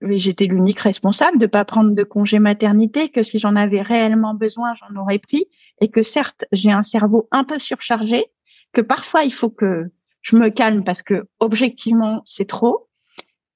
Mais 0.00 0.18
j'étais 0.18 0.46
l'unique 0.46 0.80
responsable 0.80 1.38
de 1.38 1.46
pas 1.46 1.64
prendre 1.64 1.94
de 1.94 2.04
congé 2.04 2.38
maternité, 2.38 3.10
que 3.10 3.22
si 3.22 3.38
j'en 3.38 3.54
avais 3.54 3.82
réellement 3.82 4.34
besoin, 4.34 4.74
j'en 4.74 5.00
aurais 5.00 5.18
pris, 5.18 5.46
et 5.80 5.88
que 5.88 6.02
certes, 6.02 6.46
j'ai 6.52 6.70
un 6.70 6.82
cerveau 6.82 7.28
un 7.32 7.44
peu 7.44 7.58
surchargé, 7.58 8.26
que 8.72 8.80
parfois 8.80 9.24
il 9.24 9.32
faut 9.32 9.50
que 9.50 9.90
je 10.28 10.36
me 10.36 10.50
calme 10.50 10.84
parce 10.84 11.02
que 11.02 11.26
objectivement 11.40 12.20
c'est 12.24 12.46
trop, 12.46 12.88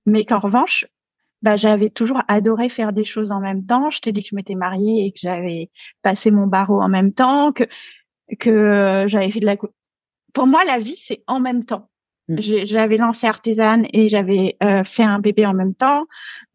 mais 0.06 0.24
qu'en 0.24 0.38
revanche, 0.38 0.86
bah, 1.42 1.56
j'avais 1.56 1.90
toujours 1.90 2.22
adoré 2.28 2.68
faire 2.68 2.92
des 2.92 3.04
choses 3.04 3.32
en 3.32 3.40
même 3.40 3.66
temps. 3.66 3.90
Je 3.90 4.00
t'ai 4.00 4.12
dit 4.12 4.22
que 4.22 4.28
je 4.30 4.36
m'étais 4.36 4.54
mariée 4.54 5.06
et 5.06 5.12
que 5.12 5.18
j'avais 5.20 5.70
passé 6.02 6.30
mon 6.30 6.46
barreau 6.46 6.80
en 6.80 6.88
même 6.88 7.12
temps, 7.12 7.52
que 7.52 7.64
que 8.38 8.50
euh, 8.50 9.08
j'avais 9.08 9.30
fait 9.30 9.40
de 9.40 9.46
la. 9.46 9.56
Pour 10.32 10.46
moi, 10.46 10.64
la 10.64 10.78
vie, 10.78 10.96
c'est 10.96 11.22
en 11.26 11.40
même 11.40 11.64
temps. 11.64 11.90
Mmh. 12.28 12.36
J'avais 12.40 12.96
lancé 12.96 13.26
artisane 13.26 13.86
et 13.92 14.08
j'avais 14.08 14.56
euh, 14.62 14.84
fait 14.84 15.02
un 15.02 15.18
bébé 15.18 15.44
en 15.44 15.52
même 15.52 15.74
temps. 15.74 16.06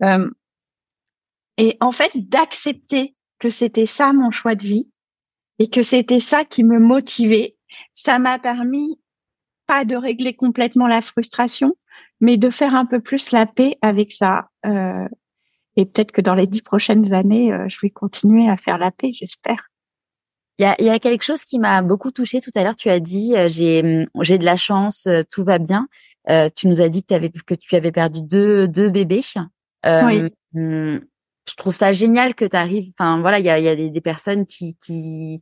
Euh, 0.01 0.29
et 1.57 1.77
en 1.81 1.91
fait, 1.91 2.11
d'accepter 2.15 3.15
que 3.39 3.49
c'était 3.49 3.85
ça 3.85 4.13
mon 4.13 4.31
choix 4.31 4.55
de 4.55 4.63
vie 4.63 4.89
et 5.59 5.69
que 5.69 5.83
c'était 5.83 6.19
ça 6.19 6.45
qui 6.45 6.63
me 6.63 6.79
motivait, 6.79 7.55
ça 7.93 8.17
m'a 8.17 8.39
permis 8.39 8.99
pas 9.67 9.85
de 9.85 9.95
régler 9.95 10.33
complètement 10.33 10.87
la 10.87 11.01
frustration, 11.01 11.73
mais 12.19 12.37
de 12.37 12.49
faire 12.49 12.73
un 12.73 12.85
peu 12.85 12.99
plus 12.99 13.31
la 13.31 13.45
paix 13.45 13.75
avec 13.81 14.11
ça. 14.11 14.47
Euh, 14.65 15.07
et 15.75 15.85
peut-être 15.85 16.11
que 16.11 16.21
dans 16.21 16.33
les 16.33 16.47
dix 16.47 16.61
prochaines 16.63 17.13
années, 17.13 17.51
je 17.67 17.77
vais 17.81 17.91
continuer 17.91 18.49
à 18.49 18.57
faire 18.57 18.79
la 18.79 18.89
paix, 18.91 19.11
j'espère. 19.13 19.69
Il 20.59 20.63
y 20.63 20.65
a, 20.65 20.81
y 20.81 20.89
a, 20.89 20.97
quelque 20.97 21.23
chose 21.23 21.45
qui 21.45 21.59
m'a 21.59 21.83
beaucoup 21.83 22.11
touchée 22.11 22.41
tout 22.41 22.51
à 22.55 22.63
l'heure. 22.63 22.75
Tu 22.75 22.89
as 22.89 22.99
dit 22.99 23.35
euh, 23.35 23.47
j'ai 23.47 23.83
mm, 23.83 24.07
j'ai 24.21 24.37
de 24.39 24.45
la 24.45 24.55
chance, 24.55 25.05
euh, 25.05 25.21
tout 25.29 25.43
va 25.43 25.59
bien. 25.59 25.87
Euh, 26.29 26.49
tu 26.55 26.67
nous 26.67 26.81
as 26.81 26.89
dit 26.89 27.03
que, 27.03 27.13
avais, 27.13 27.29
que 27.29 27.53
tu 27.53 27.75
avais 27.75 27.91
perdu 27.91 28.21
deux 28.23 28.67
deux 28.67 28.89
bébés. 28.89 29.21
Euh, 29.85 30.05
oui. 30.05 30.23
Mm, 30.53 30.99
je 31.47 31.55
trouve 31.55 31.75
ça 31.75 31.93
génial 31.93 32.33
que 32.33 32.45
tu 32.45 32.55
arrives. 32.55 32.91
Enfin 32.97 33.21
voilà, 33.21 33.39
il 33.39 33.45
y 33.45 33.49
a, 33.49 33.59
y 33.59 33.67
a 33.67 33.75
des, 33.75 33.91
des, 33.91 34.01
personnes 34.01 34.45
qui 34.47 34.75
qui 34.83 35.41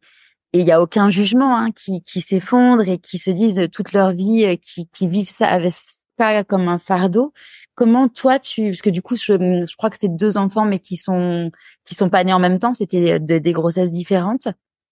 et 0.56 0.60
il 0.60 0.66
y 0.66 0.72
a 0.72 0.82
aucun 0.82 1.10
jugement 1.10 1.58
hein, 1.58 1.72
qui 1.72 2.02
qui 2.04 2.22
s'effondrent 2.22 2.88
et 2.88 2.98
qui 2.98 3.18
se 3.18 3.30
disent 3.30 3.68
toute 3.74 3.92
leur 3.92 4.12
vie 4.12 4.58
qui 4.60 4.88
qui 4.88 5.08
vivent 5.08 5.30
ça 5.30 5.48
avec 5.48 5.74
pas 6.18 6.46
comme 6.46 6.70
un 6.70 6.80
fardeau. 6.80 7.34
Comment 7.76 8.08
toi 8.08 8.40
tu 8.40 8.68
parce 8.68 8.82
que 8.82 8.90
du 8.90 9.02
coup 9.02 9.16
je, 9.16 9.34
je 9.34 9.76
crois 9.76 9.90
que 9.90 9.98
c'est 10.00 10.16
deux 10.16 10.38
enfants 10.38 10.64
mais 10.66 10.80
qui 10.80 10.96
sont 10.96 11.52
qui 11.84 11.94
sont 11.94 12.10
pas 12.10 12.24
nés 12.24 12.32
en 12.34 12.40
même 12.40 12.60
temps, 12.60 12.74
c'était 12.74 13.20
des 13.20 13.52
grossesses 13.52 13.92
différentes. 13.92 14.48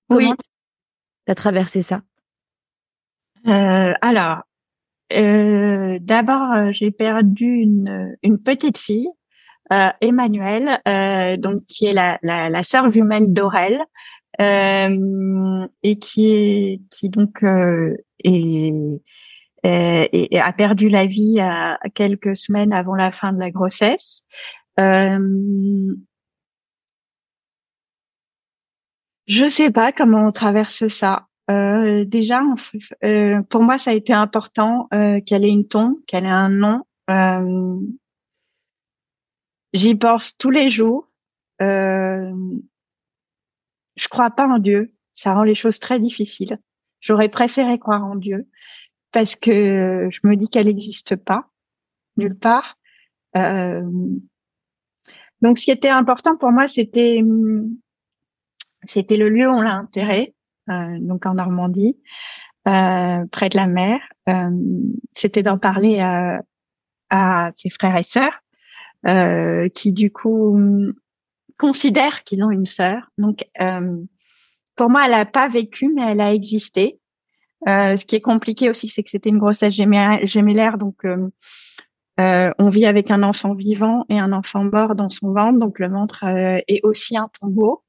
Comment 0.10 0.32
oui. 0.32 0.36
t'as 1.26 1.36
traversé 1.36 1.82
ça? 1.82 2.02
Euh, 3.48 3.94
Alors, 4.02 4.44
euh, 5.14 5.98
d'abord, 6.02 6.52
euh, 6.52 6.72
j'ai 6.72 6.92
perdu 6.92 7.46
une, 7.46 8.16
une 8.24 8.40
petite 8.40 8.78
fille, 8.78 9.10
euh, 9.72 9.90
Emmanuelle, 10.02 10.80
euh, 10.88 11.38
donc 11.38 11.66
qui 11.68 11.86
est 11.86 11.94
la, 11.94 12.20
la, 12.22 12.50
la 12.50 12.64
sœur 12.64 12.92
jumelle 12.92 13.32
d'Aurel, 13.32 13.82
euh, 14.42 15.68
et 15.84 16.00
qui 16.00 16.32
est 16.32 16.82
qui 16.90 17.10
donc 17.10 17.44
est, 18.24 18.74
est, 19.64 20.40
a 20.40 20.54
perdu 20.54 20.90
la 20.90 21.06
vie 21.06 21.40
à 21.40 21.78
quelques 21.94 22.36
semaines 22.36 22.74
avant 22.74 22.96
la 22.96 23.12
fin 23.12 23.34
de 23.34 23.40
la 23.40 23.52
grossesse. 23.52 24.24
Euh, 24.80 25.96
Je 29.28 29.48
sais 29.48 29.72
pas 29.72 29.92
comment 29.92 30.28
on 30.28 30.32
traverse 30.32 30.88
ça. 30.90 31.28
Euh, 31.50 32.04
déjà, 32.06 32.42
euh, 33.04 33.42
pour 33.44 33.64
moi, 33.64 33.78
ça 33.78 33.92
a 33.92 33.94
été 33.94 34.14
important 34.14 34.88
euh, 34.94 35.22
qu'elle 35.22 35.46
ait 35.46 35.50
une 35.50 35.68
ton, 35.68 35.98
qu'elle 36.08 36.26
ait 36.26 36.30
un 36.30 36.50
nom. 36.50 36.82
Euh, 37.10 37.80
j'y 39.74 39.96
pense 39.96 40.38
tous 40.38 40.50
les 40.50 40.70
jours. 40.70 41.10
Euh, 43.98 44.02
je 44.02 44.08
crois 44.08 44.32
pas 44.32 44.48
en 44.48 44.60
Dieu. 44.60 44.94
Ça 45.16 45.34
rend 45.34 45.44
les 45.44 45.56
choses 45.56 45.80
très 45.80 46.00
difficiles. 46.00 46.60
J'aurais 47.00 47.30
préféré 47.30 47.80
croire 47.80 48.04
en 48.04 48.16
Dieu 48.16 48.48
parce 49.12 49.36
que 49.36 50.10
je 50.12 50.20
me 50.24 50.36
dis 50.36 50.50
qu'elle 50.50 50.68
n'existe 50.68 51.16
pas 51.16 51.50
nulle 52.18 52.38
part. 52.38 52.78
donc, 53.36 54.22
ce 55.58 55.66
qui 55.66 55.72
était 55.72 55.90
important 55.90 56.38
pour 56.38 56.52
moi, 56.52 56.68
c'était 56.68 57.22
c'était 58.86 59.18
le 59.18 59.30
lieu 59.30 59.48
où 59.48 59.54
on 59.54 59.62
l'a 59.62 59.80
enterré, 59.80 60.36
euh, 60.70 60.98
donc 61.00 61.26
en 61.26 61.36
Normandie, 61.36 61.98
euh, 62.68 63.26
près 63.32 63.50
de 63.50 63.58
la 63.58 63.68
mer. 63.68 64.00
Euh, 64.30 64.50
c'était 65.16 65.42
d'en 65.42 65.58
parler 65.58 66.00
à, 66.00 66.42
à, 67.10 67.52
ses 67.56 67.70
frères 67.70 67.98
et 67.98 68.04
sœurs, 68.04 68.42
euh, 69.08 69.70
qui 69.70 69.94
du 69.94 70.12
coup 70.12 70.58
considèrent 71.58 72.24
qu'ils 72.24 72.44
ont 72.44 72.52
une 72.52 72.66
sœur. 72.66 73.10
Donc, 73.18 73.46
euh, 73.62 73.98
pour 74.76 74.90
moi, 74.90 75.04
elle 75.06 75.12
n'a 75.12 75.26
pas 75.26 75.48
vécu, 75.48 75.92
mais 75.94 76.12
elle 76.12 76.22
a 76.22 76.34
existé. 76.34 77.00
ce 77.66 78.06
qui 78.06 78.16
est 78.16 78.22
compliqué 78.22 78.70
aussi, 78.70 78.90
c'est 78.90 79.04
que 79.04 79.10
c'était 79.10 79.30
une 79.30 79.38
grossesse 79.38 79.74
gémellaire, 79.74 80.78
donc 80.78 81.06
on 82.18 82.70
vit 82.70 82.86
avec 82.86 83.12
un 83.12 83.24
enfant 83.24 83.54
vivant 83.54 84.06
et 84.10 84.20
un 84.20 84.34
enfant 84.34 84.64
mort 84.64 84.96
dans 84.96 85.10
son 85.10 85.32
ventre, 85.32 85.60
donc 85.60 85.80
le 85.80 85.90
ventre 85.90 86.24
est 86.68 86.82
aussi 86.84 87.16
un 87.18 87.30
tombeau. 87.40 87.84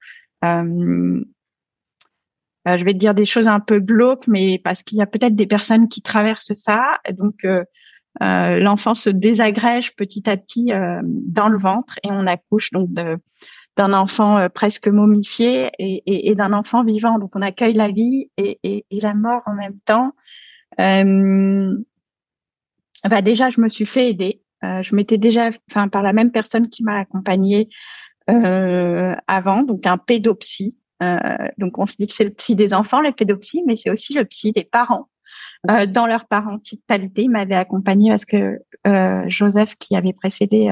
Euh, 2.66 2.78
je 2.78 2.84
vais 2.84 2.92
te 2.92 2.98
dire 2.98 3.14
des 3.14 3.26
choses 3.26 3.48
un 3.48 3.60
peu 3.60 3.78
glauques, 3.78 4.26
mais 4.26 4.58
parce 4.58 4.82
qu'il 4.82 4.98
y 4.98 5.02
a 5.02 5.06
peut-être 5.06 5.36
des 5.36 5.46
personnes 5.46 5.88
qui 5.88 6.02
traversent 6.02 6.54
ça. 6.54 6.98
Donc, 7.12 7.44
euh, 8.22 8.24
euh, 8.24 8.60
l'enfant 8.60 8.94
se 8.94 9.10
désagrège 9.10 9.96
petit 9.96 10.28
à 10.28 10.36
petit 10.36 10.72
dans 11.02 11.48
le 11.48 11.58
ventre 11.58 11.98
et 12.02 12.08
on 12.10 12.26
accouche 12.26 12.70
donc 12.70 12.90
d'un 13.76 13.92
enfant 13.92 14.48
presque 14.50 14.88
momifié 14.88 15.70
et, 15.78 16.34
d'un 16.34 16.52
enfant 16.52 16.84
vivant. 16.84 17.18
Donc, 17.18 17.34
on 17.34 17.42
accueille 17.42 17.74
la 17.74 17.88
vie 17.88 18.30
et, 18.36 18.84
la 18.90 19.14
mort 19.14 19.42
en 19.46 19.54
même 19.54 19.78
temps. 19.84 20.12
bah 20.78 21.64
déjà, 23.22 23.50
je 23.50 23.60
me 23.60 23.68
suis 23.68 23.86
fait 23.86 24.10
aider. 24.10 24.42
je 24.62 24.94
m'étais 24.94 25.18
déjà, 25.18 25.50
enfin, 25.70 25.88
par 25.88 26.02
la 26.02 26.12
même 26.12 26.30
personne 26.30 26.68
qui 26.68 26.84
m'a 26.84 26.98
accompagnée 26.98 27.68
avant, 28.26 29.64
donc 29.64 29.86
un 29.86 29.98
pédopsie. 29.98 30.76
Euh, 31.02 31.18
donc 31.58 31.78
on 31.78 31.86
se 31.86 31.96
dit 31.98 32.06
que 32.06 32.14
c'est 32.14 32.24
le 32.24 32.30
psy 32.30 32.54
des 32.54 32.72
enfants, 32.72 33.00
le 33.00 33.12
pédopsie, 33.12 33.62
mais 33.66 33.76
c'est 33.76 33.90
aussi 33.90 34.14
le 34.14 34.24
psy 34.24 34.52
des 34.52 34.64
parents. 34.64 35.08
Euh, 35.70 35.86
dans 35.86 36.06
leur 36.06 36.26
parentalité, 36.26 37.22
il 37.22 37.30
m'avait 37.30 37.54
accompagné 37.54 38.10
parce 38.10 38.24
que 38.24 38.58
euh, 38.86 39.24
Joseph, 39.28 39.74
qui 39.76 39.96
avait 39.96 40.12
précédé, 40.12 40.68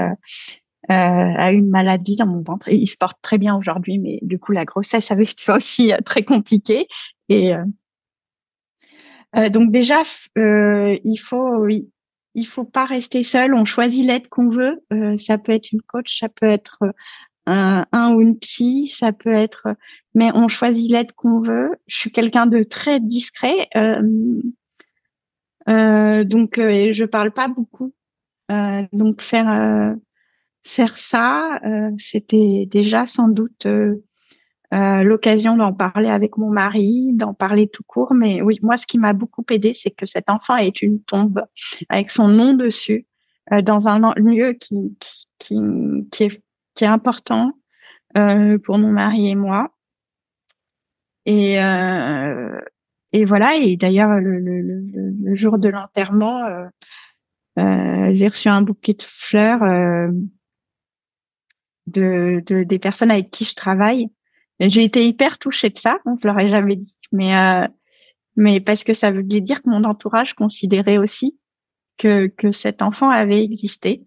a 0.88 1.52
eu 1.52 1.56
une 1.56 1.70
maladie 1.70 2.16
dans 2.16 2.26
mon 2.26 2.42
ventre. 2.42 2.68
Il 2.68 2.86
se 2.86 2.96
porte 2.96 3.18
très 3.22 3.38
bien 3.38 3.56
aujourd'hui, 3.56 3.98
mais 3.98 4.18
du 4.22 4.38
coup 4.38 4.52
la 4.52 4.64
grossesse 4.64 5.10
avait 5.10 5.24
été 5.24 5.50
aussi 5.52 5.92
très 6.04 6.24
compliquée. 6.24 6.86
Et 7.28 7.54
donc 9.50 9.70
déjà, 9.70 10.02
il 10.36 11.18
faut, 11.18 11.66
il 11.68 12.46
faut 12.46 12.64
pas 12.64 12.84
rester 12.84 13.22
seul. 13.22 13.54
On 13.54 13.64
choisit 13.64 14.04
l'aide 14.04 14.28
qu'on 14.28 14.50
veut. 14.50 14.82
ça 15.18 15.38
peut 15.38 15.52
être 15.52 15.72
une 15.72 15.82
coach, 15.82 16.18
ça 16.18 16.28
peut 16.28 16.46
être 16.46 16.80
un, 17.46 17.86
un, 17.92 18.14
ou 18.14 18.20
une 18.20 18.38
psy, 18.38 18.88
ça 18.88 19.12
peut 19.12 19.32
être, 19.32 19.68
mais 20.14 20.30
on 20.34 20.48
choisit 20.48 20.90
l'aide 20.90 21.12
qu'on 21.12 21.40
veut. 21.40 21.70
Je 21.86 21.98
suis 21.98 22.10
quelqu'un 22.10 22.46
de 22.46 22.62
très 22.62 23.00
discret, 23.00 23.68
euh, 23.76 24.00
euh, 24.00 24.42
donc 25.66 26.58
euh, 26.58 26.92
je 26.92 27.04
parle 27.04 27.32
pas 27.32 27.48
beaucoup. 27.48 27.94
Euh, 28.50 28.82
donc 28.92 29.22
faire 29.22 29.48
euh, 29.48 29.94
faire 30.64 30.96
ça, 30.96 31.60
c'était 31.96 32.66
déjà 32.70 33.06
sans 33.06 33.28
doute 33.28 33.66
l'occasion 34.70 35.56
d'en 35.56 35.72
parler 35.72 36.08
avec 36.08 36.36
mon 36.38 36.50
mari, 36.50 37.10
d'en 37.14 37.34
parler 37.34 37.68
tout 37.68 37.82
court. 37.86 38.14
Mais 38.14 38.42
oui, 38.42 38.58
moi, 38.62 38.76
ce 38.76 38.86
qui 38.86 38.98
m'a 38.98 39.12
beaucoup 39.12 39.44
aidé, 39.50 39.74
c'est 39.74 39.90
que 39.90 40.06
cet 40.06 40.30
enfant 40.30 40.56
est 40.56 40.80
une 40.82 41.02
tombe 41.02 41.42
avec 41.88 42.10
son 42.10 42.28
nom 42.28 42.54
dessus 42.54 43.06
dans 43.50 43.88
un 43.88 44.14
lieu 44.14 44.52
qui, 44.52 44.96
qui, 45.38 45.58
qui 46.12 46.24
est 46.24 46.42
qui 46.74 46.84
est 46.84 46.88
important 46.88 47.52
euh, 48.16 48.58
pour 48.58 48.78
mon 48.78 48.90
mari 48.90 49.30
et 49.30 49.34
moi. 49.34 49.74
Et, 51.24 51.62
euh, 51.62 52.60
et 53.12 53.24
voilà. 53.24 53.56
Et 53.56 53.76
d'ailleurs, 53.76 54.10
le, 54.18 55.34
jour 55.34 55.58
de 55.58 55.68
l'enterrement, 55.68 56.44
euh, 56.44 56.66
euh, 57.58 58.10
j'ai 58.12 58.28
reçu 58.28 58.48
un 58.48 58.62
bouquet 58.62 58.94
de 58.94 59.02
fleurs 59.02 59.62
euh, 59.62 60.08
de, 61.86 62.42
de, 62.46 62.64
des 62.64 62.78
personnes 62.78 63.10
avec 63.10 63.30
qui 63.30 63.44
je 63.44 63.54
travaille. 63.54 64.08
J'ai 64.60 64.84
été 64.84 65.06
hyper 65.06 65.38
touchée 65.38 65.70
de 65.70 65.78
ça. 65.78 65.98
Donc 66.06 66.20
je 66.22 66.28
leur 66.28 66.38
ai 66.38 66.50
jamais 66.50 66.76
dit, 66.76 66.96
mais 67.10 67.32
mais 68.36 68.60
parce 68.60 68.84
que 68.84 68.94
ça 68.94 69.10
veut 69.10 69.22
dire 69.22 69.62
que 69.62 69.68
mon 69.68 69.84
entourage 69.84 70.34
considérait 70.34 70.98
aussi 70.98 71.38
que 71.98 72.28
que 72.28 72.52
cet 72.52 72.82
enfant 72.82 73.10
avait 73.10 73.42
existé 73.42 74.04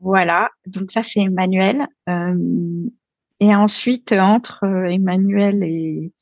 voilà, 0.00 0.50
donc 0.66 0.90
ça 0.90 1.02
c'est 1.02 1.20
Emmanuel. 1.20 1.86
Et 3.42 3.56
ensuite 3.56 4.12
entre 4.12 4.64
euh, 4.64 4.86
Emmanuel 4.86 5.64
et 5.64 6.12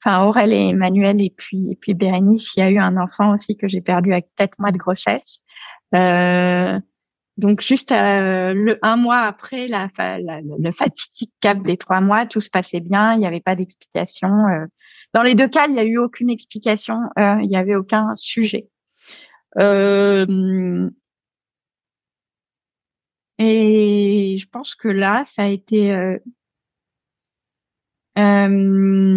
enfin 0.00 0.24
Aurel 0.24 0.52
et 0.52 0.68
Emmanuel 0.68 1.20
et 1.20 1.34
puis 1.36 1.72
et 1.72 1.74
puis 1.74 1.92
Bérénice, 1.92 2.54
il 2.54 2.60
y 2.60 2.62
a 2.62 2.70
eu 2.70 2.78
un 2.78 2.96
enfant 2.96 3.34
aussi 3.34 3.56
que 3.56 3.66
j'ai 3.66 3.80
perdu 3.80 4.12
à 4.14 4.20
quatre 4.20 4.56
mois 4.60 4.70
de 4.70 4.78
grossesse. 4.78 5.40
Euh, 5.96 6.78
donc 7.36 7.62
juste 7.62 7.90
euh, 7.90 8.54
le 8.54 8.78
un 8.82 8.96
mois 8.96 9.22
après 9.22 9.66
la, 9.66 9.88
la, 9.98 10.40
le 10.40 10.70
fatidique 10.70 11.32
cap 11.40 11.60
des 11.64 11.76
trois 11.76 12.00
mois, 12.00 12.26
tout 12.26 12.40
se 12.40 12.50
passait 12.50 12.78
bien, 12.80 13.14
il 13.14 13.18
n'y 13.18 13.26
avait 13.26 13.40
pas 13.40 13.56
d'explication. 13.56 14.28
dans 15.14 15.22
les 15.24 15.34
deux 15.34 15.48
cas, 15.48 15.66
il 15.66 15.74
n'y 15.74 15.80
a 15.80 15.84
eu 15.84 15.98
aucune 15.98 16.30
explication, 16.30 17.00
il 17.16 17.48
n'y 17.48 17.56
avait 17.56 17.74
aucun 17.74 18.14
sujet. 18.14 18.68
Euh, 19.58 20.88
et 23.38 24.36
je 24.40 24.46
pense 24.48 24.74
que 24.76 24.88
là, 24.88 25.24
ça 25.24 25.42
a 25.42 25.46
été 25.46 26.18
euh, 28.18 28.58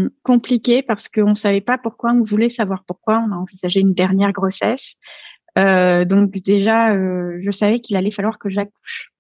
euh, 0.02 0.10
compliqué 0.24 0.84
parce 0.84 1.10
qu'on 1.10 1.36
savait 1.36 1.62
pas 1.62 1.78
pourquoi 1.78 2.12
on 2.12 2.24
voulait 2.24 2.50
savoir 2.50 2.84
pourquoi. 2.86 3.24
On 3.28 3.32
a 3.32 3.36
envisagé 3.36 3.80
une 3.80 3.94
dernière 3.94 4.32
grossesse. 4.32 4.96
Euh, 5.58 6.06
donc 6.06 6.32
déjà, 6.32 6.94
euh, 6.96 7.40
je 7.42 7.52
savais 7.52 7.80
qu'il 7.80 7.98
allait 7.98 8.12
falloir 8.12 8.40
que 8.40 8.50
j'accouche. 8.50 9.12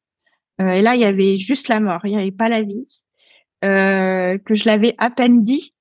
Euh, 0.61 0.69
et 0.69 0.81
là, 0.81 0.95
il 0.95 1.01
y 1.01 1.05
avait 1.05 1.37
juste 1.37 1.67
la 1.67 1.79
mort, 1.79 2.01
il 2.05 2.11
n'y 2.11 2.21
avait 2.21 2.31
pas 2.31 2.49
la 2.49 2.61
vie. 2.61 2.85
que 3.61 4.55
je 4.55 4.65
l'avais 4.65 4.95
à 4.97 5.09
peine 5.09 5.43
dit 5.43 5.73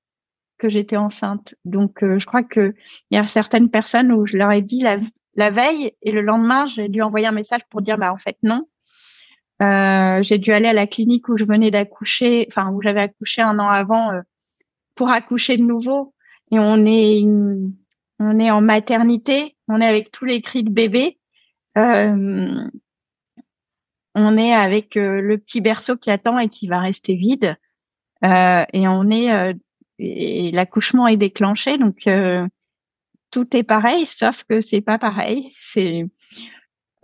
que 0.57 0.69
j'étais 0.69 0.97
enceinte. 0.97 1.55
Donc, 1.65 1.99
je 2.01 2.25
crois 2.25 2.43
que 2.43 2.73
il 3.09 3.15
y 3.15 3.17
a 3.17 3.25
certaines 3.25 3.69
personnes 3.69 4.11
où 4.11 4.25
je 4.27 4.37
leur 4.37 4.51
ai 4.51 4.61
dit 4.61 4.81
la, 4.81 4.97
la 5.35 5.49
veille 5.49 5.93
et 6.01 6.11
le 6.11 6.21
lendemain, 6.21 6.67
j'ai 6.67 6.89
dû 6.89 7.01
envoyer 7.01 7.27
un 7.27 7.31
message 7.31 7.61
pour 7.69 7.81
dire 7.81 7.97
bah 7.97 8.13
en 8.13 8.17
fait 8.17 8.37
non. 8.43 8.67
Euh, 9.61 10.23
j'ai 10.23 10.37
dû 10.39 10.51
aller 10.53 10.67
à 10.67 10.73
la 10.73 10.87
clinique 10.87 11.29
où 11.29 11.37
je 11.37 11.43
venais 11.45 11.71
d'accoucher, 11.71 12.45
enfin 12.47 12.71
où 12.71 12.81
j'avais 12.81 13.01
accouché 13.01 13.41
un 13.41 13.59
an 13.59 13.67
avant 13.67 14.11
euh, 14.11 14.21
pour 14.95 15.09
accoucher 15.09 15.57
de 15.57 15.63
nouveau. 15.63 16.13
Et 16.51 16.59
on 16.59 16.85
est 16.85 17.23
on 18.19 18.39
est 18.39 18.51
en 18.51 18.61
maternité, 18.61 19.55
on 19.67 19.81
est 19.81 19.87
avec 19.87 20.11
tous 20.11 20.25
les 20.25 20.41
cris 20.41 20.63
de 20.63 20.71
bébé. 20.71 21.19
Euh, 21.77 22.67
on 24.15 24.37
est 24.37 24.53
avec 24.53 24.95
le 24.95 25.37
petit 25.37 25.61
berceau 25.61 25.95
qui 25.95 26.11
attend 26.11 26.37
et 26.37 26.49
qui 26.49 26.67
va 26.67 26.79
rester 26.79 27.15
vide. 27.15 27.55
et 28.23 28.87
on 28.87 29.09
est 29.09 29.55
et 29.99 30.51
l'accouchement 30.51 31.07
est 31.07 31.17
déclenché, 31.17 31.77
donc 31.77 32.07
tout 33.31 33.55
est 33.55 33.63
pareil, 33.63 34.05
sauf 34.05 34.43
que 34.43 34.61
c'est 34.61 34.81
pas 34.81 34.97
pareil. 34.97 35.47
C'est 35.51 36.05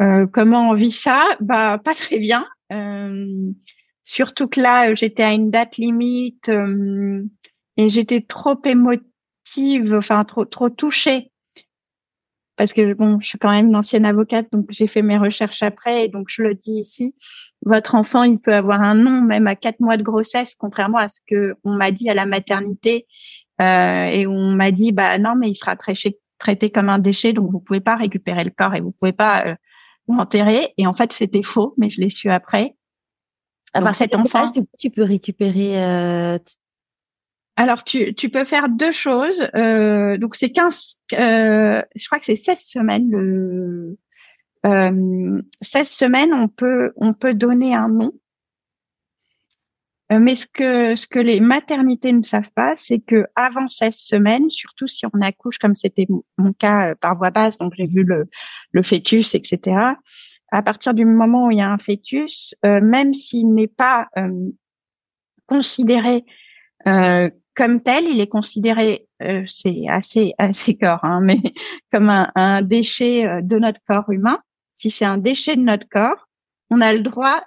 euh, 0.01 0.27
comment 0.27 0.69
on 0.69 0.73
vit 0.73 0.91
ça? 0.91 1.25
Bah 1.39 1.79
pas 1.83 1.95
très 1.95 2.19
bien. 2.19 2.47
Euh, 2.71 3.51
surtout 4.03 4.47
que 4.47 4.61
là, 4.61 4.93
j'étais 4.95 5.23
à 5.23 5.33
une 5.33 5.51
date 5.51 5.77
limite 5.77 6.49
euh, 6.49 7.23
et 7.77 7.89
j'étais 7.89 8.21
trop 8.21 8.59
émotive, 8.65 9.93
enfin 9.93 10.23
trop 10.23 10.45
trop 10.45 10.69
touchée. 10.69 11.31
Parce 12.57 12.73
que 12.73 12.93
bon, 12.93 13.19
je 13.21 13.27
suis 13.27 13.37
quand 13.37 13.51
même 13.51 13.67
une 13.67 13.75
ancienne 13.75 14.05
avocate, 14.05 14.47
donc 14.51 14.65
j'ai 14.69 14.87
fait 14.87 15.03
mes 15.03 15.17
recherches 15.17 15.61
après, 15.61 16.05
et 16.05 16.07
donc 16.07 16.25
je 16.27 16.41
le 16.41 16.55
dis 16.55 16.79
ici, 16.79 17.13
votre 17.63 17.93
enfant, 17.93 18.23
il 18.23 18.39
peut 18.39 18.55
avoir 18.55 18.81
un 18.81 18.95
nom 18.95 19.21
même 19.21 19.45
à 19.45 19.55
quatre 19.55 19.79
mois 19.79 19.95
de 19.95 20.01
grossesse, 20.01 20.55
contrairement 20.57 20.97
à 20.97 21.07
ce 21.07 21.19
que 21.27 21.53
on 21.63 21.75
m'a 21.75 21.91
dit 21.91 22.09
à 22.09 22.15
la 22.15 22.25
maternité, 22.25 23.05
et 23.59 24.25
on 24.27 24.53
m'a 24.53 24.71
dit, 24.71 24.91
bah 24.91 25.19
non, 25.19 25.35
mais 25.35 25.49
il 25.49 25.55
sera 25.55 25.75
traité, 25.75 26.71
comme 26.71 26.89
un 26.89 26.97
déchet, 26.97 27.31
donc 27.31 27.51
vous 27.51 27.59
pouvez 27.59 27.79
pas 27.79 27.95
récupérer 27.95 28.43
le 28.43 28.49
corps 28.49 28.73
et 28.73 28.81
vous 28.81 28.91
pouvez 28.91 29.13
pas 29.13 29.55
enterré. 30.13 30.73
Et 30.77 30.87
en 30.87 30.93
fait, 30.93 31.13
c'était 31.13 31.43
faux, 31.43 31.73
mais 31.77 31.89
je 31.89 32.01
l'ai 32.01 32.09
su 32.09 32.29
après. 32.29 32.75
À 33.73 33.81
part 33.81 33.95
cet 33.95 34.15
enfant, 34.15 34.51
tu 34.79 34.89
peux 34.89 35.03
récupérer. 35.03 35.83
Euh... 35.83 36.39
Alors, 37.57 37.83
tu, 37.83 38.13
tu 38.13 38.29
peux 38.29 38.45
faire 38.45 38.69
deux 38.69 38.91
choses. 38.91 39.47
Euh, 39.55 40.17
donc, 40.17 40.35
c'est 40.35 40.51
15, 40.51 40.99
euh, 41.13 41.81
je 41.95 42.05
crois 42.05 42.19
que 42.19 42.25
c'est 42.25 42.35
16 42.35 42.59
semaines. 42.59 43.09
Le, 43.09 43.97
euh, 44.65 45.41
16 45.61 45.87
semaines, 45.89 46.33
on 46.33 46.47
peut, 46.47 46.93
on 46.95 47.13
peut 47.13 47.33
donner 47.33 47.75
un 47.75 47.89
nom. 47.89 48.13
Euh, 50.11 50.19
mais 50.19 50.35
ce 50.35 50.47
que 50.47 50.95
ce 50.95 51.05
que 51.05 51.19
les 51.19 51.41
maternités 51.41 52.13
ne 52.13 52.21
savent 52.21 52.51
pas, 52.55 52.75
c'est 52.75 52.99
que 52.99 53.25
avant 53.35 53.67
16 53.67 53.95
semaines, 53.95 54.49
surtout 54.49 54.87
si 54.87 55.05
on 55.05 55.21
accouche 55.21 55.57
comme 55.57 55.75
c'était 55.75 56.07
mon 56.37 56.53
cas 56.53 56.91
euh, 56.91 56.95
par 56.95 57.17
voie 57.17 57.29
basse, 57.29 57.57
donc 57.57 57.73
j'ai 57.75 57.87
vu 57.87 58.03
le, 58.03 58.29
le 58.71 58.83
fœtus, 58.83 59.35
etc. 59.35 59.95
À 60.51 60.63
partir 60.63 60.93
du 60.93 61.03
moment 61.05 61.47
où 61.47 61.51
il 61.51 61.57
y 61.57 61.61
a 61.61 61.69
un 61.69 61.77
fœtus, 61.77 62.55
euh, 62.65 62.79
même 62.81 63.13
s'il 63.13 63.53
n'est 63.53 63.67
pas 63.67 64.07
considéré 65.47 66.25
comme 67.55 67.81
tel, 67.81 68.05
il 68.07 68.21
est 68.21 68.27
considéré, 68.27 69.07
c'est 69.47 69.87
assez 69.89 70.33
assez 70.37 70.77
corps, 70.77 71.03
hein, 71.03 71.19
mais 71.21 71.37
comme 71.91 72.09
un, 72.09 72.31
un 72.35 72.61
déchet 72.61 73.41
de 73.41 73.57
notre 73.57 73.79
corps 73.85 74.09
humain. 74.09 74.39
Si 74.75 74.91
c'est 74.91 75.05
un 75.05 75.17
déchet 75.17 75.55
de 75.55 75.61
notre 75.61 75.87
corps, 75.89 76.29
on 76.69 76.79
a 76.81 76.93
le 76.93 76.99
droit 76.99 77.41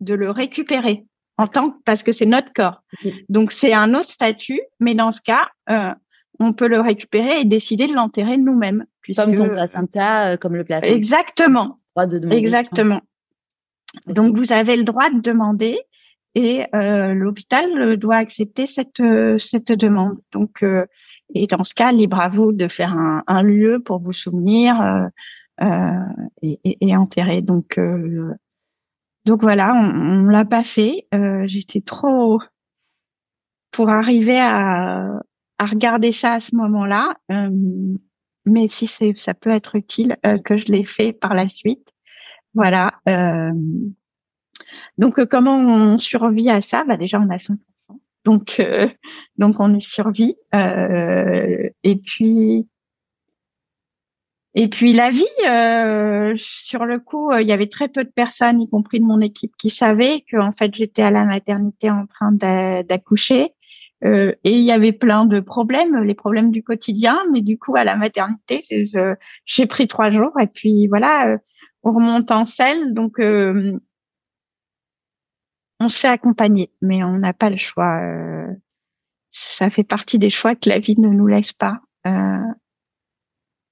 de 0.00 0.14
le 0.14 0.30
récupérer 0.30 1.06
en 1.38 1.46
tant 1.46 1.76
parce 1.84 2.02
que 2.02 2.12
c'est 2.12 2.26
notre 2.26 2.52
corps. 2.52 2.82
Donc 3.28 3.52
c'est 3.52 3.72
un 3.72 3.94
autre 3.94 4.10
statut, 4.10 4.60
mais 4.80 4.94
dans 4.94 5.12
ce 5.12 5.20
cas, 5.20 5.48
euh, 5.70 5.92
on 6.38 6.52
peut 6.52 6.68
le 6.68 6.80
récupérer 6.80 7.40
et 7.40 7.44
décider 7.44 7.86
de 7.86 7.94
l'enterrer 7.94 8.36
nous-mêmes. 8.36 8.84
Comme 9.16 9.34
ton 9.34 9.48
placenta, 9.48 10.32
euh, 10.32 10.36
comme 10.36 10.54
le 10.54 10.64
placenta. 10.64 10.94
Exactement. 10.94 11.78
Exactement. 12.30 13.00
Donc 14.06 14.36
vous 14.36 14.52
avez 14.52 14.76
le 14.76 14.84
droit 14.84 15.10
de 15.10 15.20
demander 15.20 15.78
et 16.34 16.64
euh, 16.74 17.12
l'hôpital 17.12 17.96
doit 17.98 18.16
accepter 18.16 18.66
cette 18.66 19.02
cette 19.38 19.72
demande. 19.72 20.18
Donc 20.32 20.64
et 21.34 21.46
dans 21.46 21.64
ce 21.64 21.74
cas, 21.74 21.92
libre 21.92 22.20
à 22.20 22.28
vous 22.28 22.52
de 22.52 22.68
faire 22.68 22.92
un, 22.96 23.22
un 23.26 23.42
lieu 23.42 23.80
pour 23.84 24.00
vous 24.00 24.12
souvenir 24.12 25.10
et, 25.60 26.58
et, 26.64 26.78
et, 26.80 26.96
enterrer. 26.96 27.42
Donc 27.42 27.78
donc 29.24 29.42
voilà, 29.42 29.72
on, 29.74 30.22
on 30.24 30.24
l'a 30.24 30.44
pas 30.44 30.64
fait. 30.64 31.06
Euh, 31.14 31.44
J'étais 31.46 31.80
trop 31.80 32.40
pour 33.70 33.88
arriver 33.88 34.38
à, 34.38 35.20
à, 35.58 35.66
regarder 35.66 36.12
ça 36.12 36.34
à 36.34 36.40
ce 36.40 36.54
moment-là. 36.56 37.16
Euh, 37.30 37.50
mais 38.44 38.68
si 38.68 38.86
c'est, 38.86 39.12
ça 39.16 39.34
peut 39.34 39.50
être 39.50 39.76
utile 39.76 40.16
euh, 40.26 40.38
que 40.38 40.56
je 40.56 40.66
l'ai 40.66 40.82
fait 40.82 41.12
par 41.12 41.34
la 41.34 41.46
suite. 41.48 41.88
Voilà. 42.54 42.94
Euh, 43.08 43.52
donc 44.98 45.18
euh, 45.18 45.26
comment 45.26 45.56
on 45.56 45.98
survit 45.98 46.50
à 46.50 46.60
ça? 46.60 46.84
Bah 46.84 46.96
déjà 46.96 47.20
on 47.20 47.30
a 47.30 47.36
100%. 47.36 47.56
Donc 48.24 48.60
donc 49.36 49.56
on 49.58 49.74
y 49.74 49.82
survit. 49.82 50.36
et 50.52 51.96
puis 52.04 52.68
et 54.54 54.68
puis 54.68 54.92
la 54.92 55.10
vie, 55.10 55.24
euh, 55.48 56.34
sur 56.36 56.84
le 56.84 56.98
coup, 56.98 57.30
euh, 57.30 57.40
il 57.40 57.48
y 57.48 57.52
avait 57.52 57.68
très 57.68 57.88
peu 57.88 58.04
de 58.04 58.10
personnes, 58.10 58.60
y 58.60 58.68
compris 58.68 59.00
de 59.00 59.04
mon 59.04 59.20
équipe, 59.20 59.52
qui 59.56 59.70
savaient 59.70 60.22
que 60.30 60.36
en 60.36 60.52
fait 60.52 60.74
j'étais 60.74 61.02
à 61.02 61.10
la 61.10 61.24
maternité 61.24 61.90
en 61.90 62.06
train 62.06 62.32
d'accoucher. 62.32 63.54
Euh, 64.04 64.32
et 64.44 64.50
il 64.50 64.64
y 64.64 64.72
avait 64.72 64.92
plein 64.92 65.26
de 65.26 65.40
problèmes, 65.40 66.02
les 66.02 66.14
problèmes 66.14 66.50
du 66.50 66.62
quotidien. 66.62 67.20
Mais 67.32 67.40
du 67.40 67.58
coup, 67.58 67.76
à 67.76 67.84
la 67.84 67.96
maternité, 67.96 68.64
j'ai 69.46 69.66
pris 69.66 69.86
trois 69.88 70.10
jours 70.10 70.32
et 70.40 70.48
puis 70.48 70.86
voilà, 70.88 71.28
euh, 71.28 71.38
on 71.82 71.92
remonte 71.92 72.30
en 72.30 72.44
selle. 72.44 72.94
Donc 72.94 73.20
euh, 73.20 73.78
on 75.80 75.88
se 75.88 75.98
fait 75.98 76.08
accompagner, 76.08 76.70
mais 76.82 77.02
on 77.04 77.18
n'a 77.18 77.32
pas 77.32 77.50
le 77.50 77.56
choix. 77.56 78.00
ça 79.30 79.70
fait 79.70 79.84
partie 79.84 80.18
des 80.18 80.30
choix 80.30 80.54
que 80.56 80.68
la 80.68 80.78
vie 80.78 80.98
ne 80.98 81.08
nous 81.08 81.26
laisse 81.26 81.52
pas. 81.52 81.80
Euh, 82.06 82.38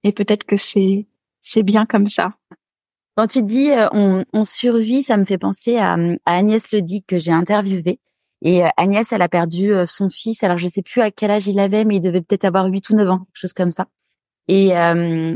et 0.04 0.12
peut-être 0.12 0.44
que 0.44 0.56
c'est 0.56 1.06
c'est 1.42 1.62
bien 1.62 1.86
comme 1.86 2.08
ça. 2.08 2.34
Quand 3.16 3.26
tu 3.26 3.42
dis 3.42 3.70
euh, 3.70 3.88
on, 3.92 4.24
on, 4.32 4.44
survit, 4.44 5.02
ça 5.02 5.16
me 5.16 5.24
fait 5.24 5.38
penser 5.38 5.76
à, 5.78 5.94
à 5.94 6.36
Agnès 6.36 6.70
Ledic 6.72 7.06
que 7.06 7.18
j'ai 7.18 7.32
interviewée. 7.32 8.00
Et 8.42 8.64
euh, 8.64 8.68
Agnès, 8.76 9.12
elle 9.12 9.22
a 9.22 9.28
perdu 9.28 9.72
euh, 9.72 9.86
son 9.86 10.08
fils. 10.08 10.42
Alors 10.42 10.58
je 10.58 10.68
sais 10.68 10.82
plus 10.82 11.00
à 11.00 11.10
quel 11.10 11.30
âge 11.30 11.46
il 11.46 11.58
avait, 11.58 11.84
mais 11.84 11.96
il 11.96 12.00
devait 12.00 12.22
peut-être 12.22 12.44
avoir 12.44 12.66
8 12.66 12.90
ou 12.90 12.94
9 12.94 13.10
ans, 13.10 13.18
quelque 13.18 13.40
chose 13.40 13.52
comme 13.52 13.72
ça. 13.72 13.86
Et, 14.48 14.70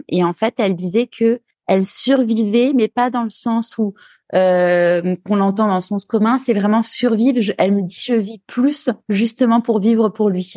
et 0.08 0.24
en 0.24 0.32
fait, 0.32 0.54
elle 0.58 0.74
disait 0.74 1.06
que 1.06 1.40
elle 1.66 1.84
survivait, 1.84 2.72
mais 2.74 2.88
pas 2.88 3.10
dans 3.10 3.22
le 3.22 3.30
sens 3.30 3.78
où 3.78 3.94
euh, 4.34 5.16
qu'on 5.24 5.36
l'entend 5.36 5.68
dans 5.68 5.76
le 5.76 5.80
sens 5.80 6.04
commun. 6.04 6.38
C'est 6.38 6.54
vraiment 6.54 6.82
survivre. 6.82 7.54
elle 7.58 7.72
me 7.72 7.82
dit 7.82 7.98
je 8.00 8.14
vis 8.14 8.40
plus 8.46 8.90
justement 9.08 9.60
pour 9.60 9.80
vivre 9.80 10.08
pour 10.08 10.30
lui. 10.30 10.54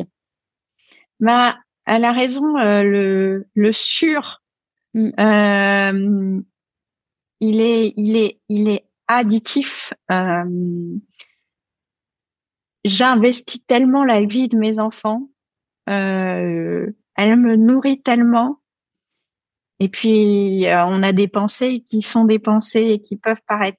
Bah 1.20 1.56
elle 1.88 2.04
a 2.04 2.12
raison. 2.12 2.56
Euh, 2.58 2.82
le 2.82 3.46
le 3.54 3.72
sur, 3.72 4.42
mm. 4.94 5.10
euh, 5.18 6.40
il 7.40 7.60
est 7.60 7.94
il 7.96 8.16
est 8.16 8.40
il 8.48 8.68
est 8.68 8.84
additif. 9.08 9.92
Euh, 10.12 10.96
J'investis 12.84 13.66
tellement 13.66 14.04
la 14.04 14.22
vie 14.22 14.48
de 14.48 14.56
mes 14.56 14.78
enfants. 14.78 15.28
Euh, 15.88 16.86
elle 17.16 17.36
me 17.36 17.56
nourrit 17.56 18.00
tellement. 18.00 18.60
Et 19.80 19.88
puis 19.88 20.64
on 20.66 21.02
a 21.02 21.12
des 21.12 21.28
pensées 21.28 21.80
qui 21.80 22.02
sont 22.02 22.24
des 22.24 22.38
pensées 22.38 22.92
et 22.92 23.00
qui 23.00 23.16
peuvent 23.16 23.42
paraître 23.46 23.78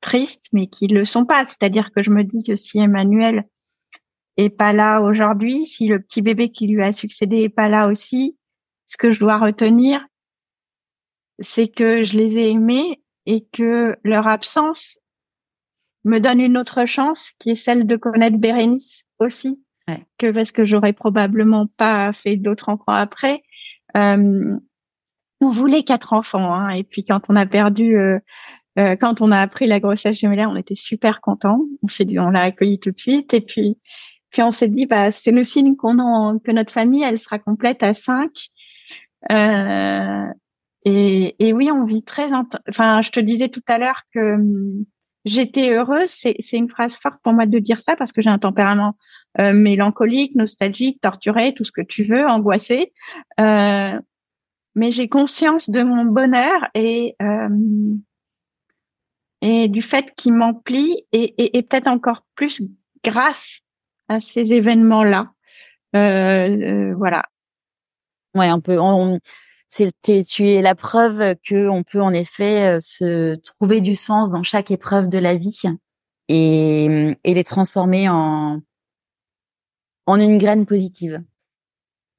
tristes, 0.00 0.48
mais 0.52 0.66
qui 0.66 0.86
le 0.86 1.04
sont 1.04 1.24
pas. 1.24 1.46
C'est-à-dire 1.46 1.92
que 1.92 2.02
je 2.02 2.10
me 2.10 2.24
dis 2.24 2.42
que 2.42 2.56
si 2.56 2.78
Emmanuel 2.78 3.48
est 4.36 4.50
pas 4.50 4.72
là 4.72 5.00
aujourd'hui, 5.00 5.66
si 5.66 5.86
le 5.86 6.00
petit 6.00 6.22
bébé 6.22 6.50
qui 6.50 6.66
lui 6.66 6.82
a 6.82 6.92
succédé 6.92 7.38
est 7.38 7.48
pas 7.48 7.68
là 7.68 7.88
aussi, 7.88 8.36
ce 8.86 8.96
que 8.96 9.10
je 9.10 9.20
dois 9.20 9.38
retenir, 9.38 10.04
c'est 11.38 11.68
que 11.68 12.04
je 12.04 12.18
les 12.18 12.36
ai 12.36 12.50
aimés 12.50 13.02
et 13.26 13.46
que 13.52 13.96
leur 14.02 14.26
absence 14.26 14.98
me 16.04 16.18
donne 16.18 16.40
une 16.40 16.56
autre 16.56 16.86
chance 16.86 17.32
qui 17.38 17.50
est 17.50 17.56
celle 17.56 17.86
de 17.86 17.96
connaître 17.96 18.38
Bérénice 18.38 19.04
aussi. 19.18 19.62
Que 20.18 20.30
parce 20.30 20.52
que 20.52 20.64
j'aurais 20.64 20.92
probablement 20.92 21.66
pas 21.66 22.12
fait 22.12 22.36
d'autres 22.36 22.68
enfants 22.68 22.92
après. 22.92 23.42
Euh, 23.96 24.56
on 25.40 25.50
voulait 25.50 25.82
quatre 25.82 26.12
enfants, 26.12 26.54
hein, 26.54 26.68
et 26.70 26.84
puis 26.84 27.02
quand 27.02 27.22
on 27.28 27.34
a 27.34 27.46
perdu, 27.46 27.96
euh, 27.96 28.18
euh, 28.78 28.94
quand 28.94 29.20
on 29.20 29.32
a 29.32 29.40
appris 29.40 29.66
la 29.66 29.80
grossesse 29.80 30.18
gémellaire, 30.18 30.50
on 30.50 30.56
était 30.56 30.74
super 30.74 31.20
contents. 31.20 31.62
On 31.82 31.88
s'est 31.88 32.04
dit, 32.04 32.18
on 32.18 32.30
l'a 32.30 32.42
accueilli 32.42 32.78
tout 32.78 32.92
de 32.92 32.98
suite, 32.98 33.34
et 33.34 33.40
puis 33.40 33.78
puis 34.30 34.42
on 34.42 34.52
s'est 34.52 34.68
dit, 34.68 34.86
bah, 34.86 35.10
c'est 35.10 35.32
le 35.32 35.44
signe 35.44 35.76
qu'on 35.76 36.38
que 36.38 36.50
notre 36.52 36.72
famille, 36.72 37.02
elle 37.02 37.18
sera 37.18 37.38
complète 37.38 37.82
à 37.82 37.94
cinq. 37.94 38.30
Euh, 39.30 40.26
et, 40.84 41.36
et, 41.38 41.52
oui, 41.52 41.70
on 41.70 41.84
vit 41.84 42.02
très. 42.02 42.28
Enfin, 42.68 43.02
je 43.02 43.10
te 43.10 43.20
disais 43.20 43.48
tout 43.48 43.62
à 43.68 43.78
l'heure 43.78 44.02
que 44.14 44.34
hum, 44.34 44.84
j'étais 45.24 45.72
heureuse. 45.74 46.08
C'est, 46.08 46.36
une 46.52 46.70
phrase 46.70 46.96
forte 46.96 47.20
pour 47.22 47.32
moi 47.32 47.46
de 47.46 47.58
dire 47.58 47.80
ça 47.80 47.96
parce 47.96 48.12
que 48.12 48.22
j'ai 48.22 48.30
un 48.30 48.38
tempérament 48.38 48.96
euh, 49.38 49.52
mélancolique, 49.52 50.34
nostalgique, 50.36 51.00
torturé, 51.00 51.52
tout 51.54 51.64
ce 51.64 51.72
que 51.72 51.82
tu 51.82 52.04
veux, 52.04 52.26
angoissé. 52.26 52.92
Euh, 53.40 53.98
mais 54.74 54.92
j'ai 54.92 55.08
conscience 55.08 55.68
de 55.68 55.82
mon 55.82 56.04
bonheur 56.04 56.68
et 56.74 57.16
euh, 57.20 57.48
et 59.42 59.68
du 59.68 59.82
fait 59.82 60.14
qu'il 60.16 60.34
m'emplit 60.34 61.04
et, 61.12 61.34
et, 61.42 61.58
et 61.58 61.62
peut-être 61.62 61.86
encore 61.86 62.26
plus 62.34 62.62
grâce 63.02 63.62
à 64.10 64.20
ces 64.20 64.52
événements-là. 64.52 65.32
Euh, 65.94 65.98
euh, 66.00 66.94
voilà. 66.96 67.22
Ouais, 68.34 68.50
on 68.50 68.60
peut. 68.60 68.78
On, 68.78 69.20
c'est, 69.68 69.92
tu 70.02 70.48
es 70.48 70.60
la 70.60 70.74
preuve 70.74 71.36
que 71.48 71.68
on 71.68 71.84
peut 71.84 72.02
en 72.02 72.12
effet 72.12 72.76
euh, 72.76 72.78
se 72.80 73.36
trouver 73.36 73.80
du 73.80 73.94
sens 73.94 74.28
dans 74.30 74.42
chaque 74.42 74.72
épreuve 74.72 75.08
de 75.08 75.18
la 75.18 75.36
vie 75.36 75.62
et, 76.28 77.16
et 77.22 77.34
les 77.34 77.44
transformer 77.44 78.08
en 78.08 78.60
en 80.06 80.20
une 80.20 80.38
graine 80.38 80.66
positive. 80.66 81.22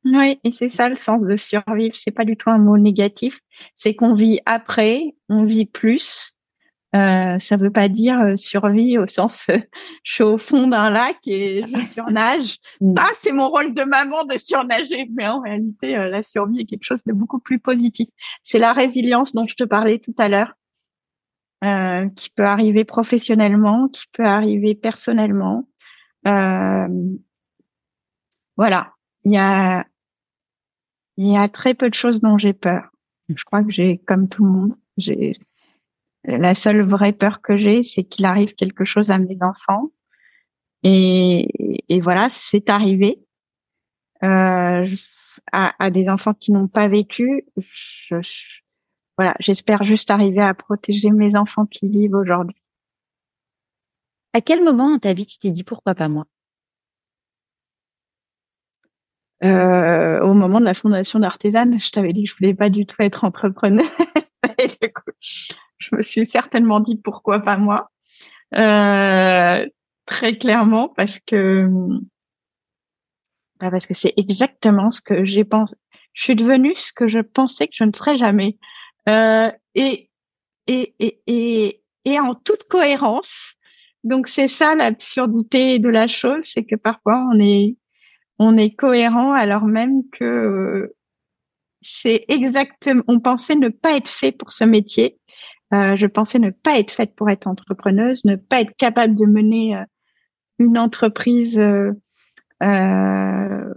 Oui, 0.06 0.40
et 0.46 0.54
c'est 0.54 0.70
ça 0.70 0.88
le 0.88 0.96
sens 0.96 1.22
de 1.22 1.36
survivre. 1.36 1.94
C'est 1.96 2.12
pas 2.12 2.24
du 2.24 2.38
tout 2.38 2.50
un 2.50 2.58
mot 2.58 2.78
négatif. 2.78 3.42
C'est 3.76 3.96
qu'on 3.96 4.14
vit 4.14 4.40
après, 4.46 5.14
on 5.28 5.44
vit 5.44 5.66
plus, 5.66 6.38
euh, 6.94 7.40
ça 7.40 7.56
veut 7.56 7.72
pas 7.72 7.88
dire 7.88 8.20
euh, 8.20 8.36
survie 8.36 8.98
au 8.98 9.08
sens 9.08 9.48
euh, 9.50 9.58
je 10.04 10.14
suis 10.14 10.24
au 10.24 10.38
fond 10.38 10.68
d'un 10.68 10.90
lac 10.90 11.20
et 11.26 11.64
je 11.66 11.82
surnage. 11.84 12.58
Mm. 12.82 12.96
ah, 12.98 13.10
c'est 13.20 13.32
mon 13.32 13.50
rôle 13.50 13.74
de 13.74 13.84
maman 13.84 14.24
de 14.26 14.38
surnager, 14.38 15.08
mais 15.14 15.28
en 15.28 15.40
réalité, 15.42 15.96
euh, 15.96 16.10
la 16.10 16.24
survie 16.24 16.62
est 16.62 16.66
quelque 16.66 16.84
chose 16.84 17.04
de 17.06 17.14
beaucoup 17.14 17.40
plus 17.40 17.60
positif. 17.60 18.10
C'est 18.44 18.60
la 18.60 18.74
résilience 18.74 19.34
dont 19.34 19.46
je 19.48 19.56
te 19.56 19.64
parlais 19.64 20.00
tout 20.00 20.16
à 20.18 20.30
l'heure, 20.30 20.54
qui 22.16 22.30
peut 22.32 22.46
arriver 22.46 22.86
professionnellement, 22.86 23.88
qui 23.90 24.06
peut 24.14 24.26
arriver 24.26 24.74
personnellement. 24.74 25.68
voilà, 28.58 28.94
il 29.26 29.32
y 29.32 29.38
a 29.38 29.86
il 31.18 31.28
y 31.28 31.38
a 31.38 31.48
très 31.50 31.74
peu 31.76 31.90
de 31.90 31.94
choses 31.94 32.20
dont 32.20 32.38
j'ai 32.38 32.54
peur. 32.54 32.90
Je 33.30 33.44
crois 33.44 33.64
que 33.64 33.72
j'ai, 33.72 34.00
comme 34.00 34.28
tout 34.28 34.44
le 34.44 34.52
monde, 34.52 34.76
j'ai 34.98 35.38
la 36.24 36.54
seule 36.54 36.88
vraie 36.88 37.14
peur 37.14 37.42
que 37.42 37.58
j'ai, 37.58 37.84
c'est 37.84 38.04
qu'il 38.04 38.26
arrive 38.26 38.54
quelque 38.56 38.86
chose 38.86 39.12
à 39.12 39.18
mes 39.18 39.38
enfants. 39.42 39.92
Et, 40.84 41.48
et 41.90 42.00
voilà, 42.00 42.30
c'est 42.30 42.70
arrivé 42.70 43.20
euh, 44.24 44.88
à, 45.52 45.84
à, 45.84 45.90
des 45.92 46.10
enfants 46.10 46.34
qui 46.34 46.52
n'ont 46.52 46.68
pas 46.68 46.88
vécu. 46.88 47.46
Je, 47.58 48.16
voilà, 49.18 49.36
j'espère 49.40 49.84
juste 49.84 50.12
arriver 50.12 50.42
à 50.42 50.54
protéger 50.54 51.12
mes 51.12 51.36
enfants 51.36 51.66
qui 51.66 51.88
vivent 51.88 52.16
aujourd'hui. 52.16 52.58
À 54.34 54.42
quel 54.42 54.64
moment 54.64 54.92
dans 54.92 55.00
ta 55.00 55.14
vie 55.14 55.26
tu 55.26 55.38
t'es 55.38 55.52
dit 55.52 55.64
pourquoi 55.64 55.94
pas 55.94 56.08
moi? 56.08 56.26
Euh, 59.44 60.22
Au 60.22 60.34
moment 60.34 60.60
de 60.60 60.66
la 60.66 60.74
fondation 60.74 61.20
d'Artisan, 61.20 61.78
je 61.78 61.92
t'avais 61.92 62.14
dit 62.14 62.26
que 62.26 62.30
je 62.32 62.36
voulais 62.38 62.54
pas 62.54 62.70
du 62.70 62.86
tout 62.86 62.96
être 63.00 63.24
entrepreneur. 63.24 63.86
je 65.82 65.96
me 65.96 66.04
suis 66.04 66.26
certainement 66.26 66.80
dit 66.80 66.96
pourquoi 66.96 67.40
pas 67.40 67.58
moi. 67.58 67.92
Euh, 68.56 69.66
très 70.06 70.38
clairement 70.38 70.90
parce 70.90 71.20
que 71.26 71.68
bah, 73.60 73.72
parce 73.72 73.86
que 73.86 73.94
c'est 73.94 74.14
exactement 74.18 74.92
ce 74.92 75.02
que 75.02 75.26
j'ai 75.26 75.44
pensé. 75.44 75.76
Je 76.14 76.24
suis 76.24 76.36
devenue 76.36 76.76
ce 76.76 76.92
que 76.92 77.08
je 77.08 77.20
pensais 77.20 77.68
que 77.68 77.76
je 77.76 77.84
ne 77.84 77.94
serais 77.94 78.18
jamais. 78.18 78.58
Euh, 79.08 79.50
et, 79.76 80.10
et, 80.68 80.94
et, 81.00 81.22
et, 81.28 81.84
et 82.06 82.20
en 82.20 82.36
toute 82.36 82.64
cohérence, 82.66 83.56
donc 84.04 84.28
c'est 84.28 84.48
ça 84.48 84.76
l'absurdité 84.76 85.80
de 85.80 85.90
la 85.90 86.08
chose, 86.08 86.44
c'est 86.44 86.66
que 86.66 86.76
parfois 86.76 87.26
on 87.32 87.40
est 87.40 87.78
on 88.40 88.58
est 88.58 88.76
cohérent 88.76 89.34
alors 89.34 89.66
même 89.66 90.02
que 90.12 90.26
euh, 90.26 90.96
c'est 91.82 92.26
exactement 92.28 93.04
on 93.08 93.20
pensait 93.20 93.56
ne 93.56 93.70
pas 93.70 93.96
être 93.96 94.10
fait 94.10 94.32
pour 94.32 94.52
ce 94.52 94.64
métier. 94.64 95.18
Euh, 95.74 95.96
je 95.96 96.06
pensais 96.06 96.40
ne 96.40 96.50
pas 96.50 96.80
être 96.80 96.92
faite 96.92 97.16
pour 97.16 97.30
être 97.30 97.48
entrepreneuse, 97.48 98.26
ne 98.26 98.36
pas 98.36 98.62
être 98.62 98.76
capable 98.76 99.16
de 99.16 99.26
mener 99.26 99.76
euh, 99.76 99.84
une 100.60 100.78
entreprise 100.78 101.60
euh, 101.60 101.92
euh 102.64 103.74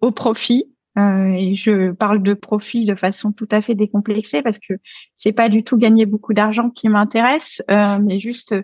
au 0.00 0.12
profit. 0.12 0.72
et 0.96 1.54
je 1.56 1.90
parle 1.90 2.22
de 2.22 2.32
profit 2.32 2.84
de 2.84 2.94
façon 2.94 3.32
tout 3.32 3.48
à 3.50 3.60
fait 3.60 3.74
décomplexée 3.74 4.42
parce 4.42 4.60
que 4.60 4.74
c'est 5.16 5.32
pas 5.32 5.48
du 5.48 5.64
tout 5.64 5.76
gagner 5.76 6.06
beaucoup 6.06 6.34
d'argent 6.34 6.70
qui 6.70 6.88
m'intéresse, 6.88 7.60
mais 7.68 8.20
juste 8.20 8.54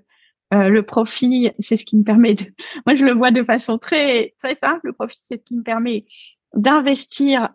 le 0.53 0.81
profit, 0.83 1.51
c'est 1.59 1.77
ce 1.77 1.85
qui 1.85 1.97
me 1.97 2.05
permet 2.05 2.35
de, 2.35 2.45
moi 2.87 2.95
je 2.95 3.05
le 3.05 3.15
vois 3.15 3.33
de 3.33 3.43
façon 3.43 3.79
très 3.79 4.33
très 4.39 4.57
simple. 4.63 4.81
Le 4.85 4.93
profit, 4.93 5.19
c'est 5.25 5.41
ce 5.41 5.45
qui 5.45 5.57
me 5.57 5.65
permet 5.65 6.05
d'investir 6.55 7.49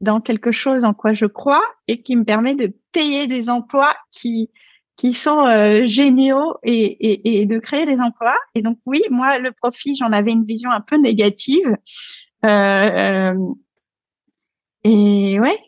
dans 0.00 0.20
quelque 0.20 0.52
chose 0.52 0.84
en 0.84 0.94
quoi 0.94 1.14
je 1.14 1.26
crois 1.26 1.62
et 1.88 2.02
qui 2.02 2.16
me 2.16 2.24
permet 2.24 2.54
de 2.54 2.72
payer 2.92 3.26
des 3.26 3.48
emplois 3.48 3.94
qui 4.10 4.50
qui 4.96 5.12
sont 5.12 5.46
euh, 5.46 5.86
géniaux 5.86 6.56
et, 6.62 6.84
et, 6.84 7.40
et, 7.40 7.46
de 7.46 7.58
créer 7.58 7.84
des 7.84 7.98
emplois. 7.98 8.36
Et 8.54 8.62
donc 8.62 8.78
oui, 8.86 9.02
moi 9.10 9.38
le 9.38 9.52
profit, 9.52 9.94
j'en 9.94 10.10
avais 10.10 10.32
une 10.32 10.46
vision 10.46 10.70
un 10.70 10.80
peu 10.80 10.96
négative. 10.96 11.76
Euh, 12.44 13.30
euh 13.30 13.34
et 14.84 15.40
ouais, 15.40 15.58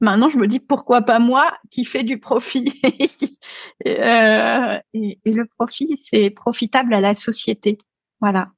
Maintenant, 0.00 0.28
je 0.28 0.36
me 0.36 0.46
dis 0.46 0.60
pourquoi 0.60 1.02
pas 1.02 1.18
moi 1.18 1.56
qui 1.70 1.84
fais 1.84 2.04
du 2.04 2.18
profit. 2.18 2.70
euh, 3.88 4.78
et, 4.92 5.18
et, 5.24 5.32
le 5.32 5.46
profit, 5.46 5.98
c'est 6.02 6.28
profitable 6.30 6.92
à 6.92 7.00
la 7.00 7.14
société. 7.14 7.78
Voilà. 8.20 8.50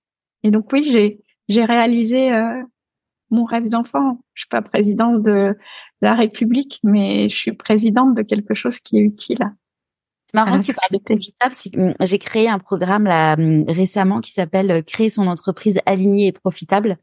Et 0.43 0.51
donc 0.51 0.73
oui, 0.73 0.89
j'ai 0.91 1.21
j'ai 1.49 1.65
réalisé 1.65 2.33
euh, 2.33 2.63
mon 3.31 3.45
rêve 3.45 3.69
d'enfant. 3.69 4.21
Je 4.35 4.43
suis 4.43 4.49
pas 4.49 4.63
présidente 4.63 5.23
de 5.23 5.57
la 6.01 6.15
République, 6.15 6.81
mais 6.83 7.29
je 7.29 7.37
suis 7.37 7.53
présidente 7.53 8.15
de 8.15 8.23
quelque 8.23 8.55
chose 8.55 8.79
qui 8.79 8.99
est 8.99 9.03
utile. 9.03 9.53
C'est 10.31 10.35
marrant 10.35 10.61
que 10.61 10.67
tu 10.67 10.75
parles 10.75 10.93
de 10.93 10.99
profitable. 10.99 11.55
Hum, 11.77 11.95
j'ai 12.01 12.19
créé 12.19 12.49
un 12.49 12.59
programme 12.59 13.05
là 13.05 13.35
hum, 13.35 13.65
récemment 13.67 14.21
qui 14.21 14.33
s'appelle 14.33 14.71
euh, 14.71 14.83
Créer 14.83 15.09
son 15.09 15.27
entreprise 15.27 15.79
alignée 15.87 16.29
et 16.29 16.33
profitable. 16.33 16.99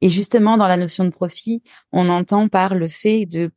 Et 0.00 0.08
justement, 0.08 0.56
dans 0.56 0.66
la 0.66 0.76
notion 0.76 1.04
de 1.04 1.10
profit, 1.10 1.62
on 1.92 2.08
entend 2.08 2.48
par 2.48 2.74
le 2.74 2.88
fait 2.88 3.26
de 3.26 3.50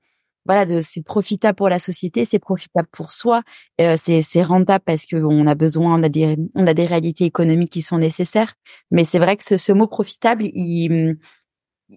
voilà, 0.45 0.65
de 0.65 0.81
c'est 0.81 1.01
profitable 1.01 1.55
pour 1.55 1.69
la 1.69 1.79
société, 1.79 2.23
c'est 2.23 2.37
profitable 2.39 2.87
pour 2.91 3.13
soi, 3.13 3.41
euh, 3.81 3.95
c'est 3.97 4.21
c'est 4.21 4.43
rentable 4.43 4.83
parce 4.85 5.07
qu'on 5.07 5.47
a 5.47 5.55
besoin, 5.55 5.99
on 5.99 6.03
a 6.03 6.09
des 6.09 6.37
on 6.53 6.67
a 6.67 6.75
des 6.75 6.85
réalités 6.85 7.25
économiques 7.25 7.71
qui 7.71 7.81
sont 7.81 7.97
nécessaires. 7.97 8.53
Mais 8.91 9.03
c'est 9.03 9.17
vrai 9.17 9.37
que 9.37 9.43
ce, 9.43 9.57
ce 9.57 9.71
mot 9.71 9.87
profitable, 9.87 10.43
il 10.43 11.17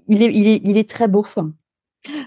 il 0.08 0.22
est 0.22 0.32
il 0.32 0.48
est 0.48 0.60
il 0.64 0.76
est 0.76 0.88
très 0.88 1.08
beau. 1.08 1.22
Fin. 1.22 1.52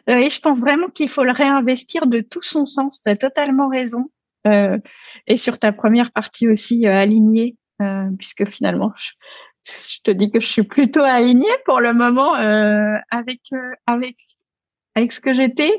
Oui, 0.07 0.29
je 0.29 0.39
pense 0.39 0.59
vraiment 0.59 0.87
qu'il 0.87 1.09
faut 1.09 1.23
le 1.23 1.31
réinvestir 1.31 2.07
de 2.07 2.19
tout 2.19 2.41
son 2.41 2.65
sens. 2.65 3.01
Tu 3.01 3.09
as 3.09 3.15
totalement 3.15 3.69
raison. 3.69 4.11
Euh, 4.47 4.79
et 5.27 5.37
sur 5.37 5.59
ta 5.59 5.71
première 5.71 6.11
partie 6.11 6.47
aussi 6.47 6.87
euh, 6.87 6.95
alignée, 6.95 7.57
euh, 7.81 8.09
puisque 8.17 8.47
finalement, 8.49 8.91
je, 8.97 9.11
je, 9.67 10.01
te 10.03 10.11
dis 10.11 10.31
que 10.31 10.41
je 10.41 10.47
suis 10.47 10.63
plutôt 10.63 11.01
alignée 11.01 11.45
pour 11.65 11.79
le 11.79 11.93
moment 11.93 12.35
euh, 12.35 12.95
avec 13.11 13.41
euh, 13.53 13.71
avec 13.85 14.17
avec 14.95 15.11
ce 15.11 15.21
que 15.21 15.33
j'étais 15.33 15.71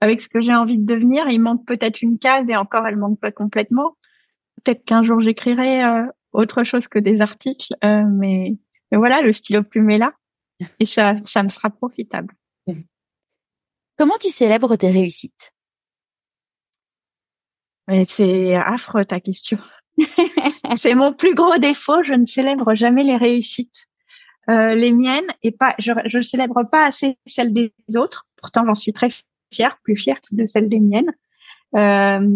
avec 0.00 0.20
ce 0.20 0.28
que 0.28 0.40
j'ai 0.40 0.54
envie 0.54 0.78
de 0.78 0.86
devenir. 0.86 1.28
Il 1.28 1.40
manque 1.40 1.66
peut-être 1.66 2.02
une 2.02 2.18
case 2.18 2.48
et 2.48 2.56
encore, 2.56 2.86
elle 2.86 2.96
manque 2.96 3.20
pas 3.20 3.30
complètement. 3.30 3.96
Peut-être 4.64 4.84
qu'un 4.84 5.04
jour 5.04 5.20
j'écrirai 5.20 5.82
autre 6.32 6.64
chose 6.64 6.88
que 6.88 6.98
des 6.98 7.20
articles, 7.20 7.74
mais, 7.82 8.56
mais, 8.90 8.98
voilà, 8.98 9.20
le 9.20 9.32
stylo 9.32 9.62
plume 9.62 9.90
est 9.90 9.98
là 9.98 10.12
et 10.80 10.86
ça, 10.86 11.14
ça 11.24 11.42
me 11.42 11.48
sera 11.48 11.70
profitable. 11.70 12.34
Comment 13.98 14.16
tu 14.18 14.30
célèbres 14.30 14.74
tes 14.76 14.90
réussites? 14.90 15.52
C'est 18.06 18.54
affreux 18.54 19.04
ta 19.04 19.20
question. 19.20 19.58
c'est 20.76 20.94
mon 20.94 21.12
plus 21.12 21.34
gros 21.34 21.58
défaut. 21.58 22.02
Je 22.02 22.14
ne 22.14 22.24
célèbre 22.24 22.74
jamais 22.74 23.04
les 23.04 23.16
réussites. 23.16 23.86
Euh, 24.50 24.74
les 24.74 24.92
miennes 24.92 25.28
et 25.42 25.52
pas, 25.52 25.74
je, 25.78 25.92
je 26.06 26.20
célèbre 26.20 26.64
pas 26.64 26.86
assez 26.86 27.16
celles 27.26 27.52
des 27.52 27.72
autres. 27.96 28.26
Pourtant, 28.36 28.64
j'en 28.66 28.74
suis 28.74 28.92
très 28.92 29.10
fière, 29.52 29.78
plus 29.84 29.96
fière 29.96 30.18
de 30.32 30.46
celle 30.46 30.68
des 30.68 30.80
miennes. 30.80 31.12
Euh, 31.76 32.28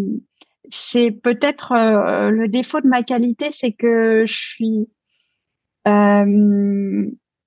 c'est 0.70 1.10
peut-être 1.10 1.72
euh, 1.72 2.30
le 2.30 2.48
défaut 2.48 2.80
de 2.80 2.88
ma 2.88 3.02
qualité, 3.02 3.50
c'est 3.50 3.72
que 3.72 4.24
je 4.26 4.34
suis 4.34 4.88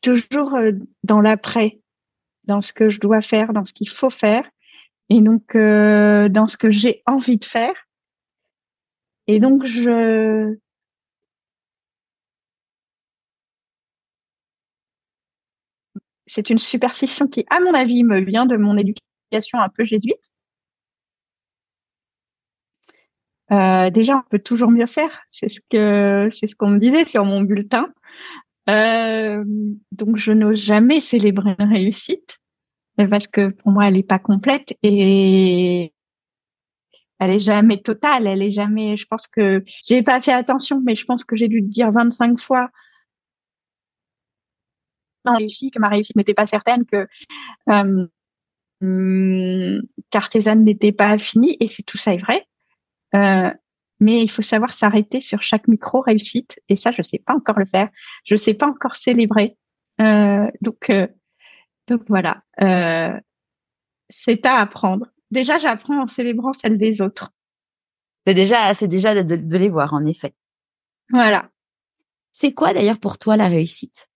toujours 0.01 0.57
dans 1.03 1.21
l'après, 1.21 1.79
dans 2.45 2.61
ce 2.61 2.73
que 2.73 2.89
je 2.89 2.99
dois 2.99 3.21
faire, 3.21 3.53
dans 3.53 3.65
ce 3.65 3.73
qu'il 3.73 3.89
faut 3.89 4.09
faire, 4.09 4.43
et 5.09 5.21
donc 5.21 5.55
dans 5.55 6.47
ce 6.47 6.57
que 6.57 6.71
j'ai 6.71 7.01
envie 7.05 7.37
de 7.37 7.45
faire. 7.45 7.73
Et 9.27 9.39
donc 9.39 9.65
je 9.65 10.57
c'est 16.29 16.49
une 16.49 16.59
superstition 16.59 17.27
qui, 17.27 17.45
à 17.49 17.59
mon 17.59 17.73
avis, 17.73 18.03
me 18.03 18.21
vient 18.21 18.45
de 18.45 18.55
mon 18.55 18.77
éducation 18.77 19.59
un 19.59 19.69
peu 19.69 19.83
jésuite. 19.83 20.29
Euh, 23.51 23.89
déjà, 23.89 24.17
on 24.17 24.29
peut 24.29 24.39
toujours 24.39 24.69
mieux 24.69 24.85
faire. 24.85 25.21
C'est 25.31 25.49
ce 25.49 25.59
que 25.69 26.29
c'est 26.31 26.47
ce 26.47 26.55
qu'on 26.55 26.69
me 26.69 26.77
disait 26.77 27.05
sur 27.05 27.25
mon 27.25 27.41
bulletin. 27.41 27.91
Euh, 28.69 29.43
donc, 29.91 30.17
je 30.17 30.31
n'ose 30.31 30.59
jamais 30.63 31.01
célébrer 31.01 31.55
une 31.59 31.73
réussite 31.73 32.37
parce 33.09 33.27
que 33.27 33.49
pour 33.49 33.71
moi, 33.71 33.87
elle 33.87 33.95
n'est 33.95 34.03
pas 34.03 34.19
complète 34.19 34.77
et 34.83 35.93
elle 37.19 37.31
est 37.31 37.39
jamais 37.39 37.81
totale. 37.81 38.27
Elle 38.27 38.41
est 38.41 38.51
jamais. 38.51 38.97
Je 38.97 39.05
pense 39.05 39.27
que 39.27 39.63
j'ai 39.67 40.03
pas 40.03 40.21
fait 40.21 40.33
attention, 40.33 40.81
mais 40.85 40.95
je 40.95 41.05
pense 41.05 41.23
que 41.23 41.35
j'ai 41.35 41.47
dû 41.47 41.61
dire 41.61 41.91
25 41.91 42.39
fois 42.39 42.69
non 45.25 45.35
réussi 45.35 45.69
que 45.69 45.79
ma 45.79 45.89
réussite 45.89 46.15
n'était 46.15 46.33
pas 46.33 46.47
certaine 46.47 46.85
que 46.85 47.07
euh, 47.69 48.07
Hum, 48.81 49.81
n'était 50.55 50.91
pas 50.93 51.17
finie 51.17 51.57
et 51.59 51.67
c'est 51.67 51.83
tout 51.83 51.97
ça 51.97 52.13
est 52.13 52.17
vrai. 52.17 52.47
Euh, 53.13 53.51
mais 53.99 54.21
il 54.23 54.29
faut 54.29 54.41
savoir 54.41 54.73
s'arrêter 54.73 55.21
sur 55.21 55.41
chaque 55.41 55.67
micro 55.67 56.01
réussite 56.01 56.59
et 56.69 56.75
ça 56.75 56.91
je 56.91 57.01
sais 57.01 57.19
pas 57.19 57.33
encore 57.33 57.59
le 57.59 57.65
faire. 57.65 57.89
Je 58.25 58.35
sais 58.35 58.53
pas 58.53 58.67
encore 58.67 58.95
célébrer. 58.95 59.57
Euh, 60.01 60.47
donc 60.61 60.89
euh, 60.89 61.07
donc 61.87 62.03
voilà, 62.07 62.43
euh, 62.61 63.19
c'est 64.09 64.45
à 64.45 64.59
apprendre. 64.59 65.07
Déjà 65.31 65.59
j'apprends 65.59 66.03
en 66.03 66.07
célébrant 66.07 66.53
celle 66.53 66.77
des 66.77 67.01
autres. 67.01 67.31
C'est 68.25 68.33
déjà 68.33 68.73
c'est 68.73 68.87
déjà 68.87 69.23
de, 69.23 69.35
de 69.35 69.57
les 69.57 69.69
voir 69.69 69.93
en 69.93 70.05
effet. 70.05 70.33
Voilà. 71.11 71.49
C'est 72.31 72.53
quoi 72.53 72.73
d'ailleurs 72.73 72.99
pour 72.99 73.17
toi 73.17 73.35
la 73.37 73.47
réussite? 73.47 74.09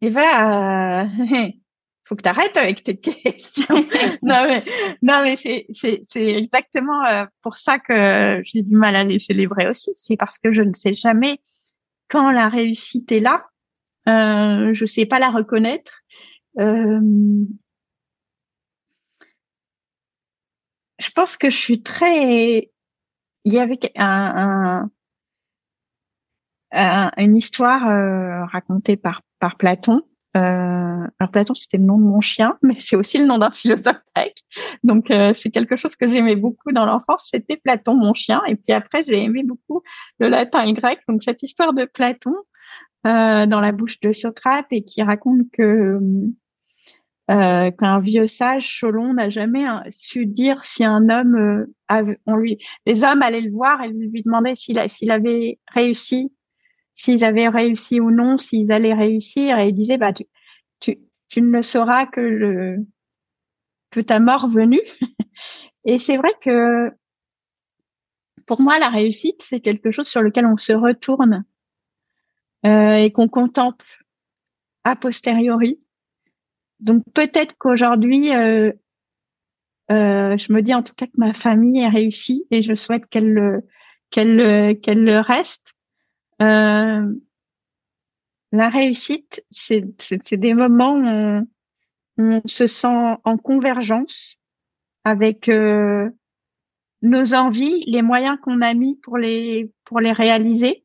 Eva, 0.00 1.02
euh, 1.02 1.06
faut 2.04 2.16
que 2.16 2.22
tu 2.22 2.28
arrêtes 2.28 2.56
avec 2.56 2.84
tes 2.84 2.96
questions. 3.00 3.74
non 4.22 4.44
mais 4.46 4.64
non 5.02 5.22
mais 5.22 5.36
c'est 5.36 5.66
c'est 5.72 6.00
c'est 6.02 6.28
exactement 6.28 7.04
euh, 7.06 7.24
pour 7.42 7.56
ça 7.56 7.78
que 7.78 8.40
j'ai 8.44 8.62
du 8.62 8.76
mal 8.76 8.94
à 8.96 9.04
les 9.04 9.18
célébrer 9.18 9.68
aussi. 9.68 9.92
C'est 9.96 10.16
parce 10.16 10.38
que 10.38 10.52
je 10.52 10.62
ne 10.62 10.74
sais 10.74 10.92
jamais 10.94 11.40
quand 12.08 12.30
la 12.30 12.48
réussite 12.48 13.10
est 13.12 13.20
là. 13.20 13.44
Euh, 14.08 14.74
je 14.74 14.84
sais 14.84 15.06
pas 15.06 15.18
la 15.18 15.30
reconnaître. 15.30 15.92
Euh, 16.58 17.00
je 21.00 21.10
pense 21.10 21.36
que 21.36 21.50
je 21.50 21.56
suis 21.56 21.82
très. 21.82 22.70
Il 23.46 23.52
y 23.52 23.58
avait 23.58 23.78
un, 23.96 24.88
un, 26.72 27.10
une 27.16 27.36
histoire 27.36 27.88
euh, 27.88 28.44
racontée 28.46 28.96
par 28.96 29.22
par 29.38 29.56
Platon. 29.56 30.02
Euh, 30.36 31.06
alors 31.20 31.30
Platon, 31.30 31.54
c'était 31.54 31.76
le 31.76 31.84
nom 31.84 31.98
de 31.98 32.04
mon 32.04 32.20
chien, 32.20 32.58
mais 32.62 32.76
c'est 32.78 32.96
aussi 32.96 33.18
le 33.18 33.24
nom 33.24 33.38
d'un 33.38 33.50
philosophe 33.50 34.00
grec. 34.14 34.42
Donc 34.82 35.10
euh, 35.10 35.32
c'est 35.34 35.50
quelque 35.50 35.76
chose 35.76 35.96
que 35.96 36.10
j'aimais 36.10 36.36
beaucoup 36.36 36.72
dans 36.72 36.86
l'enfance. 36.86 37.30
C'était 37.32 37.56
Platon, 37.56 37.94
mon 37.94 38.14
chien. 38.14 38.42
Et 38.46 38.56
puis 38.56 38.72
après, 38.72 39.04
j'ai 39.04 39.22
aimé 39.22 39.42
beaucoup 39.44 39.82
le 40.18 40.28
latin 40.28 40.62
et 40.62 40.68
le 40.68 40.72
grec. 40.72 41.00
Donc 41.08 41.22
cette 41.22 41.42
histoire 41.42 41.72
de 41.72 41.84
Platon 41.84 42.34
euh, 43.06 43.46
dans 43.46 43.60
la 43.60 43.72
bouche 43.72 44.00
de 44.00 44.12
Socrate 44.12 44.66
et 44.70 44.82
qui 44.82 45.02
raconte 45.02 45.42
que 45.52 46.00
euh, 47.30 47.70
qu'un 47.70 48.00
vieux 48.00 48.26
sage 48.26 48.80
Solon 48.80 49.14
n'a 49.14 49.30
jamais 49.30 49.64
su 49.88 50.26
dire 50.26 50.62
si 50.62 50.84
un 50.84 51.08
homme, 51.08 51.66
avait, 51.88 52.18
on 52.26 52.36
lui, 52.36 52.58
les 52.86 53.02
hommes 53.02 53.22
allaient 53.22 53.40
le 53.40 53.50
voir 53.50 53.82
et 53.82 53.88
lui 53.88 54.22
demandaient 54.22 54.56
s'il 54.56 54.78
avait 55.10 55.58
réussi 55.72 56.32
s'ils 56.94 57.24
avaient 57.24 57.48
réussi 57.48 58.00
ou 58.00 58.10
non, 58.10 58.38
s'ils 58.38 58.72
allaient 58.72 58.94
réussir, 58.94 59.58
et 59.58 59.68
il 59.68 59.74
disait 59.74 59.98
bah 59.98 60.12
tu, 60.12 60.24
tu, 60.80 60.98
tu 61.28 61.42
ne 61.42 61.50
le 61.50 61.62
sauras 61.62 62.06
que 62.06 62.20
le 62.20 62.86
que 63.90 64.00
ta 64.00 64.18
mort 64.18 64.48
venue. 64.48 64.82
et 65.84 65.98
c'est 65.98 66.16
vrai 66.16 66.30
que 66.40 66.90
pour 68.46 68.60
moi, 68.60 68.78
la 68.78 68.90
réussite, 68.90 69.42
c'est 69.42 69.60
quelque 69.60 69.90
chose 69.90 70.08
sur 70.08 70.22
lequel 70.22 70.46
on 70.46 70.56
se 70.56 70.72
retourne 70.72 71.44
euh, 72.66 72.94
et 72.94 73.10
qu'on 73.10 73.28
contemple 73.28 73.84
a 74.84 74.96
posteriori. 74.96 75.80
Donc 76.80 77.02
peut-être 77.14 77.56
qu'aujourd'hui, 77.58 78.34
euh, 78.34 78.72
euh, 79.90 80.36
je 80.36 80.52
me 80.52 80.60
dis 80.60 80.74
en 80.74 80.82
tout 80.82 80.94
cas 80.94 81.06
que 81.06 81.16
ma 81.16 81.32
famille 81.32 81.80
est 81.80 81.88
réussie 81.88 82.44
et 82.50 82.62
je 82.62 82.74
souhaite 82.74 83.06
qu'elle 83.06 83.62
qu'elle 84.10 84.78
qu'elle 84.80 85.04
le 85.04 85.18
reste. 85.18 85.73
Euh, 86.42 87.14
la 88.52 88.70
réussite, 88.70 89.44
c'est 89.50 90.34
des 90.34 90.54
moments 90.54 90.94
où 90.94 91.04
on, 91.06 91.46
on, 92.18 92.42
se 92.46 92.66
sent 92.66 93.16
en 93.24 93.36
convergence 93.36 94.38
avec 95.04 95.48
euh, 95.48 96.08
nos 97.02 97.34
envies, 97.34 97.84
les 97.86 98.02
moyens 98.02 98.38
qu'on 98.40 98.62
a 98.62 98.74
mis 98.74 98.96
pour 98.96 99.18
les 99.18 99.72
pour 99.84 100.00
les 100.00 100.12
réaliser 100.12 100.84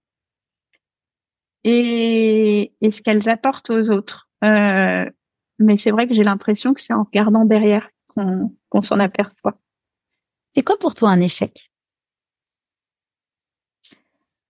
et, 1.64 2.74
et 2.82 2.92
ce 2.92 3.02
qu'elles 3.02 3.30
apportent 3.30 3.70
aux 3.70 3.90
autres. 3.90 4.30
Euh, 4.44 5.10
mais 5.60 5.78
c'est 5.78 5.92
vrai 5.92 6.08
que 6.08 6.14
j'ai 6.14 6.24
l'impression 6.24 6.74
que 6.74 6.82
c'est 6.82 6.94
en 6.94 7.04
regardant 7.04 7.46
derrière 7.46 7.90
qu'on 8.08 8.56
qu'on 8.70 8.82
s'en 8.82 9.00
aperçoit. 9.00 9.60
C'est 10.52 10.64
quoi 10.64 10.78
pour 10.78 10.96
toi 10.96 11.10
un 11.10 11.22
échec? 11.22 11.70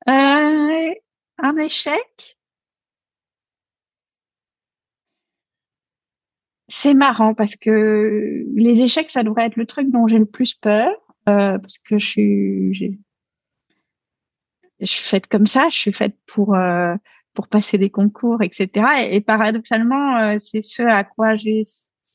Euh, 0.09 0.93
Un 1.39 1.57
échec? 1.57 2.37
C'est 6.67 6.93
marrant 6.93 7.33
parce 7.33 7.55
que 7.55 8.45
les 8.53 8.81
échecs, 8.81 9.09
ça 9.09 9.23
devrait 9.23 9.45
être 9.47 9.55
le 9.55 9.65
truc 9.65 9.89
dont 9.89 10.07
j'ai 10.07 10.19
le 10.19 10.25
plus 10.25 10.53
peur 10.53 10.91
euh, 11.27 11.57
parce 11.57 11.79
que 11.79 11.97
je 11.97 12.07
suis, 12.07 12.99
je 14.79 14.85
suis 14.85 15.05
faite 15.05 15.27
comme 15.27 15.45
ça. 15.45 15.69
Je 15.69 15.77
suis 15.77 15.93
faite 15.93 16.15
pour 16.27 16.55
euh, 16.55 16.95
pour 17.33 17.47
passer 17.47 17.77
des 17.77 17.89
concours, 17.89 18.41
etc. 18.41 18.85
Et, 19.11 19.21
paradoxalement, 19.21 20.17
euh, 20.17 20.37
c'est 20.39 20.61
ce 20.61 20.83
à 20.83 21.03
quoi 21.03 21.35
j'ai 21.35 21.63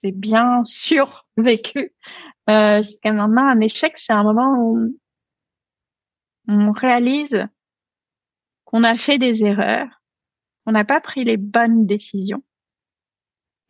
bien 0.02 0.62
survécu 0.64 1.94
euh. 2.50 2.82
Un 3.04 3.60
échec, 3.60 3.94
c'est 3.96 4.12
un 4.12 4.22
moment 4.22 4.54
où 4.58 4.98
on 6.48 6.72
réalise 6.72 7.46
qu'on 8.74 8.82
a 8.82 8.96
fait 8.96 9.18
des 9.18 9.44
erreurs, 9.44 10.02
qu'on 10.66 10.72
n'a 10.72 10.84
pas 10.84 11.00
pris 11.00 11.22
les 11.22 11.36
bonnes 11.36 11.86
décisions 11.86 12.42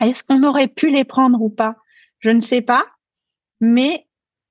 est-ce 0.00 0.24
qu'on 0.24 0.42
aurait 0.42 0.68
pu 0.68 0.90
les 0.90 1.04
prendre 1.04 1.40
ou 1.40 1.50
pas? 1.50 1.76
Je 2.20 2.30
ne 2.30 2.40
sais 2.40 2.62
pas, 2.62 2.84
mais 3.60 4.06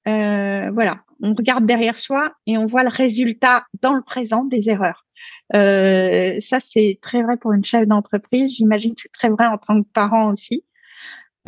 euh, 0.08 0.70
voilà, 0.72 1.04
on 1.22 1.34
regarde 1.34 1.66
derrière 1.66 1.98
soi 1.98 2.34
et 2.46 2.58
on 2.58 2.66
voit 2.66 2.84
le 2.84 2.90
résultat 2.90 3.66
dans 3.82 3.94
le 3.94 4.02
présent 4.02 4.44
des 4.44 4.70
erreurs. 4.70 5.06
Euh, 5.54 6.40
ça, 6.40 6.60
c'est 6.60 7.00
très 7.02 7.24
vrai 7.24 7.38
pour 7.38 7.54
une 7.54 7.64
chef 7.64 7.88
d'entreprise. 7.88 8.56
J'imagine 8.56 8.96
que 8.96 9.02
c'est 9.02 9.12
très 9.12 9.30
vrai 9.30 9.46
en 9.46 9.58
tant 9.58 9.82
que 9.82 9.88
parent 9.94 10.32
aussi. 10.32 10.64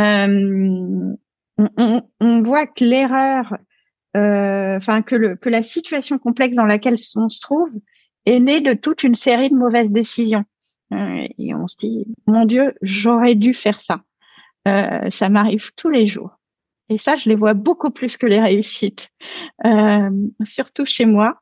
Euh, 0.02 1.15
on, 1.57 2.02
on, 2.19 2.41
voit 2.44 2.68
que 2.68 2.84
l'erreur, 2.84 3.57
enfin 4.14 5.02
que, 5.02 5.15
le, 5.15 5.36
que 5.36 5.49
la 5.49 5.64
situation 5.64 6.18
complexe 6.18 6.56
dans 6.56 6.65
laquelle 6.65 6.95
on 7.15 7.30
se 7.30 7.40
trouve 7.40 7.72
est 8.26 8.39
née 8.39 8.61
de 8.61 8.73
toute 8.73 9.03
une 9.03 9.15
série 9.15 9.49
de 9.49 9.56
mauvaises 9.56 9.91
décisions. 9.91 10.45
Euh, 10.93 11.27
et 11.38 11.53
on 11.56 11.68
se 11.68 11.77
dit, 11.77 12.06
mon 12.27 12.45
Dieu, 12.45 12.76
j'aurais 12.81 13.35
dû 13.35 13.53
faire 13.53 13.80
ça. 13.80 14.02
Euh, 14.68 15.10
ça 15.10 15.30
m'arrive 15.30 15.72
tous 15.76 15.89
les 15.89 16.07
jours. 16.07 16.39
Et 16.89 16.97
ça, 16.97 17.18
je 17.18 17.30
les 17.30 17.35
vois 17.35 17.53
beaucoup 17.53 17.91
plus 17.91 18.18
que 18.18 18.27
les 18.27 18.39
réussites, 18.39 19.10
euh, 19.65 20.10
surtout 20.43 20.85
chez 20.85 21.06
moi. 21.06 21.39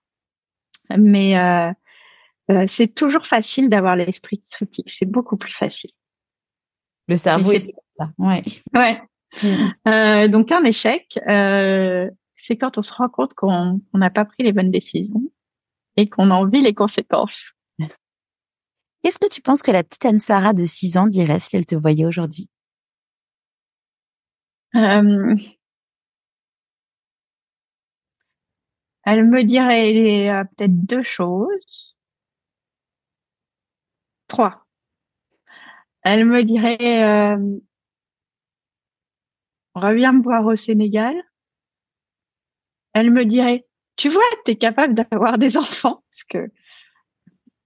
Mais 0.98 1.38
euh, 1.38 1.72
euh 2.52 2.66
c'est 2.68 2.94
toujours 2.94 3.26
facile 3.28 3.70
d'avoir 3.70 3.96
l'esprit 3.96 4.42
critique. 4.50 4.90
C'est 4.90 5.10
beaucoup 5.10 5.38
plus 5.38 5.54
facile. 5.54 5.92
Le 7.08 7.18
cerveau, 7.18 7.52
c'est 7.52 7.74
ça. 7.98 8.12
Ouais. 8.18 8.42
Ouais. 8.76 9.02
Mm. 9.42 9.72
Euh, 9.88 10.28
donc 10.28 10.52
un 10.52 10.64
échec, 10.64 11.20
c'est 12.36 12.58
quand 12.58 12.78
on 12.78 12.82
se 12.82 12.94
rend 12.94 13.10
compte 13.10 13.34
qu'on 13.34 13.82
n'a 13.94 14.10
pas 14.10 14.26
pris 14.26 14.44
les 14.44 14.54
bonnes 14.54 14.72
décisions 14.72 15.24
et 15.98 16.10
qu'on 16.10 16.32
en 16.32 16.48
vit 16.48 16.62
les 16.62 16.74
conséquences. 16.74 17.54
Qu'est-ce 19.04 19.20
que 19.20 19.30
tu 19.30 19.42
penses 19.42 19.62
que 19.62 19.72
la 19.72 19.84
petite 19.84 20.06
Anne-Sara 20.06 20.54
de 20.54 20.66
6 20.66 20.98
ans 20.98 21.08
dirait 21.08 21.40
si 21.40 21.56
elle 21.56 21.66
te 21.66 21.76
voyait 21.76 22.06
aujourd'hui? 22.06 22.50
Euh, 24.76 25.36
Elle 29.06 29.26
me 29.28 29.44
dirait 29.44 30.30
euh, 30.30 30.44
peut-être 30.46 30.86
deux 30.86 31.04
choses. 31.04 31.96
Trois. 34.28 34.66
Elle 36.04 36.26
me 36.26 36.44
dirait 36.44 37.04
euh, 37.04 37.60
reviens 39.76 40.14
me 40.14 40.24
voir 40.24 40.46
au 40.46 40.56
Sénégal. 40.56 41.16
Elle 42.94 43.12
me 43.12 43.26
dirait 43.26 43.66
tu 43.96 44.10
vois, 44.10 44.24
tu 44.46 44.52
es 44.52 44.56
capable 44.56 44.94
d'avoir 44.94 45.38
des 45.38 45.58
enfants 45.58 46.04
parce 46.10 46.24
que 46.24 46.52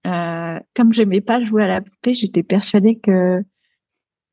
euh, 0.06 0.60
comme 0.74 0.92
j'aimais 0.92 1.20
pas 1.20 1.44
jouer 1.44 1.64
à 1.64 1.68
la 1.68 1.80
poupée, 1.80 2.14
j'étais 2.14 2.42
persuadée 2.42 2.98
que 2.98 3.44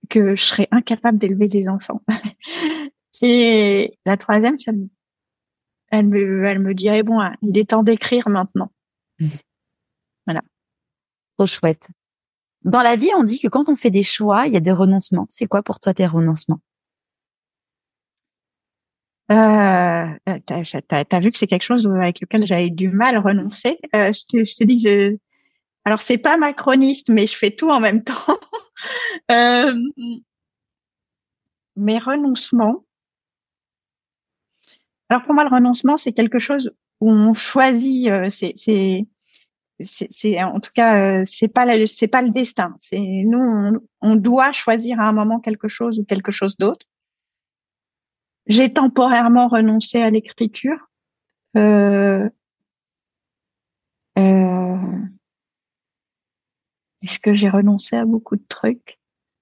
que 0.10 0.36
je 0.36 0.44
serais 0.44 0.68
incapable 0.72 1.18
d'élever 1.18 1.48
des 1.48 1.68
enfants. 1.68 2.02
Et 3.22 3.98
la 4.06 4.18
troisième, 4.18 4.58
ça 4.58 4.72
me, 4.72 4.88
elle 5.90 6.08
me, 6.08 6.46
elle 6.46 6.60
me 6.60 6.74
dirait 6.74 7.04
bon, 7.04 7.20
hein, 7.22 7.34
il 7.42 7.58
est 7.58 7.70
temps 7.70 7.84
d'écrire 7.84 8.30
maintenant. 8.30 8.72
voilà. 10.26 10.42
Trop 11.38 11.48
chouette. 11.48 11.90
Dans 12.64 12.82
la 12.82 12.96
vie, 12.96 13.12
on 13.16 13.24
dit 13.24 13.40
que 13.40 13.48
quand 13.48 13.70
on 13.70 13.76
fait 13.76 13.92
des 13.92 14.04
choix, 14.04 14.48
il 14.48 14.54
y 14.54 14.58
a 14.58 14.62
des 14.62 14.72
renoncements. 14.72 15.26
C'est 15.30 15.48
quoi 15.48 15.64
pour 15.64 15.80
toi 15.80 15.94
tes 15.94 16.08
renoncements? 16.08 16.62
Euh, 19.32 20.06
t'as, 20.46 21.04
as, 21.12 21.20
vu 21.20 21.32
que 21.32 21.38
c'est 21.38 21.48
quelque 21.48 21.64
chose 21.64 21.88
avec 21.88 22.22
lequel 22.22 22.46
j'avais 22.46 22.70
du 22.70 22.90
mal 22.90 23.16
à 23.16 23.22
renoncer. 23.22 23.80
Euh, 23.96 24.14
je, 24.14 24.26
te, 24.26 24.44
je 24.46 24.56
te 24.56 24.64
dis 24.64 24.84
que 24.84 24.90
je, 24.90 25.18
alors 25.86 26.02
c'est 26.02 26.18
pas 26.18 26.38
macroniste, 26.38 27.10
mais 27.10 27.28
je 27.28 27.36
fais 27.36 27.52
tout 27.52 27.70
en 27.70 27.80
même 27.80 28.04
temps. 28.04 28.40
euh, 29.32 29.74
mes 31.76 32.00
renoncements. 32.00 32.86
Alors 35.10 35.24
pour 35.24 35.34
moi, 35.34 35.44
le 35.44 35.50
renoncement, 35.50 35.98
c'est 35.98 36.14
quelque 36.14 36.40
chose 36.40 36.72
où 37.02 37.12
on 37.12 37.34
choisit. 37.34 38.10
Euh, 38.10 38.30
c'est, 38.30 38.54
c'est, 39.80 40.44
en 40.44 40.60
tout 40.60 40.72
cas, 40.74 41.20
euh, 41.20 41.24
c'est 41.26 41.48
pas 41.48 41.66
c'est 41.88 42.08
pas 42.08 42.22
le 42.22 42.30
destin. 42.30 42.76
C'est 42.80 42.98
nous, 42.98 43.80
on, 44.02 44.16
doit 44.16 44.52
choisir 44.54 45.00
à 45.00 45.04
un 45.04 45.12
moment 45.12 45.40
quelque 45.40 45.68
chose 45.68 46.00
ou 46.00 46.06
quelque 46.06 46.32
chose 46.32 46.58
d'autre. 46.58 46.86
J'ai 48.48 48.72
temporairement 48.72 49.48
renoncé 49.48 50.02
à 50.02 50.10
l'écriture. 50.10 50.90
Euh, 51.58 52.30
euh, 54.18 54.78
est-ce 57.02 57.20
que 57.20 57.34
j'ai 57.34 57.50
renoncé 57.50 57.96
à 57.96 58.06
beaucoup 58.06 58.36
de 58.36 58.46
trucs? 58.48 59.00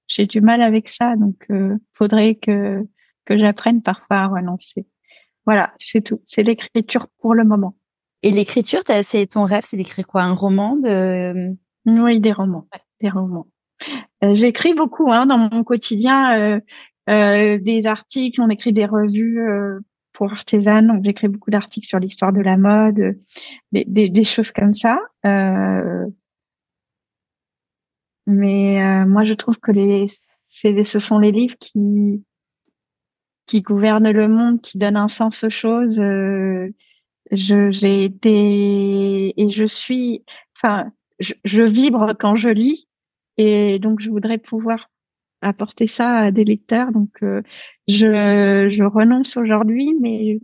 J'ai 0.07 0.25
du 0.25 0.41
mal 0.41 0.61
avec 0.61 0.89
ça, 0.89 1.15
donc 1.15 1.45
euh, 1.49 1.77
faudrait 1.93 2.35
que 2.35 2.85
que 3.25 3.37
j'apprenne 3.37 3.81
parfois 3.81 4.17
à 4.17 4.27
renoncer. 4.27 4.85
Voilà, 5.45 5.73
c'est 5.77 6.01
tout. 6.01 6.21
C'est 6.25 6.43
l'écriture 6.43 7.07
pour 7.19 7.35
le 7.35 7.43
moment. 7.43 7.75
Et 8.21 8.31
l'écriture, 8.31 8.81
c'est 9.03 9.27
ton 9.27 9.43
rêve, 9.43 9.63
c'est 9.65 9.77
d'écrire 9.77 10.07
quoi? 10.07 10.23
Un 10.23 10.33
roman 10.33 10.77
de 10.77 11.55
Oui, 11.85 12.19
des 12.19 12.31
romans, 12.31 12.67
des 13.01 13.09
romans. 13.09 13.47
Euh, 14.23 14.33
j'écris 14.33 14.73
beaucoup 14.73 15.11
hein, 15.11 15.25
dans 15.25 15.37
mon 15.37 15.63
quotidien, 15.63 16.37
euh, 16.39 16.55
euh, 16.55 16.61
des 17.07 17.87
articles, 17.87 18.41
on 18.41 18.49
écrit 18.49 18.73
des 18.73 18.85
revues 18.85 19.41
euh, 19.41 19.79
pour 20.13 20.31
artisanes, 20.31 20.87
donc 20.87 21.03
j'écris 21.03 21.27
beaucoup 21.27 21.49
d'articles 21.51 21.87
sur 21.87 21.99
l'histoire 21.99 22.31
de 22.31 22.41
la 22.41 22.55
mode, 22.57 23.19
des, 23.71 23.83
des, 23.85 24.09
des 24.09 24.23
choses 24.23 24.51
comme 24.51 24.73
ça. 24.73 24.97
Euh, 25.25 26.05
mais 28.25 28.81
euh, 28.81 29.05
moi, 29.05 29.23
je 29.25 29.33
trouve 29.33 29.59
que 29.59 29.71
les, 29.71 30.05
ce 30.49 30.99
sont 30.99 31.19
les 31.19 31.31
livres 31.31 31.57
qui 31.59 32.23
qui 33.45 33.61
gouvernent 33.61 34.09
le 34.09 34.27
monde, 34.29 34.61
qui 34.61 34.77
donnent 34.77 34.95
un 34.95 35.09
sens 35.09 35.43
aux 35.43 35.49
choses. 35.49 35.99
Euh, 35.99 36.71
j'ai 37.31 38.03
été 38.05 39.41
et 39.41 39.49
je 39.49 39.65
suis, 39.65 40.23
enfin, 40.55 40.91
je, 41.19 41.33
je, 41.43 41.61
vibre 41.61 42.13
quand 42.17 42.35
je 42.35 42.49
lis, 42.49 42.87
et 43.37 43.79
donc 43.79 43.99
je 43.99 44.09
voudrais 44.09 44.37
pouvoir 44.37 44.89
apporter 45.43 45.87
ça 45.87 46.17
à 46.17 46.31
des 46.31 46.43
lecteurs. 46.43 46.91
Donc 46.91 47.11
euh, 47.23 47.41
je 47.87 48.69
je 48.71 48.83
renonce 48.83 49.37
aujourd'hui, 49.37 49.95
mais 49.99 50.39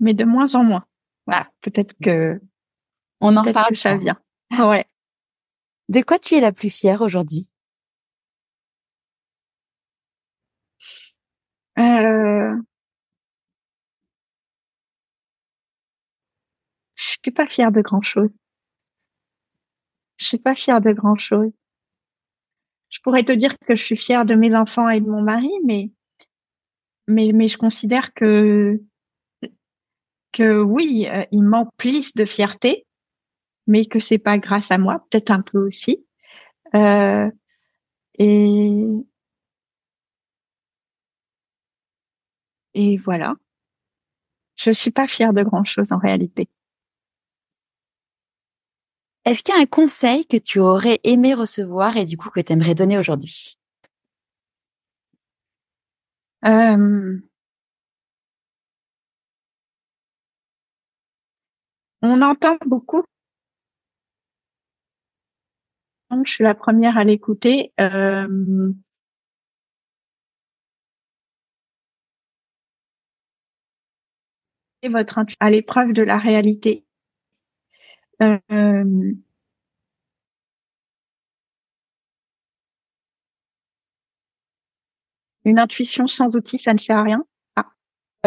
mais 0.00 0.14
de 0.14 0.24
moins 0.24 0.54
en 0.54 0.64
moins. 0.64 0.84
Voilà, 1.26 1.50
peut-être 1.62 1.94
que 2.02 2.40
on 3.20 3.36
en 3.36 3.42
reparle. 3.42 3.76
Ça 3.76 3.96
vient. 3.96 4.18
Ouais. 4.58 4.84
De 5.88 6.00
quoi 6.02 6.18
tu 6.18 6.34
es 6.36 6.40
la 6.40 6.52
plus 6.52 6.70
fière 6.70 7.00
aujourd'hui? 7.00 7.48
Euh... 11.78 12.54
suis 17.24 17.32
pas 17.32 17.46
fière 17.46 17.72
de 17.72 17.80
grand 17.80 18.02
chose. 18.02 18.28
Je 20.20 20.26
suis 20.26 20.38
pas 20.38 20.54
fière 20.54 20.82
de 20.82 20.92
grand 20.92 21.16
chose. 21.16 21.50
Je 22.94 23.00
pourrais 23.00 23.24
te 23.24 23.32
dire 23.32 23.58
que 23.58 23.74
je 23.74 23.82
suis 23.82 23.96
fière 23.96 24.24
de 24.24 24.36
mes 24.36 24.54
enfants 24.54 24.88
et 24.88 25.00
de 25.00 25.10
mon 25.10 25.20
mari, 25.20 25.50
mais 25.64 25.90
mais 27.08 27.32
mais 27.34 27.48
je 27.48 27.58
considère 27.58 28.14
que 28.14 28.80
que 30.32 30.62
oui, 30.62 31.06
euh, 31.10 31.24
ils 31.32 31.42
m'emplissent 31.42 32.14
de 32.14 32.24
fierté, 32.24 32.86
mais 33.66 33.84
que 33.84 33.98
c'est 33.98 34.18
pas 34.18 34.38
grâce 34.38 34.70
à 34.70 34.78
moi, 34.78 35.04
peut-être 35.10 35.30
un 35.30 35.42
peu 35.42 35.58
aussi. 35.58 36.06
Euh, 36.76 37.28
et 38.18 38.86
et 42.74 42.96
voilà. 42.98 43.34
Je 44.54 44.70
suis 44.70 44.92
pas 44.92 45.08
fière 45.08 45.32
de 45.32 45.42
grand 45.42 45.64
chose 45.64 45.90
en 45.90 45.98
réalité. 45.98 46.48
Est-ce 49.24 49.42
qu'il 49.42 49.54
y 49.54 49.58
a 49.58 49.60
un 49.62 49.66
conseil 49.66 50.26
que 50.26 50.36
tu 50.36 50.58
aurais 50.58 51.00
aimé 51.04 51.34
recevoir 51.34 51.96
et 51.96 52.04
du 52.04 52.16
coup 52.16 52.30
que 52.30 52.40
tu 52.40 52.52
aimerais 52.52 52.74
donner 52.74 52.98
aujourd'hui? 52.98 53.56
Euh, 56.46 57.20
On 62.02 62.20
entend 62.20 62.56
beaucoup. 62.66 63.02
Je 66.24 66.30
suis 66.30 66.44
la 66.44 66.54
première 66.54 66.98
à 66.98 67.04
l'écouter. 67.04 67.72
Euh, 67.80 68.72
à 75.40 75.50
l'épreuve 75.50 75.92
de 75.92 76.02
la 76.02 76.18
réalité. 76.18 76.84
Euh, 78.22 79.12
une 85.44 85.58
intuition 85.58 86.06
sans 86.06 86.36
outil, 86.36 86.58
ça 86.58 86.72
ne 86.72 86.78
sert 86.78 86.96
à 86.96 87.02
rien? 87.02 87.24
Ah. 87.56 87.66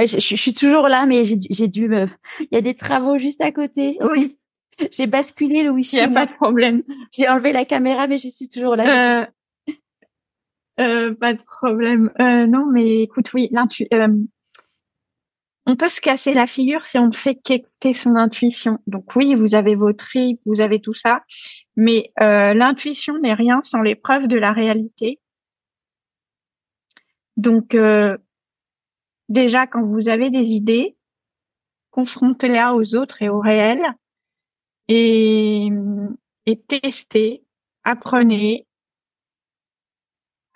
je, 0.05 0.35
suis 0.35 0.53
toujours 0.53 0.87
là, 0.87 1.05
mais 1.05 1.23
j'ai 1.23 1.67
dû 1.67 1.87
me. 1.87 2.05
Il 2.39 2.47
y 2.51 2.57
a 2.57 2.61
des 2.61 2.75
travaux 2.75 3.17
juste 3.17 3.41
à 3.41 3.51
côté. 3.51 3.97
Oui. 4.01 4.37
J'ai 4.91 5.07
basculé 5.07 5.63
le 5.63 5.71
wifi. 5.71 5.95
Il 5.95 5.99
n'y 5.99 6.05
a 6.05 6.09
pas 6.09 6.25
de 6.27 6.33
problème. 6.33 6.83
J'ai 7.11 7.27
enlevé 7.27 7.51
la 7.51 7.65
caméra, 7.65 8.07
mais 8.07 8.19
je 8.19 8.29
suis 8.29 8.47
toujours 8.47 8.75
là. 8.75 9.21
Euh, 9.21 9.25
euh, 10.79 11.15
pas 11.15 11.33
de 11.33 11.41
problème. 11.41 12.11
Euh, 12.21 12.45
non, 12.45 12.67
mais 12.71 13.01
écoute, 13.01 13.33
oui, 13.33 13.49
l'intu 13.51 13.87
on 15.67 15.75
peut 15.75 15.89
se 15.89 15.99
casser 15.99 16.33
la 16.33 16.47
figure 16.47 16.85
si 16.85 16.97
on 16.97 17.07
ne 17.07 17.13
fait 17.13 17.35
qu'écouter 17.35 17.91
son 17.93 18.15
intuition. 18.15 18.79
Donc 18.87 19.15
oui, 19.17 19.35
vous 19.35 19.53
avez 19.53 19.75
vos 19.75 19.91
tripes, 19.91 20.39
vous 20.45 20.61
avez 20.61 20.79
tout 20.79 20.93
ça, 20.93 21.23
mais 21.75 22.13
euh, 22.21 22.53
l'intuition 22.53 23.19
n'est 23.19 23.33
rien 23.33 23.61
sans 23.61 23.81
l'épreuve 23.81 24.27
de 24.27 24.37
la 24.37 24.53
réalité. 24.53 25.19
Donc 27.35 27.75
euh, 27.75 28.17
déjà, 29.27 29.67
quand 29.67 29.85
vous 29.85 30.07
avez 30.07 30.29
des 30.29 30.51
idées, 30.51 30.95
confrontez-les 31.91 32.71
aux 32.73 32.95
autres 32.95 33.21
et 33.21 33.27
au 33.27 33.41
réel 33.41 33.81
et, 34.87 35.67
et 36.45 36.61
testez, 36.61 37.43
apprenez, 37.83 38.65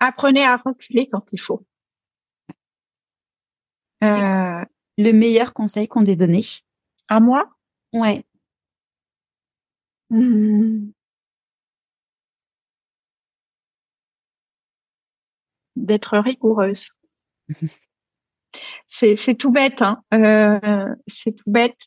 apprenez 0.00 0.44
à 0.44 0.56
reculer 0.56 1.06
quand 1.06 1.26
il 1.32 1.40
faut. 1.40 1.66
Euh, 4.02 4.64
le 4.98 5.12
meilleur 5.12 5.52
conseil 5.52 5.88
qu'on 5.88 6.04
t'ait 6.04 6.16
donné 6.16 6.44
À 7.08 7.20
moi? 7.20 7.48
Ouais. 7.92 8.24
Mmh. 10.10 10.92
D'être 15.76 16.18
rigoureuse. 16.18 16.90
c'est 18.86 19.34
tout 19.38 19.50
bête, 19.50 19.82
hein. 19.82 20.02
Euh, 20.12 20.94
c'est 21.06 21.32
tout 21.32 21.50
bête. 21.50 21.86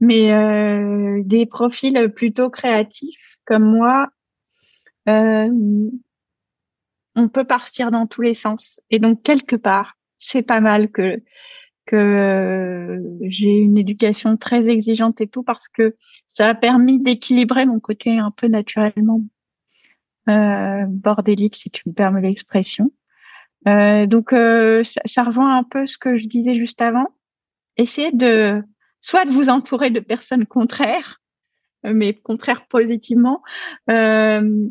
Mais 0.00 0.32
euh, 0.32 1.22
des 1.24 1.46
profils 1.46 2.12
plutôt 2.14 2.50
créatifs 2.50 3.38
comme 3.46 3.64
moi, 3.64 4.08
euh, 5.08 5.48
on 7.14 7.28
peut 7.28 7.44
partir 7.44 7.90
dans 7.90 8.06
tous 8.06 8.20
les 8.22 8.34
sens. 8.34 8.80
Et 8.90 8.98
donc 8.98 9.22
quelque 9.22 9.56
part, 9.56 9.95
c'est 10.18 10.42
pas 10.42 10.60
mal 10.60 10.90
que 10.90 11.22
que 11.86 13.00
j'ai 13.22 13.52
une 13.52 13.78
éducation 13.78 14.36
très 14.36 14.68
exigeante 14.68 15.20
et 15.20 15.28
tout 15.28 15.44
parce 15.44 15.68
que 15.68 15.96
ça 16.26 16.48
a 16.48 16.54
permis 16.54 17.00
d'équilibrer 17.00 17.64
mon 17.64 17.78
côté 17.78 18.18
un 18.18 18.32
peu 18.32 18.48
naturellement 18.48 19.22
euh, 20.28 20.84
bordélique 20.88 21.56
si 21.56 21.70
tu 21.70 21.88
me 21.88 21.94
permets 21.94 22.22
l'expression. 22.22 22.90
Euh, 23.68 24.06
donc 24.06 24.32
euh, 24.32 24.84
ça, 24.84 25.00
ça, 25.04 25.24
rejoint 25.24 25.56
un 25.56 25.64
peu 25.64 25.86
ce 25.86 25.98
que 25.98 26.18
je 26.18 26.26
disais 26.26 26.56
juste 26.56 26.82
avant. 26.82 27.06
Essayez 27.76 28.12
de 28.12 28.62
soit 29.00 29.24
de 29.24 29.30
vous 29.30 29.50
entourer 29.50 29.90
de 29.90 30.00
personnes 30.00 30.46
contraires, 30.46 31.20
mais 31.84 32.14
contraires 32.14 32.66
positivement, 32.66 33.42
euh, 33.90 34.68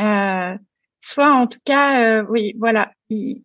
euh, 0.00 0.58
soit 1.00 1.32
en 1.32 1.46
tout 1.46 1.60
cas, 1.64 2.22
oui, 2.24 2.54
voilà, 2.58 2.92
il 3.10 3.44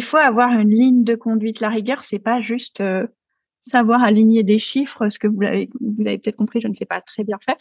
faut 0.00 0.16
avoir 0.16 0.50
une 0.52 0.70
ligne 0.70 1.04
de 1.04 1.14
conduite. 1.14 1.60
La 1.60 1.68
rigueur, 1.68 2.02
c'est 2.02 2.18
pas 2.18 2.40
juste 2.40 2.80
euh, 2.80 3.06
savoir 3.66 4.02
aligner 4.02 4.42
des 4.42 4.58
chiffres, 4.58 5.10
ce 5.10 5.18
que 5.18 5.28
vous 5.28 5.42
avez, 5.42 5.66
peut-être 5.68 6.36
compris, 6.36 6.60
je 6.62 6.68
ne 6.68 6.74
sais 6.74 6.86
pas 6.86 7.00
très 7.02 7.24
bien 7.24 7.38
faire, 7.44 7.56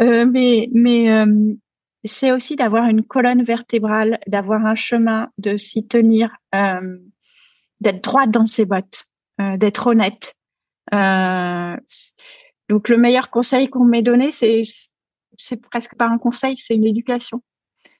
euh, 0.00 0.26
mais 0.26 0.68
euh, 1.10 1.54
c'est 2.04 2.32
aussi 2.32 2.56
d'avoir 2.56 2.86
une 2.86 3.04
colonne 3.04 3.44
vertébrale, 3.44 4.18
d'avoir 4.26 4.66
un 4.66 4.74
chemin, 4.74 5.30
de 5.38 5.56
s'y 5.56 5.86
tenir, 5.86 6.34
d'être 7.80 8.02
droit 8.02 8.26
dans 8.26 8.46
ses 8.46 8.64
bottes, 8.64 9.06
d'être 9.38 9.86
honnête. 9.86 10.34
donc 10.92 12.88
le 12.88 12.96
meilleur 12.96 13.30
conseil 13.30 13.68
qu'on 13.68 13.84
m'ait 13.84 14.02
donné, 14.02 14.32
c'est 14.32 14.62
presque 15.70 15.94
pas 15.94 16.06
un 16.06 16.18
conseil, 16.18 16.56
c'est 16.56 16.74
une 16.74 16.86
éducation. 16.86 17.42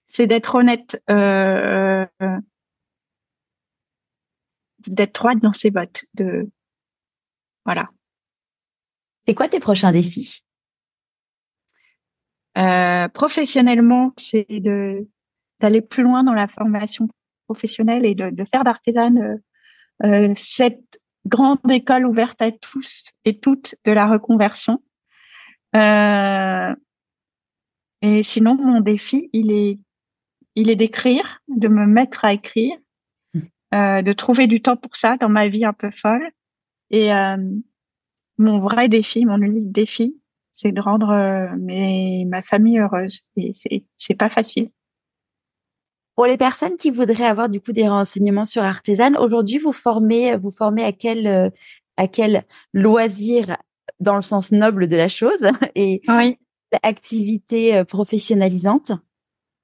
C'est 0.06 0.26
d'être 0.26 0.56
honnête. 0.56 1.02
D'être 4.86 5.20
droite 5.20 5.38
dans 5.40 5.52
ses 5.52 5.70
bottes. 5.70 6.04
De 6.14 6.50
voilà. 7.64 7.88
C'est 9.26 9.34
quoi 9.34 9.48
tes 9.48 9.60
prochains 9.60 9.92
défis? 9.92 10.42
Euh, 12.58 13.08
Professionnellement, 13.08 14.12
c'est 14.16 14.46
de 14.48 15.08
d'aller 15.60 15.82
plus 15.82 16.02
loin 16.02 16.24
dans 16.24 16.32
la 16.32 16.48
formation 16.48 17.08
professionnelle 17.46 18.06
et 18.06 18.14
de, 18.14 18.30
de 18.30 18.44
faire 18.44 18.64
d'artisan 18.64 19.14
euh, 19.16 19.36
euh, 20.04 20.32
cette 20.34 21.00
grande 21.26 21.58
école 21.70 22.06
ouverte 22.06 22.40
à 22.40 22.50
tous 22.50 23.10
et 23.24 23.38
toutes 23.38 23.74
de 23.84 23.92
la 23.92 24.08
reconversion. 24.08 24.82
Euh, 25.76 26.74
et 28.02 28.22
sinon, 28.22 28.54
mon 28.54 28.80
défi, 28.80 29.28
il 29.34 29.52
est, 29.52 29.78
il 30.54 30.70
est 30.70 30.76
d'écrire, 30.76 31.40
de 31.48 31.68
me 31.68 31.86
mettre 31.86 32.24
à 32.24 32.32
écrire 32.32 32.76
euh, 33.74 34.02
de 34.02 34.12
trouver 34.12 34.46
du 34.46 34.60
temps 34.60 34.76
pour 34.76 34.96
ça 34.96 35.16
dans 35.16 35.28
ma 35.28 35.48
vie 35.48 35.64
un 35.64 35.72
peu 35.72 35.90
folle. 35.90 36.28
Et 36.90 37.12
euh, 37.12 37.36
mon 38.36 38.58
vrai 38.60 38.88
défi, 38.88 39.24
mon 39.24 39.40
unique 39.40 39.70
défi, 39.70 40.20
c'est 40.52 40.72
de 40.72 40.80
rendre 40.80 41.10
euh, 41.10 41.56
mes, 41.56 42.24
ma 42.24 42.42
famille 42.42 42.80
heureuse. 42.80 43.22
Et 43.36 43.52
c'est 43.52 43.84
c'est 43.96 44.14
pas 44.14 44.28
facile. 44.28 44.70
Pour 46.16 46.26
les 46.26 46.36
personnes 46.36 46.76
qui 46.76 46.90
voudraient 46.90 47.26
avoir 47.26 47.48
du 47.48 47.60
coup 47.60 47.72
des 47.72 47.88
renseignements 47.88 48.44
sur 48.44 48.62
Artisan, 48.62 49.14
aujourd'hui 49.20 49.58
vous 49.58 49.72
formez 49.72 50.36
vous 50.36 50.50
formez 50.50 50.82
à 50.82 50.92
quel 50.92 51.52
à 51.96 52.08
quel 52.08 52.44
loisir 52.72 53.56
dans 54.00 54.16
le 54.16 54.22
sens 54.22 54.52
noble 54.52 54.88
de 54.88 54.96
la 54.96 55.08
chose 55.08 55.46
et 55.74 56.02
oui. 56.08 56.38
activité 56.82 57.84
professionnalisante? 57.84 58.92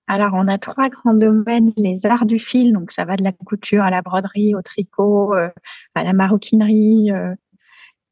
Alors, 0.09 0.35
on 0.35 0.47
a 0.47 0.59
trois 0.59 0.89
grands 0.89 1.15
domaines 1.15 1.73
les 1.77 2.07
arts 2.07 2.27
du 2.27 2.39
fil, 2.39 2.73
donc 2.73 2.93
ça 2.93 3.05
va 3.05 3.17
de 3.17 3.25
la 3.25 3.33
couture 3.33 3.83
à 3.83 3.91
la 3.91 4.03
broderie, 4.03 4.55
au 4.55 4.63
tricot, 4.63 5.35
euh, 5.35 5.51
à 5.95 6.05
la 6.05 6.13
maroquinerie. 6.13 7.11
Euh, 7.11 7.35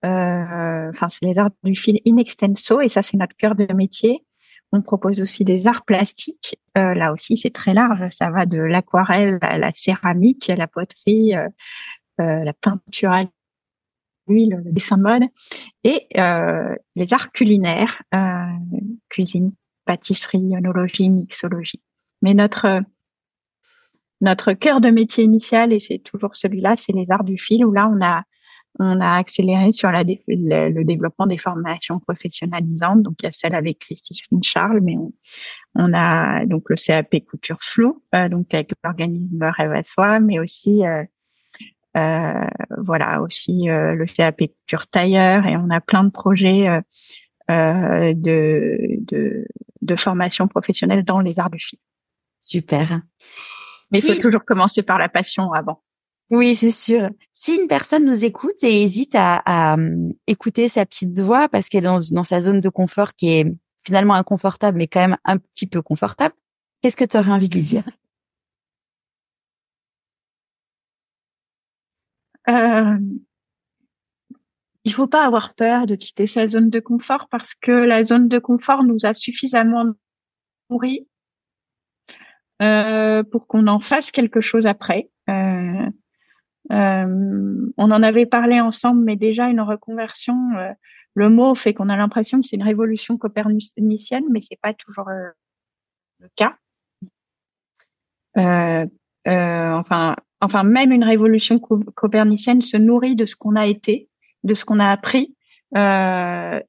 euh, 0.05 0.91
enfin, 0.91 1.09
c'est 1.09 1.25
les 1.25 1.39
arts 1.39 1.51
du 1.63 1.75
fil 1.77 2.01
in 2.07 2.17
extenso, 2.17 2.81
et 2.81 2.89
ça, 2.89 3.03
c'est 3.03 3.17
notre 3.17 3.37
cœur 3.37 3.55
de 3.55 3.73
métier. 3.73 4.25
On 4.73 4.83
propose 4.83 5.21
aussi 5.23 5.45
des 5.45 5.69
arts 5.69 5.85
plastiques. 5.85 6.59
là 6.75 7.13
aussi, 7.13 7.37
c'est 7.37 7.53
très 7.53 7.75
large. 7.75 8.09
Ça 8.11 8.31
va 8.31 8.45
de 8.45 8.59
l'aquarelle 8.59 9.39
à 9.41 9.57
la 9.57 9.71
céramique, 9.73 10.51
à 10.51 10.57
la 10.57 10.67
poterie, 10.67 11.33
la 12.19 12.53
peinture 12.61 13.13
à 13.13 13.25
l'huile, 14.27 14.63
le 14.65 14.73
dessin 14.73 14.97
de 14.97 15.03
mode, 15.03 15.23
et 15.85 16.09
les 16.97 17.13
arts 17.15 17.31
culinaires, 17.31 18.03
cuisine, 19.09 19.53
pâtisserie, 19.85 20.57
œnologie, 20.57 21.11
mixologie. 21.11 21.83
Mais 22.23 22.35
notre 22.35 22.83
notre 24.21 24.53
cœur 24.55 24.81
de 24.81 24.89
métier 24.89 25.25
initial, 25.25 25.73
et 25.73 25.81
c'est 25.81 25.99
toujours 25.99 26.35
celui-là, 26.35 26.77
c'est 26.77 26.93
les 26.93 27.11
arts 27.11 27.25
du 27.25 27.37
fil, 27.37 27.65
où 27.65 27.73
là 27.73 27.91
on 27.93 28.03
a 28.03 28.23
on 28.81 29.01
a 29.01 29.17
accéléré 29.19 29.73
sur 29.73 29.91
la, 29.93 30.03
le, 30.03 30.83
développement 30.83 31.27
des 31.27 31.37
formations 31.37 32.01
professionnalisantes. 32.01 33.03
Donc, 33.03 33.15
il 33.23 33.27
y 33.27 33.29
a 33.29 33.33
celle 33.33 33.55
avec 33.55 33.79
Christine 33.79 34.43
Charles, 34.43 34.81
mais 34.83 34.97
on, 34.97 35.13
on 35.77 35.93
a 35.95 36.45
donc 36.47 36.65
le 36.69 36.75
CAP 36.75 37.25
Couture 37.31 37.59
Floue, 37.61 38.03
euh, 38.17 38.29
donc 38.29 38.53
avec 38.53 38.73
l'organisme 38.83 39.45
Rêve 39.57 39.73
à 39.73 39.83
Soi, 39.85 40.19
mais 40.19 40.41
aussi 40.41 40.85
euh, 40.85 41.05
euh, 41.97 42.47
voilà 42.79 43.23
aussi 43.23 43.71
euh, 43.71 43.95
le 43.95 44.07
CAP 44.07 44.43
Couture 44.49 44.89
Tailleur, 44.89 45.47
et 45.47 45.57
on 45.57 45.71
a 45.71 45.81
plein 45.81 46.03
de 46.03 46.11
projets 46.11 46.67
euh, 47.51 48.15
de, 48.15 48.79
de, 49.01 49.47
de 49.85 49.97
formation 49.97 50.49
professionnelle 50.49 51.05
dans 51.05 51.21
les 51.21 51.39
arts 51.39 51.51
du 51.51 51.59
fil. 51.59 51.79
Super. 52.41 53.01
Mais 53.91 54.01
il 54.01 54.05
faut 54.05 54.21
toujours 54.21 54.45
commencer 54.45 54.83
par 54.83 54.99
la 54.99 55.09
passion 55.09 55.53
avant. 55.53 55.83
Oui, 56.31 56.55
c'est 56.55 56.71
sûr. 56.71 57.11
Si 57.33 57.55
une 57.55 57.69
personne 57.69 58.05
nous 58.05 58.25
écoute 58.25 58.63
et 58.63 58.83
hésite 58.83 59.15
à, 59.15 59.43
à 59.45 59.77
écouter 60.27 60.69
sa 60.69 60.87
petite 60.87 61.19
voix 61.21 61.49
parce 61.49 61.69
qu'elle 61.69 61.85
est 61.85 61.87
dans, 61.87 62.01
dans 62.11 62.25
sa 62.25 62.41
zone 62.41 62.61
de 62.61 62.69
confort 62.71 63.15
qui 63.15 63.29
est 63.29 63.55
finalement 63.87 64.15
inconfortable, 64.15 64.79
mais 64.79 64.87
quand 64.87 65.01
même 65.01 65.19
un 65.25 65.37
petit 65.37 65.67
peu 65.67 65.83
confortable, 65.83 66.35
qu'est-ce 66.81 66.97
que 66.97 67.05
tu 67.05 67.19
aurais 67.19 67.31
envie 67.31 67.49
de 67.49 67.55
lui 67.55 67.63
dire? 67.63 67.85
Euh, 72.49 72.99
Il 74.85 74.93
faut 74.93 75.07
pas 75.07 75.25
avoir 75.25 75.55
peur 75.55 75.87
de 75.87 75.95
quitter 75.95 76.27
sa 76.27 76.47
zone 76.47 76.71
de 76.71 76.81
confort 76.81 77.29
parce 77.31 77.55
que 77.55 77.73
la 77.73 78.03
zone 78.03 78.29
de 78.29 78.39
confort 78.39 78.85
nous 78.85 79.05
a 79.05 79.15
suffisamment 79.15 79.87
nourri 80.71 81.09
euh, 82.63 83.23
pour 83.23 83.47
qu'on 83.47 83.67
en 83.67 83.81
fasse 83.81 84.11
quelque 84.11 84.41
chose 84.41 84.67
après. 84.67 85.11
Euh, 85.31 85.91
euh, 86.73 87.71
on 87.77 87.91
en 87.91 88.03
avait 88.03 88.27
parlé 88.27 88.61
ensemble, 88.61 89.03
mais 89.03 89.17
déjà 89.17 89.49
une 89.49 89.61
reconversion, 89.61 90.37
euh, 90.57 90.73
le 91.15 91.29
mot 91.29 91.55
fait 91.55 91.75
qu'on 91.75 91.89
a 91.89 91.97
l'impression 91.97 92.41
que 92.41 92.47
c'est 92.47 92.57
une 92.57 92.63
révolution 92.63 93.19
copernicienne, 93.19 94.25
mais 94.31 94.41
c'est 94.41 94.59
pas 94.61 94.75
toujours 94.75 95.09
euh, 95.09 95.31
le 96.21 96.29
cas. 96.37 96.57
enfin, 99.27 100.17
enfin, 100.41 100.63
même 100.65 100.93
une 100.93 101.05
révolution 101.05 101.59
copernicienne 101.59 102.63
se 102.63 102.77
nourrit 102.77 103.17
de 103.17 103.27
ce 103.27 103.37
qu'on 103.37 103.57
a 103.57 103.67
été, 103.67 104.09
de 104.45 104.55
ce 104.55 104.65
qu'on 104.65 104.81
a 104.81 104.87
appris. 104.87 105.35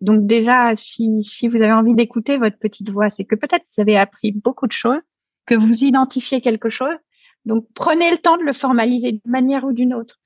donc 0.02 0.26
déjà, 0.26 0.76
si, 0.76 1.22
si 1.22 1.48
vous 1.48 1.58
avez 1.58 1.74
envie 1.74 1.94
d'écouter 1.94 2.38
votre 2.38 2.58
petite 2.58 2.90
voix, 2.90 3.10
c'est 3.10 3.26
que 3.26 3.36
peut-être 3.36 3.66
vous 3.76 3.82
avez 3.82 3.98
appris 3.98 4.32
beaucoup 4.32 4.68
de 4.68 4.72
choses, 4.72 5.02
que 5.46 5.56
vous 5.56 5.84
identifiez 5.84 6.42
quelque 6.42 6.70
chose, 6.70 6.98
donc, 7.46 7.66
prenez 7.76 8.12
le 8.12 8.18
temps 8.18 8.38
de 8.38 8.44
le 8.44 8.54
formaliser 8.54 9.14
d'une 9.14 9.32
manière 9.32 9.64
ou 9.66 9.74
d'une 9.74 9.94
autre. 9.94 10.18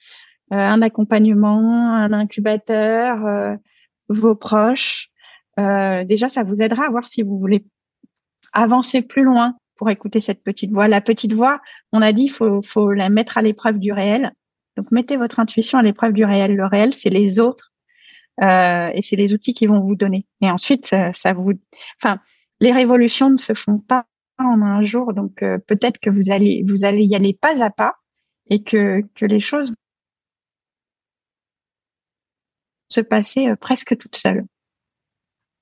Euh, 0.54 0.58
un 0.58 0.82
accompagnement, 0.82 1.94
un 1.96 2.14
incubateur, 2.14 3.26
euh, 3.26 3.56
vos 4.08 4.36
proches. 4.36 5.10
Euh, 5.60 6.04
déjà, 6.06 6.30
ça 6.30 6.44
vous 6.44 6.56
aidera 6.62 6.86
à 6.86 6.90
voir 6.90 7.08
si 7.08 7.22
vous 7.22 7.38
voulez 7.38 7.66
avancer 8.54 9.02
plus 9.02 9.24
loin 9.24 9.56
pour 9.76 9.90
écouter 9.90 10.22
cette 10.22 10.44
petite 10.44 10.72
voix. 10.72 10.88
La 10.88 11.02
petite 11.02 11.34
voix, 11.34 11.62
on 11.92 12.02
a 12.02 12.14
dit, 12.14 12.30
faut, 12.30 12.62
faut 12.62 12.92
la 12.92 13.10
mettre 13.10 13.38
à 13.38 13.42
l'épreuve 13.42 13.80
du 13.80 13.92
réel. 13.92 14.32
Donc, 14.78 14.92
mettez 14.92 15.18
votre 15.18 15.40
intuition 15.40 15.78
à 15.78 15.82
l'épreuve 15.82 16.14
du 16.14 16.26
réel. 16.26 16.56
Le 16.56 16.66
réel, 16.66 16.94
c'est 16.94 17.10
les 17.10 17.40
autres 17.40 17.74
et 18.42 19.02
c'est 19.02 19.18
les 19.18 19.34
outils 19.34 19.54
qui 19.54 19.66
vont 19.66 19.82
vous 19.82 19.96
donner. 19.96 20.26
Et 20.42 20.50
ensuite, 20.50 20.86
ça, 20.86 21.12
ça 21.12 21.34
vous, 21.34 21.52
enfin, 22.02 22.20
les 22.62 22.72
révolutions 22.72 23.30
ne 23.30 23.38
se 23.38 23.54
font 23.54 23.80
pas 23.80 24.06
en 24.40 24.62
un 24.62 24.84
jour. 24.86 25.14
Donc 25.14 25.44
euh, 25.44 25.58
peut-être 25.58 26.00
que 26.00 26.10
vous 26.10 26.32
allez 26.32 26.64
vous 26.68 26.86
allez 26.86 27.04
y 27.04 27.16
aller 27.16 27.34
pas 27.34 27.64
à 27.64 27.70
pas 27.70 27.96
et 28.50 28.64
que 28.64 29.02
que 29.16 29.26
les 29.26 29.40
choses 29.40 29.74
se 32.90 33.02
passer 33.02 33.50
euh, 33.50 33.56
presque 33.56 33.98
toutes 33.98 34.16
seules. 34.16 34.46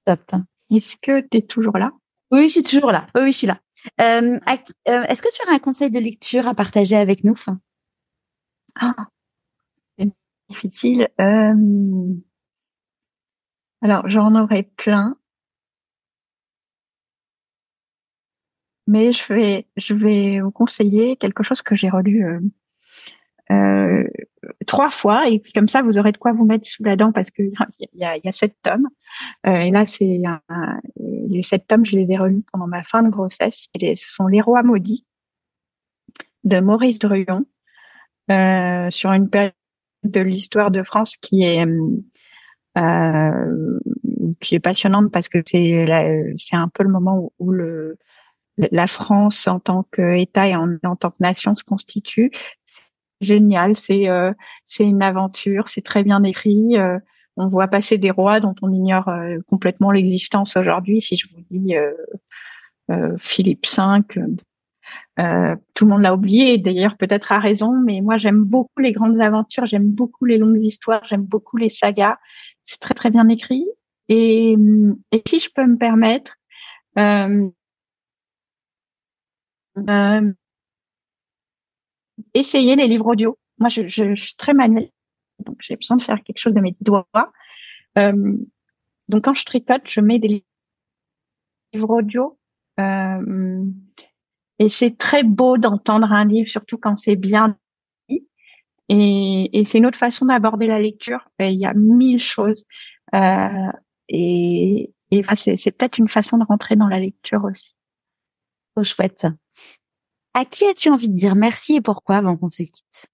Top. 0.05 0.31
Est-ce 0.71 0.95
que 0.97 1.21
tu 1.21 1.37
es 1.37 1.41
toujours 1.41 1.77
là? 1.77 1.91
Oui, 2.31 2.43
je 2.43 2.53
suis 2.53 2.63
toujours 2.63 2.91
là. 2.91 3.07
Oui, 3.15 3.31
je 3.31 3.37
suis 3.37 3.47
là. 3.47 3.59
Euh, 4.01 4.39
Est-ce 4.45 5.21
que 5.21 5.33
tu 5.33 5.41
aurais 5.43 5.55
un 5.55 5.59
conseil 5.59 5.91
de 5.91 5.99
lecture 5.99 6.47
à 6.47 6.53
partager 6.53 6.95
avec 6.95 7.23
nous 7.23 7.35
Ah, 8.79 9.07
c'est 9.97 10.11
difficile. 10.49 11.07
Euh... 11.19 12.13
Alors, 13.81 14.09
j'en 14.09 14.35
aurais 14.35 14.63
plein. 14.77 15.17
mais 18.87 19.11
je 19.11 19.33
vais, 19.33 19.67
je 19.75 19.93
vais 19.93 20.39
vous 20.39 20.51
conseiller 20.51 21.17
quelque 21.17 21.43
chose 21.43 21.61
que 21.61 21.75
j'ai 21.75 21.89
relu 21.89 22.25
euh, 22.25 22.39
euh, 23.51 24.03
trois 24.65 24.89
fois 24.89 25.29
et 25.29 25.39
puis 25.39 25.53
comme 25.53 25.69
ça 25.69 25.81
vous 25.81 25.99
aurez 25.99 26.13
de 26.13 26.17
quoi 26.17 26.31
vous 26.33 26.45
mettre 26.45 26.67
sous 26.67 26.83
la 26.83 26.95
dent 26.95 27.11
parce 27.11 27.29
que 27.29 27.43
il 27.79 27.89
y 27.93 28.05
a, 28.05 28.17
y 28.17 28.27
a 28.27 28.31
sept 28.31 28.55
tomes 28.63 28.87
et 29.45 29.71
là 29.71 29.85
c'est 29.85 30.19
les 30.97 31.43
sept 31.43 31.67
tomes 31.67 31.85
je 31.85 31.97
les 31.97 32.11
ai 32.11 32.17
relus 32.17 32.43
pendant 32.51 32.67
ma 32.67 32.83
fin 32.83 33.03
de 33.03 33.09
grossesse 33.09 33.67
ce 33.75 33.95
sont 33.95 34.27
les 34.27 34.41
rois 34.41 34.63
maudits 34.63 35.05
de 36.43 36.59
Maurice 36.59 36.99
Druon 36.99 37.45
euh, 38.31 38.89
sur 38.89 39.11
une 39.11 39.29
période 39.29 39.53
de 40.03 40.21
l'histoire 40.21 40.71
de 40.71 40.83
France 40.83 41.17
qui 41.17 41.43
est 41.43 41.65
euh, 42.77 43.79
qui 44.39 44.55
est 44.55 44.59
passionnante 44.59 45.11
parce 45.11 45.29
que 45.29 45.39
c'est 45.45 45.85
c'est 46.37 46.55
un 46.55 46.67
peu 46.67 46.83
le 46.83 46.89
moment 46.89 47.31
où, 47.39 47.51
le 47.51 47.97
la 48.57 48.87
France 48.87 49.47
en 49.47 49.59
tant 49.59 49.83
qu'État 49.91 50.47
et 50.47 50.55
en, 50.55 50.95
tant 50.95 51.11
que 51.11 51.17
nation 51.19 51.55
se 51.55 51.63
constitue. 51.63 52.31
Génial, 53.21 53.77
c'est 53.77 54.09
euh, 54.09 54.31
c'est 54.65 54.87
une 54.87 55.01
aventure, 55.01 55.67
c'est 55.69 55.81
très 55.81 56.03
bien 56.03 56.23
écrit. 56.23 56.77
Euh, 56.77 56.99
on 57.35 57.47
voit 57.47 57.67
passer 57.67 57.97
des 57.97 58.11
rois 58.11 58.39
dont 58.39 58.55
on 58.61 58.71
ignore 58.71 59.09
euh, 59.09 59.37
complètement 59.47 59.91
l'existence 59.91 60.55
aujourd'hui. 60.57 61.01
Si 61.01 61.17
je 61.17 61.27
vous 61.33 61.43
dis 61.49 61.75
Philippe 63.17 63.65
V, 63.67 64.03
tout 65.73 65.85
le 65.85 65.89
monde 65.89 66.01
l'a 66.01 66.13
oublié, 66.13 66.57
d'ailleurs 66.57 66.97
peut-être 66.97 67.31
à 67.31 67.39
raison, 67.39 67.79
mais 67.81 68.01
moi 68.01 68.17
j'aime 68.17 68.43
beaucoup 68.43 68.79
les 68.79 68.91
grandes 68.91 69.19
aventures, 69.19 69.65
j'aime 69.65 69.89
beaucoup 69.89 70.25
les 70.25 70.37
longues 70.37 70.59
histoires, 70.59 71.03
j'aime 71.09 71.23
beaucoup 71.23 71.57
les 71.57 71.69
sagas. 71.69 72.17
C'est 72.63 72.79
très 72.79 72.93
très 72.93 73.09
bien 73.09 73.27
écrit. 73.29 73.65
Et, 74.09 74.55
et 75.11 75.21
si 75.27 75.39
je 75.39 75.49
peux 75.53 75.65
me 75.65 75.77
permettre, 75.77 76.35
euh, 76.97 77.49
euh, 79.89 80.33
essayer 82.33 82.75
les 82.75 82.87
livres 82.87 83.07
audio. 83.07 83.37
Moi, 83.59 83.69
je, 83.69 83.87
je, 83.87 84.15
je 84.15 84.21
suis 84.21 84.35
très 84.35 84.53
manuelle, 84.53 84.91
donc 85.39 85.57
j'ai 85.59 85.75
besoin 85.75 85.97
de 85.97 86.03
faire 86.03 86.23
quelque 86.23 86.37
chose 86.37 86.53
de 86.53 86.61
mes 86.61 86.75
doigts. 86.81 87.07
Euh, 87.97 88.37
donc, 89.09 89.23
quand 89.23 89.33
je 89.33 89.45
tricote, 89.45 89.81
je 89.85 90.01
mets 90.01 90.19
des 90.19 90.43
livres 91.73 91.89
audio. 91.89 92.37
Euh, 92.79 93.65
et 94.59 94.69
c'est 94.69 94.97
très 94.97 95.23
beau 95.23 95.57
d'entendre 95.57 96.11
un 96.11 96.25
livre, 96.25 96.49
surtout 96.49 96.77
quand 96.77 96.95
c'est 96.95 97.15
bien 97.15 97.57
dit. 98.09 98.27
Et, 98.89 99.59
et 99.59 99.65
c'est 99.65 99.77
une 99.77 99.85
autre 99.85 99.97
façon 99.97 100.25
d'aborder 100.25 100.67
la 100.67 100.79
lecture. 100.79 101.29
il 101.39 101.59
y 101.59 101.65
a 101.65 101.73
mille 101.73 102.19
choses. 102.19 102.65
Euh, 103.13 103.71
et, 104.09 104.93
et 105.11 105.23
c'est 105.35 105.71
peut-être 105.71 105.97
une 105.97 106.09
façon 106.09 106.37
de 106.37 106.45
rentrer 106.45 106.75
dans 106.75 106.87
la 106.87 106.99
lecture 106.99 107.43
aussi. 107.43 107.75
Trop 108.75 108.83
chouette. 108.83 109.27
À 110.33 110.45
qui 110.45 110.65
as-tu 110.65 110.89
envie 110.89 111.09
de 111.09 111.15
dire 111.15 111.35
merci 111.35 111.75
et 111.75 111.81
pourquoi 111.81 112.17
avant 112.17 112.37
qu'on 112.37 112.49
se 112.49 112.63
quitte? 112.63 113.07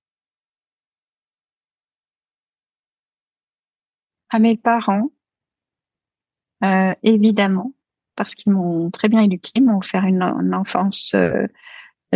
À 4.30 4.40
mes 4.40 4.58
parents, 4.58 5.12
euh, 6.64 6.94
évidemment, 7.04 7.74
parce 8.16 8.36
qu'ils 8.36 8.54
m'ont 8.54 8.92
très 8.92 9.10
bien 9.10 9.22
éduquée, 9.22 9.62
m'ont 9.62 9.78
offert 9.78 10.06
une, 10.06 10.24
enfance 10.54 11.14
euh, 11.16 11.48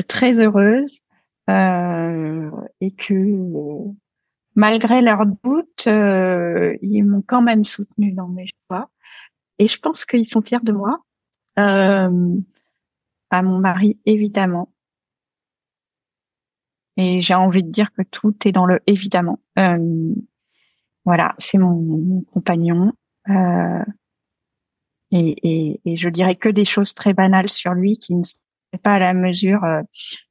très 0.07 0.39
heureuse 0.39 1.01
euh, 1.49 2.51
et 2.81 2.91
que 2.91 3.13
malgré 4.55 5.01
leurs 5.01 5.25
doutes, 5.25 5.85
ils 5.85 7.03
m'ont 7.03 7.23
quand 7.25 7.41
même 7.41 7.65
soutenue 7.65 8.11
dans 8.13 8.27
mes 8.27 8.47
choix. 8.67 8.89
Et 9.59 9.67
je 9.67 9.79
pense 9.79 10.05
qu'ils 10.05 10.27
sont 10.27 10.41
fiers 10.41 10.59
de 10.63 10.71
moi. 10.71 10.99
à 11.55 12.09
mon 13.41 13.59
mari, 13.59 13.99
évidemment, 14.05 14.69
et 16.97 17.21
j'ai 17.21 17.35
envie 17.35 17.63
de 17.63 17.69
dire 17.69 17.93
que 17.93 18.01
tout 18.01 18.35
est 18.45 18.51
dans 18.51 18.65
le 18.65 18.81
évidemment. 18.87 19.39
Euh, 19.59 20.13
voilà, 21.05 21.35
c'est 21.37 21.59
mon, 21.59 22.21
compagnon. 22.33 22.91
Euh, 23.29 23.83
et, 25.11 25.79
et, 25.85 25.95
je 25.95 26.09
dirais 26.09 26.35
que 26.35 26.49
des 26.49 26.65
choses 26.65 26.93
très 26.93 27.13
banales 27.13 27.49
sur 27.49 27.73
lui 27.73 27.97
qui 27.97 28.13
ne 28.15 28.23
sont 28.23 28.37
pas 28.83 28.95
à 28.95 28.99
la 28.99 29.13
mesure 29.13 29.63
euh, 29.63 29.81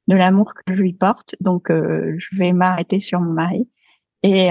de 0.07 0.15
l'amour 0.15 0.53
que 0.53 0.73
je 0.73 0.81
lui 0.81 0.93
porte. 0.93 1.35
Donc, 1.41 1.71
euh, 1.71 2.15
je 2.17 2.37
vais 2.37 2.53
m'arrêter 2.53 2.99
sur 2.99 3.19
mon 3.19 3.33
mari. 3.33 3.67
Et, 4.23 4.49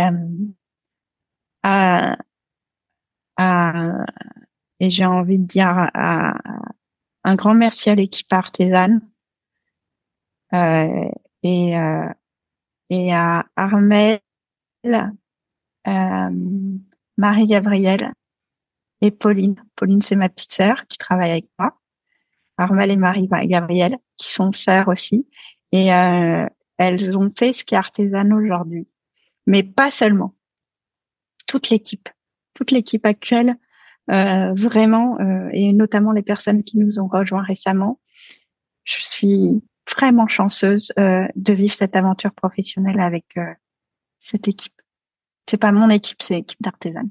à, 1.63 2.17
et 4.81 4.91
j'ai 4.91 5.05
envie 5.05 5.39
de 5.39 5.45
dire 5.45 5.69
à, 5.95 6.35
un 7.25 7.35
grand 7.35 7.55
merci 7.55 7.91
à 7.91 7.95
l'équipe 7.95 8.33
artisane. 8.33 9.01
Euh, 10.55 11.09
et, 11.43 11.77
euh, 11.77 12.09
et 12.91 13.13
à 13.13 13.47
Armel, 13.57 14.21
euh, 14.85 16.31
Marie-Gabrielle 17.17 18.13
et 19.01 19.11
Pauline. 19.11 19.57
Pauline, 19.77 20.03
c'est 20.03 20.17
ma 20.17 20.29
petite 20.29 20.53
sœur 20.53 20.87
qui 20.89 20.99
travaille 20.99 21.31
avec 21.31 21.47
moi. 21.59 21.79
Armel 22.59 22.91
et 22.91 22.97
Marie-Gabrielle, 22.97 23.99
qui 24.17 24.33
sont 24.33 24.53
sœurs 24.53 24.89
aussi. 24.89 25.29
Et 25.73 25.93
euh, 25.93 26.47
elles 26.79 27.17
ont 27.17 27.31
fait 27.37 27.53
ce 27.53 27.65
qui 27.65 27.75
est 27.75 27.79
artisan 27.79 28.31
aujourd'hui. 28.33 28.89
Mais 29.47 29.63
pas 29.63 29.91
seulement. 29.91 30.35
Toute 31.47 31.71
l'équipe. 31.71 32.09
Toute 32.55 32.71
l'équipe 32.71 33.05
actuelle, 33.05 33.57
euh, 34.11 34.53
vraiment, 34.55 35.19
euh, 35.21 35.51
et 35.53 35.73
notamment 35.73 36.13
les 36.13 36.23
personnes 36.23 36.65
qui 36.65 36.79
nous 36.79 36.99
ont 36.99 37.09
rejoints 37.09 37.43
récemment. 37.43 38.01
Je 38.85 39.01
suis 39.01 39.63
vraiment 39.95 40.27
chanceuse 40.27 40.93
euh, 40.99 41.27
de 41.35 41.53
vivre 41.53 41.75
cette 41.75 41.97
aventure 41.97 42.33
professionnelle 42.33 43.01
avec 43.01 43.27
euh, 43.37 43.53
cette 44.19 44.49
équipe. 44.49 44.81
C'est 45.49 45.59
pas 45.59 45.73
mon 45.73 45.91
équipe, 45.91 46.23
c'est 46.23 46.35
l'équipe 46.35 46.63
d'artisanes. 46.63 47.11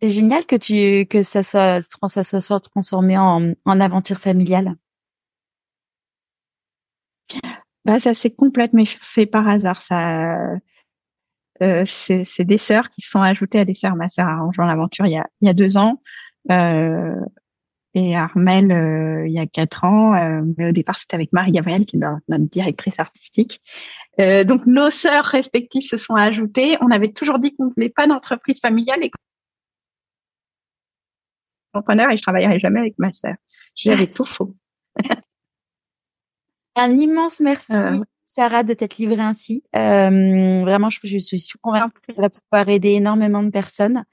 C'est 0.00 0.10
génial 0.10 0.44
que 0.44 0.56
tu 0.56 1.06
que 1.06 1.22
ça 1.22 1.42
soit 1.42 1.80
ça 2.08 2.40
soit 2.40 2.60
transformé 2.60 3.16
en, 3.16 3.52
en 3.64 3.80
aventure 3.80 4.18
familiale. 4.18 4.74
Bah 7.84 8.00
ça 8.00 8.14
s'est 8.14 8.34
complètement 8.34 8.84
fait 8.86 9.26
par 9.26 9.48
hasard. 9.48 9.82
Ça, 9.82 10.56
euh, 11.62 11.84
c'est 11.86 12.44
des 12.44 12.58
sœurs 12.58 12.90
qui 12.90 13.00
se 13.02 13.10
sont 13.10 13.22
ajoutées 13.22 13.60
à 13.60 13.64
des 13.64 13.74
sœurs. 13.74 13.96
Ma 13.96 14.08
sœur 14.08 14.26
a 14.26 14.40
rejoint 14.40 14.66
l'aventure 14.66 15.06
il 15.06 15.12
y 15.12 15.18
a 15.18 15.26
il 15.40 15.46
y 15.46 15.50
a 15.50 15.54
deux 15.54 15.76
ans. 15.78 16.00
Euh, 16.50 17.14
et 17.94 18.16
Armel 18.16 18.72
euh, 18.72 19.26
il 19.26 19.32
y 19.32 19.38
a 19.38 19.46
quatre 19.46 19.84
ans. 19.84 20.14
Euh, 20.14 20.42
mais 20.56 20.68
au 20.68 20.72
départ, 20.72 20.98
c'était 20.98 21.14
avec 21.14 21.32
Marie-Gabrielle, 21.32 21.86
qui 21.86 21.96
est 21.96 22.00
notre 22.00 22.44
directrice 22.44 22.98
artistique. 22.98 23.60
Euh, 24.20 24.44
donc, 24.44 24.66
nos 24.66 24.90
sœurs 24.90 25.24
respectives 25.24 25.88
se 25.88 25.96
sont 25.96 26.14
ajoutées. 26.14 26.76
On 26.80 26.90
avait 26.90 27.12
toujours 27.12 27.38
dit 27.38 27.54
qu'on 27.54 27.68
voulait 27.68 27.90
pas 27.90 28.06
d'entreprise 28.06 28.60
familiale 28.60 29.02
et 29.02 29.10
entrepreneur 31.74 32.10
et 32.10 32.16
je 32.16 32.22
travaillerai 32.22 32.58
jamais 32.58 32.80
avec 32.80 32.94
ma 32.98 33.12
sœur. 33.12 33.34
J'avais 33.74 34.06
tout 34.06 34.24
faux. 34.24 34.54
Un 36.76 36.96
immense 36.96 37.40
merci, 37.40 37.72
Sarah, 38.26 38.64
de 38.64 38.74
t'être 38.74 38.98
livrée 38.98 39.22
ainsi. 39.22 39.62
vraiment, 39.72 40.90
je, 40.90 40.98
je 41.04 41.18
suis 41.18 41.58
convaincue 41.60 42.00
que 42.06 42.14
ça 42.14 42.22
va 42.22 42.30
pouvoir 42.30 42.68
aider 42.68 42.90
énormément 42.90 43.42
de 43.42 43.50
personnes. 43.50 44.04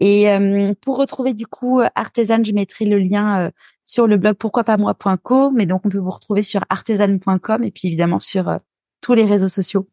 Et 0.00 0.30
euh, 0.30 0.72
pour 0.80 0.98
retrouver 0.98 1.34
du 1.34 1.46
coup 1.46 1.80
Artisan, 1.94 2.42
je 2.42 2.52
mettrai 2.52 2.86
le 2.86 2.98
lien 2.98 3.46
euh, 3.46 3.50
sur 3.84 4.06
le 4.06 4.16
blog 4.16 4.34
pourquoi 4.36 4.64
pas 4.64 4.78
moi.co, 4.78 5.50
mais 5.50 5.66
donc 5.66 5.82
on 5.84 5.90
peut 5.90 5.98
vous 5.98 6.10
retrouver 6.10 6.42
sur 6.42 6.64
artisan.com 6.70 7.62
et 7.62 7.70
puis 7.70 7.88
évidemment 7.88 8.18
sur 8.18 8.48
euh, 8.48 8.56
tous 9.02 9.12
les 9.12 9.24
réseaux 9.24 9.48
sociaux. 9.48 9.88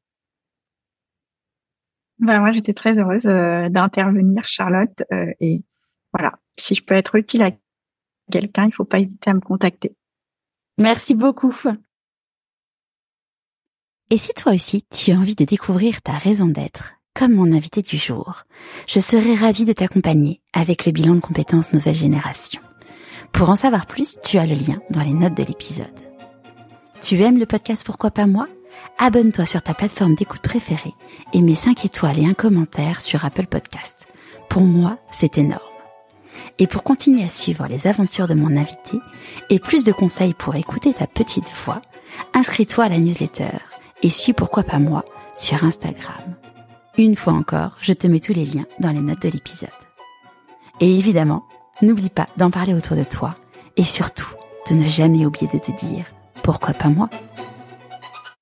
Ben 2.20 2.40
moi 2.40 2.52
j'étais 2.52 2.74
très 2.74 2.98
heureuse 2.98 3.24
d'intervenir 3.24 4.48
Charlotte 4.48 5.04
et 5.40 5.62
voilà, 6.14 6.40
si 6.58 6.76
je 6.76 6.84
peux 6.84 6.96
être 6.96 7.16
utile 7.16 7.44
à 7.44 7.52
quelqu'un, 8.32 8.68
il 8.68 8.74
faut 8.74 8.86
pas 8.86 9.00
hésiter 9.00 9.30
à 9.30 9.34
me 9.34 9.40
contacter. 9.40 9.96
Merci 10.78 11.16
beaucoup. 11.16 11.56
Et 14.10 14.18
si 14.18 14.34
toi 14.34 14.54
aussi 14.54 14.86
tu 14.90 15.12
as 15.12 15.16
envie 15.16 15.36
de 15.36 15.46
découvrir 15.46 16.02
ta 16.02 16.14
raison 16.14 16.48
d'être 16.48 16.94
comme 17.14 17.34
mon 17.34 17.52
invité 17.52 17.82
du 17.82 17.98
jour, 17.98 18.44
je 18.88 19.00
serai 19.00 19.34
ravie 19.34 19.66
de 19.66 19.74
t'accompagner 19.74 20.40
avec 20.54 20.86
le 20.86 20.92
bilan 20.92 21.16
de 21.16 21.20
compétences 21.20 21.74
nouvelle 21.74 21.96
génération. 21.96 22.62
Pour 23.34 23.50
en 23.50 23.56
savoir 23.56 23.88
plus, 23.88 24.20
tu 24.24 24.38
as 24.38 24.46
le 24.46 24.54
lien 24.54 24.80
dans 24.92 25.02
les 25.02 25.14
notes 25.14 25.34
de 25.34 25.44
l'épisode. 25.44 25.88
Tu 27.02 27.20
aimes 27.22 27.40
le 27.40 27.48
podcast 27.48 27.84
Pourquoi 27.86 28.12
pas 28.12 28.28
moi? 28.28 28.48
Abonne-toi 29.00 29.46
sur 29.46 29.64
ta 29.64 29.74
plateforme 29.74 30.16
d'écoute 30.16 30.42
préférée 30.42 30.94
et 31.34 31.42
mets 31.42 31.56
5 31.56 31.86
étoiles 31.86 32.20
et 32.20 32.26
un 32.26 32.34
commentaire 32.34 33.02
sur 33.02 33.26
Apple 33.26 33.48
Podcast. 33.48 34.08
Pour 34.50 34.64
moi, 34.64 35.00
c'est 35.12 35.38
énorme. 35.38 35.67
Et 36.60 36.68
pour 36.68 36.84
continuer 36.84 37.24
à 37.24 37.30
suivre 37.30 37.68
les 37.68 37.88
aventures 37.88 38.28
de 38.28 38.34
mon 38.34 38.58
invité 38.58 39.00
et 39.50 39.60
plus 39.60 39.84
de 39.84 39.92
conseils 39.92 40.34
pour 40.34 40.56
écouter 40.56 40.94
ta 40.94 41.06
petite 41.06 41.52
voix, 41.66 41.82
inscris-toi 42.34 42.86
à 42.86 42.90
la 42.90 42.98
newsletter 42.98 43.58
et 44.02 44.10
suis 44.10 44.34
Pourquoi 44.34 44.64
pas 44.64 44.80
moi 44.80 45.06
sur 45.36 45.64
Instagram. 45.64 46.36
Une 46.98 47.16
fois 47.16 47.34
encore, 47.34 47.78
je 47.80 47.94
te 47.94 48.08
mets 48.08 48.20
tous 48.20 48.34
les 48.34 48.46
liens 48.46 48.66
dans 48.80 48.92
les 48.92 49.02
notes 49.02 49.22
de 49.22 49.30
l'épisode. 49.30 49.70
Et 50.80 50.98
évidemment, 50.98 51.44
n'oublie 51.84 52.10
pas 52.10 52.26
d'en 52.38 52.50
parler 52.50 52.74
autour 52.74 52.98
de 52.98 53.04
toi 53.04 53.30
et 53.76 53.84
surtout 53.84 54.34
de 54.70 54.76
ne 54.76 54.90
jamais 54.90 55.26
oublier 55.26 55.48
de 55.48 55.60
te 55.60 55.72
dire 55.86 56.06
pourquoi 56.44 56.74
pas 56.74 56.90
moi 56.90 57.10